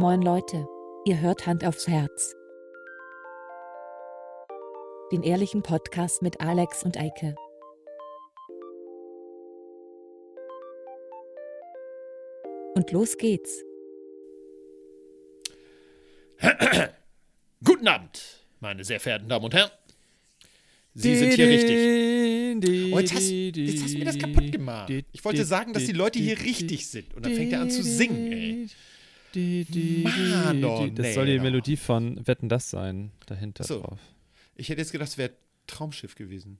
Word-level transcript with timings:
Moin 0.00 0.22
Leute, 0.22 0.64
ihr 1.06 1.20
hört 1.20 1.44
Hand 1.44 1.64
aufs 1.64 1.88
Herz. 1.88 2.36
Den 5.10 5.24
ehrlichen 5.24 5.64
Podcast 5.64 6.22
mit 6.22 6.40
Alex 6.40 6.84
und 6.84 6.96
Eike. 6.96 7.34
Und 12.76 12.92
los 12.92 13.18
geht's. 13.18 13.64
Guten 17.64 17.88
Abend, 17.88 18.44
meine 18.60 18.84
sehr 18.84 19.00
verehrten 19.00 19.28
Damen 19.28 19.46
und 19.46 19.54
Herren. 19.54 19.72
Sie 20.94 21.16
sind 21.16 21.34
hier 21.34 21.48
richtig. 21.48 22.94
Oh, 22.94 23.00
jetzt, 23.00 23.14
hast, 23.16 23.28
jetzt 23.28 23.82
hast 23.82 23.94
du 23.94 23.98
mir 23.98 24.04
das 24.04 24.18
kaputt 24.18 24.52
gemacht. 24.52 24.92
Ich 25.10 25.24
wollte 25.24 25.44
sagen, 25.44 25.72
dass 25.72 25.86
die 25.86 25.92
Leute 25.92 26.20
hier 26.20 26.38
richtig 26.38 26.86
sind. 26.88 27.12
Und 27.16 27.26
dann 27.26 27.34
fängt 27.34 27.52
er 27.52 27.62
an 27.62 27.70
zu 27.72 27.82
singen, 27.82 28.32
ey. 28.32 28.68
Mann, 29.34 30.64
oh, 30.64 30.86
Das 30.88 31.06
nee, 31.06 31.12
soll 31.14 31.26
die. 31.26 31.38
Melodie 31.38 31.76
von 31.76 32.26
Wetten 32.26 32.48
das 32.48 32.70
sein, 32.70 33.10
dahinter 33.26 33.64
So. 33.64 33.80
drauf. 33.80 33.98
Ich 34.56 34.68
hätte 34.68 34.80
jetzt 34.80 34.92
gedacht, 34.92 35.08
es 35.10 35.18
wäre 35.18 35.32
Traumschiff 35.66 36.14
gewesen. 36.14 36.58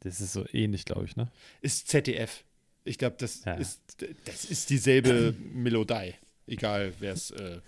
Das 0.00 0.20
ist 0.20 0.32
so 0.32 0.44
ähnlich, 0.52 0.84
glaube 0.84 1.04
ich, 1.04 1.16
ne? 1.16 1.30
Ist 1.60 1.88
ZDF. 1.88 2.44
Ich 2.84 2.98
glaube, 2.98 3.16
das, 3.18 3.44
Ja. 3.44 3.54
ist, 3.54 3.80
das 4.24 4.44
ist 4.44 4.70
dieselbe 4.70 5.34
Melodie. 5.52 6.14
Egal, 6.46 6.92
wer 6.98 7.12
es 7.12 7.30
äh, 7.30 7.60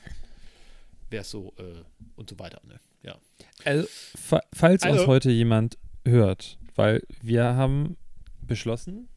wer's 1.10 1.30
so 1.30 1.52
äh, 1.58 1.82
und 2.16 2.30
so 2.30 2.38
weiter. 2.40 2.60
Ne? 2.66 2.80
Ja. 3.02 3.16
Also, 3.64 3.86
fa 4.16 4.40
falls 4.52 4.82
uns 4.82 4.92
Also- 4.92 5.06
heute 5.06 5.30
jemand 5.30 5.78
hört, 6.04 6.58
weil 6.74 7.02
wir 7.22 7.44
haben 7.54 7.96
beschlossen, 8.42 9.08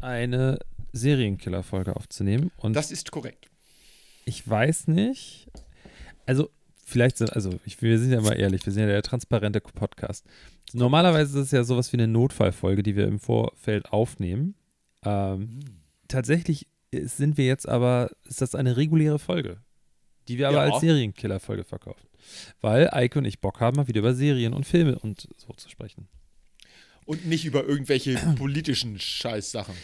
eine 0.00 0.58
Serienkiller-Folge 0.92 1.94
aufzunehmen 1.94 2.50
und 2.56 2.72
Das 2.74 2.90
ist 2.90 3.10
korrekt. 3.10 3.47
Ich 4.28 4.46
weiß 4.48 4.88
nicht, 4.88 5.48
also 6.26 6.50
vielleicht 6.84 7.16
sind, 7.16 7.32
also 7.32 7.50
ich, 7.64 7.80
wir 7.82 7.98
sind 7.98 8.12
ja 8.12 8.20
mal 8.20 8.38
ehrlich, 8.38 8.64
wir 8.66 8.72
sind 8.72 8.82
ja 8.82 8.88
der 8.88 9.02
transparente 9.02 9.60
Podcast. 9.60 10.24
Normalerweise 10.74 11.38
ist 11.38 11.46
es 11.46 11.50
ja 11.52 11.64
sowas 11.64 11.92
wie 11.92 11.96
eine 11.96 12.08
Notfallfolge, 12.08 12.82
die 12.82 12.94
wir 12.96 13.06
im 13.06 13.18
Vorfeld 13.18 13.90
aufnehmen. 13.92 14.54
Ähm, 15.04 15.60
tatsächlich 16.08 16.66
ist- 16.90 17.16
sind 17.16 17.38
wir 17.38 17.46
jetzt 17.46 17.68
aber, 17.68 18.10
ist 18.24 18.40
das 18.42 18.54
eine 18.54 18.76
reguläre 18.76 19.18
Folge, 19.18 19.62
die 20.28 20.36
wir 20.38 20.48
aber 20.48 20.66
Ja. 20.66 20.72
als 20.72 20.80
Serienkiller-Folge 20.80 21.64
verkaufen. 21.64 22.06
Weil 22.60 22.90
Eike 22.92 23.18
und 23.20 23.24
ich 23.24 23.40
Bock 23.40 23.60
haben, 23.60 23.76
mal 23.76 23.88
wieder 23.88 24.00
über 24.00 24.14
Serien 24.14 24.52
und 24.52 24.64
Filme 24.66 24.98
und 24.98 25.26
so 25.38 25.52
zu 25.54 25.70
sprechen. 25.70 26.08
Und 27.06 27.26
nicht 27.26 27.46
über 27.46 27.64
irgendwelche 27.64 28.16
politischen 28.36 28.98
Scheißsachen. 29.00 29.74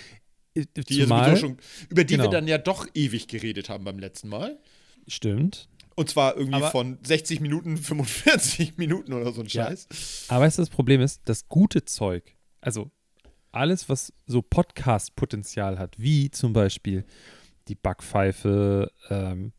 Die 0.54 0.66
ja 0.98 1.04
Zumal, 1.04 1.36
schon, 1.36 1.56
über 1.88 2.04
die 2.04 2.14
genau. 2.14 2.24
wir 2.26 2.30
dann 2.30 2.46
ja 2.46 2.58
doch 2.58 2.86
ewig 2.94 3.26
geredet 3.28 3.68
haben 3.68 3.84
beim 3.84 3.98
letzten 3.98 4.28
Mal. 4.28 4.58
stimmt. 5.08 5.68
Und 5.96 6.10
zwar 6.10 6.36
irgendwie 6.36 6.56
Aber- 6.56 6.70
von 6.72 6.98
60 7.04 7.40
Minuten, 7.40 7.76
45 7.76 8.76
Minuten 8.78 9.12
oder 9.12 9.32
so 9.32 9.42
ein 9.42 9.46
Ja. 9.46 9.66
Scheiß. 9.66 10.24
Aber 10.28 10.44
weißt 10.44 10.58
du, 10.58 10.62
das 10.62 10.70
Problem 10.70 11.00
ist, 11.00 11.22
das 11.26 11.48
gute 11.48 11.84
Zeug, 11.84 12.34
also 12.60 12.90
alles, 13.52 13.88
was 13.88 14.12
so 14.26 14.42
Podcast-Potenzial 14.42 15.78
hat, 15.78 15.96
wie 15.98 16.30
zum 16.30 16.52
Beispiel 16.52 17.04
die 17.68 17.76
Backpfeife, 17.76 18.90
ähm, 19.10 19.52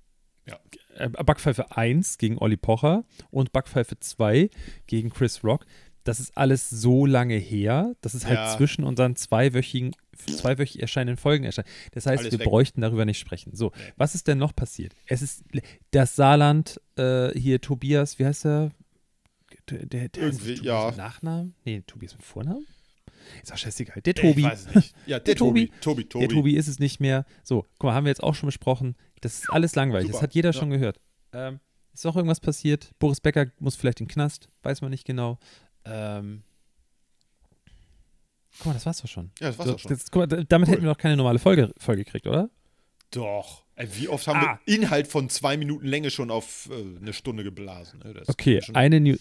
Ja. 0.46 0.60
äh, 0.96 1.08
Backpfeife 1.10 1.76
1 1.76 2.18
gegen 2.18 2.38
Olli 2.38 2.58
Pocher 2.58 3.06
und 3.32 3.52
Backpfeife 3.54 3.98
2 4.00 4.50
gegen 4.88 5.10
Chris 5.12 5.44
Rock, 5.44 5.66
das 6.04 6.20
ist 6.20 6.38
alles 6.38 6.70
so 6.70 7.06
lange 7.06 7.36
her, 7.38 7.94
dass 8.02 8.14
es 8.14 8.26
halt 8.26 8.38
Ja. 8.38 8.56
zwischen 8.58 8.84
unseren 8.84 9.16
zweiwöchigen, 9.16 9.96
zweiwöchig 10.16 10.81
erscheinenden 10.81 11.17
Folgen 11.17 11.44
erscheint. 11.45 11.67
Das 11.91 12.05
heißt, 12.05 12.19
Alles 12.21 12.31
wir 12.31 12.39
weg. 12.39 12.47
bräuchten 12.47 12.81
darüber 12.81 13.05
nicht 13.05 13.19
sprechen. 13.19 13.55
So, 13.55 13.71
was 13.97 14.16
ist 14.16 14.27
denn 14.27 14.38
noch 14.38 14.55
passiert? 14.55 14.94
Es 15.05 15.21
ist 15.21 15.44
das 15.91 16.16
Saarland, 16.16 16.80
äh, 16.97 17.30
hier 17.38 17.61
Tobias, 17.61 18.17
wie 18.19 18.25
heißt 18.25 18.45
er? 18.45 18.71
Der, 19.69 19.86
der, 19.86 20.09
der 20.09 20.23
Irgendwie, 20.23 20.55
Tobias 20.55 20.65
ja. 20.65 20.87
mit 20.87 20.98
Nachnamen? 20.98 21.55
Nee, 21.65 21.81
Tobias 21.87 22.14
mit 22.14 22.23
Vornamen? 22.23 22.65
Ist 23.42 23.52
auch 23.52 23.58
scheißegal. 23.58 24.02
Der 24.02 24.15
Ich 24.15 24.21
Tobi. 24.21 24.43
weiß 24.43 24.67
es 24.67 24.75
nicht. 24.75 24.95
Ja, 25.08 25.17
der, 25.20 25.33
Der 25.33 25.36
Tobi. 25.36 25.67
Tobi. 25.67 25.80
Tobi, 25.81 26.04
Tobi. 26.05 26.27
Der 26.27 26.36
Tobi 26.36 26.55
ist 26.55 26.67
es 26.67 26.80
nicht 26.80 26.99
mehr. 26.99 27.25
So, 27.43 27.65
guck 27.80 27.87
mal, 27.89 27.93
haben 27.93 28.05
wir 28.05 28.11
jetzt 28.11 28.21
auch 28.23 28.36
schon 28.36 28.48
besprochen. 28.48 28.95
Das 29.21 29.39
ist 29.39 29.49
alles 29.49 29.75
langweilig. 29.75 30.08
Das 30.08 30.17
Super. 30.17 30.23
hat 30.23 30.36
jeder 30.36 30.49
Ja. 30.49 30.54
schon 30.54 30.70
gehört. 30.70 30.99
Ähm, 31.33 31.59
ist 31.93 32.05
auch 32.05 32.15
irgendwas 32.15 32.39
passiert? 32.39 32.92
Boris 32.99 33.21
Becker 33.21 33.48
muss 33.59 33.75
vielleicht 33.75 33.99
in 34.02 34.05
den 34.05 34.11
Knast. 34.11 34.49
Weiß 34.61 34.81
man 34.81 34.92
nicht 34.92 35.05
genau. 35.05 35.39
Ähm, 35.86 36.43
guck 38.58 38.67
mal, 38.67 38.73
das 38.73 38.86
war's 38.86 39.02
doch 39.02 39.08
schon. 39.10 39.32
Ja, 39.39 39.48
das 39.48 39.58
war's 39.58 39.67
So, 39.70 39.76
auch 39.76 39.80
schon. 39.80 39.89
Das, 39.89 40.11
guck 40.11 40.30
mal, 40.30 40.43
damit 40.45 40.67
Cool. 40.67 40.73
hätten 40.73 40.83
wir 40.83 40.89
noch 40.89 40.98
keine 40.98 41.17
normale 41.17 41.39
Folge, 41.39 41.73
Folge 41.77 42.04
gekriegt, 42.04 42.27
oder? 42.27 42.49
Doch. 43.11 43.64
Ey, 43.76 43.88
wie 43.98 44.08
oft 44.08 44.27
haben 44.27 44.39
Ah. 44.39 44.60
wir 44.66 44.73
Inhalt 44.73 45.08
von 45.08 45.30
zwei 45.30 45.58
Minuten 45.58 45.86
Länge 45.86 46.10
schon 46.10 46.32
auf 46.32 46.70
äh, 46.71 46.98
eine 47.02 47.14
Stunde 47.14 47.43
geblasen? 47.43 47.99
Ne? 48.04 48.14
Das 48.14 48.30
Okay, 48.30 48.61
eine 48.73 48.99
News. 48.99 49.20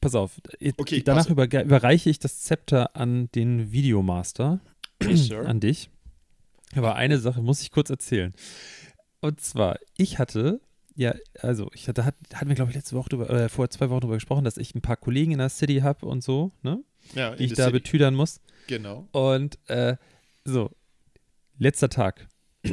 Pass 0.00 0.14
auf. 0.14 0.32
Okay, 0.76 1.02
danach 1.02 1.28
über, 1.30 1.44
überreiche 1.44 2.10
ich 2.10 2.18
das 2.18 2.40
Zepter 2.40 2.94
an 2.96 3.30
den 3.34 3.72
Videomaster, 3.72 4.60
Yes, 5.02 5.30
an 5.30 5.60
dich. 5.60 5.88
Aber 6.74 6.94
eine 6.96 7.18
Sache 7.18 7.40
muss 7.40 7.62
ich 7.62 7.70
kurz 7.70 7.88
erzählen. 7.90 8.34
Und 9.20 9.40
zwar, 9.40 9.78
ich 9.96 10.18
hatte, 10.18 10.60
ja, 10.94 11.14
also 11.40 11.70
ich 11.74 11.88
hatte, 11.88 12.04
hat, 12.04 12.14
hatten 12.34 12.48
wir, 12.48 12.54
glaube 12.54 12.70
ich, 12.70 12.76
letzte 12.76 12.96
Woche 12.96 13.08
drüber, 13.10 13.30
äh, 13.30 13.48
vor 13.48 13.70
zwei 13.70 13.88
Wochen 13.88 14.00
drüber 14.00 14.14
gesprochen, 14.14 14.44
dass 14.44 14.58
ich 14.58 14.74
ein 14.74 14.82
paar 14.82 14.96
Kollegen 14.96 15.32
in 15.32 15.38
der 15.38 15.48
City 15.48 15.76
habe 15.78 16.04
und 16.04 16.22
so, 16.22 16.52
ne? 16.62 16.82
ja, 17.14 17.30
in 17.30 17.38
Die 17.38 17.44
ich 17.44 17.54
da 17.54 17.64
city. 17.64 17.72
betüdern 17.72 18.14
muss. 18.14 18.40
Genau. 18.66 19.08
Und 19.12 19.58
äh, 19.68 19.96
so, 20.44 20.70
letzter 21.58 21.88
Tag. 21.88 22.28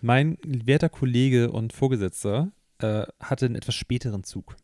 mein 0.00 0.36
werter 0.44 0.88
Kollege 0.88 1.50
und 1.52 1.72
Vorgesetzter 1.72 2.50
äh, 2.78 3.04
hatte 3.20 3.46
einen 3.46 3.54
etwas 3.54 3.74
späteren 3.74 4.24
Zug 4.24 4.56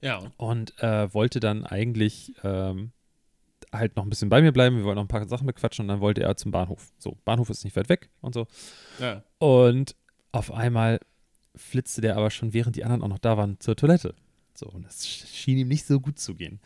Ja. 0.00 0.22
und 0.38 0.78
äh, 0.82 1.12
wollte 1.12 1.40
dann 1.40 1.64
eigentlich 1.66 2.32
ähm, 2.42 2.92
halt 3.72 3.96
noch 3.96 4.04
ein 4.04 4.10
bisschen 4.10 4.28
bei 4.30 4.40
mir 4.40 4.52
bleiben. 4.52 4.76
Wir 4.78 4.84
wollten 4.84 4.96
noch 4.96 5.04
ein 5.04 5.08
paar 5.08 5.28
Sachen 5.28 5.46
bequatschen 5.46 5.84
und 5.84 5.88
dann 5.88 6.00
wollte 6.00 6.22
er 6.22 6.36
zum 6.36 6.50
Bahnhof. 6.52 6.92
So, 6.98 7.18
Bahnhof 7.24 7.50
ist 7.50 7.64
nicht 7.64 7.76
weit 7.76 7.88
weg 7.88 8.08
und 8.20 8.32
so. 8.34 8.46
ja. 9.00 9.22
Und 9.38 9.94
auf 10.32 10.50
einmal 10.52 10.98
flitzte 11.56 12.00
der 12.00 12.16
aber 12.16 12.30
schon, 12.30 12.52
während 12.54 12.74
die 12.76 12.84
anderen 12.84 13.02
auch 13.02 13.08
noch 13.08 13.18
da 13.18 13.36
waren, 13.36 13.60
zur 13.60 13.76
Toilette. 13.76 14.14
So, 14.56 14.66
und 14.66 14.84
das 14.86 15.06
schien 15.06 15.58
ihm 15.58 15.68
nicht 15.68 15.84
so 15.84 16.00
gut 16.00 16.18
zu 16.18 16.34
gehen. 16.34 16.60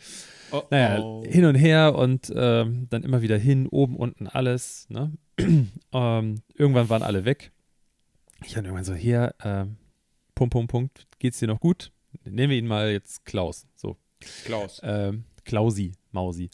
Oh, 0.51 0.63
Naja, 0.71 1.01
oh. 1.03 1.25
hin 1.25 1.45
und 1.45 1.55
her 1.55 1.95
und 1.95 2.33
ähm, 2.35 2.87
dann 2.91 3.03
immer 3.03 3.23
wieder 3.23 3.39
hin, 3.39 3.67
oben, 3.67 3.97
unten, 3.97 4.27
alles. 4.27 4.87
Ne? 4.91 5.13
ähm, 5.93 6.43
irgendwann 6.55 6.89
waren 6.89 7.03
alle 7.03 7.25
weg. 7.25 7.53
Ich 8.45 8.53
dann 8.53 8.65
irgendwann 8.65 8.85
so, 8.85 8.95
hier, 8.95 9.35
ähm, 9.43 9.77
Punkt, 10.35 10.53
Punkt, 10.53 10.71
Punkt, 10.71 11.07
geht's 11.19 11.39
dir 11.39 11.49
noch 11.49 11.61
gut? 11.61 11.91
Nennen 12.25 12.51
wir 12.51 12.59
ihn 12.59 12.67
mal 12.67 12.91
jetzt 12.91 13.25
Klaus. 13.25 13.67
So, 13.75 13.97
Klaus. 14.45 14.81
ähm, 14.85 15.25
Klausi, 15.45 15.93
Mausi. 16.13 16.51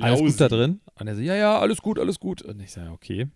Alles 0.00 0.20
gut 0.20 0.40
da 0.40 0.48
drin? 0.48 0.80
Und 0.94 1.08
er 1.08 1.16
so, 1.16 1.20
ja, 1.20 1.34
ja, 1.34 1.58
alles 1.58 1.82
gut, 1.82 1.98
alles 1.98 2.18
gut. 2.20 2.42
Und 2.42 2.60
ich 2.60 2.72
sage, 2.72 2.90
okay. 2.90 3.28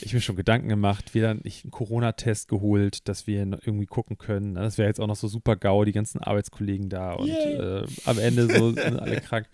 Ich 0.00 0.12
mir 0.12 0.20
schon 0.20 0.36
Gedanken 0.36 0.68
gemacht, 0.68 1.14
wieder 1.14 1.36
ich 1.44 1.64
einen 1.64 1.70
Corona-Test 1.70 2.48
geholt, 2.48 3.08
dass 3.08 3.26
wir 3.26 3.38
irgendwie 3.38 3.86
gucken 3.86 4.18
können. 4.18 4.54
Das 4.54 4.76
wäre 4.76 4.88
jetzt 4.88 5.00
auch 5.00 5.06
noch 5.06 5.16
so 5.16 5.28
super 5.28 5.56
GAU, 5.56 5.84
die 5.84 5.92
ganzen 5.92 6.20
Arbeitskollegen 6.20 6.88
da 6.88 7.12
und 7.12 7.28
äh, 7.28 7.84
am 8.04 8.18
Ende 8.18 8.48
so 8.48 8.72
sind 8.74 8.98
alle 8.98 9.20
krank. 9.20 9.48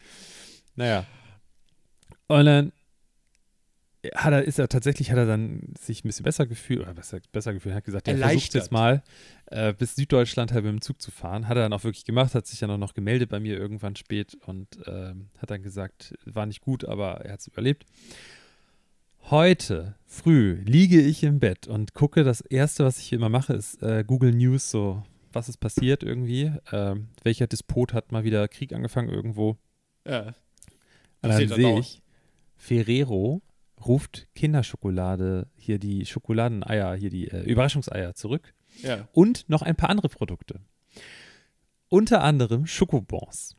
Naja. 0.76 1.04
Und 2.28 2.46
dann 2.46 2.72
hat 4.14 4.32
er, 4.32 4.44
ist 4.44 4.58
er 4.58 4.68
tatsächlich, 4.68 5.10
hat 5.10 5.18
er 5.18 5.26
dann 5.26 5.74
sich 5.78 6.04
ein 6.04 6.08
bisschen 6.08 6.24
besser 6.24 6.46
gefühlt, 6.46 6.80
oder 6.80 6.94
besser, 6.94 7.20
besser 7.32 7.52
gefühlt, 7.52 7.74
hat 7.74 7.84
gesagt, 7.84 8.08
er 8.08 8.16
versucht 8.16 8.54
jetzt 8.54 8.72
mal 8.72 9.02
äh, 9.46 9.74
bis 9.74 9.94
Süddeutschland 9.94 10.52
halt 10.52 10.64
mit 10.64 10.72
dem 10.72 10.80
Zug 10.80 11.02
zu 11.02 11.10
fahren. 11.10 11.48
Hat 11.48 11.56
er 11.56 11.64
dann 11.64 11.72
auch 11.72 11.84
wirklich 11.84 12.04
gemacht, 12.04 12.34
hat 12.34 12.46
sich 12.46 12.60
dann 12.60 12.70
auch 12.70 12.78
noch 12.78 12.94
gemeldet 12.94 13.28
bei 13.28 13.40
mir 13.40 13.58
irgendwann 13.58 13.96
spät 13.96 14.38
und 14.46 14.78
ähm, 14.86 15.28
hat 15.38 15.50
dann 15.50 15.62
gesagt, 15.62 16.14
war 16.24 16.46
nicht 16.46 16.62
gut, 16.62 16.86
aber 16.86 17.20
er 17.24 17.34
hat 17.34 17.40
es 17.40 17.48
überlebt. 17.48 17.84
Heute 19.25 19.94
früh 20.06 20.54
liege 20.64 21.00
ich 21.00 21.22
im 21.22 21.38
Bett 21.38 21.69
und 21.69 21.94
gucke, 21.94 22.25
das 22.25 22.40
erste, 22.40 22.84
was 22.84 22.99
ich 22.99 23.12
immer 23.12 23.28
mache, 23.28 23.52
ist 23.52 23.82
äh, 23.82 24.02
Google 24.06 24.32
News, 24.32 24.70
so 24.70 25.02
was 25.32 25.49
ist 25.49 25.58
passiert 25.58 26.02
irgendwie, 26.02 26.50
ähm, 26.72 27.08
welcher 27.22 27.46
Despot 27.46 27.93
hat 27.94 28.11
mal 28.11 28.25
wieder 28.25 28.49
Krieg 28.49 28.72
angefangen 28.72 29.08
irgendwo. 29.08 29.56
Ja. 30.05 30.34
Und 31.22 31.28
dann 31.31 31.49
sehe 31.49 31.78
ich, 31.78 32.02
Ferrero 32.56 33.43
ruft 33.87 34.26
Kinderschokolade, 34.34 35.46
hier 35.55 35.78
die 35.78 36.05
Schokoladeneier, 36.06 36.96
hier 36.96 37.11
die 37.11 37.28
äh, 37.28 37.43
Überraschungseier 37.44 38.14
zurück 38.14 38.52
Ja. 38.82 39.06
und 39.12 39.49
noch 39.49 39.62
ein 39.62 39.76
paar 39.76 39.90
andere 39.90 40.08
Produkte. 40.08 40.61
Unter 41.88 42.25
anderem 42.25 42.67
Schokobons. 42.67 43.56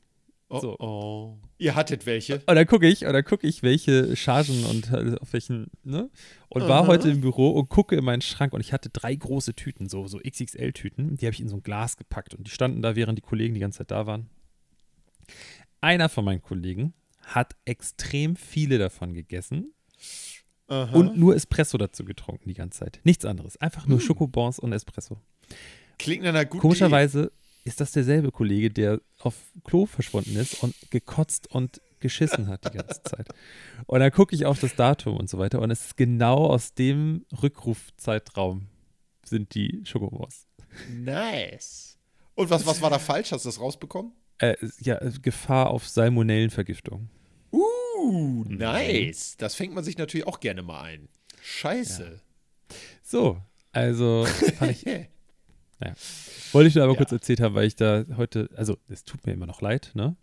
Oh, 0.51 0.59
So. 0.59 0.75
oh. 0.80 1.38
Ihr 1.57 1.75
hattet 1.75 2.06
welche? 2.06 2.42
Und 2.48 2.56
dann 2.56 2.65
gucke 2.65 2.88
ich, 2.88 3.06
und 3.06 3.13
dann 3.13 3.24
gucke 3.24 3.45
ich, 3.48 3.62
welche 3.63 4.15
Chargen 4.15 4.65
und 4.65 4.92
äh, 4.92 5.15
auf 5.21 5.31
welchen, 5.33 5.68
ne? 5.83 6.09
Und 6.50 6.63
war 6.68 6.81
Aha. 6.81 6.88
heute 6.88 7.09
im 7.09 7.21
Büro 7.21 7.51
und 7.51 7.69
gucke 7.69 7.95
in 7.95 8.03
meinen 8.03 8.21
Schrank 8.21 8.51
und 8.53 8.62
ich 8.62 8.74
hatte 8.74 8.89
drei 8.89 9.13
große 9.15 9.53
Tüten, 9.56 9.88
so, 9.88 10.07
so 10.07 10.18
XXL-Tüten. 10.19 11.15
Die 11.18 11.25
habe 11.25 11.33
ich 11.33 11.39
in 11.42 11.48
so 11.50 11.56
ein 11.57 11.63
Glas 11.63 11.98
gepackt 11.98 12.33
und 12.33 12.48
die 12.48 12.51
standen 12.51 12.81
da, 12.81 12.95
während 12.95 13.18
die 13.18 13.21
Kollegen 13.21 13.53
die 13.53 13.59
ganze 13.59 13.80
Zeit 13.80 13.92
da 13.92 14.06
waren. 14.07 14.30
Einer 15.80 16.09
von 16.09 16.25
meinen 16.25 16.42
Kollegen 16.42 16.94
hat 17.21 17.56
extrem 17.65 18.36
viele 18.36 18.77
davon 18.77 19.13
gegessen 19.13 19.74
Aha. 20.68 20.95
und 20.95 21.18
nur 21.18 21.36
Espresso 21.36 21.77
dazu 21.77 22.03
getrunken 22.06 22.50
die 22.50 22.56
ganze 22.56 22.80
Zeit. 22.80 23.00
Nichts 23.03 23.24
anderes. 23.25 23.57
Einfach 23.57 23.88
nur 23.88 24.00
Hm. 24.00 24.06
Schokobons 24.06 24.59
und 24.59 24.74
Espresso. 24.74 25.18
Klingt 25.98 26.24
nach 26.24 26.30
einer 26.30 26.45
guten 26.45 26.62
Komischerweise. 26.62 27.31
Ist 27.63 27.80
das 27.80 27.92
derselbe 27.92 28.31
Kollege, 28.31 28.69
der 28.72 29.02
auf 29.19 29.36
Klo 29.63 29.86
verschwunden 29.86 30.36
ist 30.36 30.63
und 30.63 30.75
gekotzt 30.90 31.48
und 31.48 31.81
geschissen 32.00 32.48
hat 32.48 32.66
die 32.66 32.78
ganze 32.78 33.02
Zeit. 33.04 33.28
Und 33.86 34.00
dann 34.00 34.12
gucke 34.12 34.36
ich 34.36 34.46
auf 34.46 34.60
das 34.60 34.75
Datum 34.75 35.18
und 35.18 35.30
so 35.30 35.38
weiter 35.38 35.62
und 35.62 35.72
es 35.72 35.86
ist 35.86 35.98
genau 35.98 36.48
aus 36.48 36.74
dem 36.74 37.25
Rückrufzeitraum 37.42 38.68
sind 39.24 39.54
die 39.56 39.81
Schokobos. 39.86 40.48
Nice. 40.90 41.98
Und 42.36 42.50
was, 42.50 42.66
was 42.66 42.81
war 42.81 42.90
da 42.90 43.00
falsch? 43.00 43.31
Hast 43.31 43.46
du 43.46 43.50
das 43.50 43.60
rausbekommen? 43.60 44.13
Äh, 44.40 44.56
ja, 44.80 45.00
Gefahr 45.22 45.69
auf 45.69 45.88
Salmonellenvergiftung. 45.88 47.10
Uh, 47.52 48.44
nice. 48.48 49.36
Das 49.38 49.56
fängt 49.56 49.75
man 49.75 49.84
sich 49.84 49.98
natürlich 49.98 50.25
auch 50.25 50.40
gerne 50.40 50.63
mal 50.63 50.81
ein. 50.81 51.10
Scheiße. 51.42 52.22
Ja. 52.69 52.75
So, 53.04 53.38
also 53.72 54.25
fand 54.58 54.72
ich. 54.72 54.86
naja. 55.81 55.95
Wollte 56.51 56.69
ich 56.69 56.75
nur 56.75 56.83
aber 56.83 56.94
ja. 56.94 56.98
kurz 56.98 57.12
erzählt 57.12 57.42
haben, 57.42 57.56
weil 57.56 57.66
ich 57.66 57.75
da 57.75 58.06
heute, 58.16 58.48
also 58.56 58.78
es 58.88 59.04
tut 59.04 59.25
mir 59.25 59.33
immer 59.33 59.48
noch 59.48 59.62
leid, 59.62 59.92
ne? 59.94 60.16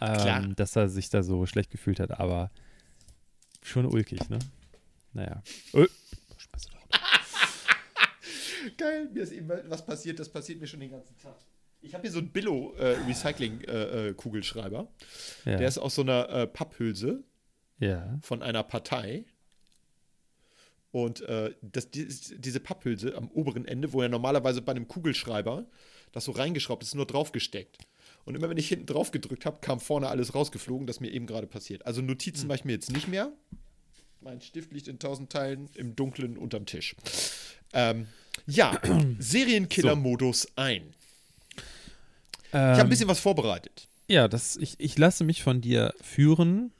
ähm, 0.00 0.56
dass 0.56 0.74
er 0.76 0.88
sich 0.88 1.10
da 1.10 1.22
so 1.22 1.44
schlecht 1.46 1.70
gefühlt 1.70 2.00
hat, 2.00 2.18
aber 2.18 2.50
schon 3.62 3.86
ulkig, 3.86 4.28
ne? 4.28 4.40
Naja. 5.12 5.40
Oh. 5.72 5.84
Geil, 8.76 9.08
mir 9.12 9.22
ist 9.22 9.30
eben 9.32 9.48
was 9.48 9.86
passiert, 9.86 10.18
das 10.18 10.28
passiert 10.28 10.60
mir 10.60 10.66
schon 10.66 10.80
den 10.80 10.90
ganzen 10.90 11.16
Tag. 11.18 11.36
Ich 11.80 11.94
habe 11.94 12.02
hier 12.02 12.10
so 12.12 12.18
einen 12.18 12.30
Billo-Recycling-Kugelschreiber. 12.30 14.88
Äh, 15.44 15.48
äh, 15.48 15.52
ja. 15.52 15.58
Der 15.58 15.68
ist 15.68 15.78
aus 15.78 15.94
so 15.96 16.02
einer 16.02 16.28
äh, 16.28 16.46
Papphülse 16.46 17.24
ja. 17.78 18.18
von 18.22 18.42
einer 18.42 18.62
Partei. 18.62 19.24
Und 20.92 21.22
äh, 21.22 21.54
das, 21.62 21.90
die, 21.90 22.06
diese 22.06 22.60
Papphülse 22.60 23.16
am 23.16 23.28
oberen 23.28 23.64
Ende, 23.64 23.92
wo 23.92 24.02
ja 24.02 24.08
normalerweise 24.08 24.60
bei 24.62 24.72
einem 24.72 24.86
Kugelschreiber 24.86 25.66
das 26.12 26.26
so 26.26 26.32
reingeschraubt 26.32 26.82
ist, 26.82 26.94
nur 26.94 27.06
draufgesteckt. 27.06 27.78
Und 28.24 28.36
immer 28.36 28.48
wenn 28.48 28.58
ich 28.58 28.68
hinten 28.68 28.86
drauf 28.86 29.10
gedrückt 29.10 29.46
habe, 29.46 29.58
kam 29.60 29.80
vorne 29.80 30.08
alles 30.08 30.34
rausgeflogen, 30.34 30.86
das 30.86 31.00
mir 31.00 31.10
eben 31.10 31.26
gerade 31.26 31.46
passiert. 31.46 31.86
Also 31.86 32.02
Notizen 32.02 32.42
hm. 32.42 32.48
mache 32.48 32.58
ich 32.58 32.64
mir 32.64 32.72
jetzt 32.72 32.92
nicht 32.92 33.08
mehr. 33.08 33.32
Mein 34.20 34.40
Stift 34.40 34.72
liegt 34.72 34.86
in 34.86 34.98
tausend 34.98 35.32
Teilen 35.32 35.68
im 35.74 35.96
Dunkeln 35.96 36.36
unterm 36.36 36.66
Tisch. 36.66 36.94
Ähm, 37.72 38.06
ja, 38.46 38.78
Serienkiller-Modus 39.18 40.42
so. 40.42 40.48
ein. 40.56 40.82
Ähm, 40.82 40.90
ich 42.52 42.58
habe 42.78 42.80
ein 42.82 42.88
bisschen 42.88 43.08
was 43.08 43.18
vorbereitet. 43.18 43.88
Ja, 44.08 44.28
das, 44.28 44.56
ich, 44.56 44.74
ich 44.78 44.98
lasse 44.98 45.24
mich 45.24 45.42
von 45.42 45.60
dir 45.60 45.94
führen. 46.00 46.70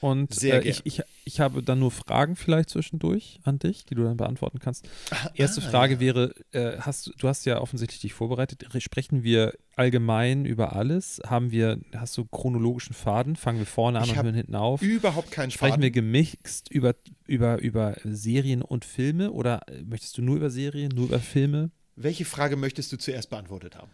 Und 0.00 0.34
Sehr 0.34 0.64
äh, 0.64 0.68
ich, 0.68 0.80
ich, 0.84 1.02
ich 1.24 1.40
habe 1.40 1.62
dann 1.62 1.78
nur 1.78 1.90
Fragen 1.90 2.36
vielleicht 2.36 2.70
zwischendurch 2.70 3.40
an 3.44 3.58
dich, 3.58 3.84
die 3.84 3.94
du 3.94 4.04
dann 4.04 4.16
beantworten 4.16 4.58
kannst. 4.58 4.88
Ah, 5.10 5.30
Erste 5.34 5.60
Frage 5.60 5.94
ja. 5.94 6.00
wäre, 6.00 6.34
äh, 6.52 6.78
hast, 6.78 7.12
du 7.18 7.28
hast 7.28 7.44
ja 7.44 7.60
offensichtlich 7.60 8.00
dich 8.00 8.14
vorbereitet. 8.14 8.66
Sprechen 8.78 9.22
wir 9.22 9.52
allgemein 9.76 10.46
über 10.46 10.74
alles? 10.74 11.20
Haben 11.26 11.50
wir, 11.50 11.78
hast 11.94 12.16
du 12.16 12.24
chronologischen 12.24 12.94
Faden? 12.94 13.36
Fangen 13.36 13.58
wir 13.58 13.66
vorne 13.66 13.98
an 13.98 14.04
ich 14.04 14.10
und 14.10 14.22
hören 14.22 14.34
hinten 14.34 14.54
auf? 14.54 14.80
Überhaupt 14.80 15.30
keinen 15.30 15.50
Sprechen 15.50 15.72
Faden. 15.72 15.82
wir 15.82 15.90
gemixt 15.90 16.70
über, 16.70 16.94
über, 17.26 17.60
über 17.60 17.96
Serien 18.04 18.62
und 18.62 18.84
Filme 18.84 19.32
oder 19.32 19.62
möchtest 19.84 20.16
du 20.16 20.22
nur 20.22 20.36
über 20.36 20.50
Serien, 20.50 20.90
nur 20.94 21.06
über 21.06 21.20
Filme? 21.20 21.70
Welche 21.96 22.24
Frage 22.24 22.56
möchtest 22.56 22.90
du 22.92 22.96
zuerst 22.96 23.28
beantwortet 23.28 23.76
haben? 23.76 23.90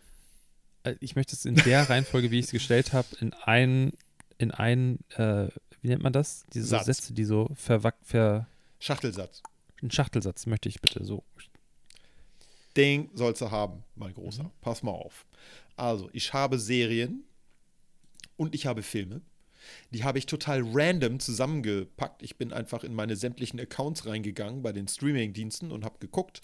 Äh, 0.84 0.94
ich 1.00 1.16
möchte 1.16 1.34
es 1.34 1.44
in 1.44 1.56
der 1.56 1.82
Reihenfolge, 1.90 2.30
wie 2.30 2.38
ich 2.38 2.46
es 2.46 2.52
gestellt 2.52 2.92
habe, 2.92 3.08
in 3.20 3.32
einen, 3.32 3.92
in 4.38 4.52
einen 4.52 5.00
äh, 5.16 5.48
wie 5.82 5.88
nennt 5.88 6.02
man 6.02 6.12
das? 6.12 6.44
Diese 6.52 6.66
Satz. 6.66 6.86
Sätze, 6.86 7.14
die 7.14 7.24
so 7.24 7.50
verwack, 7.54 7.96
ver. 8.02 8.48
Schachtelsatz. 8.78 9.42
Ein 9.82 9.90
Schachtelsatz 9.90 10.46
möchte 10.46 10.68
ich 10.68 10.80
bitte 10.80 11.04
so. 11.04 11.22
Den 12.76 13.10
sollst 13.14 13.40
du 13.40 13.50
haben, 13.50 13.84
mein 13.94 14.12
Großer. 14.14 14.44
Mhm. 14.44 14.50
Pass 14.60 14.82
mal 14.82 14.92
auf. 14.92 15.26
Also, 15.76 16.10
ich 16.12 16.32
habe 16.32 16.58
Serien 16.58 17.24
und 18.36 18.54
ich 18.54 18.66
habe 18.66 18.82
Filme. 18.82 19.22
Die 19.90 20.04
habe 20.04 20.18
ich 20.18 20.26
total 20.26 20.62
random 20.64 21.18
zusammengepackt. 21.18 22.22
Ich 22.22 22.36
bin 22.36 22.52
einfach 22.52 22.84
in 22.84 22.94
meine 22.94 23.16
sämtlichen 23.16 23.58
Accounts 23.60 24.06
reingegangen 24.06 24.62
bei 24.62 24.72
den 24.72 24.88
Streaming-Diensten 24.88 25.72
und 25.72 25.84
habe 25.84 25.98
geguckt, 25.98 26.40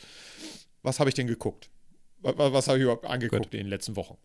was 0.83 0.99
habe 0.99 1.11
ich 1.11 1.15
denn 1.15 1.27
geguckt? 1.27 1.71
Was 2.23 2.69
habe 2.69 2.79
ich 2.79 2.85
überhaupt 2.85 3.07
angeguckt 3.07 3.45
Gut. 3.45 3.55
in 3.55 3.61
den 3.61 3.69
letzten 3.69 3.97
Wochen? 3.97 4.17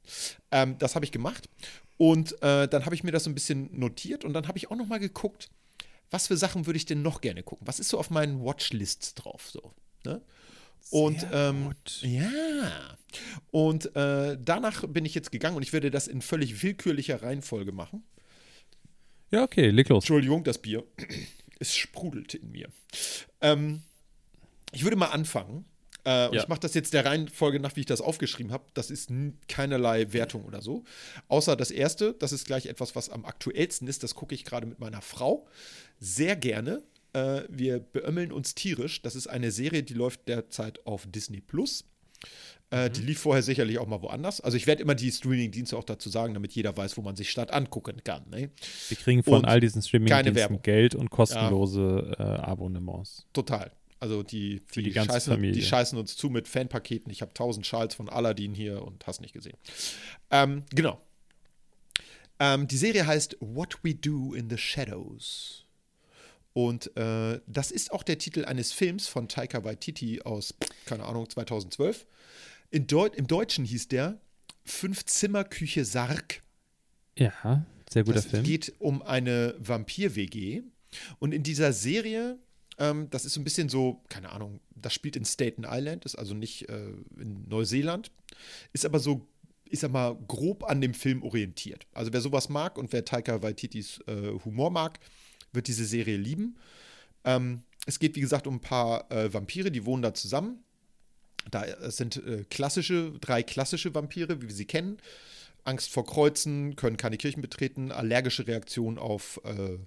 Ähm, 0.51 0.77
das 0.77 0.95
habe 0.95 1.05
ich 1.05 1.11
gemacht. 1.11 1.49
Und 1.97 2.33
äh, 2.43 2.67
dann 2.67 2.85
habe 2.85 2.93
ich 2.93 3.03
mir 3.03 3.11
das 3.11 3.23
so 3.23 3.29
ein 3.29 3.33
bisschen 3.33 3.69
notiert 3.77 4.23
und 4.23 4.33
dann 4.33 4.47
habe 4.47 4.57
ich 4.57 4.69
auch 4.69 4.75
noch 4.75 4.87
mal 4.87 4.99
geguckt, 4.99 5.49
was 6.11 6.27
für 6.27 6.37
Sachen 6.37 6.65
würde 6.65 6.77
ich 6.77 6.85
denn 6.85 7.01
noch 7.01 7.21
gerne 7.21 7.43
gucken? 7.43 7.67
Was 7.67 7.79
ist 7.79 7.89
so 7.89 7.97
auf 7.97 8.09
meinen 8.09 8.43
Watchlists 8.43 9.15
drauf? 9.15 9.49
So, 9.49 9.73
ne? 10.05 10.21
Und 10.89 11.25
ähm, 11.33 11.73
ja, 12.01 12.97
und 13.51 13.93
äh, 13.95 14.37
danach 14.39 14.87
bin 14.87 15.03
ich 15.03 15.13
jetzt 15.15 15.31
gegangen 15.31 15.57
und 15.57 15.63
ich 15.63 15.73
werde 15.73 15.91
das 15.91 16.07
in 16.07 16.21
völlig 16.21 16.63
willkürlicher 16.63 17.21
Reihenfolge 17.21 17.73
machen. 17.73 18.03
Ja, 19.31 19.43
okay, 19.43 19.69
leg 19.69 19.89
los. 19.89 20.03
Entschuldigung, 20.03 20.43
das 20.43 20.59
Bier. 20.59 20.83
Es 21.59 21.75
sprudelt 21.75 22.35
in 22.35 22.51
mir. 22.51 22.69
Ähm, 23.41 23.81
ich 24.71 24.83
würde 24.83 24.95
mal 24.95 25.07
anfangen 25.07 25.65
äh, 26.07 26.27
und 26.29 26.35
ja. 26.35 26.43
ich 26.43 26.47
mache 26.47 26.61
das 26.61 26.73
jetzt 26.73 26.93
der 26.93 27.03
Reihenfolge 27.03 27.59
nach, 27.59 27.75
wie 27.75 27.81
ich 27.81 27.85
das 27.85 27.99
aufgeschrieben 27.99 28.53
habe. 28.53 28.63
Das 28.73 28.89
ist 28.89 29.11
keinerlei 29.49 30.13
Wertung 30.13 30.45
oder 30.45 30.61
so. 30.61 30.85
Außer 31.27 31.57
das 31.57 31.69
erste, 31.69 32.13
das 32.13 32.31
ist 32.31 32.45
gleich 32.45 32.67
etwas, 32.67 32.95
was 32.95 33.09
am 33.09 33.25
aktuellsten 33.25 33.89
ist. 33.89 34.03
Das 34.03 34.15
gucke 34.15 34.33
ich 34.33 34.45
gerade 34.45 34.65
mit 34.65 34.79
meiner 34.79 35.01
Frau 35.01 35.47
sehr 35.99 36.37
gerne. 36.37 36.81
Äh, 37.11 37.41
wir 37.49 37.79
beömmeln 37.79 38.31
uns 38.31 38.55
tierisch. 38.55 39.01
Das 39.01 39.17
ist 39.17 39.27
eine 39.27 39.51
Serie, 39.51 39.83
die 39.83 39.95
läuft 39.95 40.29
derzeit 40.29 40.85
auf 40.85 41.05
Disney 41.07 41.41
Plus. 41.41 41.83
Äh, 42.71 42.87
mhm. 42.87 42.93
Die 42.93 43.01
lief 43.01 43.19
vorher 43.19 43.43
sicherlich 43.43 43.77
auch 43.77 43.87
mal 43.87 44.01
woanders. 44.01 44.39
Also 44.39 44.55
ich 44.55 44.65
werde 44.65 44.83
immer 44.83 44.95
die 44.95 45.11
Streaming-Dienste 45.11 45.75
auch 45.75 45.83
dazu 45.83 46.07
sagen, 46.07 46.33
damit 46.33 46.53
jeder 46.53 46.77
weiß, 46.77 46.95
wo 46.95 47.01
man 47.01 47.17
sich 47.17 47.29
statt 47.29 47.51
angucken 47.51 48.01
kann. 48.05 48.23
Ne? 48.29 48.49
Wir 48.87 48.97
kriegen 48.97 49.23
von 49.23 49.39
und 49.39 49.45
all 49.45 49.59
diesen 49.59 49.81
Streaming-Diensten 49.81 50.61
Geld 50.61 50.95
und 50.95 51.09
kostenlose 51.09 52.15
ja. 52.17 52.35
äh, 52.35 52.39
Abonnements. 52.39 53.25
Total. 53.33 53.71
Also 53.99 54.23
die, 54.23 54.61
die, 54.75 54.83
die, 54.83 54.93
scheißen, 54.93 55.41
die, 55.41 55.61
scheißen, 55.61 55.97
uns 55.97 56.15
zu 56.15 56.29
mit 56.29 56.47
Fanpaketen. 56.47 57.11
Ich 57.11 57.21
habe 57.21 57.33
tausend 57.33 57.65
Schals 57.65 57.95
von 57.95 58.09
Aladdin 58.09 58.53
hier 58.53 58.83
und 58.83 59.07
hast 59.07 59.21
nicht 59.21 59.33
gesehen. 59.33 59.57
Ähm, 60.29 60.63
genau. 60.69 61.01
Ähm, 62.39 62.67
die 62.67 62.77
Serie 62.77 63.07
heißt 63.07 63.37
What 63.39 63.79
We 63.83 63.95
Do 63.95 64.33
in 64.33 64.49
the 64.49 64.57
Shadows. 64.57 65.65
Und 66.53 66.95
äh, 66.97 67.39
das 67.45 67.71
ist 67.71 67.91
auch 67.91 68.03
der 68.03 68.17
Titel 68.17 68.45
eines 68.45 68.71
Films 68.71 69.07
von 69.07 69.27
Taika 69.27 69.63
Waititi 69.63 70.21
aus, 70.21 70.55
keine 70.85 71.03
Ahnung, 71.05 71.29
2012. 71.29 72.07
Deut 72.71 73.15
Im 73.15 73.27
Deutschen 73.27 73.63
hieß 73.63 73.87
der 73.87 74.19
Fünf-Zimmer-Küche 74.65 75.85
Sarg. 75.85 76.41
Ja, 77.17 77.65
sehr 77.89 78.03
guter 78.03 78.15
das 78.15 78.25
Film. 78.25 78.43
Es 78.43 78.47
geht 78.47 78.73
um 78.79 79.01
eine 79.01 79.55
Vampir-WG. 79.59 80.63
Und 81.19 81.33
in 81.33 81.43
dieser 81.43 81.73
Serie 81.73 82.39
ähm, 82.77 83.09
das 83.09 83.25
ist 83.25 83.33
so 83.33 83.41
ein 83.41 83.43
bisschen 83.43 83.69
so, 83.69 84.03
keine 84.09 84.31
Ahnung, 84.31 84.59
das 84.75 84.93
spielt 84.93 85.15
in 85.15 85.25
Staten 85.25 85.65
Island, 85.67 86.05
ist 86.05 86.15
also 86.15 86.33
nicht 86.33 86.69
äh, 86.69 86.91
in 87.19 87.47
Neuseeland, 87.47 88.11
ist 88.73 88.85
aber 88.85 88.99
so, 88.99 89.27
ich 89.65 89.79
sag 89.79 89.91
mal, 89.91 90.15
grob 90.27 90.63
an 90.63 90.81
dem 90.81 90.93
Film 90.93 91.23
orientiert. 91.23 91.87
Also 91.93 92.13
wer 92.13 92.21
sowas 92.21 92.49
mag 92.49 92.77
und 92.77 92.93
wer 92.93 93.03
Taika 93.03 93.41
Waititis 93.41 93.99
äh, 94.07 94.31
Humor 94.45 94.71
mag, 94.71 94.99
wird 95.53 95.67
diese 95.67 95.85
Serie 95.85 96.17
lieben. 96.17 96.57
Ähm, 97.23 97.63
es 97.85 97.99
geht, 97.99 98.15
wie 98.15 98.21
gesagt, 98.21 98.47
um 98.47 98.55
ein 98.55 98.61
paar 98.61 99.09
äh, 99.11 99.33
Vampire, 99.33 99.71
die 99.71 99.85
wohnen 99.85 100.03
da 100.03 100.13
zusammen. 100.13 100.63
Da 101.49 101.63
äh, 101.63 101.91
sind 101.91 102.17
äh, 102.17 102.43
klassische, 102.49 103.13
drei 103.19 103.43
klassische 103.43 103.93
Vampire, 103.95 104.41
wie 104.41 104.47
wir 104.47 104.55
sie 104.55 104.65
kennen. 104.65 104.97
Angst 105.67 105.91
vor 105.91 106.05
Kreuzen, 106.05 106.75
können 106.75 106.97
keine 106.97 107.17
Kirchen 107.17 107.41
betreten, 107.41 107.91
allergische 107.91 108.47
Reaktionen 108.47 108.97
auf 108.97 109.39
äh, 109.43 109.77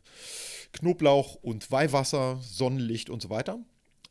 Knoblauch 0.72 1.36
und 1.36 1.70
Weihwasser, 1.70 2.38
Sonnenlicht 2.42 3.10
und 3.10 3.22
so 3.22 3.30
weiter. 3.30 3.58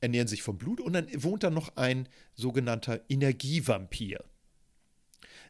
Ernähren 0.02 0.28
sich 0.28 0.42
vom 0.42 0.58
Blut 0.58 0.82
und 0.82 0.94
dann 0.94 1.08
wohnt 1.24 1.44
da 1.44 1.50
noch 1.50 1.76
ein 1.76 2.08
sogenannter 2.34 3.02
Energievampir. 3.10 4.24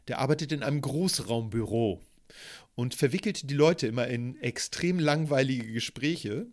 Der 0.08 0.18
arbeitet 0.18 0.52
in 0.52 0.62
einem 0.62 0.80
Großraumbüro 0.80 2.00
und 2.74 2.94
verwickelt 2.94 3.50
die 3.50 3.54
Leute 3.54 3.86
immer 3.86 4.06
in 4.08 4.36
extrem 4.40 4.98
langweilige 4.98 5.72
Gespräche. 5.72 6.46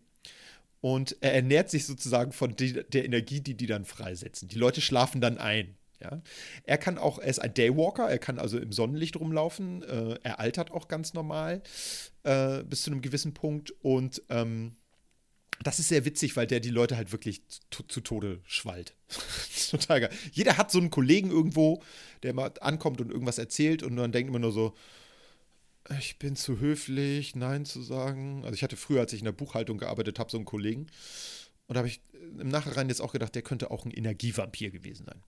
Und 0.81 1.17
er 1.21 1.33
ernährt 1.33 1.69
sich 1.69 1.85
sozusagen 1.85 2.31
von 2.31 2.55
der 2.55 3.05
Energie, 3.05 3.41
die 3.41 3.55
die 3.55 3.65
dann 3.65 3.85
freisetzen. 3.85 4.47
Die 4.47 4.59
Leute 4.59 4.81
schlafen 4.81 5.21
dann 5.21 5.37
ein. 5.37 5.76
Ja. 5.99 6.21
Er 6.63 6.77
kann 6.77 6.97
auch, 6.97 7.17
er 7.17 7.27
ist 7.27 7.39
ein 7.39 7.53
Daywalker, 7.53 8.07
er 8.07 8.19
kann 8.19 8.37
also 8.37 8.59
im 8.59 8.71
Sonnenlicht 8.71 9.15
rumlaufen, 9.15 9.81
äh, 9.83 10.19
er 10.21 10.39
altert 10.39 10.71
auch 10.71 10.87
ganz 10.87 11.13
normal 11.13 11.63
äh, 12.23 12.63
bis 12.63 12.83
zu 12.83 12.91
einem 12.91 13.01
gewissen 13.01 13.33
Punkt 13.33 13.71
und 13.81 14.21
ähm, 14.29 14.75
das 15.63 15.79
ist 15.79 15.87
sehr 15.87 16.05
witzig, 16.05 16.35
weil 16.35 16.45
der 16.45 16.59
die 16.59 16.69
Leute 16.69 16.97
halt 16.97 17.11
wirklich 17.11 17.41
zu, 17.71 17.81
zu 17.83 18.01
Tode 18.01 18.41
schwallt. 18.45 18.93
total 19.71 20.01
geil. 20.01 20.09
Jeder 20.31 20.57
hat 20.57 20.71
so 20.71 20.77
einen 20.77 20.91
Kollegen 20.91 21.31
irgendwo, 21.31 21.81
der 22.23 22.33
mal 22.33 22.51
ankommt 22.61 23.01
und 23.01 23.11
irgendwas 23.11 23.39
erzählt 23.39 23.81
und 23.81 23.95
dann 23.95 24.11
denkt 24.11 24.29
immer 24.29 24.39
nur 24.39 24.51
so, 24.51 24.75
ich 25.97 26.19
bin 26.19 26.35
zu 26.35 26.59
höflich, 26.59 27.35
Nein 27.35 27.65
zu 27.65 27.81
sagen. 27.81 28.41
Also 28.43 28.55
ich 28.55 28.63
hatte 28.63 28.77
früher, 28.77 28.99
als 28.99 29.13
ich 29.13 29.19
in 29.19 29.25
der 29.25 29.31
Buchhaltung 29.31 29.77
gearbeitet 29.77 30.19
habe, 30.19 30.29
so 30.29 30.37
einen 30.37 30.45
Kollegen. 30.45 30.87
Und 31.67 31.75
da 31.75 31.79
habe 31.79 31.87
ich 31.87 32.01
im 32.39 32.49
Nachhinein 32.49 32.89
jetzt 32.89 33.01
auch 33.01 33.13
gedacht, 33.13 33.33
der 33.35 33.41
könnte 33.41 33.71
auch 33.71 33.85
ein 33.85 33.91
Energievampir 33.91 34.69
gewesen 34.69 35.05
sein. 35.05 35.23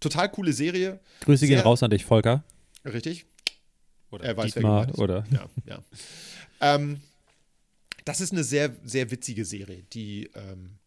Total 0.00 0.30
coole 0.30 0.52
Serie. 0.52 1.00
Grüße 1.20 1.46
gehen 1.46 1.56
Sehr- 1.56 1.64
raus 1.64 1.82
an 1.82 1.90
dich, 1.90 2.04
Volker. 2.04 2.44
Richtig? 2.84 3.26
Oder 4.10 4.24
Er 4.24 4.36
weiß, 4.36 4.54
wer 4.56 4.62
Dietmar, 4.62 4.88
ist. 4.88 4.98
oder 4.98 5.24
Ja, 5.30 5.46
ja. 5.66 5.82
ähm, 6.60 7.00
das 8.04 8.20
ist 8.20 8.32
eine 8.32 8.44
sehr, 8.44 8.74
sehr 8.84 9.10
witzige 9.10 9.44
Serie, 9.44 9.84
die 9.92 10.28
ähm, 10.34 10.78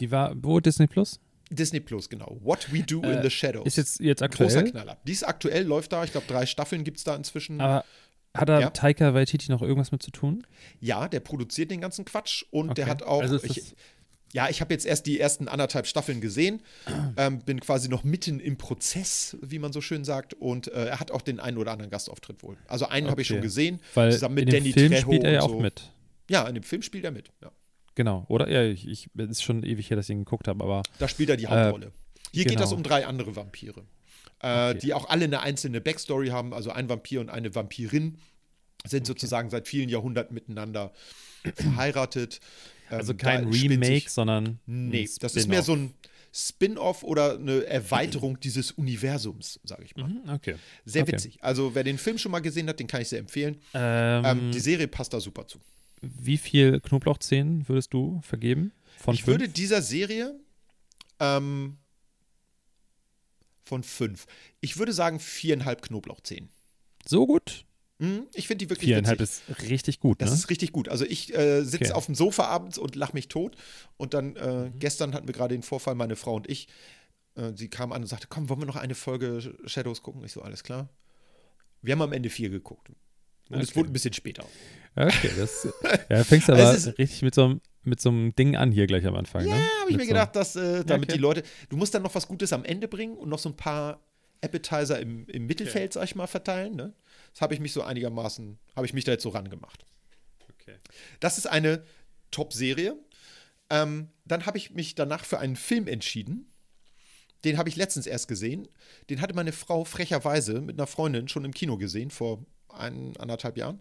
die 0.00 0.10
war, 0.10 0.32
wo 0.42 0.60
Disney 0.60 0.86
Plus? 0.86 1.18
Disney 1.50 1.80
Plus, 1.80 2.08
genau. 2.08 2.38
What 2.42 2.72
We 2.72 2.82
Do 2.82 2.98
in 3.02 3.04
Äh, 3.18 3.22
the 3.22 3.30
Shadows. 3.30 3.66
Ist 3.66 3.76
jetzt, 3.76 4.00
jetzt 4.00 4.20
großer 4.20 4.58
aktuell. 4.58 4.70
Knaller. 4.70 4.98
Die 5.04 5.12
ist 5.12 5.26
aktuell, 5.26 5.64
läuft 5.64 5.92
da. 5.92 6.04
Ich 6.04 6.12
glaube, 6.12 6.26
drei 6.28 6.44
Staffeln 6.46 6.84
gibt 6.84 6.98
es 6.98 7.04
da 7.04 7.16
inzwischen. 7.16 7.60
Aber 7.60 7.84
hat 8.36 8.48
da 8.50 8.60
Ja. 8.60 8.70
Taika 8.70 9.14
Waititi 9.14 9.50
noch 9.50 9.62
irgendwas 9.62 9.90
mit 9.90 10.02
zu 10.02 10.10
tun? 10.10 10.46
ja, 10.80 11.08
der 11.08 11.20
produziert 11.20 11.70
den 11.70 11.80
ganzen 11.80 12.04
Quatsch 12.04 12.44
und 12.50 12.76
der 12.76 12.84
Okay. 12.84 12.90
hat 12.90 13.02
auch. 13.02 13.22
Also 13.22 13.36
ist 13.36 13.44
ich, 13.44 13.54
das- 13.56 13.74
ja, 14.32 14.48
ich 14.50 14.60
habe 14.60 14.74
jetzt 14.74 14.84
erst 14.86 15.06
die 15.06 15.18
ersten 15.18 15.48
anderthalb 15.48 15.86
Staffeln 15.86 16.20
gesehen, 16.20 16.60
ähm, 17.16 17.38
bin 17.40 17.60
quasi 17.60 17.88
noch 17.88 18.04
mitten 18.04 18.40
im 18.40 18.58
Prozess, 18.58 19.36
wie 19.40 19.58
man 19.58 19.72
so 19.72 19.80
schön 19.80 20.04
sagt, 20.04 20.34
und 20.34 20.68
äh, 20.68 20.86
er 20.88 21.00
hat 21.00 21.10
auch 21.10 21.22
den 21.22 21.40
einen 21.40 21.56
oder 21.58 21.72
anderen 21.72 21.90
Gastauftritt 21.90 22.42
wohl. 22.42 22.56
Also 22.66 22.86
einen 22.88 23.08
habe 23.10 23.22
ich 23.22 23.28
Okay. 23.28 23.36
schon 23.36 23.42
gesehen, 23.42 23.80
Weil 23.94 24.12
zusammen 24.12 24.34
mit 24.36 24.44
in 24.44 24.50
dem 24.50 24.60
Danny 24.60 24.72
Film 24.72 24.92
Trejo 24.92 25.02
spielt 25.02 25.24
er 25.24 25.32
ja 25.32 25.40
und 25.42 25.46
auch 25.50 25.54
so. 25.54 25.60
mit. 25.60 25.90
Ja, 26.30 26.46
in 26.46 26.54
dem 26.54 26.62
Film 26.62 26.82
spielt 26.82 27.04
er 27.04 27.10
mit. 27.10 27.30
Ja. 27.42 27.50
Genau, 27.94 28.26
oder? 28.28 28.48
Ja, 28.50 28.62
ich, 28.62 28.86
ich 28.86 29.08
es 29.16 29.28
ist 29.30 29.42
schon 29.42 29.62
ewig 29.64 29.88
her, 29.90 29.96
dass 29.96 30.08
ich 30.08 30.14
ihn 30.14 30.24
geguckt 30.24 30.46
habe, 30.46 30.62
aber 30.62 30.82
Da 30.98 31.08
spielt 31.08 31.30
er 31.30 31.36
die 31.36 31.46
Hauptrolle. 31.46 31.90
Hier 32.32 32.44
geht 32.44 32.52
genau. 32.54 32.64
es 32.64 32.72
um 32.72 32.82
drei 32.82 33.06
andere 33.06 33.34
Vampire, 33.34 33.82
äh, 34.42 34.70
Okay. 34.70 34.78
die 34.78 34.94
auch 34.94 35.08
alle 35.08 35.24
eine 35.24 35.40
einzelne 35.40 35.80
Backstory 35.80 36.28
haben. 36.28 36.52
Also 36.52 36.70
ein 36.70 36.88
Vampir 36.88 37.20
und 37.20 37.30
eine 37.30 37.54
Vampirin 37.54 38.18
sind 38.86 39.06
sozusagen 39.06 39.48
seit 39.50 39.66
vielen 39.66 39.88
Jahrhunderten 39.88 40.34
miteinander 40.34 40.92
verheiratet. 41.54 42.40
Also 42.90 43.12
Ähm, 43.12 43.18
kein 43.18 43.48
Remake, 43.48 44.08
sondern 44.10 44.58
Nee, 44.66 45.08
das 45.20 45.36
ist 45.36 45.48
mehr 45.48 45.62
so 45.62 45.74
ein 45.74 45.94
Spin-off 46.32 47.02
oder 47.04 47.34
eine 47.38 47.64
Erweiterung 47.64 48.38
dieses 48.38 48.72
Universums, 48.72 49.58
sage 49.64 49.84
ich 49.84 49.96
mal. 49.96 50.08
Mhm, 50.08 50.28
okay. 50.28 50.56
Sehr 50.84 51.02
okay. 51.02 51.12
witzig. 51.12 51.38
Also 51.42 51.74
wer 51.74 51.84
den 51.84 51.98
Film 51.98 52.18
schon 52.18 52.30
mal 52.32 52.40
gesehen 52.40 52.68
hat, 52.68 52.78
den 52.78 52.86
kann 52.86 53.00
ich 53.00 53.08
sehr 53.08 53.18
empfehlen. 53.18 53.56
Ähm, 53.74 54.24
Ähm, 54.24 54.52
die 54.52 54.60
Serie 54.60 54.88
passt 54.88 55.12
da 55.14 55.20
super 55.20 55.46
zu. 55.46 55.58
wie 56.00 56.36
viel 56.36 56.80
Knoblauchzehen 56.80 57.68
würdest 57.68 57.92
du 57.94 58.20
vergeben? 58.22 58.72
Von 58.98 59.14
ich 59.14 59.24
fünf? 59.24 59.38
würde 59.40 59.48
dieser 59.48 59.80
Serie 59.82 60.38
ähm, 61.18 61.78
von 63.64 63.82
fünf. 63.82 64.26
Ich 64.60 64.76
würde 64.78 64.92
sagen 64.92 65.18
viereinhalb 65.20 65.82
Knoblauchzehen. 65.82 66.50
so 67.06 67.26
gut? 67.26 67.64
Mhm, 68.00 68.26
ich 68.32 68.46
finde 68.46 68.64
die 68.64 68.70
wirklich 68.70 68.88
Viereinhalb 68.88 69.18
witzig. 69.18 69.42
ist 69.48 69.62
richtig 69.68 70.00
gut, 70.00 70.22
Das 70.22 70.30
ne? 70.30 70.36
ist 70.36 70.50
richtig 70.50 70.70
gut. 70.72 70.88
Also 70.88 71.04
ich 71.04 71.34
äh, 71.36 71.62
sitze 71.64 71.76
Okay. 71.86 71.92
auf 71.92 72.06
dem 72.06 72.14
Sofa 72.14 72.44
abends 72.44 72.78
und 72.78 72.94
lache 72.94 73.12
mich 73.14 73.28
tot. 73.28 73.56
Und 73.96 74.14
dann 74.14 74.36
äh, 74.36 74.66
Mhm. 74.70 74.78
gestern 74.78 75.14
hatten 75.14 75.26
wir 75.26 75.34
gerade 75.34 75.54
den 75.54 75.62
Vorfall, 75.62 75.94
meine 75.96 76.14
Frau 76.16 76.34
und 76.36 76.48
ich. 76.48 76.68
Äh, 77.34 77.52
sie 77.56 77.68
kam 77.68 77.92
an 77.92 78.02
und 78.02 78.08
sagte, 78.08 78.26
komm, 78.28 78.48
wollen 78.48 78.60
wir 78.60 78.66
noch 78.66 78.76
eine 78.76 78.94
Folge 78.94 79.52
Shadows 79.66 80.02
gucken? 80.02 80.24
Ich 80.24 80.32
so, 80.32 80.42
alles 80.42 80.62
klar. 80.62 80.88
Wir 81.82 81.92
haben 81.92 82.02
am 82.02 82.12
Ende 82.12 82.30
vier 82.30 82.50
geguckt. 82.50 82.88
Und 83.50 83.60
es 83.60 83.70
Okay. 83.70 83.78
wurde 83.80 83.90
ein 83.90 83.92
bisschen 83.92 84.12
später. 84.12 84.44
Okay, 84.94 85.30
das 85.36 85.66
ja, 86.10 86.22
fängst 86.24 86.50
aber 86.50 86.72
Es 86.72 86.86
ist- 86.86 86.98
richtig 86.98 87.22
mit 87.22 87.34
so, 87.34 87.44
einem, 87.44 87.60
mit 87.82 88.00
so 88.00 88.10
einem 88.10 88.34
Ding 88.36 88.56
an 88.56 88.70
hier 88.72 88.86
gleich 88.86 89.06
am 89.06 89.14
Anfang, 89.16 89.46
Ja, 89.46 89.56
ne? 89.56 89.62
habe 89.80 89.90
ich 89.90 89.96
mir 89.96 90.06
gedacht, 90.06 90.36
dass 90.36 90.54
äh, 90.56 90.84
damit 90.84 91.08
okay. 91.08 91.16
die 91.16 91.22
Leute, 91.22 91.42
du 91.68 91.76
musst 91.76 91.94
dann 91.94 92.02
noch 92.02 92.14
was 92.14 92.28
Gutes 92.28 92.52
am 92.52 92.64
Ende 92.64 92.86
bringen 92.88 93.16
und 93.16 93.28
noch 93.28 93.38
so 93.38 93.48
ein 93.48 93.56
paar 93.56 94.00
Appetizer 94.40 95.00
im, 95.00 95.26
im 95.28 95.46
Mittelfeld, 95.46 95.92
sag 95.94 96.04
ich 96.04 96.14
mal, 96.14 96.26
verteilen. 96.26 96.76
Ne? 96.76 96.92
Das 97.32 97.40
habe 97.42 97.54
ich 97.54 97.60
mich 97.60 97.72
so 97.72 97.82
einigermaßen, 97.82 98.58
habe 98.76 98.86
ich 98.86 98.92
mich 98.92 99.04
da 99.04 99.12
jetzt 99.12 99.22
so 99.22 99.30
rangemacht. 99.30 99.84
Okay. 100.52 100.76
Das 101.20 101.38
ist 101.38 101.46
eine 101.46 101.84
Top-Serie. 102.30 102.96
Ähm, 103.70 104.08
dann 104.24 104.46
habe 104.46 104.58
ich 104.58 104.70
mich 104.70 104.94
danach 104.94 105.24
für 105.24 105.38
einen 105.38 105.56
Film 105.56 105.86
entschieden. 105.86 106.50
Den 107.44 107.58
habe 107.58 107.68
ich 107.68 107.76
letztens 107.76 108.06
erst 108.06 108.28
gesehen. 108.28 108.68
Den 109.10 109.20
hatte 109.20 109.34
meine 109.34 109.52
Frau 109.52 109.84
frecherweise 109.84 110.60
mit 110.60 110.78
einer 110.78 110.86
Freundin 110.86 111.28
schon 111.28 111.44
im 111.44 111.54
Kino 111.54 111.76
gesehen, 111.76 112.10
vor 112.10 112.44
ein, 112.68 113.16
anderthalb 113.16 113.56
Jahren. 113.56 113.80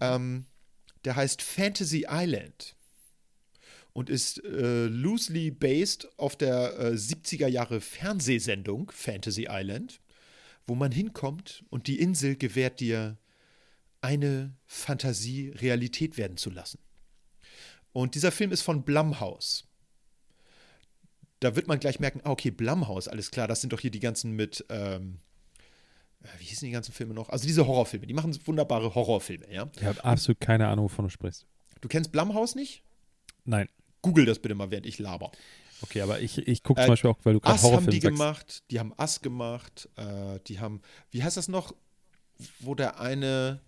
Ähm, 0.00 0.46
der 1.04 1.16
heißt 1.16 1.42
Fantasy 1.42 2.06
Island 2.08 2.74
und 3.92 4.10
ist 4.10 4.42
äh, 4.44 4.86
loosely 4.86 5.50
based 5.50 6.08
auf 6.18 6.36
der 6.36 6.78
äh, 6.78 6.90
70er 6.92 7.46
Jahre 7.46 7.80
Fernsehsendung 7.80 8.90
Fantasy 8.90 9.46
Island, 9.48 10.00
wo 10.66 10.74
man 10.74 10.92
hinkommt 10.92 11.64
und 11.70 11.86
die 11.86 12.00
Insel 12.00 12.36
gewährt 12.36 12.80
dir 12.80 13.18
eine 14.00 14.54
Fantasie 14.66 15.50
Realität 15.50 16.16
werden 16.18 16.36
zu 16.36 16.50
lassen. 16.50 16.78
Und 17.92 18.14
dieser 18.14 18.32
Film 18.32 18.52
ist 18.52 18.62
von 18.62 18.84
Blumhouse. 18.84 19.64
Da 21.40 21.56
wird 21.56 21.68
man 21.68 21.78
gleich 21.78 22.00
merken, 22.00 22.20
ah, 22.24 22.30
okay, 22.30 22.50
Blumhouse, 22.50 23.08
alles 23.08 23.30
klar, 23.30 23.48
das 23.48 23.60
sind 23.60 23.72
doch 23.72 23.80
hier 23.80 23.90
die 23.90 24.00
ganzen 24.00 24.32
mit, 24.32 24.64
ähm, 24.68 25.20
äh, 26.22 26.28
wie 26.38 26.44
hießen 26.44 26.66
die 26.66 26.72
ganzen 26.72 26.92
Filme 26.92 27.14
noch? 27.14 27.28
Also 27.28 27.46
diese 27.46 27.66
Horrorfilme, 27.66 28.06
die 28.06 28.14
machen 28.14 28.36
wunderbare 28.46 28.94
Horrorfilme, 28.94 29.52
ja. 29.52 29.70
Ich 29.76 29.84
habe 29.84 30.02
absolut 30.04 30.40
keine 30.40 30.68
Ahnung, 30.68 30.86
wovon 30.86 31.04
du 31.04 31.10
sprichst. 31.10 31.46
Du 31.80 31.88
kennst 31.88 32.12
Blumhouse 32.12 32.54
nicht? 32.54 32.82
Nein. 33.44 33.68
Google 34.02 34.26
das 34.26 34.38
bitte 34.38 34.54
mal, 34.54 34.70
während 34.70 34.86
ich 34.86 34.98
laber. 34.98 35.32
Okay, 35.84 36.00
aber 36.00 36.20
ich, 36.20 36.38
ich 36.38 36.62
gucke 36.62 36.80
Äh, 36.80 36.84
zum 36.84 36.92
Beispiel 36.92 37.10
auch, 37.10 37.18
weil 37.24 37.34
du 37.34 37.40
gerade 37.40 37.54
Ass 37.54 37.62
haben 37.62 37.70
Horrorfilme 37.70 37.90
die 37.92 38.00
sagst. 38.00 38.18
gemacht, 38.18 38.62
die 38.70 38.80
haben 38.80 38.94
Ass 38.96 39.20
gemacht, 39.20 39.88
äh, 39.96 40.40
die 40.46 40.58
haben, 40.60 40.80
wie 41.10 41.22
heißt 41.22 41.36
das 41.36 41.48
noch, 41.48 41.74
wo 42.60 42.74
der 42.74 43.00
eine 43.00 43.60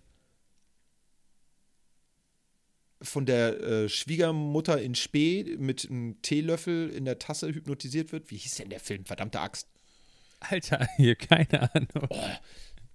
von 3.03 3.27
der 3.27 3.61
äh, 3.61 3.89
Schwiegermutter 3.89 4.81
in 4.81 4.95
Spee 4.95 5.55
mit 5.59 5.87
einem 5.87 6.19
Teelöffel 6.23 6.89
in 6.89 7.05
der 7.05 7.19
Tasse 7.19 7.49
hypnotisiert 7.49 8.11
wird. 8.11 8.31
Wie 8.31 8.37
hieß 8.37 8.55
denn 8.55 8.71
der 8.71 8.79
Film? 8.79 9.05
Verdammte 9.05 9.39
Axt. 9.39 9.67
Alter, 10.39 10.87
hier, 10.97 11.15
keine 11.15 11.71
Ahnung. 11.71 12.09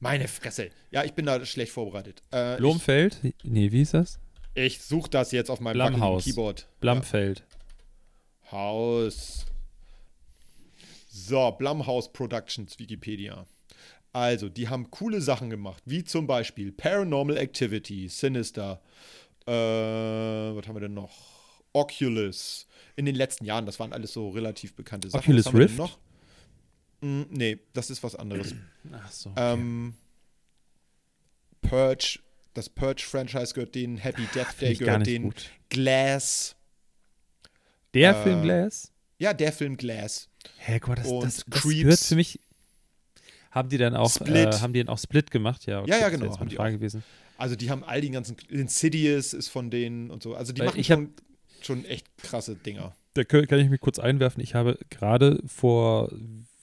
Meine 0.00 0.26
Fresse. 0.26 0.70
Ja, 0.90 1.04
ich 1.04 1.12
bin 1.12 1.26
da 1.26 1.44
schlecht 1.46 1.70
vorbereitet. 1.70 2.24
Äh, 2.32 2.56
Blomfeld? 2.56 3.20
Nee, 3.44 3.70
wie 3.70 3.82
ist 3.82 3.94
das? 3.94 4.18
ich 4.54 4.78
ich 4.78 4.82
suche 4.82 5.08
das 5.08 5.30
jetzt 5.30 5.48
auf 5.48 5.60
meinem. 5.60 6.18
Keyboard. 6.18 6.68
Blumfeld. 6.80 7.38
Ja. 7.38 7.61
Haus. 8.52 9.46
So, 11.08 11.50
Blumhouse 11.52 12.12
Productions, 12.12 12.78
Wikipedia. 12.78 13.46
Also, 14.12 14.48
die 14.48 14.68
haben 14.68 14.90
coole 14.90 15.20
Sachen 15.20 15.50
gemacht, 15.50 15.82
wie 15.86 16.04
zum 16.04 16.26
Beispiel 16.26 16.70
Paranormal 16.72 17.38
Activity, 17.38 18.08
Sinister, 18.08 18.82
äh, 19.46 19.52
was 19.52 20.66
haben 20.68 20.76
wir 20.76 20.80
denn 20.80 20.94
noch? 20.94 21.12
Oculus. 21.72 22.66
In 22.96 23.06
den 23.06 23.14
letzten 23.14 23.44
Jahren, 23.44 23.64
das 23.64 23.80
waren 23.80 23.92
alles 23.92 24.12
so 24.12 24.28
relativ 24.30 24.74
bekannte 24.74 25.08
Sachen. 25.08 25.22
Oculus 25.22 25.46
was 25.46 25.52
haben 25.52 25.58
wir 25.58 25.66
denn 25.66 25.80
Rift? 25.80 25.90
noch? 25.90 25.98
Mm, 27.00 27.22
nee, 27.30 27.58
das 27.72 27.90
ist 27.90 28.02
was 28.02 28.14
anderes. 28.14 28.54
Ach 28.92 29.10
so. 29.10 29.32
ähm, 29.36 29.94
Purge, 31.62 32.20
das 32.54 32.68
Purge-Franchise 32.68 33.54
gehört 33.54 33.74
denen, 33.74 33.96
Happy 33.96 34.26
Death 34.34 34.60
Day 34.60 34.74
gehört 34.74 35.06
denen, 35.06 35.26
gut. 35.26 35.50
Glass. 35.70 36.54
Der 37.94 38.16
äh, 38.16 38.22
Film 38.22 38.42
Glass? 38.42 38.92
Ja, 39.18 39.32
der 39.32 39.52
Film 39.52 39.76
Glass. 39.76 40.28
Hä, 40.58 40.78
guck 40.80 40.88
mal, 40.88 40.94
das, 40.96 41.06
und 41.06 41.24
das, 41.24 41.44
das 41.46 41.62
gehört 41.62 41.98
für 41.98 42.16
mich. 42.16 42.40
Haben 43.50 43.68
die 43.68 43.78
dann 43.78 43.94
auch 43.94 44.10
Split. 44.10 44.54
Äh, 44.54 44.58
haben 44.60 44.72
die 44.72 44.82
dann 44.82 44.88
auch 44.88 44.98
Split 44.98 45.30
gemacht? 45.30 45.66
Ja, 45.66 45.80
okay, 45.82 45.90
Ja, 45.90 45.96
ja, 45.96 46.02
das 46.04 46.14
ist 46.14 46.20
genau, 46.20 46.44
Jetzt 46.44 46.54
Frage 46.56 46.78
gewesen. 46.78 47.04
Also 47.36 47.54
die 47.54 47.70
haben 47.70 47.84
all 47.84 48.00
die 48.00 48.10
ganzen, 48.10 48.36
Insidious 48.48 49.34
ist 49.34 49.48
von 49.48 49.70
denen 49.70 50.10
und 50.10 50.22
so. 50.22 50.34
Also 50.34 50.52
die 50.52 50.60
Weil 50.60 50.68
machen 50.68 50.80
ich 50.80 50.90
hab- 50.90 50.98
schon, 50.98 51.12
schon 51.60 51.84
echt 51.84 52.06
krasse 52.18 52.54
Dinger. 52.54 52.94
Da 53.14 53.24
kann 53.24 53.58
ich 53.58 53.68
mich 53.68 53.80
kurz 53.80 53.98
einwerfen. 53.98 54.42
Ich 54.42 54.54
habe 54.54 54.78
gerade 54.88 55.42
vor 55.46 56.10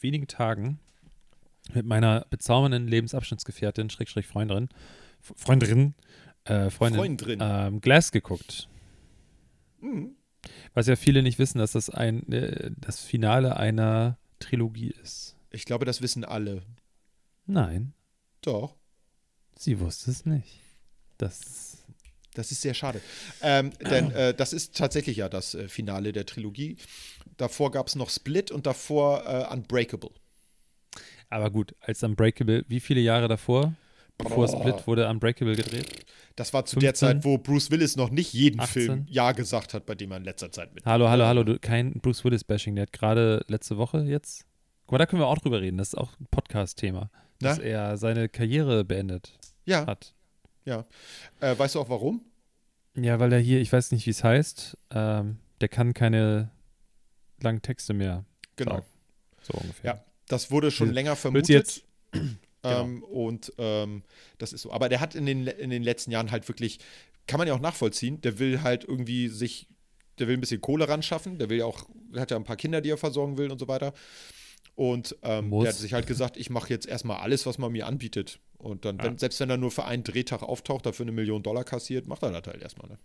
wenigen 0.01 0.27
Tagen 0.27 0.79
mit 1.73 1.85
meiner 1.85 2.25
bezaubernden 2.31 2.87
Lebensabschnittsgefährtin, 2.87 3.91
Schrägstrich 3.91 4.25
Freundin, 4.25 4.69
Freundin, 5.21 5.93
äh, 6.45 6.71
Freundin, 6.71 6.99
Freund 6.99 7.25
drin. 7.25 7.39
ähm, 7.41 7.81
Glass 7.81 8.11
geguckt. 8.11 8.67
Mhm. 9.81 10.15
Was 10.73 10.87
ja 10.87 10.95
viele 10.95 11.21
nicht 11.23 11.39
wissen, 11.39 11.57
dass 11.59 11.73
das 11.73 11.89
ein 11.89 12.31
äh, 12.31 12.71
das 12.77 13.01
Finale 13.01 13.57
einer 13.57 14.17
Trilogie 14.39 14.93
ist. 15.03 15.35
Ich 15.51 15.65
glaube, 15.65 15.85
das 15.85 16.01
wissen 16.01 16.23
alle. 16.23 16.61
Nein, 17.45 17.93
Doch. 18.41 18.75
sie 19.57 19.79
wusste 19.79 20.11
es 20.11 20.25
nicht. 20.25 20.59
Das 21.17 21.83
Das 22.35 22.51
ist 22.51 22.61
sehr 22.61 22.73
schade. 22.75 23.01
Ähm, 23.41 23.71
denn 23.89 24.11
äh, 24.11 24.33
das 24.33 24.53
ist 24.53 24.77
tatsächlich 24.77 25.17
ja 25.17 25.27
das 25.27 25.55
äh, 25.55 25.67
Finale 25.67 26.11
der 26.13 26.25
Trilogie. 26.25 26.77
Davor 27.37 27.71
gab 27.71 27.87
es 27.87 27.95
noch 27.95 28.09
Split 28.09 28.51
und 28.51 28.65
davor 28.65 29.25
äh, 29.25 29.53
Unbreakable. 29.53 30.11
aber 31.29 31.49
gut, 31.51 31.75
als 31.81 32.03
Unbreakable, 32.03 32.63
wie 32.67 32.79
viele 32.79 33.01
Jahre 33.01 33.27
davor? 33.27 33.73
Bevor 34.19 34.47
Boah. 34.47 34.59
Split 34.59 34.85
wurde 34.87 35.07
Unbreakable 35.09 35.55
gedreht? 35.55 36.05
Das 36.35 36.53
war 36.53 36.65
zu 36.65 36.77
der 36.77 36.89
15? 36.89 37.07
Zeit, 37.07 37.23
wo 37.23 37.37
Bruce 37.37 37.71
Willis 37.71 37.95
noch 37.95 38.09
nicht 38.09 38.33
jeden 38.33 38.59
18? 38.59 38.83
Film 38.83 39.05
Ja 39.09 39.31
gesagt 39.31 39.73
hat, 39.73 39.85
bei 39.85 39.95
dem 39.95 40.11
er 40.11 40.17
in 40.17 40.23
letzter 40.25 40.51
Zeit 40.51 40.73
mit. 40.75 40.85
Hallo, 40.85 41.07
hallo, 41.09 41.25
hallo, 41.25 41.43
du, 41.43 41.57
kein 41.57 41.93
Bruce 41.93 42.23
Willis-Bashing. 42.25 42.75
Der 42.75 42.83
hat 42.83 42.93
gerade 42.93 43.43
letzte 43.47 43.77
Woche 43.77 44.01
jetzt. 44.03 44.45
Guck 44.85 44.93
mal, 44.93 44.97
da 44.97 45.05
können 45.05 45.21
wir 45.21 45.27
auch 45.27 45.37
drüber 45.37 45.61
reden. 45.61 45.77
Das 45.77 45.89
ist 45.89 45.95
auch 45.95 46.11
ein 46.19 46.27
Podcast-Thema. 46.31 47.09
Dass 47.39 47.57
Na? 47.59 47.63
er 47.63 47.97
seine 47.97 48.27
Karriere 48.27 48.83
beendet 48.83 49.37
Ja, 49.65 49.85
hat. 49.85 50.13
ja. 50.65 50.85
Äh, 51.39 51.57
weißt 51.57 51.75
du 51.75 51.79
auch 51.79 51.89
warum? 51.89 52.21
Ja, 52.95 53.19
weil 53.21 53.31
er 53.31 53.39
hier, 53.39 53.61
ich 53.61 53.71
weiß 53.71 53.91
nicht, 53.93 54.05
wie 54.05 54.09
es 54.11 54.23
heißt, 54.25 54.77
ähm, 54.91 55.37
der 55.61 55.69
kann 55.69 55.93
keine 55.93 56.49
langen 57.41 57.61
Texte 57.61 57.93
mehr 57.93 58.25
Genau. 58.57 58.71
sagen. 58.71 58.85
So 59.41 59.53
ungefähr. 59.57 59.93
Ja. 59.93 60.03
Das 60.27 60.51
wurde 60.51 60.71
schon 60.71 60.91
länger 60.91 61.11
Wird 61.11 61.19
vermutet. 61.19 61.83
Jetzt 62.63 62.71
Ähm, 62.71 63.03
und 63.03 63.53
ähm, 63.57 64.03
das 64.37 64.53
ist 64.53 64.61
so. 64.61 64.71
Aber 64.71 64.89
der 64.89 64.99
hat 64.99 65.15
in 65.15 65.25
den, 65.25 65.47
in 65.47 65.69
den 65.69 65.83
letzten 65.83 66.11
Jahren 66.11 66.31
halt 66.31 66.47
wirklich, 66.47 66.79
kann 67.27 67.37
man 67.37 67.47
ja 67.47 67.53
auch 67.53 67.59
nachvollziehen, 67.59 68.21
der 68.21 68.39
will 68.39 68.61
halt 68.61 68.83
irgendwie 68.83 69.27
sich, 69.27 69.67
der 70.17 70.27
will 70.27 70.37
ein 70.37 70.41
bisschen 70.41 70.61
Kohle 70.61 70.87
ran 70.87 71.03
schaffen, 71.03 71.37
der 71.37 71.49
will 71.49 71.59
ja 71.59 71.65
auch, 71.65 71.85
der 72.13 72.21
hat 72.21 72.31
ja 72.31 72.37
ein 72.37 72.43
paar 72.43 72.57
Kinder, 72.57 72.81
die 72.81 72.89
er 72.89 72.97
versorgen 72.97 73.37
will 73.37 73.51
und 73.51 73.59
so 73.59 73.67
weiter. 73.67 73.93
Und 74.75 75.15
ähm, 75.23 75.51
der 75.51 75.69
hat 75.69 75.75
sich 75.75 75.93
halt 75.93 76.07
gesagt, 76.07 76.37
ich 76.37 76.49
mache 76.49 76.69
jetzt 76.69 76.87
erstmal 76.87 77.17
alles, 77.17 77.45
was 77.45 77.57
man 77.57 77.71
mir 77.71 77.85
anbietet. 77.85 78.39
Und 78.57 78.85
dann, 78.85 78.97
wenn, 79.01 79.17
selbst 79.17 79.39
wenn 79.39 79.49
er 79.49 79.57
nur 79.57 79.71
für 79.71 79.85
einen 79.85 80.03
Drehtag 80.03 80.41
auftaucht, 80.41 80.85
dafür 80.85 81.05
eine 81.05 81.11
Million 81.11 81.43
Dollar 81.43 81.63
kassiert, 81.63 82.07
macht 82.07 82.23
er 82.23 82.31
das 82.31 82.47
halt 82.47 82.61
erstmal. 82.61 82.89
Ne? 82.89 82.97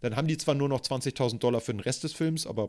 Dann 0.00 0.16
haben 0.16 0.28
die 0.28 0.36
zwar 0.36 0.54
nur 0.54 0.68
noch 0.68 0.80
20.000 0.80 1.38
Dollar 1.38 1.60
für 1.60 1.72
den 1.72 1.80
Rest 1.80 2.04
des 2.04 2.12
Films, 2.12 2.46
aber 2.46 2.68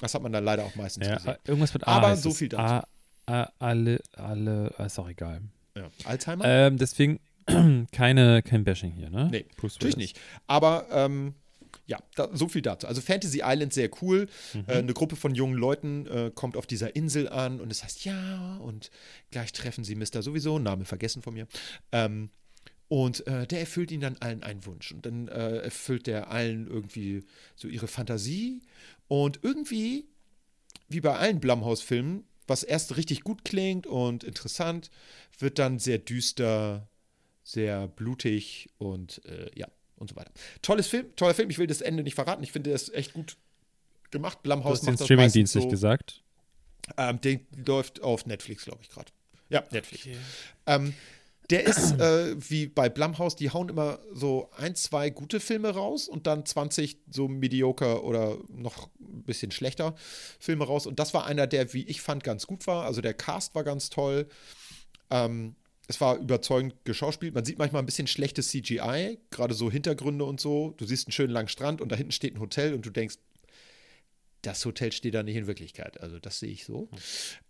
das 0.00 0.14
hat 0.14 0.22
man 0.22 0.32
dann 0.32 0.44
leider 0.44 0.64
auch 0.64 0.74
meistens 0.76 1.06
ja, 1.06 1.16
gesehen. 1.16 1.36
irgendwas 1.46 1.72
mit 1.72 1.86
A. 1.86 1.92
Aber 1.92 2.16
so 2.16 2.30
viel 2.30 2.48
dazu. 2.48 2.62
A, 2.62 2.88
A, 3.26 3.50
alle, 3.58 4.00
alle, 4.12 4.74
ist 4.78 4.98
auch 4.98 5.08
egal. 5.08 5.42
Ja. 5.76 5.90
Alzheimer? 6.04 6.44
Ähm, 6.44 6.76
deswegen 6.76 7.20
keine, 7.92 8.42
kein 8.42 8.64
Bashing 8.64 8.92
hier, 8.92 9.10
ne? 9.10 9.28
Nee, 9.30 9.46
Bruce 9.56 9.74
natürlich 9.74 9.96
Willis. 9.96 10.10
nicht. 10.14 10.20
Aber 10.46 10.86
ähm, 10.90 11.34
ja, 11.86 11.98
da, 12.16 12.28
so 12.32 12.48
viel 12.48 12.62
dazu. 12.62 12.86
Also 12.86 13.00
Fantasy 13.00 13.42
Island 13.44 13.72
sehr 13.72 13.90
cool. 14.02 14.28
Mhm. 14.52 14.64
Äh, 14.66 14.72
eine 14.74 14.94
Gruppe 14.94 15.16
von 15.16 15.34
jungen 15.34 15.54
Leuten 15.54 16.06
äh, 16.06 16.30
kommt 16.34 16.56
auf 16.56 16.66
dieser 16.66 16.96
Insel 16.96 17.28
an 17.28 17.60
und 17.60 17.70
es 17.70 17.82
heißt 17.82 18.04
ja 18.04 18.56
und 18.58 18.90
gleich 19.30 19.52
treffen 19.52 19.84
sie 19.84 19.94
Mr. 19.94 20.22
sowieso, 20.22 20.58
Name 20.58 20.84
vergessen 20.84 21.22
von 21.22 21.34
mir. 21.34 21.46
Ähm, 21.92 22.30
und 22.88 23.26
äh, 23.26 23.46
der 23.46 23.60
erfüllt 23.60 23.90
ihnen 23.90 24.02
dann 24.02 24.16
allen 24.20 24.42
einen 24.42 24.64
Wunsch. 24.66 24.92
Und 24.92 25.06
dann 25.06 25.28
äh, 25.28 25.58
erfüllt 25.58 26.06
der 26.06 26.30
allen 26.30 26.66
irgendwie 26.66 27.24
so 27.56 27.68
ihre 27.68 27.88
Fantasie. 27.88 28.60
Und 29.08 29.40
irgendwie, 29.42 30.06
wie 30.88 31.00
bei 31.00 31.16
allen 31.16 31.40
Blumhouse-Filmen, 31.40 32.24
was 32.46 32.62
erst 32.62 32.96
richtig 32.96 33.22
gut 33.22 33.44
klingt 33.44 33.86
und 33.86 34.24
interessant, 34.24 34.90
wird 35.38 35.58
dann 35.58 35.78
sehr 35.78 35.98
düster, 35.98 36.88
sehr 37.42 37.88
blutig 37.88 38.68
und 38.78 39.24
äh, 39.26 39.50
ja, 39.54 39.68
und 39.96 40.10
so 40.10 40.16
weiter. 40.16 40.32
Tolles 40.62 40.86
Film, 40.86 41.14
toller 41.16 41.34
Film. 41.34 41.50
Ich 41.50 41.58
will 41.58 41.66
das 41.66 41.80
Ende 41.80 42.02
nicht 42.02 42.14
verraten. 42.14 42.42
Ich 42.42 42.52
finde, 42.52 42.70
der 42.70 42.74
ist 42.76 42.92
echt 42.94 43.12
gut 43.12 43.36
gemacht. 44.10 44.38
Du 44.38 44.42
Blumhouse 44.42 44.78
hast 44.78 44.86
den 44.86 44.96
das 44.96 45.04
Streamingdienst 45.04 45.54
nicht 45.54 45.64
so. 45.64 45.70
gesagt. 45.70 46.22
Ähm, 46.96 47.20
der 47.20 47.40
läuft 47.64 48.02
auf 48.02 48.26
Netflix, 48.26 48.64
glaube 48.64 48.80
ich, 48.82 48.90
gerade. 48.90 49.10
Ja, 49.48 49.64
Netflix. 49.70 50.06
Ähm, 50.66 50.94
der 51.50 51.66
ist 51.66 52.00
äh, 52.00 52.34
wie 52.50 52.66
bei 52.66 52.88
Blumhouse, 52.88 53.36
die 53.36 53.50
hauen 53.50 53.68
immer 53.68 53.98
so 54.12 54.50
ein, 54.56 54.74
zwei 54.74 55.10
gute 55.10 55.40
Filme 55.40 55.70
raus 55.70 56.08
und 56.08 56.26
dann 56.26 56.46
20 56.46 56.98
so 57.10 57.28
mediocre 57.28 58.02
oder 58.02 58.38
noch 58.48 58.88
ein 59.00 59.24
bisschen 59.24 59.50
schlechter 59.50 59.94
Filme 60.38 60.64
raus. 60.64 60.86
Und 60.86 60.98
das 60.98 61.12
war 61.12 61.26
einer, 61.26 61.46
der, 61.46 61.72
wie 61.74 61.84
ich 61.84 62.00
fand, 62.00 62.24
ganz 62.24 62.46
gut 62.46 62.66
war. 62.66 62.84
Also 62.84 63.00
der 63.02 63.14
Cast 63.14 63.54
war 63.54 63.64
ganz 63.64 63.90
toll. 63.90 64.26
Ähm, 65.10 65.56
es 65.86 66.00
war 66.00 66.16
überzeugend 66.16 66.74
geschauspielt. 66.84 67.34
Man 67.34 67.44
sieht 67.44 67.58
manchmal 67.58 67.82
ein 67.82 67.86
bisschen 67.86 68.06
schlechtes 68.06 68.48
CGI, 68.48 69.18
gerade 69.30 69.52
so 69.52 69.70
Hintergründe 69.70 70.24
und 70.24 70.40
so. 70.40 70.72
Du 70.78 70.86
siehst 70.86 71.06
einen 71.06 71.12
schönen 71.12 71.32
langen 71.32 71.48
Strand 71.48 71.82
und 71.82 71.92
da 71.92 71.96
hinten 71.96 72.12
steht 72.12 72.34
ein 72.34 72.40
Hotel 72.40 72.72
und 72.72 72.86
du 72.86 72.90
denkst, 72.90 73.16
das 74.40 74.64
Hotel 74.64 74.92
steht 74.92 75.14
da 75.14 75.22
nicht 75.22 75.36
in 75.36 75.46
Wirklichkeit. 75.46 76.00
Also 76.00 76.18
das 76.18 76.38
sehe 76.38 76.50
ich 76.50 76.64
so. 76.64 76.88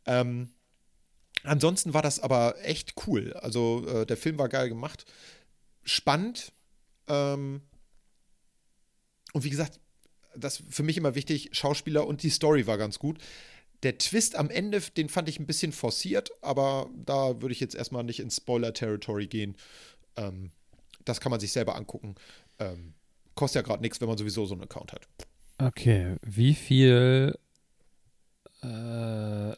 Ähm, 0.06 0.48
ansonsten 1.44 1.94
war 1.94 2.02
das 2.02 2.20
aber 2.20 2.56
echt 2.62 2.94
cool. 3.06 3.32
Also 3.34 3.86
äh, 3.86 4.06
der 4.06 4.16
Film 4.16 4.38
war 4.38 4.48
geil 4.48 4.68
gemacht. 4.68 5.04
Spannend. 5.82 6.52
Ähm, 7.08 7.62
und 9.32 9.44
wie 9.44 9.50
gesagt, 9.50 9.80
das 10.36 10.60
ist 10.60 10.74
für 10.74 10.82
mich 10.82 10.96
immer 10.96 11.14
wichtig, 11.14 11.50
Schauspieler 11.52 12.06
und 12.06 12.22
die 12.22 12.30
Story 12.30 12.66
war 12.66 12.78
ganz 12.78 12.98
gut. 12.98 13.18
Der 13.82 13.98
Twist 13.98 14.36
am 14.36 14.50
Ende, 14.50 14.80
den 14.80 15.08
fand 15.08 15.28
ich 15.28 15.38
ein 15.38 15.46
bisschen 15.46 15.72
forciert, 15.72 16.30
aber 16.40 16.88
da 17.04 17.42
würde 17.42 17.52
ich 17.52 17.60
jetzt 17.60 17.74
erstmal 17.74 18.02
nicht 18.02 18.20
ins 18.20 18.36
Spoiler-Territory 18.36 19.26
gehen. 19.26 19.56
Ähm, 20.16 20.50
das 21.04 21.20
kann 21.20 21.30
man 21.30 21.40
sich 21.40 21.52
selber 21.52 21.76
angucken. 21.76 22.14
Ähm, 22.58 22.94
kostet 23.34 23.62
ja 23.62 23.66
gerade 23.66 23.82
nichts, 23.82 24.00
wenn 24.00 24.08
man 24.08 24.16
sowieso 24.16 24.46
so 24.46 24.54
einen 24.54 24.62
Account 24.62 24.92
hat. 24.92 25.06
Okay, 25.58 26.16
wie 26.22 26.54
viel 26.54 27.36
äh, 28.62 29.52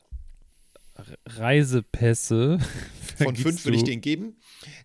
Reisepässe 1.27 2.59
Von 3.16 3.35
fünf 3.37 3.64
würde 3.64 3.79
ich 3.79 3.85
den 3.85 4.01
geben. 4.03 4.37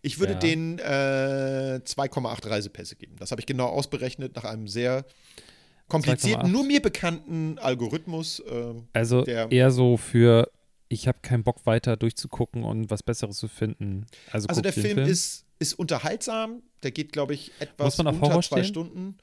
Ich 0.02 0.20
würde 0.20 0.34
Ja. 0.34 0.40
den 0.40 0.80
äh, 0.80 1.82
2,8 1.84 2.50
Reisepässe 2.50 2.96
geben. 2.96 3.16
Das 3.20 3.32
habe 3.32 3.42
ich 3.42 3.46
genau 3.46 3.68
ausberechnet 3.68 4.36
nach 4.36 4.46
einem 4.46 4.68
sehr 4.70 5.06
komplizierten, 5.90 6.48
2,8. 6.48 6.52
nur 6.52 6.64
mir 6.64 6.82
bekannten 6.82 7.60
Algorithmus. 7.60 8.42
ähm, 8.50 8.88
Also 8.94 9.26
eher 9.26 9.72
so 9.72 9.98
für, 9.98 10.50
ich 10.88 11.08
habe 11.10 11.20
keinen 11.22 11.44
Bock 11.44 11.66
weiter 11.66 11.98
durchzugucken 11.98 12.64
und 12.64 12.90
was 12.90 13.04
Besseres 13.04 13.36
zu 13.38 13.50
finden. 13.50 14.06
Also, 14.32 14.48
also 14.48 14.62
der 14.62 14.72
den 14.72 14.82
Film, 14.82 14.98
Ist, 15.00 15.46
ist 15.60 15.74
unterhaltsam. 15.74 16.64
Der 16.84 16.92
geht, 16.92 17.12
glaube 17.12 17.34
ich, 17.34 17.52
etwas 17.60 18.00
unter 18.00 18.18
Horror 18.22 18.42
zwei 18.42 18.64
stehen? 18.64 18.66
Stunden. 18.66 19.18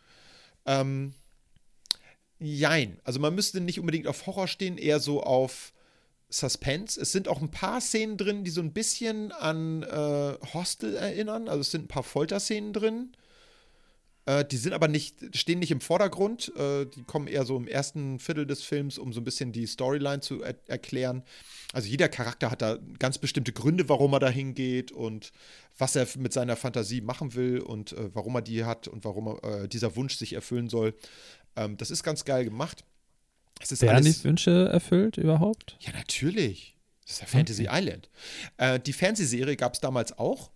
Ähm, 0.67 1.15
jein. 2.39 2.99
Also 3.05 3.21
man 3.21 3.35
müsste 3.35 3.61
nicht 3.63 3.81
unbedingt 3.81 4.07
auf 4.07 4.27
Horror 4.27 4.49
stehen, 4.49 4.77
eher 4.77 5.01
so 5.01 5.23
auf 5.23 5.73
Suspense. 6.31 7.01
Es 7.01 7.13
sind 7.13 7.29
auch 7.29 7.41
ein 7.41 7.51
paar 7.51 7.81
Szenen 7.81 8.17
drin, 8.17 8.45
die 8.45 8.51
so 8.51 8.61
ein 8.61 8.73
bisschen 8.73 9.33
an 9.33 9.83
äh, 9.83 10.35
Hostel 10.53 10.95
erinnern. 10.95 11.49
Also 11.49 11.61
es 11.61 11.71
sind 11.71 11.85
ein 11.85 11.89
paar 11.89 12.03
Folterszenen 12.03 12.73
drin. 12.73 13.13
Äh, 14.29 14.45
die 14.45 14.59
sind 14.59 14.75
aber 14.75 14.89
nicht, 14.89 15.35
stehen 15.35 15.59
nicht 15.59 15.71
im 15.71 15.81
Vordergrund. 15.81 16.53
Äh, 16.55 16.85
die 16.85 17.03
kommen 17.05 17.29
eher 17.29 17.47
so 17.47 17.57
im 17.57 17.67
ersten 17.67 18.19
Viertel 18.19 18.47
des 18.47 18.63
Films, 18.63 18.99
um 18.99 19.15
so 19.15 19.23
ein 19.23 19.25
bisschen 19.25 19.53
die 19.53 19.67
Storyline 19.67 20.21
zu 20.21 20.43
er 20.43 20.55
erklären. 20.67 21.23
Also 21.73 21.89
jeder 21.89 22.11
Charakter 22.11 22.51
hat 22.51 22.61
da 22.61 22.79
ganz 22.99 23.17
bestimmte 23.17 23.53
Gründe, 23.55 23.89
warum 23.89 24.13
er 24.13 24.21
da 24.21 24.29
hingeht 24.29 24.93
und 24.93 25.33
was 25.79 25.97
er 25.97 26.07
mit 26.19 26.35
seiner 26.35 26.57
Fantasie 26.57 27.01
machen 27.01 27.35
will 27.35 27.61
und 27.61 27.93
äh, 27.93 28.15
warum 28.15 28.35
er 28.35 28.43
die 28.43 28.65
hat 28.67 28.87
und 28.87 29.05
warum 29.07 29.29
er, 29.29 29.63
äh, 29.63 29.69
dieser 29.69 29.97
Wunsch 29.97 30.17
sich 30.17 30.35
erfüllen 30.35 30.69
soll. 30.69 30.95
Ähm, 31.57 31.79
das 31.79 31.91
ist 31.91 32.03
ganz 32.03 32.27
geil 32.27 32.45
gemacht. 32.45 32.85
Es 33.61 33.73
ist 33.73 33.83
Werden 33.83 34.05
die 34.05 34.25
Wünsche 34.25 34.69
erfüllt 34.73 35.17
überhaupt? 35.17 35.77
ja, 35.81 35.93
natürlich. 35.93 36.75
Das 37.03 37.15
ist 37.17 37.21
ja 37.23 37.27
Fantasy 37.27 37.69
Island. 37.71 38.11
Äh, 38.59 38.79
die 38.81 38.93
Fernsehserie 38.93 39.57
gab 39.57 39.73
es 39.75 39.81
damals 39.81 40.19
auch. 40.19 40.51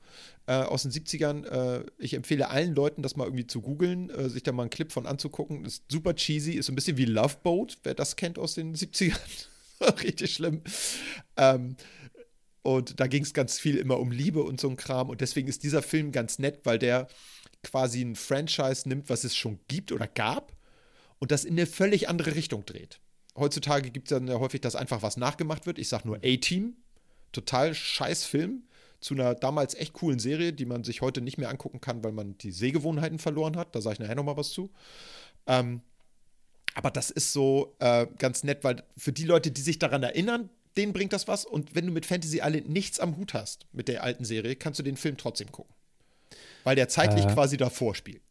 Äh, 0.47 0.55
aus 0.55 0.83
den 0.83 0.91
70ern. 0.93 1.47
Äh, 1.47 1.87
ich 1.99 2.15
empfehle 2.15 2.51
allen 2.51 2.75
Leuten, 2.75 3.03
das 3.03 3.17
mal 3.17 3.25
irgendwie 3.25 3.47
zu 3.47 3.63
googeln, 3.63 4.11
äh, 4.11 4.29
sich 4.29 4.43
da 4.43 4.53
mal 4.53 4.65
einen 4.65 4.71
Clip 4.71 4.91
von 4.93 5.07
anzugucken. 5.07 5.65
Ist 5.65 5.85
super 5.91 6.15
cheesy, 6.15 6.53
ist 6.53 6.67
so 6.67 6.73
ein 6.73 6.75
bisschen 6.75 6.97
wie 6.97 7.05
Love 7.05 7.37
Boat, 7.43 7.79
wer 7.85 7.95
das 7.95 8.17
kennt 8.17 8.39
aus 8.39 8.55
den 8.55 8.75
70ern. 8.75 9.17
Richtig 10.03 10.35
schlimm. 10.35 10.63
Ähm, 11.37 11.77
und 12.63 13.01
da 13.01 13.07
ging 13.07 13.23
es 13.23 13.35
ganz 13.35 13.59
viel 13.59 13.77
immer 13.77 13.99
um 13.99 14.11
Liebe 14.11 14.43
und 14.43 14.61
so 14.61 14.69
ein 14.69 14.77
Kram. 14.77 15.11
Und 15.11 15.21
deswegen 15.21 15.49
ist 15.49 15.63
dieser 15.63 15.83
Film 15.83 16.13
ganz 16.13 16.39
nett, 16.39 16.61
weil 16.65 16.79
der 16.79 17.09
quasi 17.63 18.03
ein 18.03 18.17
Franchise 18.17 18.89
nimmt, 18.89 19.09
was 19.09 19.25
es 19.25 19.37
schon 19.37 19.59
gibt 19.69 19.93
oder 19.93 20.07
gab 20.07 20.53
und 21.23 21.31
das 21.31 21.45
in 21.45 21.53
eine 21.53 21.67
völlig 21.67 22.09
andere 22.09 22.35
Richtung 22.35 22.67
dreht. 22.67 22.99
Heutzutage 23.37 23.93
gibt 23.93 24.11
es 24.11 24.19
dann 24.19 24.27
ja 24.27 24.41
häufig, 24.41 24.61
dass 24.61 24.75
einfach 24.75 25.03
was 25.03 25.17
nachgemacht 25.17 25.67
wird. 25.67 25.79
Ich 25.79 25.89
sage 25.89 26.09
nur 26.09 26.17
A-Team. 26.17 26.75
Total 27.31 27.77
scheiß 27.77 28.25
Film 28.25 28.65
zu 28.99 29.15
einer 29.15 29.37
damals 29.37 29.77
echt 29.77 29.93
coolen 29.93 30.19
Serie, 30.19 30.53
die 30.53 30.65
man 30.65 30.83
sich 30.83 31.01
heute 31.01 31.21
nicht 31.21 31.39
mehr 31.39 31.49
angucken 31.49 31.81
kann, 31.81 32.03
weil 32.03 32.11
man 32.11 32.37
die 32.39 32.51
Sehgewohnheiten 32.51 33.21
verloren 33.21 33.57
hat. 33.57 33.73
Da 33.73 33.81
sage 33.81 33.93
ich 33.93 33.99
nachher 34.01 34.17
nochmal 34.17 34.37
was 34.37 34.51
zu. 34.51 34.73
Ähm, 35.47 35.83
aber 36.75 36.91
das 36.91 37.11
ist 37.11 37.33
so 37.33 37.77
äh, 37.79 38.09
ganz 38.19 38.43
nett, 38.43 38.65
weil 38.65 38.83
für 38.97 39.13
die 39.13 39.25
Leute, 39.25 39.53
die 39.53 39.63
sich 39.63 39.79
daran 39.79 40.03
erinnern, 40.03 40.51
denen 40.77 40.93
bringt 40.93 41.13
das 41.13 41.29
was. 41.29 41.45
Und 41.45 41.77
wenn 41.77 41.87
du 41.87 41.93
mit 41.93 42.05
Fantasy 42.05 42.41
Island 42.43 42.69
nichts 42.69 42.99
am 42.99 43.17
Hut 43.17 43.33
hast 43.33 43.69
mit 43.71 43.87
der 43.87 44.03
alten 44.03 44.25
Serie, 44.25 44.57
kannst 44.57 44.81
du 44.81 44.83
den 44.83 44.97
Film 44.97 45.17
trotzdem 45.17 45.53
gucken. 45.53 45.73
Weil 46.65 46.75
der 46.75 46.89
zeitlich 46.89 47.27
Äh, 47.27 47.33
quasi 47.33 47.57
davor 47.57 47.95
spielt. 47.95 48.23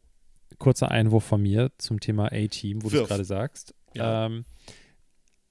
Kurzer 0.62 0.92
Einwurf 0.92 1.24
von 1.24 1.42
mir 1.42 1.72
zum 1.80 2.00
Thema 2.00 2.32
A-Team, 2.32 2.84
wo 2.84 2.90
du 2.90 3.02
es 3.02 3.08
gerade 3.08 3.26
sagst. 3.26 3.74
Ja. 3.96 4.28
Ähm, 4.28 4.46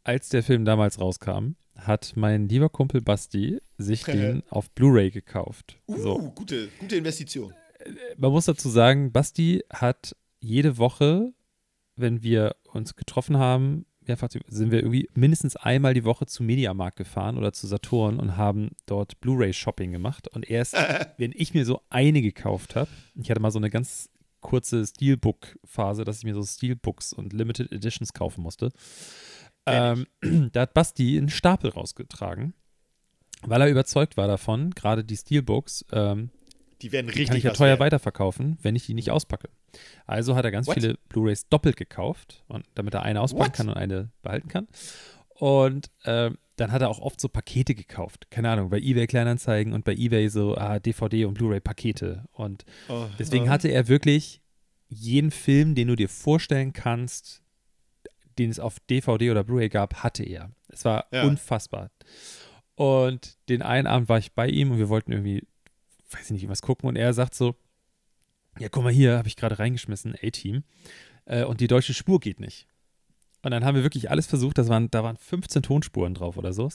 als 0.04 0.28
der 0.28 0.44
Film 0.44 0.64
damals 0.64 1.00
rauskam, 1.00 1.56
hat 1.74 2.12
mein 2.14 2.48
lieber 2.48 2.68
Kumpel 2.68 3.00
Basti 3.00 3.60
sich 3.76 4.04
den 4.04 4.44
auf 4.50 4.70
Blu-ray 4.70 5.10
gekauft. 5.10 5.76
Uh, 5.88 5.98
So. 5.98 6.18
gute, 6.36 6.68
gute 6.78 6.96
Investition. 6.96 7.52
man 8.18 8.30
muss 8.30 8.44
dazu 8.44 8.68
sagen, 8.68 9.10
Basti 9.10 9.64
hat 9.72 10.14
jede 10.38 10.78
Woche, 10.78 11.32
wenn 11.96 12.22
wir 12.22 12.54
uns 12.72 12.94
getroffen 12.94 13.36
haben, 13.36 13.86
mehrfach 14.06 14.28
sind 14.46 14.70
wir 14.70 14.78
irgendwie 14.78 15.08
mindestens 15.14 15.56
einmal 15.56 15.94
die 15.94 16.04
Woche 16.04 16.26
zu 16.26 16.44
Mediamarkt 16.44 16.96
gefahren 16.96 17.36
oder 17.36 17.52
zu 17.52 17.66
Saturn 17.66 18.20
und 18.20 18.36
haben 18.36 18.70
dort 18.86 19.20
Blu-ray-Shopping 19.20 19.90
gemacht. 19.90 20.28
Und 20.28 20.48
erst, 20.48 20.74
wenn 21.18 21.32
ich 21.34 21.52
mir 21.52 21.64
so 21.64 21.80
eine 21.90 22.22
gekauft 22.22 22.76
habe, 22.76 22.90
ich 23.20 23.28
hatte 23.28 23.40
mal 23.40 23.50
so 23.50 23.58
eine 23.58 23.70
ganz 23.70 24.09
kurze 24.40 24.86
Steelbook-Phase, 24.86 26.04
dass 26.04 26.18
ich 26.18 26.24
mir 26.24 26.34
so 26.34 26.42
Steelbooks 26.42 27.12
und 27.12 27.32
Limited 27.32 27.72
Editions 27.72 28.12
kaufen 28.12 28.42
musste. 28.42 28.70
Ähm, 29.66 30.06
da 30.52 30.62
hat 30.62 30.74
Basti 30.74 31.18
einen 31.18 31.28
Stapel 31.28 31.70
rausgetragen, 31.70 32.54
weil 33.42 33.60
er 33.60 33.68
überzeugt 33.68 34.16
war 34.16 34.26
davon, 34.26 34.70
gerade 34.70 35.04
die 35.04 35.16
Steelbooks, 35.16 35.84
ähm, 35.92 36.30
Die 36.82 36.92
werden 36.92 37.08
richtig 37.08 37.28
kann 37.28 37.36
ich 37.36 37.44
ja 37.44 37.52
teuer 37.52 37.70
wert. 37.72 37.80
weiterverkaufen, 37.80 38.58
wenn 38.62 38.74
ich 38.76 38.86
die 38.86 38.94
nicht 38.94 39.10
auspacke. 39.10 39.50
Also 40.06 40.34
hat 40.34 40.44
er 40.44 40.50
ganz 40.50 40.66
What? 40.66 40.74
viele 40.74 40.94
Blu-rays 41.08 41.48
doppelt 41.48 41.76
gekauft, 41.76 42.42
und, 42.48 42.64
damit 42.74 42.94
er 42.94 43.02
eine 43.02 43.20
auspacken 43.20 43.50
What? 43.50 43.56
kann 43.56 43.68
und 43.68 43.76
eine 43.76 44.10
behalten 44.22 44.48
kann. 44.48 44.66
Und 45.28 45.90
ähm, 46.04 46.38
dann 46.60 46.72
hat 46.72 46.82
er 46.82 46.88
auch 46.90 47.00
oft 47.00 47.20
so 47.20 47.28
Pakete 47.28 47.74
gekauft. 47.74 48.30
Keine 48.30 48.50
Ahnung, 48.50 48.70
bei 48.70 48.78
eBay 48.78 49.06
Kleinanzeigen 49.06 49.72
und 49.72 49.84
bei 49.84 49.94
eBay 49.94 50.28
so 50.28 50.56
ah, 50.56 50.78
DVD 50.78 51.24
und 51.24 51.34
Blu-ray-Pakete. 51.34 52.24
Und 52.32 52.64
Oh, 52.88 53.06
deswegen 53.18 53.46
oh. 53.46 53.48
hatte 53.48 53.68
er 53.68 53.88
wirklich 53.88 54.42
jeden 54.88 55.30
Film, 55.30 55.74
den 55.74 55.88
du 55.88 55.96
dir 55.96 56.08
vorstellen 56.08 56.72
kannst, 56.72 57.42
den 58.38 58.50
es 58.50 58.60
auf 58.60 58.78
DVD 58.80 59.30
oder 59.30 59.44
Blu-ray 59.44 59.68
gab, 59.68 60.02
hatte 60.02 60.22
er. 60.24 60.50
Es 60.68 60.84
war 60.84 61.06
Ja. 61.12 61.24
unfassbar. 61.24 61.90
Und 62.74 63.38
den 63.48 63.62
einen 63.62 63.86
Abend 63.86 64.08
war 64.08 64.18
ich 64.18 64.32
bei 64.32 64.48
ihm 64.48 64.70
und 64.70 64.78
wir 64.78 64.88
wollten 64.88 65.12
irgendwie, 65.12 65.46
weiß 66.10 66.24
ich 66.26 66.30
nicht, 66.30 66.48
was 66.48 66.62
gucken 66.62 66.88
und 66.88 66.96
er 66.96 67.12
sagt 67.12 67.34
so, 67.34 67.54
ja, 68.58 68.68
guck 68.68 68.82
mal 68.84 68.92
hier, 68.92 69.16
habe 69.16 69.28
ich 69.28 69.36
gerade 69.36 69.58
reingeschmissen, 69.58 70.14
A-Team. 70.22 70.64
Äh, 71.24 71.44
und 71.44 71.60
die 71.60 71.68
deutsche 71.68 71.94
Spur 71.94 72.20
geht 72.20 72.40
nicht. 72.40 72.66
Und 73.42 73.52
dann 73.52 73.64
haben 73.64 73.74
wir 73.74 73.82
wirklich 73.82 74.10
alles 74.10 74.26
versucht, 74.26 74.58
das 74.58 74.68
waren, 74.68 74.90
da 74.90 75.02
waren 75.02 75.16
15 75.16 75.62
Tonspuren 75.62 76.14
drauf 76.14 76.36
oder 76.36 76.52
so. 76.52 76.68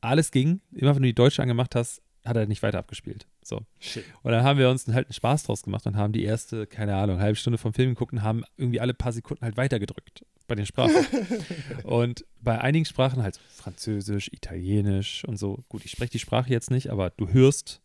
Alles 0.00 0.30
ging, 0.30 0.60
immer 0.72 0.94
wenn 0.94 1.02
du 1.02 1.08
die 1.08 1.14
deutsche 1.14 1.42
angemacht 1.42 1.74
hast, 1.74 2.02
hat 2.24 2.36
er 2.36 2.46
nicht 2.46 2.62
weiter 2.62 2.78
abgespielt. 2.78 3.26
So. 3.42 3.62
Shit. 3.80 4.04
Und 4.22 4.32
dann 4.32 4.44
haben 4.44 4.58
wir 4.58 4.70
uns 4.70 4.86
halt 4.88 5.08
einen 5.08 5.12
Spaß 5.12 5.44
draus 5.44 5.62
gemacht 5.62 5.86
und 5.86 5.96
haben 5.96 6.12
die 6.12 6.24
erste, 6.24 6.66
keine 6.66 6.96
Ahnung, 6.96 7.18
halbe 7.18 7.36
Stunde 7.36 7.58
vom 7.58 7.72
Film 7.72 7.90
geguckt 7.90 8.12
und 8.12 8.22
haben 8.22 8.44
irgendwie 8.56 8.80
alle 8.80 8.94
paar 8.94 9.12
Sekunden 9.12 9.44
halt 9.44 9.56
weitergedrückt 9.56 10.24
bei 10.46 10.54
den 10.54 10.66
Sprachen. 10.66 10.94
und 11.84 12.24
bei 12.40 12.60
einigen 12.60 12.84
Sprachen 12.84 13.22
halt 13.22 13.40
Französisch, 13.54 14.28
Italienisch 14.32 15.24
und 15.24 15.36
so. 15.36 15.60
Gut, 15.68 15.84
ich 15.84 15.90
spreche 15.90 16.12
die 16.12 16.18
Sprache 16.18 16.50
jetzt 16.50 16.70
nicht, 16.70 16.90
aber 16.90 17.10
du 17.10 17.28
hörst, 17.28 17.80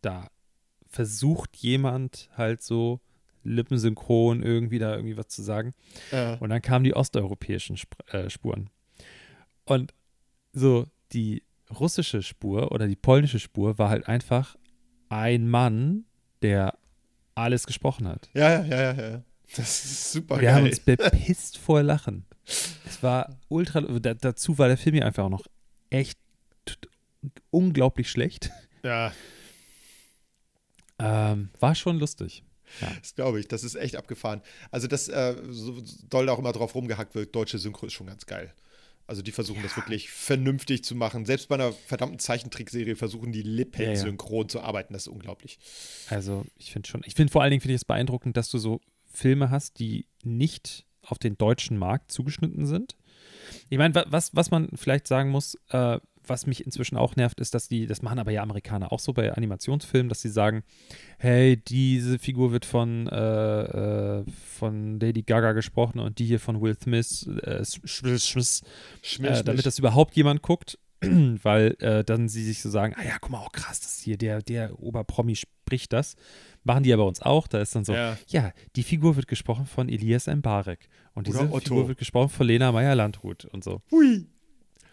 da 0.00 0.28
versucht 0.88 1.56
jemand 1.56 2.30
halt 2.36 2.62
so 2.62 3.00
lippensynchron 3.48 4.42
irgendwie 4.42 4.78
da 4.78 4.94
irgendwie 4.94 5.16
was 5.16 5.28
zu 5.28 5.42
sagen. 5.42 5.72
Ja. 6.12 6.34
Und 6.34 6.50
dann 6.50 6.62
kamen 6.62 6.84
die 6.84 6.94
osteuropäischen 6.94 7.76
Sp 7.78 7.94
äh, 8.12 8.28
Spuren. 8.30 8.70
Und 9.64 9.94
so 10.52 10.86
die 11.12 11.42
russische 11.78 12.22
Spur 12.22 12.72
oder 12.72 12.86
die 12.86 12.96
polnische 12.96 13.38
Spur 13.40 13.78
war 13.78 13.88
halt 13.90 14.06
einfach 14.08 14.56
ein 15.08 15.48
Mann, 15.48 16.04
der 16.42 16.78
alles 17.34 17.66
gesprochen 17.66 18.08
hat. 18.08 18.28
Ja, 18.34 18.64
ja, 18.64 18.92
ja, 18.92 19.10
ja. 19.10 19.22
Das 19.56 19.84
ist 19.84 20.12
super 20.12 20.40
Wir 20.40 20.52
haben 20.54 20.64
geil. 20.64 20.70
uns 20.72 20.80
bepisst 20.80 21.58
vor 21.58 21.82
Lachen. 21.82 22.24
Es 22.44 23.02
war 23.02 23.36
ultra. 23.48 23.80
Da, 23.80 24.14
dazu 24.14 24.58
war 24.58 24.68
der 24.68 24.76
Film 24.76 24.96
ja 24.96 25.04
einfach 25.06 25.24
auch 25.24 25.30
noch 25.30 25.46
echt 25.90 26.18
unglaublich 27.50 28.10
schlecht. 28.10 28.50
Ja, 28.82 29.12
Ähm, 30.98 31.50
war 31.60 31.74
schon 31.74 31.98
lustig. 31.98 32.42
Das 33.00 33.14
glaube 33.14 33.40
ich. 33.40 33.48
Das 33.48 33.64
ist 33.64 33.74
echt 33.74 33.96
abgefahren. 33.96 34.42
Also, 34.70 34.86
dass 34.86 35.08
äh, 35.08 35.34
so 35.50 35.82
doll 36.10 36.26
da 36.26 36.32
auch 36.32 36.38
immer 36.38 36.52
drauf 36.52 36.74
rumgehackt 36.74 37.14
wird, 37.14 37.34
deutsche 37.34 37.58
Synchro 37.58 37.86
ist 37.86 37.92
schon 37.94 38.06
ganz 38.06 38.26
geil. 38.26 38.52
Also, 39.08 39.22
die 39.22 39.30
versuchen 39.32 39.62
das 39.62 39.76
wirklich 39.76 40.10
vernünftig 40.10 40.82
zu 40.82 40.94
machen. 40.96 41.26
Selbst 41.26 41.48
bei 41.48 41.54
einer 41.54 41.72
verdammten 41.72 42.18
Zeichentrickserie 42.18 42.96
versuchen 42.96 43.30
die 43.32 43.42
Lippen 43.42 43.82
Ja, 43.82 43.90
ja. 43.90 43.96
synchron 43.96 44.48
zu 44.48 44.60
arbeiten. 44.60 44.92
Das 44.94 45.02
ist 45.02 45.08
unglaublich. 45.12 45.58
Also 46.10 46.44
ich 46.58 46.72
finde 46.72 46.88
schon, 46.88 47.02
ich 47.06 47.14
finde 47.14 47.32
vor 47.32 47.42
allen 47.42 47.52
Dingen 47.52 47.60
finde 47.60 47.74
ich 47.74 47.80
es 47.82 47.84
beeindruckend, 47.84 48.36
dass 48.36 48.50
du 48.50 48.58
so 48.58 48.80
Filme 49.12 49.50
hast, 49.50 49.78
die 49.78 50.06
nicht 50.24 50.84
auf 51.02 51.18
den 51.18 51.38
deutschen 51.38 51.78
Markt 51.78 52.10
zugeschnitten 52.10 52.66
sind. 52.66 52.96
Ich 53.70 53.78
meine, 53.78 53.94
wa- 53.94 54.06
was, 54.08 54.34
was 54.34 54.50
man 54.50 54.68
vielleicht 54.74 55.06
sagen 55.06 55.30
muss, 55.30 55.56
äh, 55.70 56.00
was 56.28 56.46
mich 56.46 56.64
inzwischen 56.64 56.96
auch 56.96 57.16
nervt, 57.16 57.40
ist, 57.40 57.54
dass 57.54 57.68
die, 57.68 57.86
das 57.86 58.02
machen 58.02 58.18
aber 58.18 58.30
ja 58.32 58.42
Amerikaner 58.42 58.92
auch 58.92 58.98
so 59.00 59.12
bei 59.12 59.32
Animationsfilmen, 59.32 60.08
dass 60.08 60.20
sie 60.22 60.28
sagen, 60.28 60.62
hey, 61.18 61.56
diese 61.56 62.18
Figur 62.18 62.52
wird 62.52 62.64
von, 62.64 63.06
äh, 63.08 64.18
äh, 64.20 64.24
von 64.46 65.00
Lady 65.00 65.22
Gaga 65.22 65.52
gesprochen 65.52 65.98
und 66.00 66.18
die 66.18 66.24
hier 66.26 66.40
von 66.40 66.60
Will 66.60 66.76
Smith, 66.82 67.26
äh, 67.42 67.60
Sch- 67.62 67.84
Sch- 67.84 68.16
Sch- 68.38 68.62
Schmiss, 69.02 69.40
äh, 69.40 69.44
damit 69.44 69.66
das 69.66 69.78
überhaupt 69.78 70.16
jemand 70.16 70.42
guckt, 70.42 70.78
weil 71.00 71.76
äh, 71.80 72.04
dann 72.04 72.28
sie 72.28 72.44
sich 72.44 72.62
so 72.62 72.70
sagen, 72.70 72.94
ah 72.98 73.04
ja, 73.04 73.18
guck 73.20 73.30
mal, 73.30 73.42
oh 73.44 73.50
krass, 73.52 73.80
das 73.80 73.98
hier, 74.00 74.16
der, 74.16 74.40
der 74.42 74.78
Oberpromi 74.82 75.36
spricht 75.36 75.92
das. 75.92 76.16
Machen 76.64 76.82
die 76.82 76.90
ja 76.90 76.96
bei 76.96 77.02
uns 77.04 77.22
auch, 77.22 77.46
da 77.46 77.60
ist 77.60 77.74
dann 77.76 77.84
so, 77.84 77.92
ja, 77.92 78.16
Ja. 78.28 78.52
die 78.74 78.82
Figur 78.82 79.14
wird 79.14 79.28
gesprochen 79.28 79.66
von 79.66 79.88
Elias 79.88 80.26
Mbarek 80.26 80.88
und 81.14 81.28
Oder 81.28 81.40
diese 81.42 81.52
Otto. 81.52 81.60
Figur 81.68 81.88
wird 81.88 81.98
gesprochen 81.98 82.28
von 82.30 82.46
Lena 82.46 82.72
Meyer-Landrut 82.72 83.44
und 83.44 83.62
so. 83.62 83.82
Hui. 83.92 84.26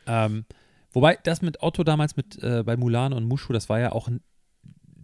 Ähm, 0.06 0.46
wobei 0.94 1.18
das 1.24 1.42
mit 1.42 1.62
Otto 1.62 1.84
damals 1.84 2.16
mit 2.16 2.42
äh, 2.42 2.64
bei 2.64 2.78
Mulan 2.78 3.12
und 3.14 3.26
Mushu, 3.26 3.52
das 3.54 3.68
war 3.70 3.80
ja 3.80 3.92
auch 3.92 4.08
ein 4.08 4.22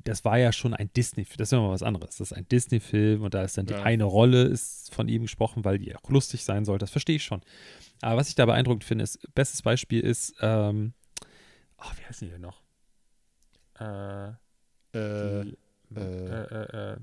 das 0.06 0.24
war 0.26 0.40
ja 0.40 0.52
schon 0.54 0.74
ein 0.74 0.90
Disney, 0.94 1.24
das 1.38 1.50
ist 1.50 1.52
ja 1.52 1.60
mal 1.60 1.70
was 1.72 1.84
anderes. 1.84 2.16
Das 2.18 2.32
ist 2.32 2.34
ein 2.38 2.48
Disney-Film 2.48 3.22
und 3.22 3.34
da 3.34 3.44
ist 3.44 3.58
dann 3.58 3.66
die 3.68 3.74
Ja. 3.74 3.84
eine 3.84 4.06
Rolle 4.06 4.44
ist 4.44 4.92
von 4.96 5.08
ihm 5.10 5.24
gesprochen, 5.24 5.66
weil 5.66 5.78
die 5.78 5.94
auch 5.96 6.10
lustig 6.10 6.46
sein 6.46 6.64
soll. 6.66 6.78
Das 6.80 6.90
verstehe 6.90 7.18
ich 7.18 7.24
schon. 7.24 7.42
Aber 8.02 8.16
was 8.18 8.30
ich 8.30 8.36
da 8.36 8.46
beeindruckend 8.46 8.86
finde, 8.86 9.04
ist, 9.04 9.20
bestes 9.36 9.62
Beispiel 9.62 10.00
ist, 10.00 10.34
ähm, 10.42 10.94
ach, 11.78 11.96
wie 12.00 12.06
heißen 12.06 12.28
die 12.28 12.32
denn 12.32 12.42
noch? 12.42 12.62
Äh, 13.80 14.30
Äh, 14.98 15.44
die, 15.44 15.58
äh, 15.96 16.00
äh, 16.00 16.00
äh, 16.00 16.94
äh, 16.94 16.96
Mann, 16.96 17.00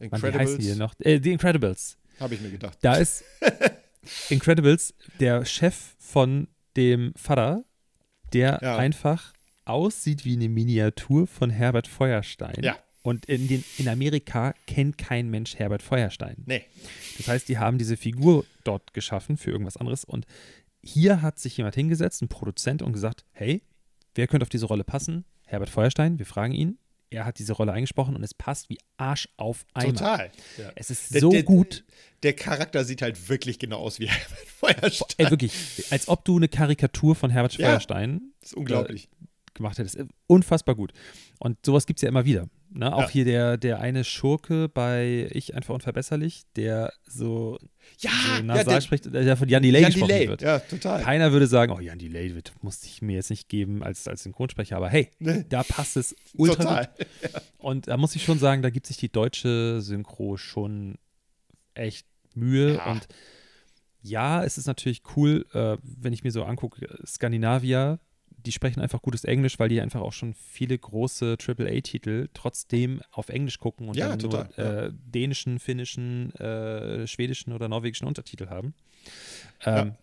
die 0.00 0.04
Incredibles. 0.06 0.76
noch? 0.78 0.94
Äh, 1.00 1.20
die 1.20 1.32
Incredibles. 1.32 1.98
Habe 2.18 2.34
ich 2.34 2.40
mir 2.40 2.50
gedacht. 2.50 2.78
Da 2.80 2.94
ist 2.94 3.24
Incredibles 4.30 4.94
der 5.20 5.44
Chef 5.44 5.94
von 5.98 6.48
dem 6.76 7.12
Vater, 7.14 7.64
der 8.32 8.58
Ja. 8.62 8.76
einfach 8.76 9.32
aussieht 9.64 10.24
wie 10.24 10.34
eine 10.34 10.48
Miniatur 10.48 11.26
von 11.26 11.50
Herbert 11.50 11.86
Feuerstein. 11.86 12.62
Ja. 12.62 12.76
Und 13.02 13.26
in, 13.26 13.48
den, 13.48 13.64
in 13.78 13.88
Amerika 13.88 14.54
kennt 14.66 14.98
kein 14.98 15.30
Mensch 15.30 15.56
Herbert 15.56 15.82
Feuerstein. 15.82 16.42
Nee. 16.46 16.64
Das 17.16 17.28
heißt, 17.28 17.48
die 17.48 17.58
haben 17.58 17.78
diese 17.78 17.96
Figur 17.96 18.44
dort 18.64 18.92
geschaffen 18.92 19.36
für 19.36 19.50
irgendwas 19.50 19.76
anderes. 19.76 20.04
Und 20.04 20.26
hier 20.82 21.22
hat 21.22 21.38
sich 21.38 21.56
jemand 21.56 21.74
hingesetzt, 21.74 22.22
ein 22.22 22.28
Produzent, 22.28 22.82
und 22.82 22.92
gesagt: 22.92 23.24
Hey, 23.32 23.62
wer 24.14 24.26
könnte 24.26 24.44
auf 24.44 24.50
diese 24.50 24.66
Rolle 24.66 24.84
passen? 24.84 25.24
Herbert 25.46 25.70
Feuerstein, 25.70 26.18
wir 26.18 26.26
fragen 26.26 26.52
ihn. 26.52 26.78
Er 27.10 27.24
hat 27.24 27.38
diese 27.38 27.54
Rolle 27.54 27.72
eingesprochen 27.72 28.14
und 28.16 28.22
es 28.22 28.34
passt 28.34 28.68
wie 28.68 28.78
Arsch 28.98 29.28
auf 29.38 29.64
Eimer. 29.74 29.92
Total. 29.94 30.30
Ja. 30.58 30.70
Es 30.74 30.90
ist 30.90 31.14
Der- 31.14 31.20
so 31.22 31.30
der- 31.30 31.42
gut. 31.42 31.84
Der 32.22 32.34
Charakter 32.34 32.84
sieht 32.84 33.00
halt 33.00 33.28
wirklich 33.28 33.58
genau 33.58 33.78
aus 33.78 33.98
wie 34.00 34.08
Herbert 34.08 34.48
Feuerstein. 34.48 35.14
Ey, 35.26 35.30
wirklich, 35.30 35.52
als 35.90 36.08
ob 36.08 36.24
du 36.24 36.36
eine 36.36 36.48
Karikatur 36.48 37.14
von 37.14 37.30
Herbert 37.30 37.56
Ja. 37.56 37.68
Feuerstein 37.68 38.32
Das 38.40 38.50
ist 38.50 38.56
unglaublich. 38.56 39.08
gemacht 39.54 39.78
hättest. 39.78 39.96
Äh, 39.96 40.06
Unfassbar 40.26 40.74
gut. 40.74 40.92
Und 41.38 41.64
sowas 41.64 41.86
gibt 41.86 41.98
es 41.98 42.02
ja 42.02 42.08
immer 42.08 42.24
wieder. 42.24 42.48
Ne? 42.70 42.94
Auch 42.94 43.02
Ja. 43.02 43.08
hier 43.08 43.24
der, 43.24 43.56
der 43.56 43.80
eine 43.80 44.04
Schurke 44.04 44.68
bei 44.68 45.28
Ich 45.32 45.54
einfach 45.54 45.74
unverbesserlich, 45.74 46.42
der 46.56 46.92
so, 47.06 47.58
ja, 47.98 48.10
so 48.36 48.42
nasal 48.42 48.64
der- 48.74 48.80
spricht, 48.82 49.12
der 49.12 49.36
von 49.36 49.48
Jan 49.48 49.62
Delay 49.62 49.80
Jan 49.82 49.90
gesprochen 49.90 50.08
Delay. 50.10 50.28
wird. 50.28 50.42
Ja, 50.42 50.58
total. 50.58 51.02
Keiner 51.02 51.32
würde 51.32 51.46
sagen, 51.46 51.72
oh, 51.72 51.80
Jan 51.80 51.98
Delay 51.98 52.34
wird, 52.34 52.52
musste 52.62 52.86
ich 52.86 53.00
mir 53.00 53.14
jetzt 53.14 53.30
nicht 53.30 53.48
geben 53.48 53.82
als, 53.82 54.06
als 54.06 54.22
Synchronsprecher, 54.24 54.76
aber 54.76 54.90
hey, 54.90 55.10
Ne? 55.18 55.46
da 55.48 55.62
passt 55.62 55.96
es 55.96 56.14
ultra 56.34 56.56
Total. 56.62 56.88
gut. 56.98 57.42
Und 57.58 57.88
da 57.88 57.96
muss 57.96 58.14
ich 58.14 58.22
schon 58.22 58.38
sagen, 58.38 58.60
da 58.62 58.70
gibt 58.70 58.86
sich 58.86 58.98
die 58.98 59.10
deutsche 59.10 59.80
Synchro 59.80 60.36
schon 60.36 60.96
echt 61.74 62.06
Mühe. 62.34 62.74
Ja. 62.74 62.92
Und 62.92 63.08
ja, 64.02 64.44
es 64.44 64.58
ist 64.58 64.66
natürlich 64.66 65.02
cool, 65.16 65.44
äh, 65.54 65.76
wenn 65.82 66.12
ich 66.12 66.22
mir 66.22 66.30
so 66.32 66.44
angucke, 66.44 66.86
Skandinavier, 67.06 67.98
die 68.48 68.52
sprechen 68.52 68.80
einfach 68.80 69.02
gutes 69.02 69.24
Englisch, 69.24 69.58
weil 69.58 69.68
die 69.68 69.78
einfach 69.78 70.00
auch 70.00 70.14
schon 70.14 70.32
viele 70.32 70.78
große 70.78 71.36
AAA-Titel 71.38 72.28
trotzdem 72.32 73.02
auf 73.12 73.28
Englisch 73.28 73.58
gucken 73.58 73.90
und 73.90 73.96
Ja, 73.96 74.08
dann 74.08 74.18
total, 74.20 74.48
nur 74.56 74.66
äh, 74.66 74.90
dänischen, 75.04 75.58
finnischen, 75.58 76.34
äh, 76.36 77.06
schwedischen 77.06 77.52
oder 77.52 77.68
norwegischen 77.68 78.06
Untertitel 78.06 78.48
haben. 78.48 78.72
Ja. 79.66 79.82
Ähm, 79.82 79.94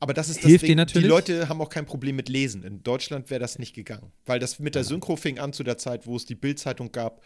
Aber 0.00 0.12
das 0.12 0.28
ist 0.28 0.38
das 0.42 0.46
Hilft 0.50 0.66
dir 0.66 0.74
natürlich. 0.74 1.04
die 1.04 1.08
Leute 1.08 1.48
haben 1.48 1.60
auch 1.60 1.68
kein 1.68 1.86
Problem 1.86 2.16
mit 2.16 2.28
Lesen. 2.28 2.64
In 2.64 2.82
Deutschland 2.82 3.30
wäre 3.30 3.38
das 3.38 3.60
nicht 3.60 3.76
gegangen. 3.76 4.10
Weil 4.26 4.40
das 4.40 4.58
mit 4.58 4.74
der 4.74 4.82
Synchro 4.82 5.14
fing 5.14 5.38
an 5.38 5.52
zu 5.52 5.62
der 5.62 5.78
Zeit, 5.78 6.04
wo 6.08 6.16
es 6.16 6.26
die 6.26 6.34
Bildzeitung 6.34 6.90
gab, 6.90 7.22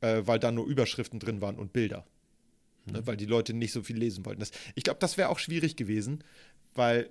äh, 0.00 0.22
weil 0.24 0.38
da 0.38 0.50
nur 0.50 0.66
Überschriften 0.66 1.20
drin 1.20 1.42
waren 1.42 1.56
und 1.56 1.74
Bilder. 1.74 2.06
Mhm. 2.86 2.92
Ne, 2.94 3.06
weil 3.06 3.18
die 3.18 3.26
Leute 3.26 3.52
nicht 3.52 3.72
so 3.72 3.82
viel 3.82 3.98
lesen 3.98 4.24
wollten. 4.24 4.40
Das, 4.40 4.50
ich 4.74 4.82
glaube, 4.82 4.98
das 4.98 5.18
wäre 5.18 5.28
auch 5.28 5.38
schwierig 5.38 5.76
gewesen, 5.76 6.24
weil 6.74 7.10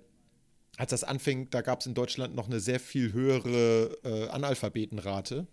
als 0.80 0.92
das 0.92 1.04
anfing, 1.04 1.50
da 1.50 1.62
gab 1.62 1.82
es 1.82 1.88
in 1.88 1.94
Deutschland 1.94 2.36
noch 2.36 2.48
eine 2.48 2.62
sehr 2.62 2.80
viel 2.80 3.12
höhere 3.12 3.98
äh, 4.06 4.30
Analphabetenrate. 4.30 5.46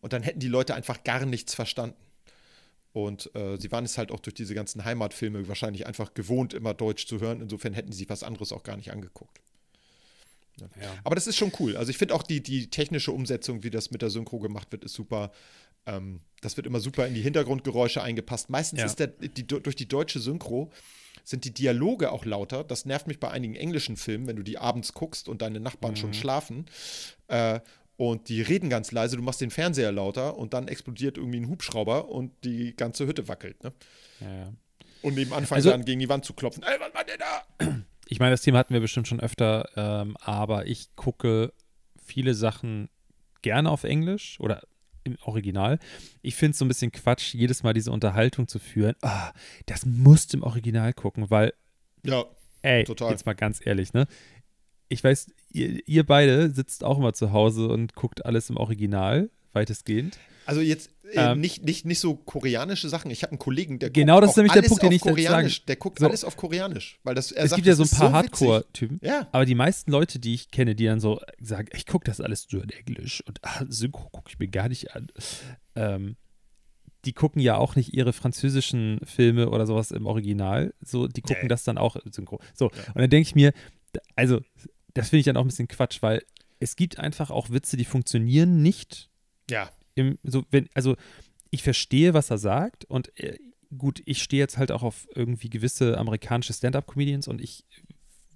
Und 0.00 0.12
dann 0.12 0.22
hätten 0.22 0.40
die 0.40 0.48
Leute 0.48 0.74
einfach 0.74 1.02
gar 1.04 1.24
nichts 1.24 1.54
verstanden. 1.54 1.96
Und 2.92 3.34
äh, 3.34 3.56
sie 3.58 3.72
waren 3.72 3.84
es 3.86 3.96
halt 3.96 4.12
auch 4.12 4.20
durch 4.20 4.34
diese 4.34 4.54
ganzen 4.54 4.84
Heimatfilme 4.84 5.48
wahrscheinlich 5.48 5.86
einfach 5.86 6.12
gewohnt, 6.12 6.52
immer 6.52 6.74
Deutsch 6.74 7.06
zu 7.06 7.18
hören. 7.18 7.40
Insofern 7.40 7.72
hätten 7.72 7.92
sie 7.92 7.98
sich 8.00 8.08
was 8.10 8.22
anderes 8.22 8.52
auch 8.52 8.62
gar 8.62 8.76
nicht 8.76 8.92
angeguckt. 8.92 9.40
Ja. 10.58 10.92
Aber 11.02 11.14
das 11.14 11.26
ist 11.26 11.36
schon 11.36 11.52
cool. 11.60 11.76
Also 11.76 11.90
ich 11.90 11.96
finde 11.96 12.14
auch 12.14 12.22
die, 12.22 12.42
die 12.42 12.68
technische 12.68 13.12
Umsetzung, 13.12 13.62
wie 13.62 13.70
das 13.70 13.90
mit 13.90 14.02
der 14.02 14.10
Synchro 14.10 14.38
gemacht 14.38 14.70
wird, 14.70 14.84
ist 14.84 14.92
super. 14.94 15.32
Ähm, 15.86 16.20
das 16.42 16.58
wird 16.58 16.66
immer 16.66 16.80
super 16.80 17.06
in 17.06 17.14
die 17.14 17.22
Hintergrundgeräusche 17.22 18.02
eingepasst. 18.02 18.50
Meistens 18.50 18.80
Ja. 18.80 18.86
ist 18.86 18.98
der, 18.98 19.06
die, 19.06 19.46
durch 19.46 19.76
die 19.76 19.88
deutsche 19.88 20.18
Synchro 20.20 20.70
sind 21.28 21.44
die 21.44 21.52
Dialoge 21.52 22.10
auch 22.10 22.24
lauter. 22.24 22.64
Das 22.64 22.86
nervt 22.86 23.06
mich 23.06 23.20
bei 23.20 23.30
einigen 23.30 23.54
englischen 23.54 23.96
Filmen, 23.98 24.26
wenn 24.26 24.36
du 24.36 24.42
die 24.42 24.56
abends 24.56 24.94
guckst 24.94 25.28
und 25.28 25.42
deine 25.42 25.60
Nachbarn 25.60 25.94
schon 25.94 26.14
schlafen. 26.14 26.64
Äh, 27.26 27.60
und 27.98 28.28
die 28.30 28.40
reden 28.40 28.70
ganz 28.70 28.92
leise, 28.92 29.16
du 29.16 29.22
machst 29.22 29.40
den 29.42 29.50
Fernseher 29.50 29.92
lauter 29.92 30.38
und 30.38 30.54
dann 30.54 30.68
explodiert 30.68 31.18
irgendwie 31.18 31.40
ein 31.40 31.48
Hubschrauber 31.48 32.08
und 32.08 32.32
die 32.44 32.74
ganze 32.76 33.06
Hütte 33.06 33.28
wackelt. 33.28 33.62
Ne? 33.62 33.72
ja, 34.20 34.34
ja. 34.34 34.52
Und 35.02 35.14
nebenan 35.16 35.44
fangen 35.46 35.58
Also- 35.58 35.72
an, 35.72 35.84
gegen 35.84 36.00
die 36.00 36.08
Wand 36.08 36.24
zu 36.24 36.32
klopfen. 36.32 36.62
Ey, 36.62 36.80
was 36.80 36.92
macht 36.94 37.08
ihr 37.10 37.18
da? 37.18 37.76
Ich 38.06 38.18
meine, 38.20 38.30
das 38.30 38.40
Thema 38.42 38.58
hatten 38.58 38.72
wir 38.72 38.80
bestimmt 38.80 39.06
schon 39.06 39.20
öfter, 39.20 39.68
ähm, 39.76 40.16
aber 40.20 40.66
ich 40.66 40.88
gucke 40.96 41.52
viele 42.02 42.32
Sachen 42.34 42.88
gerne 43.42 43.70
auf 43.70 43.84
Englisch 43.84 44.40
oder 44.40 44.62
im 45.08 45.18
Original. 45.22 45.78
Ich 46.22 46.34
finde 46.34 46.52
es 46.52 46.58
so 46.58 46.64
ein 46.64 46.68
bisschen 46.68 46.92
Quatsch, 46.92 47.34
jedes 47.34 47.62
Mal 47.62 47.74
diese 47.74 47.92
Unterhaltung 47.92 48.48
zu 48.48 48.58
führen. 48.58 48.94
Ah, 49.02 49.32
das 49.66 49.84
musst 49.86 50.32
du 50.32 50.38
im 50.38 50.42
Original 50.42 50.92
gucken, 50.92 51.30
weil, 51.30 51.52
Ja, 52.04 52.24
ey, 52.62 52.84
Total. 52.84 53.10
jetzt 53.10 53.26
mal 53.26 53.34
ganz 53.34 53.64
ehrlich, 53.64 53.92
ne? 53.92 54.06
Ich 54.88 55.04
weiß, 55.04 55.30
ihr, 55.50 55.86
ihr 55.86 56.04
beide 56.06 56.50
sitzt 56.50 56.82
auch 56.84 56.98
immer 56.98 57.12
zu 57.12 57.32
Hause 57.32 57.68
und 57.68 57.94
guckt 57.94 58.24
alles 58.24 58.48
im 58.50 58.56
Original, 58.56 59.30
weitestgehend. 59.52 60.18
Also 60.48 60.60
jetzt 60.60 60.90
äh, 61.12 61.32
Ähm, 61.32 61.40
nicht, 61.40 61.64
nicht, 61.64 61.86
nicht 61.86 62.00
so 62.00 62.14
koreanische 62.16 62.88
Sachen. 62.88 63.10
Ich 63.10 63.22
habe 63.22 63.32
einen 63.32 63.38
Kollegen, 63.38 63.78
der 63.78 63.88
Genau, 63.90 64.14
guckt 64.16 64.24
das 64.24 64.30
ist 64.32 64.36
nämlich 64.36 64.52
der 64.52 64.62
Punkt, 64.62 64.82
den 64.82 64.92
ich 64.92 65.00
Koreanisch. 65.02 65.54
sagen- 65.56 65.66
Der 65.68 65.76
guckt 65.76 65.98
So. 66.00 66.06
alles 66.06 66.24
auf 66.24 66.36
Koreanisch, 66.36 66.98
weil 67.02 67.14
das 67.14 67.32
es 67.32 67.50
sagt, 67.50 67.54
gibt 67.56 67.66
ja 67.66 67.74
so 67.74 67.82
ein 67.84 67.88
paar 67.88 68.08
witzig. 68.24 68.48
Hardcore-Typen. 68.48 69.00
Ja, 69.02 69.26
Aber 69.32 69.46
die 69.46 69.54
meisten 69.54 69.90
Leute, 69.90 70.18
die 70.18 70.34
ich 70.34 70.50
kenne, 70.50 70.74
die 70.74 70.84
dann 70.84 71.00
so 71.00 71.20
sagen, 71.40 71.68
ich 71.72 71.86
gucke 71.86 72.04
das 72.04 72.20
alles 72.20 72.46
nur 72.52 72.62
in 72.62 72.70
Englisch 72.70 73.22
und 73.26 73.38
ah, 73.42 73.64
Synchro 73.68 74.08
gucke 74.10 74.28
ich 74.30 74.38
mir 74.38 74.48
gar 74.48 74.68
nicht 74.68 74.94
an. 74.94 75.06
Ähm, 75.76 76.16
die 77.04 77.12
gucken 77.12 77.40
ja 77.40 77.56
auch 77.56 77.74
nicht 77.76 77.94
ihre 77.94 78.12
französischen 78.12 79.00
Filme 79.04 79.48
oder 79.50 79.66
sowas 79.66 79.92
im 79.92 80.04
Original. 80.06 80.74
So, 80.82 81.06
die 81.08 81.22
gucken 81.22 81.42
Nee. 81.44 81.48
das 81.48 81.64
dann 81.64 81.78
auch 81.78 81.96
im 81.96 82.12
Synchro. 82.12 82.40
So, 82.54 82.66
und 82.66 82.96
dann 82.96 83.08
denke 83.08 83.26
ich 83.28 83.34
mir, 83.34 83.52
also, 84.16 84.40
das 84.94 85.08
finde 85.10 85.20
ich 85.20 85.24
dann 85.26 85.36
auch 85.36 85.42
ein 85.44 85.46
bisschen 85.48 85.68
Quatsch, 85.68 86.02
weil 86.02 86.22
es 86.60 86.74
gibt 86.76 86.98
einfach 86.98 87.30
auch 87.30 87.50
Witze, 87.50 87.76
die 87.76 87.84
funktionieren 87.84 88.62
nicht 88.62 89.08
ja. 89.50 89.70
Im, 89.98 90.18
so, 90.22 90.44
wenn, 90.50 90.68
also 90.74 90.96
ich 91.50 91.62
verstehe, 91.62 92.14
was 92.14 92.30
er 92.30 92.38
sagt 92.38 92.84
und 92.84 93.16
äh, 93.18 93.38
gut, 93.76 94.02
ich 94.06 94.22
stehe 94.22 94.40
jetzt 94.40 94.56
halt 94.58 94.72
auch 94.72 94.82
auf 94.82 95.06
irgendwie 95.14 95.50
gewisse 95.50 95.98
amerikanische 95.98 96.52
Stand-up-Comedians 96.52 97.28
und 97.28 97.40
ich 97.40 97.64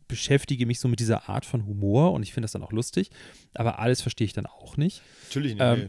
beschäftige 0.09 0.67
mich 0.67 0.79
so 0.79 0.89
mit 0.89 1.01
dieser 1.01 1.29
Art 1.29 1.47
von 1.47 1.65
Humor 1.67 2.13
und 2.13 2.23
ich 2.23 2.33
finde 2.35 2.45
das 2.45 2.53
dann 2.53 2.63
auch 2.63 2.73
lustig, 2.73 3.11
aber 3.55 3.79
alles 3.79 4.03
verstehe 4.03 4.27
ich 4.27 4.35
dann 4.35 4.47
auch 4.47 4.77
nicht. 4.77 5.03
Natürlich 5.29 5.55
nicht. 5.55 5.63
Ähm, 5.63 5.79
nee. 5.81 5.89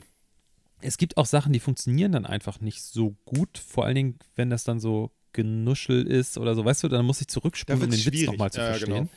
Es 0.85 0.97
gibt 0.97 1.17
auch 1.17 1.25
Sachen, 1.25 1.53
die 1.53 1.59
funktionieren 1.59 2.11
dann 2.11 2.25
einfach 2.25 2.59
nicht 2.61 2.81
so 2.83 3.15
gut, 3.25 3.57
vor 3.57 3.85
allen 3.85 3.95
Dingen, 3.95 4.19
wenn 4.35 4.49
das 4.49 4.63
dann 4.63 4.79
so 4.79 5.11
Genuschel 5.33 6.05
ist 6.05 6.37
oder 6.37 6.55
so, 6.55 6.63
weißt 6.63 6.83
du, 6.83 6.87
dann 6.89 7.05
muss 7.05 7.19
ich 7.21 7.27
zurückspulen, 7.27 7.81
um 7.81 7.89
den 7.89 7.93
wird's 7.93 8.05
Witz 8.05 8.13
schwierig. 8.15 8.27
nochmal 8.31 8.51
zu 8.51 8.59
Ja, 8.61 8.67
verstehen. 8.73 9.09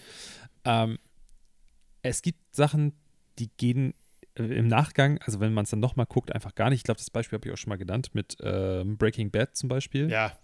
Ähm, 0.64 0.99
es 2.03 2.23
gibt 2.23 2.38
Sachen, 2.55 2.92
die 3.38 3.51
gehen 3.57 3.95
im 4.37 4.68
Nachgang, 4.68 5.18
also 5.22 5.40
wenn 5.40 5.53
man 5.55 5.64
es 5.64 5.70
dann 5.70 5.81
nochmal 5.81 6.07
guckt, 6.07 6.35
einfach 6.35 6.55
gar 6.55 6.70
nicht. 6.70 6.79
Ich 6.81 6.85
glaube, 6.85 6.99
das 6.99 7.11
Beispiel 7.11 7.38
habe 7.38 7.49
ich 7.49 7.55
auch 7.55 7.59
schon 7.59 7.70
mal 7.70 7.77
genannt 7.79 8.11
mit 8.14 8.37
ähm, 8.42 8.96
Breaking 8.99 9.31
Bad 9.31 9.57
zum 9.57 9.68
Beispiel. 9.68 10.11
Ja, 10.11 10.37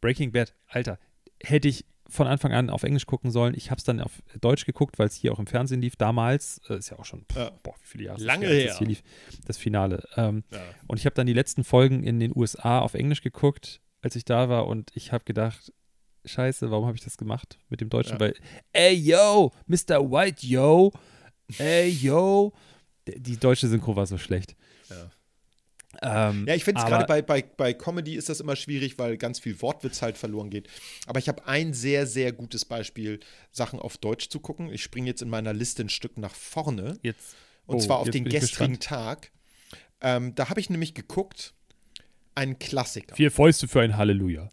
Breaking 0.00 0.32
Bad, 0.32 0.54
Alter, 0.68 0.98
hätte 1.42 1.68
ich 1.68 1.84
von 2.10 2.26
Anfang 2.26 2.52
an 2.54 2.70
auf 2.70 2.84
Englisch 2.84 3.04
gucken 3.04 3.30
sollen. 3.30 3.52
Ich 3.54 3.70
habe 3.70 3.78
es 3.78 3.84
dann 3.84 4.00
auf 4.00 4.22
Deutsch 4.40 4.64
geguckt, 4.64 4.98
weil 4.98 5.08
es 5.08 5.14
hier 5.14 5.30
auch 5.32 5.38
im 5.38 5.46
Fernsehen 5.46 5.82
lief. 5.82 5.94
Damals, 5.96 6.58
äh, 6.70 6.78
ist 6.78 6.88
ja 6.90 6.98
auch 6.98 7.04
schon, 7.04 7.26
pff, 7.30 7.36
Ja. 7.36 7.50
boah, 7.62 7.74
wie 7.82 7.86
viele 7.86 8.04
Jahre 8.04 8.20
Lange 8.22 8.46
das 8.46 8.54
her. 8.54 8.66
Das 8.68 8.78
hier 8.78 8.86
lief, 8.86 9.02
das 9.46 9.58
Finale. 9.58 10.02
Ähm, 10.16 10.42
ja. 10.50 10.58
und 10.86 10.98
ich 10.98 11.04
habe 11.04 11.14
dann 11.14 11.26
die 11.26 11.34
letzten 11.34 11.64
Folgen 11.64 12.02
in 12.04 12.18
den 12.18 12.32
USA 12.34 12.78
auf 12.80 12.94
Englisch 12.94 13.20
geguckt, 13.20 13.80
als 14.00 14.16
ich 14.16 14.24
da 14.24 14.48
war. 14.48 14.66
Und 14.68 14.90
ich 14.94 15.12
habe 15.12 15.24
gedacht, 15.24 15.70
scheiße, 16.24 16.70
warum 16.70 16.86
habe 16.86 16.96
ich 16.96 17.04
das 17.04 17.18
gemacht 17.18 17.58
mit 17.68 17.80
dem 17.82 17.90
Deutschen? 17.90 18.14
Ja. 18.14 18.20
Weil, 18.20 18.34
ey, 18.72 18.94
yo, 18.94 19.52
Mr. 19.66 20.00
White, 20.10 20.46
yo, 20.46 20.92
ey, 21.58 21.88
yo. 21.90 22.52
Die 23.16 23.36
deutsche 23.38 23.68
Synchro 23.68 23.96
war 23.96 24.06
so 24.06 24.18
schlecht. 24.18 24.56
Ja. 24.90 25.10
Ähm, 26.02 26.46
Ja, 26.46 26.54
ich 26.54 26.64
finde 26.64 26.80
es 26.80 26.86
gerade 26.86 27.06
bei, 27.06 27.22
bei, 27.22 27.42
bei 27.42 27.72
Comedy 27.72 28.14
ist 28.14 28.28
das 28.28 28.40
immer 28.40 28.56
schwierig, 28.56 28.98
weil 28.98 29.16
ganz 29.16 29.40
viel 29.40 29.60
Wortwitz 29.62 30.02
halt 30.02 30.18
verloren 30.18 30.50
geht. 30.50 30.68
Aber 31.06 31.18
ich 31.18 31.28
habe 31.28 31.46
ein 31.46 31.72
sehr, 31.72 32.06
sehr 32.06 32.32
gutes 32.32 32.64
Beispiel, 32.64 33.20
Sachen 33.50 33.78
auf 33.78 33.96
Deutsch 33.96 34.28
zu 34.28 34.40
gucken. 34.40 34.72
Ich 34.72 34.82
springe 34.82 35.06
jetzt 35.08 35.22
in 35.22 35.30
meiner 35.30 35.52
Liste 35.52 35.82
ein 35.82 35.88
Stück 35.88 36.18
nach 36.18 36.34
vorne. 36.34 36.98
Jetzt, 37.02 37.34
Und 37.66 37.76
oh, 37.76 37.80
zwar 37.80 37.98
auf 37.98 38.10
den 38.10 38.24
gestrigen. 38.24 38.80
Tag. 38.80 39.32
Ähm, 40.00 40.34
da 40.34 40.48
habe 40.50 40.60
ich 40.60 40.70
nämlich 40.70 40.94
geguckt, 40.94 41.54
einen 42.34 42.58
Klassiker. 42.58 43.16
Vier 43.16 43.32
Fäuste 43.32 43.66
für 43.66 43.80
ein 43.80 43.96
Halleluja. 43.96 44.48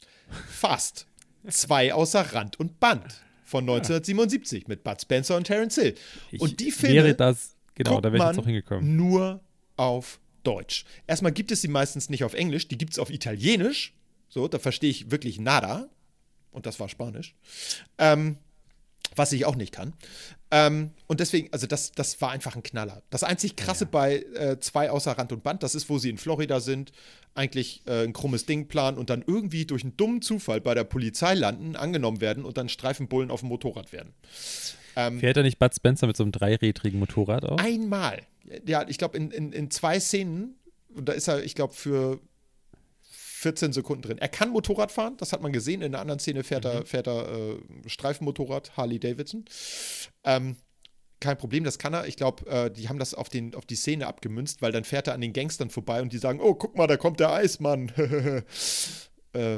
Fast. 0.50 1.08
Zwei 1.48 1.94
außer 1.94 2.34
Rand 2.34 2.60
und 2.60 2.80
Band 2.80 3.24
von 3.44 3.64
1977 3.70 4.68
mit 4.68 4.84
Bud 4.84 5.00
Spencer 5.00 5.38
und 5.38 5.44
Terence 5.46 5.76
Hill. 5.76 5.96
Ich 6.32 6.42
und 6.42 6.60
die 6.60 6.72
Filme 6.72 6.96
wäre 6.96 7.14
das, 7.14 7.55
genau, 7.76 7.92
guckt 7.92 8.06
da 8.06 8.12
wäre 8.12 8.18
ich 8.18 8.24
man 8.24 8.36
jetzt 8.36 8.42
auch 8.42 8.46
hingekommen. 8.46 8.96
nur 8.96 9.42
auf 9.78 10.20
Deutsch. 10.44 10.86
Erstmal 11.08 11.32
gibt 11.32 11.52
es 11.52 11.62
sie 11.62 11.68
meistens 11.68 12.10
nicht 12.10 12.24
auf 12.24 12.34
Englisch, 12.34 12.68
die 12.68 12.78
gibt 12.78 12.94
es 12.94 13.00
auf 13.00 13.10
Italienisch. 13.10 13.94
So, 14.30 14.48
da 14.48 14.60
verstehe 14.60 14.90
ich 14.90 15.12
wirklich 15.12 15.40
nada. 15.40 15.90
Und 16.52 16.66
das 16.66 16.80
war 16.80 16.88
Spanisch. 16.88 17.36
Ähm, 17.98 18.38
was 19.16 19.32
ich 19.32 19.46
auch 19.46 19.56
nicht 19.56 19.72
kann. 19.72 19.94
Ähm, 20.52 20.92
und 21.08 21.20
deswegen, 21.20 21.52
also 21.52 21.68
das, 21.68 21.92
das 21.92 22.22
war 22.22 22.32
einfach 22.32 22.56
ein 22.56 22.64
Knaller. 22.64 23.02
Das 23.10 23.24
einzig 23.24 23.56
krasse 23.56 23.86
bei 23.86 24.18
äh, 24.36 24.60
zwei 24.60 24.92
außer 24.92 25.12
Rand 25.12 25.32
und 25.32 25.44
Band, 25.44 25.64
das 25.64 25.76
ist, 25.76 25.90
wo 25.90 25.98
sie 25.98 26.10
in 26.10 26.18
Florida 26.18 26.60
sind, 26.60 26.92
eigentlich 27.34 27.82
äh, 27.86 28.04
ein 28.04 28.14
krummes 28.14 28.46
Ding 28.46 28.68
planen 28.68 28.98
und 28.98 29.10
dann 29.10 29.24
irgendwie 29.26 29.66
durch 29.66 29.84
einen 29.84 29.98
dummen 29.98 30.22
Zufall 30.22 30.62
bei 30.62 30.74
der 30.74 30.84
Polizei 30.84 31.34
landen, 31.34 31.76
angenommen 31.76 32.22
werden 32.22 32.46
und 32.46 32.58
dann 32.58 32.70
Streifenbullen 32.70 33.32
auf 33.32 33.42
dem 33.42 33.50
Motorrad 33.50 33.92
werden. 33.92 34.14
Ähm, 34.96 35.20
Fährt 35.20 35.38
er 35.38 35.44
nicht 35.44 35.60
Bud 35.60 35.74
Spencer 35.76 36.08
mit 36.08 36.18
so 36.18 36.24
einem 36.24 36.32
dreirädrigen 36.32 37.00
Motorrad 37.00 37.46
auf? 37.46 37.60
Einmal. 37.60 38.22
Ja, 38.66 38.88
ich 38.88 38.98
glaube, 38.98 39.18
in, 39.18 39.32
in, 39.32 39.52
in 39.52 39.72
zwei 39.72 40.00
Szenen, 40.00 40.56
und 40.96 41.10
da 41.10 41.14
ist 41.14 41.28
er, 41.28 41.44
ich 41.44 41.56
glaube, 41.56 41.74
für 41.74 42.20
14 43.46 43.74
Sekunden 43.74 44.02
drin. 44.02 44.18
Er 44.18 44.28
kann 44.28 44.50
Motorrad 44.50 44.92
fahren, 44.92 45.18
das 45.18 45.32
hat 45.32 45.42
man 45.42 45.54
gesehen. 45.54 45.82
In 45.82 45.92
der 45.92 46.02
anderen 46.02 46.20
Szene 46.20 46.44
fährt 46.44 46.66
er, 46.66 46.86
fährt 46.86 47.08
er 47.08 47.30
äh, 47.30 47.60
Streifenmotorrad, 47.86 48.76
Harley 48.76 49.00
Davidson. 49.00 49.46
Ähm, 50.24 50.56
kein 51.20 51.38
Problem, 51.38 51.64
das 51.64 51.78
kann 51.78 51.94
er. 51.94 52.08
Ich 52.08 52.18
glaube, 52.18 52.50
äh, 52.50 52.72
die 52.72 52.90
haben 52.90 52.98
das 52.98 53.14
auf, 53.14 53.30
den, 53.30 53.54
auf 53.56 53.66
die 53.66 53.76
Szene 53.76 54.08
abgemünzt, 54.08 54.62
weil 54.62 54.72
dann 54.72 54.84
fährt 54.84 55.08
er 55.08 55.14
an 55.14 55.22
den 55.22 55.34
Gangstern 55.34 55.70
vorbei 55.70 56.02
und 56.02 56.12
die 56.12 56.18
sagen: 56.18 56.40
Oh, 56.40 56.56
guck 56.56 56.76
mal, 56.76 56.88
da 56.88 56.98
kommt 56.98 57.20
der 57.20 57.34
Eismann. 57.34 57.90
äh, 59.34 59.58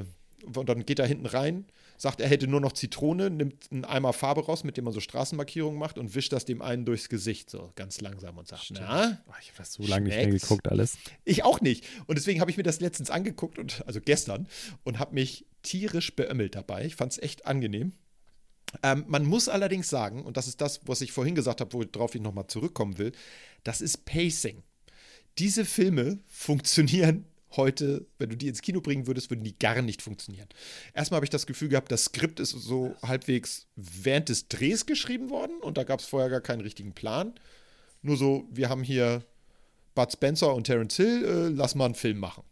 und 0.54 0.70
dann 0.70 0.86
geht 0.86 1.00
er 1.00 1.08
hinten 1.08 1.26
rein, 1.26 1.66
sagt, 1.98 2.22
er 2.22 2.30
hätte 2.30 2.48
nur 2.48 2.62
noch 2.62 2.72
Zitrone, 2.72 3.30
nimmt 3.30 3.72
einen 3.72 3.84
Eimer 3.84 4.14
Farbe 4.14 4.46
raus, 4.46 4.64
mit 4.64 4.78
dem 4.78 4.86
man 4.86 4.94
so 4.94 5.00
Straßenmarkierungen 5.00 5.80
macht 5.80 5.98
und 5.98 6.16
wischt 6.16 6.32
das 6.32 6.46
dem 6.46 6.62
einen 6.62 6.86
durchs 6.86 7.10
Gesicht, 7.10 7.50
so 7.50 7.72
ganz 7.76 8.00
langsam 8.02 8.38
und 8.38 8.48
sagt: 8.48 8.72
Na? 8.72 9.22
Oh, 9.28 9.34
ich 9.42 9.50
habe 9.50 9.58
das 9.58 9.74
so 9.74 9.84
lange 9.84 10.06
nicht 10.06 10.16
mehr 10.16 10.28
geguckt, 10.28 10.68
alles. 10.68 10.98
Ich 11.26 11.44
auch 11.44 11.60
nicht. 11.60 11.86
Und 12.06 12.18
deswegen 12.18 12.40
habe 12.40 12.52
ich 12.52 12.58
mir 12.58 12.64
das 12.64 12.80
letztens 12.80 13.10
angeguckt, 13.10 13.58
und, 13.58 13.84
also 13.88 14.00
gestern, 14.00 14.48
und 14.84 15.00
habe 15.00 15.16
mich 15.16 15.46
tierisch 15.64 16.16
beömmelt 16.16 16.56
dabei. 16.56 16.86
Ich 16.86 16.96
fand 16.96 17.12
es 17.12 17.18
echt 17.18 17.46
angenehm. 17.46 17.94
Ähm, 18.84 19.06
man 19.08 19.26
muss 19.26 19.50
allerdings 19.50 19.90
sagen, 19.90 20.24
und 20.24 20.38
das 20.38 20.48
ist 20.48 20.62
das, 20.62 20.82
was 20.86 21.02
ich 21.02 21.12
vorhin 21.12 21.36
gesagt 21.36 21.62
habe, 21.62 21.74
worauf 21.74 22.16
ich 22.16 22.22
nochmal 22.22 22.48
zurückkommen 22.48 22.98
will, 22.98 23.12
das 23.64 23.82
ist 23.82 24.06
Pacing. 24.06 24.64
Diese 25.38 25.66
Filme 25.66 26.20
funktionieren 26.28 27.26
heute, 27.56 28.06
wenn 28.18 28.30
du 28.30 28.38
die 28.38 28.48
ins 28.48 28.62
Kino 28.62 28.82
bringen 28.82 29.08
würdest, 29.08 29.30
würden 29.30 29.44
die 29.44 29.58
gar 29.58 29.82
nicht 29.82 30.02
funktionieren. 30.02 30.48
Erstmal 30.94 31.18
habe 31.18 31.26
ich 31.26 31.30
das 31.30 31.48
Gefühl 31.48 31.70
gehabt, 31.70 31.92
das 31.92 32.06
Skript 32.06 32.40
ist 32.40 32.52
so 32.52 32.96
halbwegs 33.02 33.68
während 33.76 34.30
des 34.30 34.48
Drehs 34.48 34.86
geschrieben 34.86 35.30
worden 35.30 35.58
und 35.62 35.78
da 35.78 35.84
gab 35.84 36.00
es 36.00 36.06
vorher 36.06 36.30
gar 36.30 36.42
keinen 36.42 36.62
richtigen 36.62 36.94
Plan. 36.94 37.34
Nur 38.02 38.18
so, 38.18 38.48
wir 38.52 38.70
haben 38.70 38.84
hier 38.84 39.24
Bud 39.96 40.12
Spencer 40.12 40.54
und 40.54 40.66
Terence 40.66 40.98
Hill, 40.98 41.26
äh, 41.26 41.48
lass 41.50 41.76
mal 41.76 41.86
einen 41.86 41.96
Film 41.96 42.20
machen. 42.20 42.44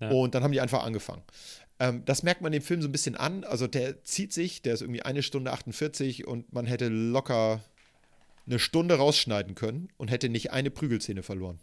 Ja. 0.00 0.10
Und 0.10 0.34
dann 0.34 0.42
haben 0.42 0.52
die 0.52 0.60
einfach 0.60 0.84
angefangen. 0.84 1.22
Ähm, 1.78 2.04
das 2.04 2.22
merkt 2.22 2.40
man 2.40 2.52
dem 2.52 2.62
Film 2.62 2.82
so 2.82 2.88
ein 2.88 2.92
bisschen 2.92 3.16
an. 3.16 3.44
Also 3.44 3.66
der 3.66 4.02
zieht 4.04 4.32
sich, 4.32 4.62
der 4.62 4.74
ist 4.74 4.82
irgendwie 4.82 5.02
eine 5.02 5.22
Stunde 5.22 5.52
48 5.52 6.26
und 6.26 6.52
man 6.52 6.66
hätte 6.66 6.88
locker 6.88 7.62
eine 8.46 8.58
Stunde 8.58 8.94
rausschneiden 8.96 9.54
können 9.54 9.88
und 9.96 10.10
hätte 10.10 10.28
nicht 10.28 10.52
eine 10.52 10.70
Prügelszene 10.70 11.22
verloren. 11.22 11.58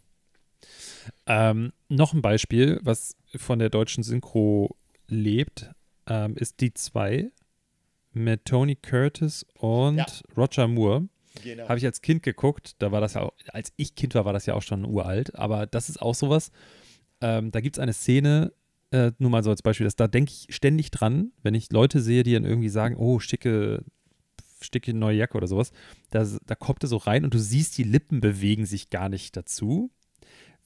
Ähm, 1.25 1.73
noch 1.89 2.13
ein 2.13 2.21
Beispiel, 2.21 2.79
was 2.83 3.15
von 3.35 3.59
der 3.59 3.69
deutschen 3.69 4.03
Synchro 4.03 4.75
lebt, 5.07 5.71
ähm, 6.07 6.35
ist 6.35 6.59
die 6.61 6.73
2 6.73 7.31
mit 8.13 8.45
Tony 8.45 8.75
Curtis 8.75 9.45
und 9.55 9.97
Ja. 9.97 10.05
Roger 10.35 10.67
Moore. 10.67 11.07
Genau. 11.43 11.69
Habe 11.69 11.77
ich 11.77 11.85
als 11.85 12.01
Kind 12.01 12.23
geguckt, 12.23 12.75
da 12.79 12.91
war 12.91 12.99
das 13.01 13.13
ja 13.13 13.21
auch, 13.21 13.33
als 13.49 13.71
ich 13.75 13.93
Kind 13.95 14.15
war, 14.15 14.25
war 14.25 14.33
das 14.33 14.47
ja 14.47 14.55
auch 14.55 14.63
schon 14.63 14.85
uralt, 14.85 15.35
aber 15.35 15.67
das 15.67 15.87
ist 15.89 16.01
auch 16.01 16.15
sowas. 16.15 16.51
Ähm, 17.21 17.51
da 17.51 17.61
gibt 17.61 17.77
es 17.77 17.79
eine 17.79 17.93
Szene, 17.93 18.53
äh, 18.91 19.11
nur 19.19 19.29
mal 19.29 19.43
so 19.43 19.51
als 19.51 19.61
Beispiel, 19.61 19.85
dass 19.85 19.95
da 19.95 20.07
denke 20.07 20.31
ich 20.31 20.55
ständig 20.55 20.89
dran, 20.91 21.31
wenn 21.43 21.53
ich 21.53 21.71
Leute 21.71 22.01
sehe, 22.01 22.23
die 22.23 22.33
dann 22.33 22.45
irgendwie 22.45 22.69
sagen, 22.69 22.95
oh, 22.97 23.19
schicke, 23.19 23.83
schicke 24.61 24.93
neue 24.93 25.17
Jacke 25.17 25.37
oder 25.37 25.47
sowas, 25.47 25.71
da, 26.09 26.25
da 26.45 26.55
kommt 26.55 26.83
er 26.83 26.87
so 26.87 26.97
rein 26.97 27.23
und 27.23 27.33
du 27.33 27.39
siehst, 27.39 27.77
die 27.77 27.83
Lippen 27.83 28.19
bewegen 28.19 28.65
sich 28.65 28.89
gar 28.89 29.09
nicht 29.09 29.37
dazu, 29.37 29.91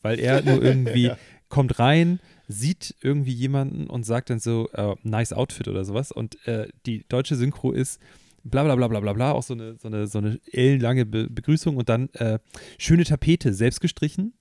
weil 0.02 0.20
er 0.20 0.42
nur 0.42 0.62
irgendwie 0.64 1.08
Ja. 1.08 1.18
kommt 1.50 1.80
rein, 1.80 2.20
sieht 2.48 2.96
irgendwie 3.02 3.34
jemanden 3.34 3.88
und 3.88 4.06
sagt 4.06 4.30
dann 4.30 4.40
so, 4.40 4.70
äh, 4.74 4.96
nice 5.04 5.34
Outfit 5.34 5.68
oder 5.68 5.86
sowas 5.86 6.12
und 6.12 6.46
äh, 6.48 6.68
die 6.86 7.06
deutsche 7.08 7.36
Synchro 7.36 7.72
ist 7.72 8.00
bla 8.44 8.64
bla 8.64 8.76
bla 8.76 8.88
bla 8.88 9.00
bla 9.00 9.14
bla, 9.14 9.32
auch 9.32 9.44
so 9.44 9.54
eine, 9.54 9.78
so 9.78 9.88
eine, 9.88 10.08
so 10.08 10.18
eine 10.18 10.40
ellenlange 10.52 11.06
Be 11.06 11.30
Begrüßung 11.30 11.78
und 11.78 11.90
dann 11.90 12.10
äh, 12.14 12.40
schöne 12.78 13.04
Tapete, 13.04 13.54
selbst 13.54 13.80
gestrichen. 13.82 14.34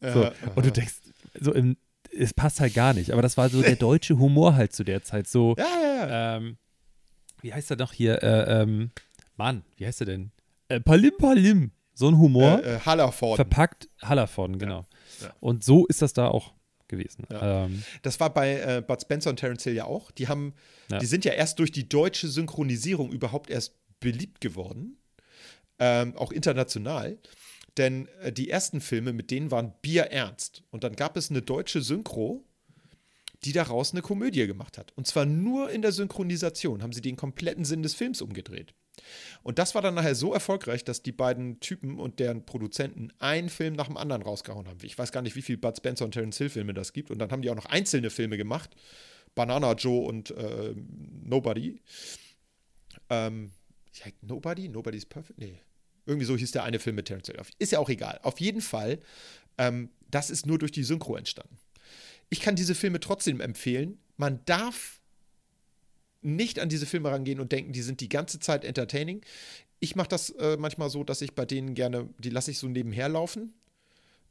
So. 0.00 0.30
Und 0.54 0.66
du 0.66 0.70
denkst, 0.70 0.96
so 1.40 1.52
im, 1.54 1.76
es 2.14 2.34
passt 2.34 2.60
halt 2.60 2.74
gar 2.74 2.92
nicht. 2.92 3.10
Aber 3.10 3.22
das 3.22 3.38
war 3.38 3.48
so 3.48 3.62
der 3.62 3.76
deutsche 3.76 4.18
Humor 4.18 4.54
halt 4.54 4.74
zu 4.74 4.84
der 4.84 5.02
Zeit. 5.02 5.26
So, 5.28 5.54
ja, 5.56 5.64
ja, 5.64 6.06
ja. 6.08 6.36
ähm, 6.36 6.56
wie 7.40 7.54
heißt 7.54 7.70
er 7.70 7.76
doch 7.78 7.92
hier? 7.94 8.22
Äh, 8.22 8.62
ähm, 8.62 8.90
Mann, 9.36 9.62
wie 9.78 9.86
heißt 9.86 10.00
er 10.02 10.06
denn? 10.06 10.30
Äh, 10.68 10.80
Palim 10.80 11.12
Palim. 11.18 11.70
So 11.94 12.08
ein 12.08 12.18
Humor. 12.18 12.62
Äh, 12.62 12.74
äh, 12.74 12.80
Hallerford. 12.80 13.36
Verpackt. 13.36 13.88
Hallerforden, 14.02 14.58
genau. 14.58 14.84
Ja. 15.22 15.34
Und 15.40 15.64
so 15.64 15.86
ist 15.86 16.02
das 16.02 16.12
da 16.12 16.28
auch 16.28 16.54
gewesen. 16.88 17.24
Ja. 17.30 17.64
Ähm, 17.66 17.82
Das 18.02 18.20
war 18.20 18.32
bei 18.32 18.60
äh, 18.60 18.82
Bud 18.86 19.00
Spencer 19.00 19.30
und 19.30 19.36
Terence 19.36 19.64
Hill 19.64 19.74
ja 19.74 19.84
auch. 19.84 20.10
Die 20.10 20.28
haben, 20.28 20.54
Ja. 20.90 20.98
die 20.98 21.06
sind 21.06 21.24
ja 21.24 21.32
erst 21.32 21.58
durch 21.58 21.72
die 21.72 21.88
deutsche 21.88 22.28
Synchronisierung 22.28 23.10
überhaupt 23.10 23.50
erst 23.50 23.74
beliebt 24.00 24.40
geworden. 24.40 24.98
Ähm, 25.78 26.16
auch 26.16 26.30
international. 26.30 27.18
Denn 27.76 28.06
äh, 28.20 28.32
die 28.32 28.50
ersten 28.50 28.80
Filme 28.80 29.12
mit 29.12 29.30
denen 29.30 29.50
waren 29.50 29.72
bierernst. 29.82 30.62
Und 30.70 30.84
dann 30.84 30.94
gab 30.94 31.16
es 31.16 31.30
eine 31.30 31.42
deutsche 31.42 31.80
Synchro, 31.82 32.44
die 33.44 33.52
daraus 33.52 33.92
eine 33.92 34.02
Komödie 34.02 34.46
gemacht 34.46 34.78
hat. 34.78 34.92
Und 34.96 35.06
zwar 35.06 35.26
nur 35.26 35.70
in 35.70 35.82
der 35.82 35.92
Synchronisation 35.92 36.82
haben 36.82 36.92
sie 36.92 37.00
den 37.02 37.16
kompletten 37.16 37.64
Sinn 37.64 37.82
des 37.82 37.94
Films 37.94 38.22
umgedreht. 38.22 38.74
Und 39.42 39.58
das 39.58 39.74
war 39.74 39.82
dann 39.82 39.94
nachher 39.94 40.14
so 40.14 40.32
erfolgreich, 40.32 40.84
dass 40.84 41.02
die 41.02 41.12
beiden 41.12 41.60
Typen 41.60 41.98
und 41.98 42.18
deren 42.20 42.46
Produzenten 42.46 43.12
einen 43.18 43.48
Film 43.48 43.74
nach 43.74 43.86
dem 43.86 43.96
anderen 43.96 44.22
rausgehauen 44.22 44.68
haben. 44.68 44.78
Ich 44.82 44.98
weiß 44.98 45.12
gar 45.12 45.22
nicht, 45.22 45.36
wie 45.36 45.42
viele 45.42 45.58
Bud 45.58 45.76
Spencer 45.76 46.04
und 46.04 46.12
Terence 46.12 46.38
Hill 46.38 46.50
Filme 46.50 46.74
das 46.74 46.92
gibt. 46.92 47.10
Und 47.10 47.18
dann 47.18 47.30
haben 47.30 47.42
die 47.42 47.50
auch 47.50 47.56
noch 47.56 47.66
einzelne 47.66 48.10
Filme 48.10 48.36
gemacht. 48.36 48.74
Banana 49.34 49.72
Joe 49.72 50.06
und 50.06 50.30
äh, 50.30 50.74
Nobody. 51.22 51.80
Ähm, 53.10 53.50
ja, 53.94 54.10
Nobody? 54.22 54.68
Nobody's 54.68 55.06
Perfect? 55.06 55.38
Nee. 55.38 55.60
Irgendwie 56.06 56.26
so 56.26 56.36
hieß 56.36 56.52
der 56.52 56.64
eine 56.64 56.78
Film 56.78 56.96
mit 56.96 57.06
Terence 57.06 57.28
Hill. 57.28 57.40
Ist 57.58 57.72
ja 57.72 57.78
auch 57.78 57.88
egal. 57.88 58.20
Auf 58.22 58.40
jeden 58.40 58.60
Fall, 58.60 59.00
ähm, 59.58 59.90
das 60.10 60.30
ist 60.30 60.46
nur 60.46 60.58
durch 60.58 60.72
die 60.72 60.84
Synchro 60.84 61.16
entstanden. 61.16 61.56
Ich 62.28 62.40
kann 62.40 62.56
diese 62.56 62.74
Filme 62.74 63.00
trotzdem 63.00 63.40
empfehlen. 63.40 63.98
Man 64.16 64.40
darf 64.44 65.00
nicht 66.24 66.58
an 66.58 66.68
diese 66.68 66.86
Filme 66.86 67.10
rangehen 67.10 67.40
und 67.40 67.52
denken, 67.52 67.72
die 67.72 67.82
sind 67.82 68.00
die 68.00 68.08
ganze 68.08 68.40
Zeit 68.40 68.64
entertaining. 68.64 69.20
Ich 69.80 69.96
mache 69.96 70.08
das 70.08 70.30
äh, 70.30 70.56
manchmal 70.58 70.90
so, 70.90 71.04
dass 71.04 71.20
ich 71.20 71.34
bei 71.34 71.44
denen 71.44 71.74
gerne, 71.74 72.08
die 72.18 72.30
lasse 72.30 72.50
ich 72.50 72.58
so 72.58 72.66
nebenher 72.68 73.08
laufen 73.08 73.52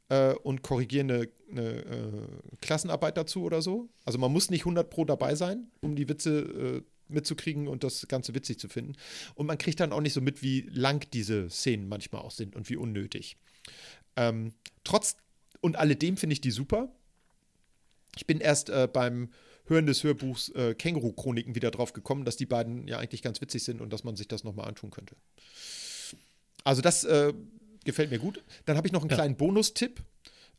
äh, 0.08 0.34
und 0.34 0.62
korrigiere 0.62 1.04
eine, 1.04 1.28
eine 1.50 1.70
äh, 1.70 2.56
Klassenarbeit 2.60 3.16
dazu 3.16 3.44
oder 3.44 3.62
so. 3.62 3.88
Also 4.04 4.18
man 4.18 4.32
muss 4.32 4.50
nicht 4.50 4.62
100 4.62 4.90
pro 4.90 5.04
dabei 5.04 5.34
sein, 5.34 5.68
um 5.80 5.94
die 5.94 6.08
Witze 6.08 6.40
äh, 6.40 6.82
mitzukriegen 7.08 7.68
und 7.68 7.84
das 7.84 8.08
Ganze 8.08 8.34
witzig 8.34 8.58
zu 8.58 8.68
finden. 8.68 8.94
Und 9.34 9.46
man 9.46 9.58
kriegt 9.58 9.80
dann 9.80 9.92
auch 9.92 10.00
nicht 10.00 10.14
so 10.14 10.20
mit, 10.20 10.42
wie 10.42 10.62
lang 10.72 11.06
diese 11.12 11.48
Szenen 11.50 11.88
manchmal 11.88 12.22
auch 12.22 12.30
sind 12.30 12.56
und 12.56 12.68
wie 12.68 12.76
unnötig. 12.76 13.36
Ähm, 14.16 14.52
trotz 14.84 15.16
und 15.60 15.76
alledem 15.76 16.16
finde 16.16 16.34
ich 16.34 16.40
die 16.40 16.50
super. 16.50 16.92
Ich 18.16 18.26
bin 18.26 18.40
erst 18.40 18.70
äh, 18.70 18.88
beim 18.92 19.30
Hören 19.66 19.86
des 19.86 20.04
Hörbuchs 20.04 20.50
äh, 20.50 20.74
Känguru-Chroniken 20.74 21.54
wieder 21.54 21.70
drauf 21.70 21.92
gekommen, 21.92 22.24
dass 22.24 22.36
die 22.36 22.46
beiden 22.46 22.86
ja 22.86 22.98
eigentlich 22.98 23.22
ganz 23.22 23.40
witzig 23.40 23.64
sind 23.64 23.80
und 23.80 23.92
dass 23.92 24.04
man 24.04 24.14
sich 24.16 24.28
das 24.28 24.44
nochmal 24.44 24.68
antun 24.68 24.90
könnte. 24.90 25.16
Also 26.64 26.82
das 26.82 27.04
äh, 27.04 27.32
gefällt 27.84 28.10
mir 28.10 28.18
gut. 28.18 28.42
Dann 28.66 28.76
habe 28.76 28.86
ich 28.86 28.92
noch 28.92 29.00
einen 29.02 29.10
Ja. 29.10 29.16
kleinen 29.16 29.36
Bonustipp. 29.36 30.02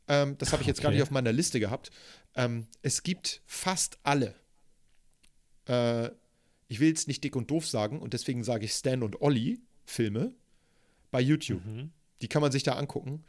Ähm, 0.07 0.37
das 0.37 0.51
habe 0.51 0.61
ich 0.61 0.67
jetzt 0.67 0.81
gar 0.81 0.89
Okay. 0.89 0.95
nicht 0.97 1.03
auf 1.03 1.11
meiner 1.11 1.31
Liste 1.31 1.59
gehabt. 1.59 1.91
Ähm, 2.35 2.67
es 2.81 3.03
gibt 3.03 3.41
fast 3.45 3.97
alle. 4.03 4.35
Äh, 5.67 6.09
ich 6.67 6.79
will 6.79 6.89
jetzt 6.89 7.07
nicht 7.07 7.23
dick 7.23 7.35
und 7.35 7.49
doof 7.51 7.67
sagen 7.67 7.99
und 7.99 8.13
deswegen 8.13 8.43
sage 8.43 8.65
ich 8.65 8.71
Stan 8.73 9.03
und 9.03 9.21
Ollie 9.21 9.59
Filme 9.85 10.33
bei 11.11 11.21
YouTube. 11.21 11.63
Mhm. 11.65 11.91
Die 12.21 12.27
kann 12.27 12.41
man 12.41 12.51
sich 12.51 12.63
da 12.63 12.73
angucken. 12.73 13.23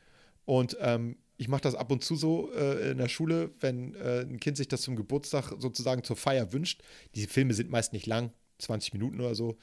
Und 0.45 0.77
ähm, 0.81 1.17
ich 1.37 1.49
mache 1.49 1.63
das 1.63 1.75
ab 1.75 1.91
und 1.93 2.03
zu 2.03 2.17
so 2.17 2.53
äh, 2.53 2.91
in 2.91 2.99
der 2.99 3.09
Schule, 3.09 3.51
wenn 3.61 3.95
äh, 3.95 4.21
ein 4.21 4.41
Kind 4.41 4.57
sich 4.57 4.69
das 4.69 4.83
zum 4.83 4.97
Geburtstag 4.97 5.53
sozusagen 5.59 6.03
zur 6.03 6.17
Feier 6.17 6.53
wünscht. 6.53 6.83
Diese 7.15 7.29
Filme 7.29 7.55
sind 7.55 7.71
meist 7.71 7.93
nicht 7.93 8.07
lang, 8.07 8.33
20 8.59 8.95
Minuten 8.95 9.21
oder 9.21 9.35
so. 9.35 9.59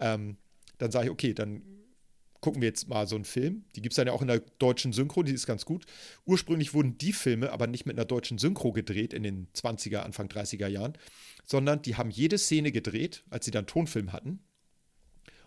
Ähm, 0.00 0.36
dann 0.78 0.90
sage 0.90 1.06
ich, 1.06 1.10
okay, 1.10 1.34
dann 1.34 1.62
gucken 2.40 2.60
wir 2.60 2.68
jetzt 2.68 2.88
mal 2.88 3.06
so 3.06 3.14
einen 3.16 3.24
Film. 3.24 3.64
Die 3.74 3.80
gibt 3.80 3.94
es 3.94 3.96
dann 3.96 4.06
ja 4.06 4.12
auch 4.12 4.20
in 4.20 4.28
der 4.28 4.40
deutschen 4.58 4.92
Synchro, 4.92 5.22
die 5.22 5.32
ist 5.32 5.46
ganz 5.46 5.64
gut. 5.64 5.86
Ursprünglich 6.26 6.74
wurden 6.74 6.98
die 6.98 7.14
Filme 7.14 7.50
aber 7.50 7.66
nicht 7.66 7.86
mit 7.86 7.96
einer 7.96 8.04
deutschen 8.04 8.36
Synchro 8.36 8.72
gedreht 8.72 9.14
in 9.14 9.22
den 9.22 9.48
20er, 9.54 10.00
Anfang 10.00 10.26
30er 10.28 10.66
Jahren, 10.66 10.98
sondern 11.46 11.80
die 11.80 11.96
haben 11.96 12.10
jede 12.10 12.36
Szene 12.36 12.70
gedreht, 12.70 13.24
als 13.30 13.46
sie 13.46 13.50
dann 13.50 13.66
Tonfilm 13.66 14.12
hatten. 14.12 14.40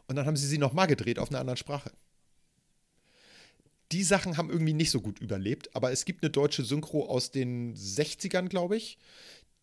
Und 0.07 0.15
dann 0.15 0.25
haben 0.25 0.37
sie 0.37 0.47
sie 0.47 0.57
nochmal 0.57 0.87
gedreht 0.87 1.19
auf 1.19 1.29
einer 1.29 1.39
anderen 1.39 1.57
Sprache. 1.57 1.91
Die 3.97 4.03
Sachen 4.03 4.37
haben 4.37 4.51
irgendwie 4.51 4.75
nicht 4.75 4.91
so 4.91 5.01
gut 5.01 5.17
überlebt, 5.17 5.75
aber 5.75 5.91
es 5.91 6.05
gibt 6.05 6.21
eine 6.21 6.29
deutsche 6.29 6.63
Synchro 6.63 7.07
aus 7.07 7.31
den 7.31 7.75
60ern, 7.75 8.47
glaube 8.47 8.77
ich. 8.77 8.99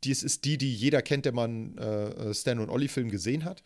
Dies 0.03 0.25
ist 0.25 0.45
die, 0.45 0.59
die 0.59 0.75
jeder 0.75 1.03
kennt, 1.03 1.25
der 1.25 1.39
einen 1.39 1.79
äh, 1.79 2.35
Stan 2.35 2.59
und 2.59 2.69
Ollie-Film 2.69 3.13
gesehen 3.13 3.45
hat. 3.45 3.63